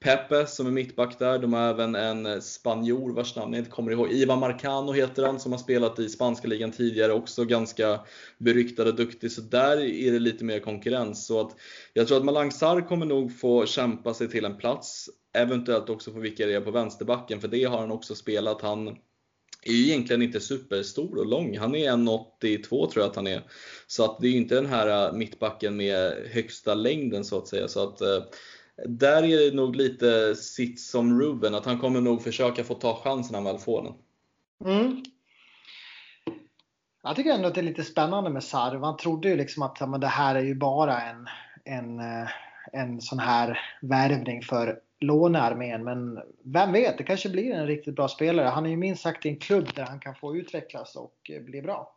Pepe 0.00 0.46
som 0.46 0.66
är 0.66 0.70
mittback 0.70 1.18
där. 1.18 1.38
De 1.38 1.52
har 1.52 1.68
även 1.68 1.94
en 1.94 2.42
spanjor 2.42 3.12
vars 3.12 3.36
namn 3.36 3.52
jag 3.52 3.60
inte 3.60 3.70
kommer 3.70 3.92
ihåg. 3.92 4.12
Ivan 4.12 4.38
Marcano 4.38 4.92
heter 4.92 5.22
han 5.26 5.40
som 5.40 5.52
har 5.52 5.58
spelat 5.58 5.98
i 5.98 6.08
spanska 6.08 6.48
ligan 6.48 6.72
tidigare. 6.72 7.12
Också 7.12 7.44
ganska 7.44 8.00
beryktad 8.38 8.82
och 8.88 8.94
duktig. 8.94 9.32
Så 9.32 9.40
där 9.40 9.76
är 9.80 10.12
det 10.12 10.18
lite 10.18 10.44
mer 10.44 10.60
konkurrens. 10.60 11.26
Så 11.26 11.40
att 11.40 11.56
jag 11.92 12.08
tror 12.08 12.18
att 12.18 12.24
Malang 12.24 12.52
Sarr 12.52 12.88
kommer 12.88 13.06
nog 13.06 13.38
få 13.38 13.66
kämpa 13.66 14.14
sig 14.14 14.28
till 14.28 14.44
en 14.44 14.56
plats. 14.56 15.10
Eventuellt 15.38 15.90
också 15.90 16.12
få 16.12 16.18
vikariera 16.18 16.60
på 16.60 16.70
vänsterbacken. 16.70 17.40
För 17.40 17.48
det 17.48 17.64
har 17.64 17.78
han 17.78 17.90
också 17.90 18.14
spelat. 18.14 18.62
Han 18.62 18.88
är 19.62 19.72
ju 19.72 19.86
egentligen 19.86 20.22
inte 20.22 20.40
superstor 20.40 21.18
och 21.18 21.26
lång. 21.26 21.58
Han 21.58 21.74
är 21.74 21.90
1,82 21.90 22.68
tror 22.68 23.02
jag 23.02 23.10
att 23.10 23.16
han 23.16 23.26
är. 23.26 23.42
Så 23.86 24.04
att 24.04 24.20
det 24.20 24.26
är 24.26 24.30
ju 24.30 24.36
inte 24.36 24.54
den 24.54 24.66
här 24.66 25.06
äh, 25.06 25.12
mittbacken 25.12 25.76
med 25.76 26.12
högsta 26.32 26.74
längden 26.74 27.24
så 27.24 27.38
att 27.38 27.48
säga. 27.48 27.68
Så 27.68 27.82
att 27.88 28.00
äh, 28.00 28.22
där 28.86 29.22
är 29.22 29.50
det 29.50 29.56
nog 29.56 29.76
lite 29.76 30.34
sitt 30.34 30.80
som 30.80 31.20
Ruben, 31.20 31.54
att 31.54 31.64
han 31.64 31.78
kommer 31.78 32.00
nog 32.00 32.22
försöka 32.22 32.64
få 32.64 32.74
ta 32.74 33.00
chansen 33.04 33.32
när 33.32 33.38
han 33.38 33.52
väl 33.54 33.58
får 33.58 33.82
den. 33.82 33.94
Mm. 34.74 35.02
Jag 37.02 37.16
tycker 37.16 37.30
ändå 37.30 37.48
att 37.48 37.54
det 37.54 37.60
är 37.60 37.62
lite 37.62 37.84
spännande 37.84 38.30
med 38.30 38.44
Sarv. 38.44 38.80
Man 38.80 38.96
trodde 38.96 39.28
ju 39.28 39.36
liksom 39.36 39.62
att 39.62 39.88
men 39.88 40.00
det 40.00 40.06
här 40.06 40.34
är 40.34 40.42
ju 40.42 40.54
bara 40.54 41.00
en, 41.00 41.28
en, 41.64 42.00
äh, 42.00 42.28
en 42.72 43.00
sån 43.00 43.18
här 43.18 43.60
värvning 43.82 44.42
för 44.42 44.80
lånearmén. 45.00 45.84
Men 45.84 46.20
vem 46.44 46.72
vet, 46.72 46.98
det 46.98 47.04
kanske 47.04 47.28
blir 47.28 47.54
en 47.54 47.66
riktigt 47.66 47.94
bra 47.96 48.08
spelare. 48.08 48.46
Han 48.46 48.66
är 48.66 48.70
ju 48.70 48.76
minst 48.76 49.02
sagt 49.02 49.26
i 49.26 49.28
en 49.28 49.36
klubb 49.36 49.68
där 49.74 49.84
han 49.84 50.00
kan 50.00 50.14
få 50.14 50.36
utvecklas 50.36 50.96
och 50.96 51.30
eh, 51.30 51.42
bli 51.42 51.62
bra. 51.62 51.94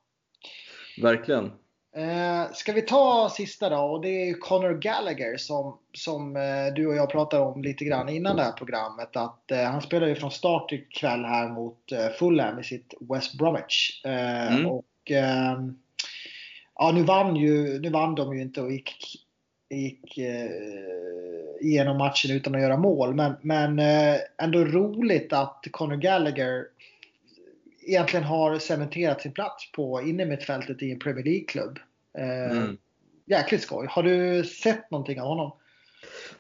Verkligen. 1.02 1.52
Eh, 1.96 2.52
ska 2.54 2.74
vi 2.74 2.82
ta 2.82 3.30
sista 3.32 3.70
då? 3.70 3.78
Och 3.78 4.02
det 4.02 4.10
är 4.10 4.26
ju 4.26 4.34
Conor 4.34 4.74
Gallagher 4.74 5.38
som, 5.38 5.78
som 5.94 6.36
eh, 6.36 6.74
du 6.76 6.88
och 6.88 6.96
jag 6.96 7.10
pratade 7.10 7.44
om 7.44 7.64
lite 7.64 7.86
grann 7.86 8.10
innan 8.10 8.36
det 8.36 8.44
här 8.44 8.52
programmet. 8.52 9.16
Att 9.16 9.52
eh, 9.52 9.64
han 9.64 9.82
spelar 9.82 10.08
ju 10.08 10.16
från 10.16 10.32
start 10.32 10.72
ikväll 10.72 11.26
här 11.26 11.50
mot 11.50 11.92
eh, 11.92 12.08
Fulham 12.20 12.60
i 12.60 12.64
sitt 12.64 12.94
West 13.00 13.38
Bromwich. 13.38 14.06
Eh, 14.06 14.54
mm. 14.54 14.66
Och 14.66 15.12
ehm, 15.12 15.76
ja, 16.76 16.92
nu 16.92 17.04
vann, 17.04 17.36
ju, 17.36 17.80
nu 17.80 17.90
vann 17.90 18.16
de 18.16 18.36
ju 18.36 18.42
inte 18.42 18.62
och 18.62 18.72
gick 18.72 18.96
gick 19.76 20.18
eh, 20.18 20.50
igenom 21.62 21.98
matchen 21.98 22.32
utan 22.32 22.56
att 22.56 22.62
göra 22.62 22.78
mål. 22.78 23.16
Men, 23.16 23.34
men 23.42 23.80
eh, 23.80 24.20
ändå 24.38 24.66
roligt 24.66 25.34
att 25.34 25.66
Conor 25.72 25.96
Gallagher 25.96 26.66
egentligen 27.82 28.24
har 28.24 28.60
cementerat 28.60 29.22
sin 29.22 29.32
plats 29.32 29.72
på 29.72 30.02
innermittfältet 30.02 30.82
i 30.82 30.92
en 30.92 31.00
Premier 31.00 31.26
League-klubb. 31.26 31.80
Eh, 32.18 32.58
mm. 32.58 32.78
Jäkligt 33.26 33.62
skoj. 33.62 33.88
Har 33.90 34.04
du 34.04 34.44
sett 34.44 34.92
någonting 34.92 35.22
av 35.22 35.28
honom? 35.28 35.52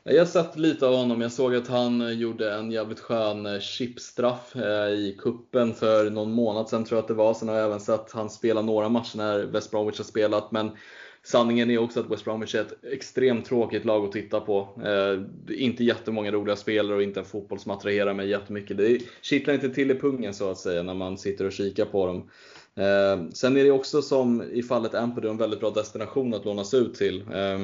Jag 0.03 0.19
har 0.19 0.25
sett 0.25 0.57
lite 0.57 0.87
av 0.87 0.95
honom. 0.95 1.21
Jag 1.21 1.31
såg 1.31 1.55
att 1.55 1.67
han 1.67 2.19
gjorde 2.19 2.53
en 2.53 2.71
jävligt 2.71 2.99
skön 2.99 3.61
chipstraff 3.61 4.55
i 4.89 5.15
kuppen 5.19 5.73
för 5.73 6.09
någon 6.09 6.31
månad 6.31 6.69
sedan 6.69 6.85
tror 6.85 6.97
jag 6.97 7.01
att 7.01 7.07
det 7.07 7.13
var. 7.13 7.33
Sen 7.33 7.47
har 7.47 7.55
jag 7.55 7.65
även 7.65 7.79
sett 7.79 8.11
han 8.11 8.29
spela 8.29 8.61
några 8.61 8.89
matcher 8.89 9.17
när 9.17 9.43
West 9.43 9.71
Bromwich 9.71 9.97
har 9.97 10.05
spelat. 10.05 10.51
Men 10.51 10.71
sanningen 11.23 11.71
är 11.71 11.77
också 11.77 11.99
att 11.99 12.11
West 12.11 12.25
Bromwich 12.25 12.55
är 12.55 12.61
ett 12.61 12.83
extremt 12.83 13.45
tråkigt 13.45 13.85
lag 13.85 14.05
att 14.05 14.11
titta 14.11 14.39
på. 14.39 14.69
Eh, 14.85 15.21
inte 15.61 15.83
jättemånga 15.83 16.31
roliga 16.31 16.55
spelare 16.55 16.95
och 16.95 17.03
inte 17.03 17.19
en 17.19 17.25
fotboll 17.25 17.59
som 17.59 17.71
attraherar 17.71 18.13
mig 18.13 18.29
jättemycket. 18.29 18.77
Det 18.77 18.99
kittlar 19.21 19.53
inte 19.53 19.69
till 19.69 19.91
i 19.91 19.95
pungen 19.95 20.33
så 20.33 20.51
att 20.51 20.57
säga 20.57 20.83
när 20.83 20.93
man 20.93 21.17
sitter 21.17 21.45
och 21.45 21.51
kikar 21.51 21.85
på 21.85 22.07
dem. 22.07 22.29
Eh, 22.75 23.29
sen 23.33 23.57
är 23.57 23.63
det 23.63 23.71
också 23.71 24.01
som 24.01 24.43
i 24.51 24.63
fallet 24.63 24.93
Ampadu 24.93 25.29
en 25.29 25.37
väldigt 25.37 25.59
bra 25.59 25.69
destination 25.69 26.33
att 26.33 26.45
lånas 26.45 26.73
ut 26.73 26.93
till. 26.93 27.21
Eh, 27.33 27.59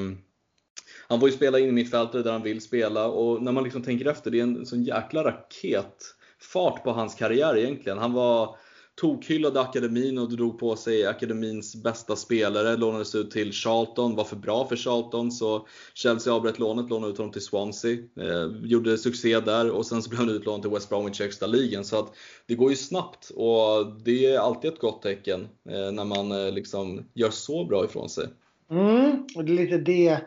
han 1.07 1.19
får 1.19 1.29
ju 1.29 1.35
spela 1.35 1.59
in 1.59 1.69
i 1.69 1.71
mittfältet 1.71 2.23
där 2.23 2.31
han 2.31 2.43
vill 2.43 2.61
spela 2.61 3.07
och 3.07 3.43
när 3.43 3.51
man 3.51 3.63
liksom 3.63 3.83
tänker 3.83 4.05
efter, 4.05 4.31
det 4.31 4.39
är 4.39 4.43
en 4.43 4.65
sån 4.65 4.83
jäkla 4.83 5.23
raketfart 5.23 6.83
på 6.83 6.91
hans 6.91 7.15
karriär 7.15 7.57
egentligen. 7.57 7.97
Han 7.97 8.13
var 8.13 8.55
Tokhyllade 9.01 9.61
akademin 9.61 10.17
och 10.17 10.29
drog 10.29 10.59
på 10.59 10.75
sig 10.75 11.05
akademins 11.05 11.75
bästa 11.75 12.15
spelare, 12.15 12.77
lånades 12.77 13.15
ut 13.15 13.31
till 13.31 13.51
Charlton, 13.51 14.15
var 14.15 14.23
för 14.23 14.35
bra 14.35 14.67
för 14.67 14.75
Charlton 14.75 15.31
så 15.31 15.67
Chelsea 15.93 16.33
avbröt 16.33 16.59
lånet, 16.59 16.89
lånade 16.89 17.11
ut 17.11 17.17
honom 17.17 17.33
till 17.33 17.41
Swansea, 17.41 17.97
eh, 18.19 18.47
gjorde 18.63 18.97
succé 18.97 19.39
där 19.39 19.69
och 19.69 19.85
sen 19.85 20.03
så 20.03 20.09
blev 20.09 20.19
han 20.19 20.29
utlånad 20.29 20.61
till 20.61 20.71
West 20.71 20.89
Bromwich 20.89 21.19
i 21.19 21.23
högsta 21.23 21.47
ligan. 21.47 21.85
Så 21.85 21.99
att 21.99 22.15
det 22.45 22.55
går 22.55 22.69
ju 22.69 22.75
snabbt 22.75 23.31
och 23.35 24.01
det 24.05 24.25
är 24.25 24.39
alltid 24.39 24.73
ett 24.73 24.79
gott 24.79 25.01
tecken 25.01 25.47
eh, 25.69 25.91
när 25.91 26.05
man 26.05 26.31
eh, 26.31 26.51
liksom 26.51 27.09
gör 27.13 27.29
så 27.29 27.65
bra 27.65 27.85
ifrån 27.85 28.09
sig. 28.09 28.27
Mm, 28.71 29.25
och 29.35 29.45
det 29.45 29.51
är 29.51 29.55
lite 29.55 29.77
det 29.77 30.21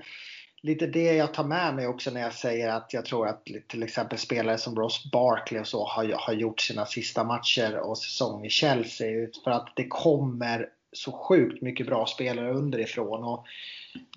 lite 0.62 0.87
det 0.87 1.12
jag 1.15 1.35
tar 1.35 1.45
med 1.45 1.74
mig 1.74 1.87
också 1.87 2.11
när 2.11 2.20
jag 2.20 2.35
säger 2.35 2.69
att 2.69 2.93
jag 2.93 3.05
tror 3.05 3.28
att 3.28 3.45
till 3.69 3.82
exempel 3.82 4.19
spelare 4.19 4.59
som 4.59 4.77
Ross 4.77 5.11
Barkley 5.12 5.61
och 5.61 5.66
så 5.66 5.85
har, 5.85 6.15
har 6.15 6.32
gjort 6.32 6.61
sina 6.61 6.87
sista 6.87 7.24
matcher 7.24 7.77
och 7.77 7.99
säsong 7.99 8.45
i 8.45 8.51
Chelsea. 8.51 9.28
För 9.45 9.51
att 9.51 9.73
det 9.77 9.89
kommer 9.89 10.69
så 10.93 11.12
sjukt 11.12 11.62
mycket 11.62 11.87
bra 11.87 12.07
spelare 12.07 12.53
underifrån. 12.53 13.24
Och 13.24 13.47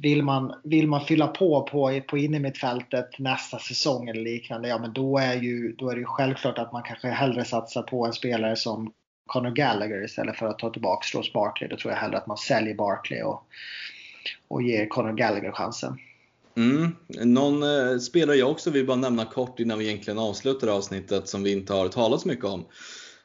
vill, 0.02 0.24
man, 0.24 0.54
vill 0.64 0.88
man 0.88 1.06
fylla 1.06 1.28
på 1.28 1.62
på, 1.62 2.02
på 2.08 2.18
innermittfältet 2.18 3.20
nästa 3.20 3.60
säsong 3.60 4.10
eller 4.10 4.22
liknande, 4.22 4.68
ja 4.68 4.78
men 4.78 4.94
då 4.94 5.18
är, 5.18 5.36
ju, 5.36 5.76
då 5.78 5.90
är 5.90 5.96
det 5.96 6.00
ju 6.00 6.06
självklart 6.06 6.58
att 6.58 6.74
man 6.74 6.84
kanske 6.84 7.08
hellre 7.08 7.46
satsar 7.46 7.84
på 7.84 8.06
en 8.06 8.14
spelare 8.14 8.56
som 8.56 8.94
Conor 9.26 9.52
Gallagher 9.52 10.04
istället 10.04 10.38
för 10.38 10.46
att 10.46 10.60
ta 10.60 10.70
tillbaka 10.70 11.18
Ross 11.18 11.34
Barkley. 11.34 11.70
Då 11.70 11.78
tror 11.78 11.94
jag 11.94 12.00
hellre 12.00 12.18
att 12.18 12.28
man 12.28 12.38
säljer 12.38 12.76
Barkley 12.76 13.22
och, 13.22 13.44
och 14.48 14.62
ger 14.64 14.88
Conor 14.88 15.14
Gallagher 15.14 15.52
chansen. 15.52 15.98
Mm. 16.56 16.96
Någon 17.08 17.64
eh, 17.64 17.98
spelare 17.98 18.38
jag 18.38 18.52
också 18.52 18.70
vill 18.70 18.86
bara 18.88 18.98
nämna 18.98 19.26
kort 19.26 19.60
innan 19.60 19.80
vi 19.80 19.88
egentligen 19.88 20.20
avslutar 20.20 20.68
avsnittet 20.68 21.28
som 21.28 21.44
vi 21.44 21.52
inte 21.52 21.74
har 21.74 21.90
talat 21.90 22.22
så 22.22 22.28
mycket 22.28 22.46
om. 22.46 22.66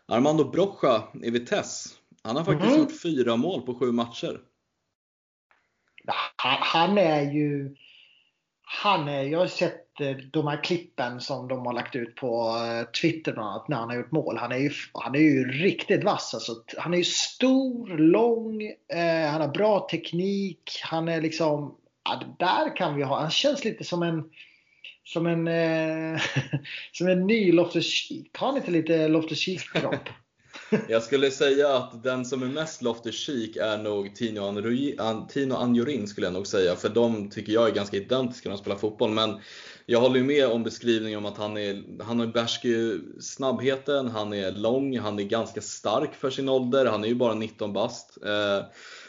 Armando 0.06 0.44
Brocha 0.44 1.02
i 1.22 1.30
Vitesse. 1.30 1.88
Han 2.22 2.36
har 2.36 2.44
faktiskt 2.44 2.68
mm. 2.70 2.80
gjort 2.80 3.00
fyra 3.02 3.36
mål 3.36 3.62
på 3.62 3.74
sju 3.74 3.92
matcher. 3.92 4.40
Han 6.36 6.98
är 6.98 7.32
ju... 7.32 7.76
Han 8.82 9.08
är, 9.08 9.22
jag 9.22 9.38
har 9.38 9.46
sett 9.46 10.00
eh, 10.00 10.16
de 10.32 10.46
här 10.46 10.64
klippen 10.64 11.20
som 11.20 11.48
de 11.48 11.66
har 11.66 11.72
lagt 11.72 11.96
ut 11.96 12.16
på 12.16 12.56
eh, 12.56 12.90
Twitter 12.90 13.32
bland 13.32 13.48
annat 13.48 13.68
när 13.68 13.76
han 13.76 13.88
har 13.88 13.96
gjort 13.96 14.12
mål. 14.12 14.36
Han 14.36 14.52
är 14.52 14.56
ju, 14.56 14.70
han 14.92 15.14
är 15.14 15.18
ju 15.18 15.44
riktigt 15.44 16.04
vass. 16.04 16.34
Alltså, 16.34 16.62
han 16.76 16.94
är 16.94 16.98
ju 16.98 17.04
stor, 17.04 17.98
lång, 17.98 18.62
eh, 18.92 19.30
han 19.30 19.40
har 19.40 19.48
bra 19.48 19.88
teknik. 19.90 20.80
Han 20.82 21.08
är 21.08 21.20
liksom 21.20 21.76
ja, 22.08 22.20
det 22.26 22.44
där 22.44 22.76
kan 22.76 22.96
vi 22.96 23.02
ha. 23.02 23.20
Han 23.20 23.30
känns 23.30 23.64
lite 23.64 23.84
som 23.84 24.02
en 24.02 24.24
som 25.04 25.26
en, 25.26 25.48
eh, 25.48 26.20
som 26.92 27.08
en 27.08 27.26
ny 27.26 27.52
Loftus-Cheek. 27.52 28.38
Har 28.38 28.46
han 28.46 28.56
inte 28.56 28.70
lite 28.70 29.08
Loftus-Cheek-kropp? 29.08 30.08
Jag 30.88 31.02
skulle 31.02 31.30
säga 31.30 31.76
att 31.76 32.02
den 32.02 32.24
som 32.24 32.42
är 32.42 32.46
mest 32.46 32.82
Loftus-Cheek 32.82 33.56
är 33.56 33.78
nog 33.78 34.14
Tino, 34.14 34.40
Anri, 34.40 34.98
Tino 35.28 35.54
Anjorin 35.54 36.08
skulle 36.08 36.26
jag 36.26 36.34
nog 36.34 36.46
säga. 36.46 36.76
För 36.76 36.88
de 36.88 37.30
tycker 37.30 37.52
jag 37.52 37.68
är 37.68 37.74
ganska 37.74 37.96
identiska 37.96 38.48
när 38.48 38.56
de 38.56 38.60
spelar 38.60 38.76
fotboll. 38.76 39.10
Men 39.10 39.40
jag 39.86 40.00
håller 40.00 40.22
med 40.22 40.46
om 40.46 40.62
beskrivningen 40.62 41.18
om 41.18 41.26
att 41.26 41.38
han 41.38 41.56
är, 41.56 42.02
han 42.02 42.20
har 42.20 42.26
behärskar 42.26 42.68
eh, 42.68 43.00
snabbheten, 43.20 44.08
han 44.08 44.32
är 44.32 44.52
lång, 44.52 44.98
han 44.98 45.18
är 45.18 45.24
ganska 45.24 45.60
stark 45.60 46.14
för 46.14 46.30
sin 46.30 46.48
ålder. 46.48 46.86
Han 46.86 47.04
är 47.04 47.08
ju 47.08 47.14
bara 47.14 47.34
19 47.34 47.72
bast. 47.72 48.18
Eh, 48.24 48.66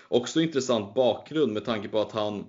också 0.08 0.42
intressant 0.42 0.96
bakgrund 0.96 1.54
med 1.54 1.66
tanke 1.66 1.88
på 1.88 2.02
att 2.02 2.12
han 2.12 2.46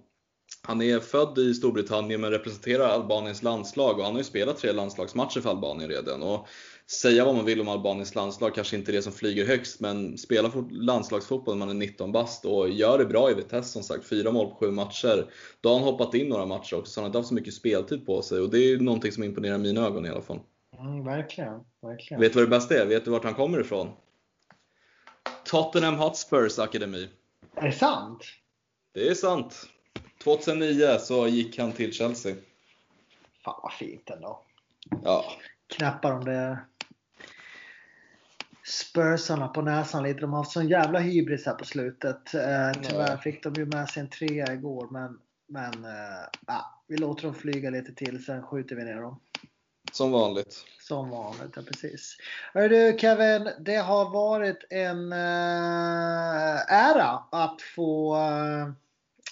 han 0.71 0.83
är 0.83 1.01
född 1.01 1.39
i 1.39 1.55
Storbritannien 1.55 2.21
men 2.21 2.31
representerar 2.31 2.89
Albaniens 2.89 3.43
landslag 3.43 3.99
och 3.99 4.05
han 4.05 4.13
har 4.13 4.21
ju 4.21 4.25
spelat 4.25 4.59
tre 4.59 4.73
landslagsmatcher 4.73 5.41
för 5.41 5.51
Albanien 5.51 5.91
redan. 5.91 6.23
Och 6.23 6.47
säga 6.87 7.25
vad 7.25 7.35
man 7.35 7.45
vill 7.45 7.61
om 7.61 7.69
Albaniens 7.69 8.15
landslag, 8.15 8.55
kanske 8.55 8.77
inte 8.77 8.93
det 8.93 9.03
som 9.03 9.13
flyger 9.13 9.47
högst, 9.47 9.81
men 9.81 10.19
spela 10.19 10.53
landslagsfotboll 10.71 11.57
när 11.57 11.67
man 11.67 11.77
är 11.77 11.81
19 11.81 12.13
bast 12.13 12.45
och 12.45 12.71
gör 12.71 12.99
det 12.99 13.05
bra 13.05 13.31
i 13.31 13.35
Vitesse 13.35 13.69
som 13.69 13.83
sagt. 13.83 14.09
Fyra 14.09 14.31
mål 14.31 14.47
på 14.47 14.55
sju 14.55 14.71
matcher. 14.71 15.33
Då 15.61 15.69
har 15.69 15.77
han 15.77 15.85
hoppat 15.85 16.15
in 16.15 16.29
några 16.29 16.47
matcher 16.47 16.75
också, 16.75 16.93
så 16.93 17.01
han 17.01 17.05
har 17.05 17.09
inte 17.09 17.19
haft 17.19 17.29
så 17.29 17.35
mycket 17.35 17.55
speltid 17.55 18.07
på 18.07 18.23
sig 18.23 18.41
och 18.41 18.51
det 18.51 18.59
är 18.59 18.79
någonting 18.79 19.13
som 19.13 19.25
imponerar 19.25 19.59
mina 19.59 19.87
ögon 19.87 20.07
i 20.07 20.09
alla 20.09 20.23
fall. 20.23 20.41
Mm, 20.79 21.05
verkligen, 21.05 21.61
verkligen. 21.83 22.21
Vet 22.21 22.33
du 22.33 22.39
vad 22.39 22.47
det 22.47 22.57
bästa 22.57 22.75
är? 22.75 22.87
Vet 22.87 23.05
du 23.05 23.11
vart 23.11 23.25
han 23.25 23.35
kommer 23.35 23.61
ifrån? 23.61 23.89
Tottenham 25.45 25.97
Hotspurs 25.97 26.59
akademi. 26.59 27.09
Är 27.57 27.67
det 27.67 27.73
sant? 27.73 28.25
Det 28.95 29.09
är 29.09 29.15
sant. 29.15 29.69
2009 30.25 30.99
så 30.99 31.29
gick 31.29 31.59
han 31.59 31.73
till 31.73 31.93
Chelsea. 31.93 32.35
Fan 33.45 33.61
vad 33.63 33.73
fint 33.73 34.11
ändå. 34.11 34.43
Ja. 35.05 35.25
Knappar 35.67 36.11
de 36.11 36.25
det 36.25 36.59
Spursarna 38.65 39.49
på 39.49 39.63
näsan 39.63 40.03
lite. 40.03 40.21
De 40.21 40.33
har 40.33 40.39
haft 40.39 40.53
sån 40.53 40.69
jävla 40.69 40.99
hybris 40.99 41.47
här 41.47 41.55
på 41.55 41.65
slutet. 41.65 42.35
Eh, 42.35 42.73
tyvärr 42.83 43.17
fick 43.17 43.43
de 43.43 43.55
ju 43.55 43.67
med 43.67 43.89
sig 43.89 44.01
en 44.01 44.09
trea 44.09 44.53
igår 44.53 44.89
men, 44.91 45.19
men 45.49 45.85
eh, 45.85 46.61
vi 46.87 46.97
låter 46.97 47.23
dem 47.23 47.35
flyga 47.35 47.71
lite 47.71 47.95
till 47.95 48.25
sen 48.25 48.43
skjuter 48.43 48.77
vi 48.77 48.85
ner 48.85 49.01
dem. 49.01 49.21
Som 49.93 50.13
vanligt. 50.13 50.65
Som 50.81 51.11
vanligt, 51.11 51.53
ja 51.57 51.63
precis. 51.63 52.17
Hör 52.55 52.69
du 52.69 52.99
Kevin, 52.99 53.51
det 53.61 53.77
har 53.77 54.11
varit 54.11 54.65
en 54.71 55.13
eh, 55.13 56.73
ära 56.73 57.23
att 57.31 57.63
få 57.63 58.17
eh, 58.17 58.73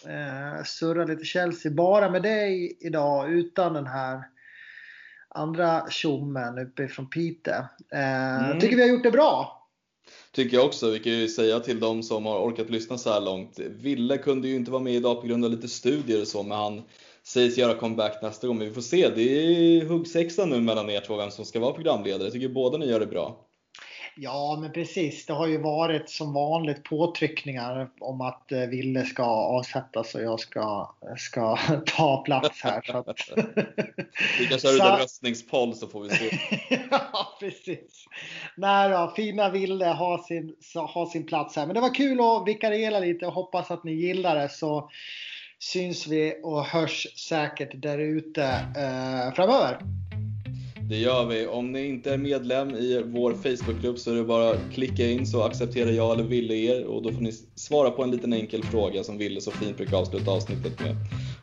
eh, 0.06 0.64
surra 0.64 1.04
lite 1.04 1.24
Chelsea 1.24 1.72
bara 1.72 2.10
med 2.10 2.22
dig 2.22 2.78
idag 2.80 3.32
utan 3.32 3.74
den 3.74 3.86
här 3.86 4.22
andra 5.28 5.90
tjommen 5.90 6.58
uppifrån 6.58 7.10
Piteå. 7.10 7.54
Eh, 7.92 8.44
mm. 8.44 8.60
Tycker 8.60 8.76
vi 8.76 8.82
har 8.82 8.88
gjort 8.88 9.02
det 9.02 9.10
bra. 9.10 9.54
Tycker 10.32 10.56
jag 10.56 10.66
också. 10.66 10.90
Vi 10.90 10.98
kan 10.98 11.12
ju 11.12 11.28
säga 11.28 11.60
till 11.60 11.80
de 11.80 12.02
som 12.02 12.26
har 12.26 12.38
orkat 12.40 12.70
lyssna 12.70 12.98
så 12.98 13.12
här 13.12 13.20
långt. 13.20 13.58
Ville 13.58 14.18
kunde 14.18 14.48
ju 14.48 14.56
inte 14.56 14.70
vara 14.70 14.82
med 14.82 14.94
idag 14.94 15.20
på 15.20 15.26
grund 15.26 15.44
av 15.44 15.50
lite 15.50 15.68
studier 15.68 16.20
och 16.20 16.28
så, 16.28 16.42
men 16.42 16.58
han 16.58 16.82
sägs 17.22 17.58
göra 17.58 17.74
comeback 17.74 18.22
nästa 18.22 18.46
gång. 18.46 18.58
Men 18.58 18.68
vi 18.68 18.74
får 18.74 18.80
se. 18.80 19.08
Det 19.14 19.22
är 19.22 19.84
huggsexa 19.84 20.46
nu 20.46 20.60
mellan 20.60 20.90
er 20.90 21.00
två, 21.00 21.16
vem 21.16 21.30
som 21.30 21.44
ska 21.44 21.60
vara 21.60 21.72
programledare. 21.72 22.24
Jag 22.24 22.32
tycker 22.32 22.48
båda 22.48 22.78
ni 22.78 22.86
gör 22.86 23.00
det 23.00 23.06
bra. 23.06 23.47
Ja, 24.20 24.58
men 24.60 24.72
precis. 24.72 25.26
Det 25.26 25.32
har 25.32 25.46
ju 25.46 25.58
varit 25.58 26.10
som 26.10 26.32
vanligt 26.32 26.84
påtryckningar 26.84 27.88
om 28.00 28.20
att 28.20 28.52
eh, 28.52 28.60
Ville 28.60 29.04
ska 29.04 29.22
avsättas 29.24 30.14
och 30.14 30.22
jag 30.22 30.40
ska, 30.40 30.94
ska 31.18 31.58
ta 31.86 32.22
plats 32.24 32.62
här. 32.62 32.82
Så 32.82 32.98
att... 32.98 33.20
Vi 34.38 34.46
kan 34.46 34.58
köra 34.58 34.92
en 34.92 34.98
röstningspoll 34.98 35.74
så 35.74 35.86
får 35.86 36.02
vi 36.02 36.08
se. 36.08 36.38
ja, 36.90 37.36
precis. 37.40 38.04
Nej 38.56 38.90
då, 38.90 39.12
fina 39.16 39.50
Ville 39.50 39.86
har 39.86 40.18
sin, 40.18 40.54
har 40.74 41.06
sin 41.06 41.26
plats 41.26 41.56
här. 41.56 41.66
Men 41.66 41.74
det 41.74 41.80
var 41.80 41.94
kul 41.94 42.20
att 42.20 42.48
vikariera 42.48 42.98
lite 42.98 43.26
och 43.26 43.32
hoppas 43.32 43.70
att 43.70 43.84
ni 43.84 43.92
gillar 43.92 44.36
det. 44.36 44.48
Så 44.48 44.90
syns 45.58 46.06
vi 46.06 46.40
och 46.42 46.64
hörs 46.64 47.06
säkert 47.28 47.82
där 47.82 47.98
ute 47.98 48.44
eh, 48.76 49.34
framöver. 49.34 49.78
Det 50.88 50.96
gör 50.96 51.26
vi. 51.26 51.46
Om 51.46 51.72
ni 51.72 51.86
inte 51.86 52.12
är 52.12 52.18
medlem 52.18 52.70
i 52.70 53.02
vår 53.06 53.32
Facebookgrupp 53.32 53.98
så 53.98 54.10
är 54.10 54.14
det 54.14 54.24
bara 54.24 54.50
att 54.50 54.72
klicka 54.72 55.06
in 55.06 55.26
så 55.26 55.42
accepterar 55.42 55.90
jag 55.90 56.12
eller 56.14 56.24
Ville 56.24 56.54
er 56.54 56.84
och 56.84 57.02
då 57.02 57.12
får 57.12 57.20
ni 57.20 57.32
svara 57.54 57.90
på 57.90 58.02
en 58.02 58.10
liten 58.10 58.32
enkel 58.32 58.64
fråga 58.64 59.04
som 59.04 59.18
Ville 59.18 59.40
så 59.40 59.50
fint 59.50 59.76
brukar 59.76 59.96
avsluta 59.96 60.30
avsnittet 60.30 60.80
med. 60.80 60.96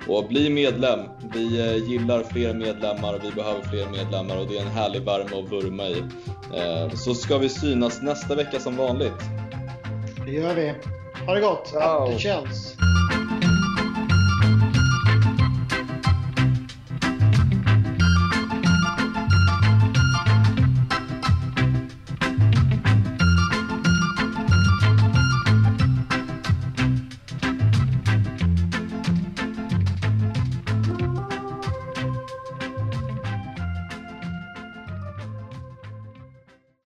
Och 0.08 0.28
bli 0.28 0.50
medlem. 0.50 1.00
Vi 1.34 1.60
eh, 1.60 1.92
gillar 1.92 2.24
fler 2.24 2.54
medlemmar 2.54 3.14
och 3.14 3.24
vi 3.24 3.32
behöver 3.32 3.62
fler 3.62 3.90
medlemmar 3.90 4.38
och 4.38 4.48
det 4.48 4.58
är 4.58 4.62
en 4.62 4.68
härlig 4.68 5.02
värme 5.02 5.40
att 5.40 5.52
vurma 5.52 5.88
i. 5.88 6.00
Eh, 6.56 6.90
så 6.96 7.14
ska 7.14 7.38
vi 7.38 7.50
synas 7.50 8.02
nästa 8.02 8.36
vecka 8.36 8.60
som 8.60 8.78
vanligt. 8.78 9.22
Det 10.26 10.32
gör 10.32 10.56
vi. 10.56 10.74
Ha 11.26 11.34
det 11.34 11.42
gott! 11.42 11.68
Ciao. 11.68 12.14
Up 12.14 12.20
Chelsea! 12.20 12.75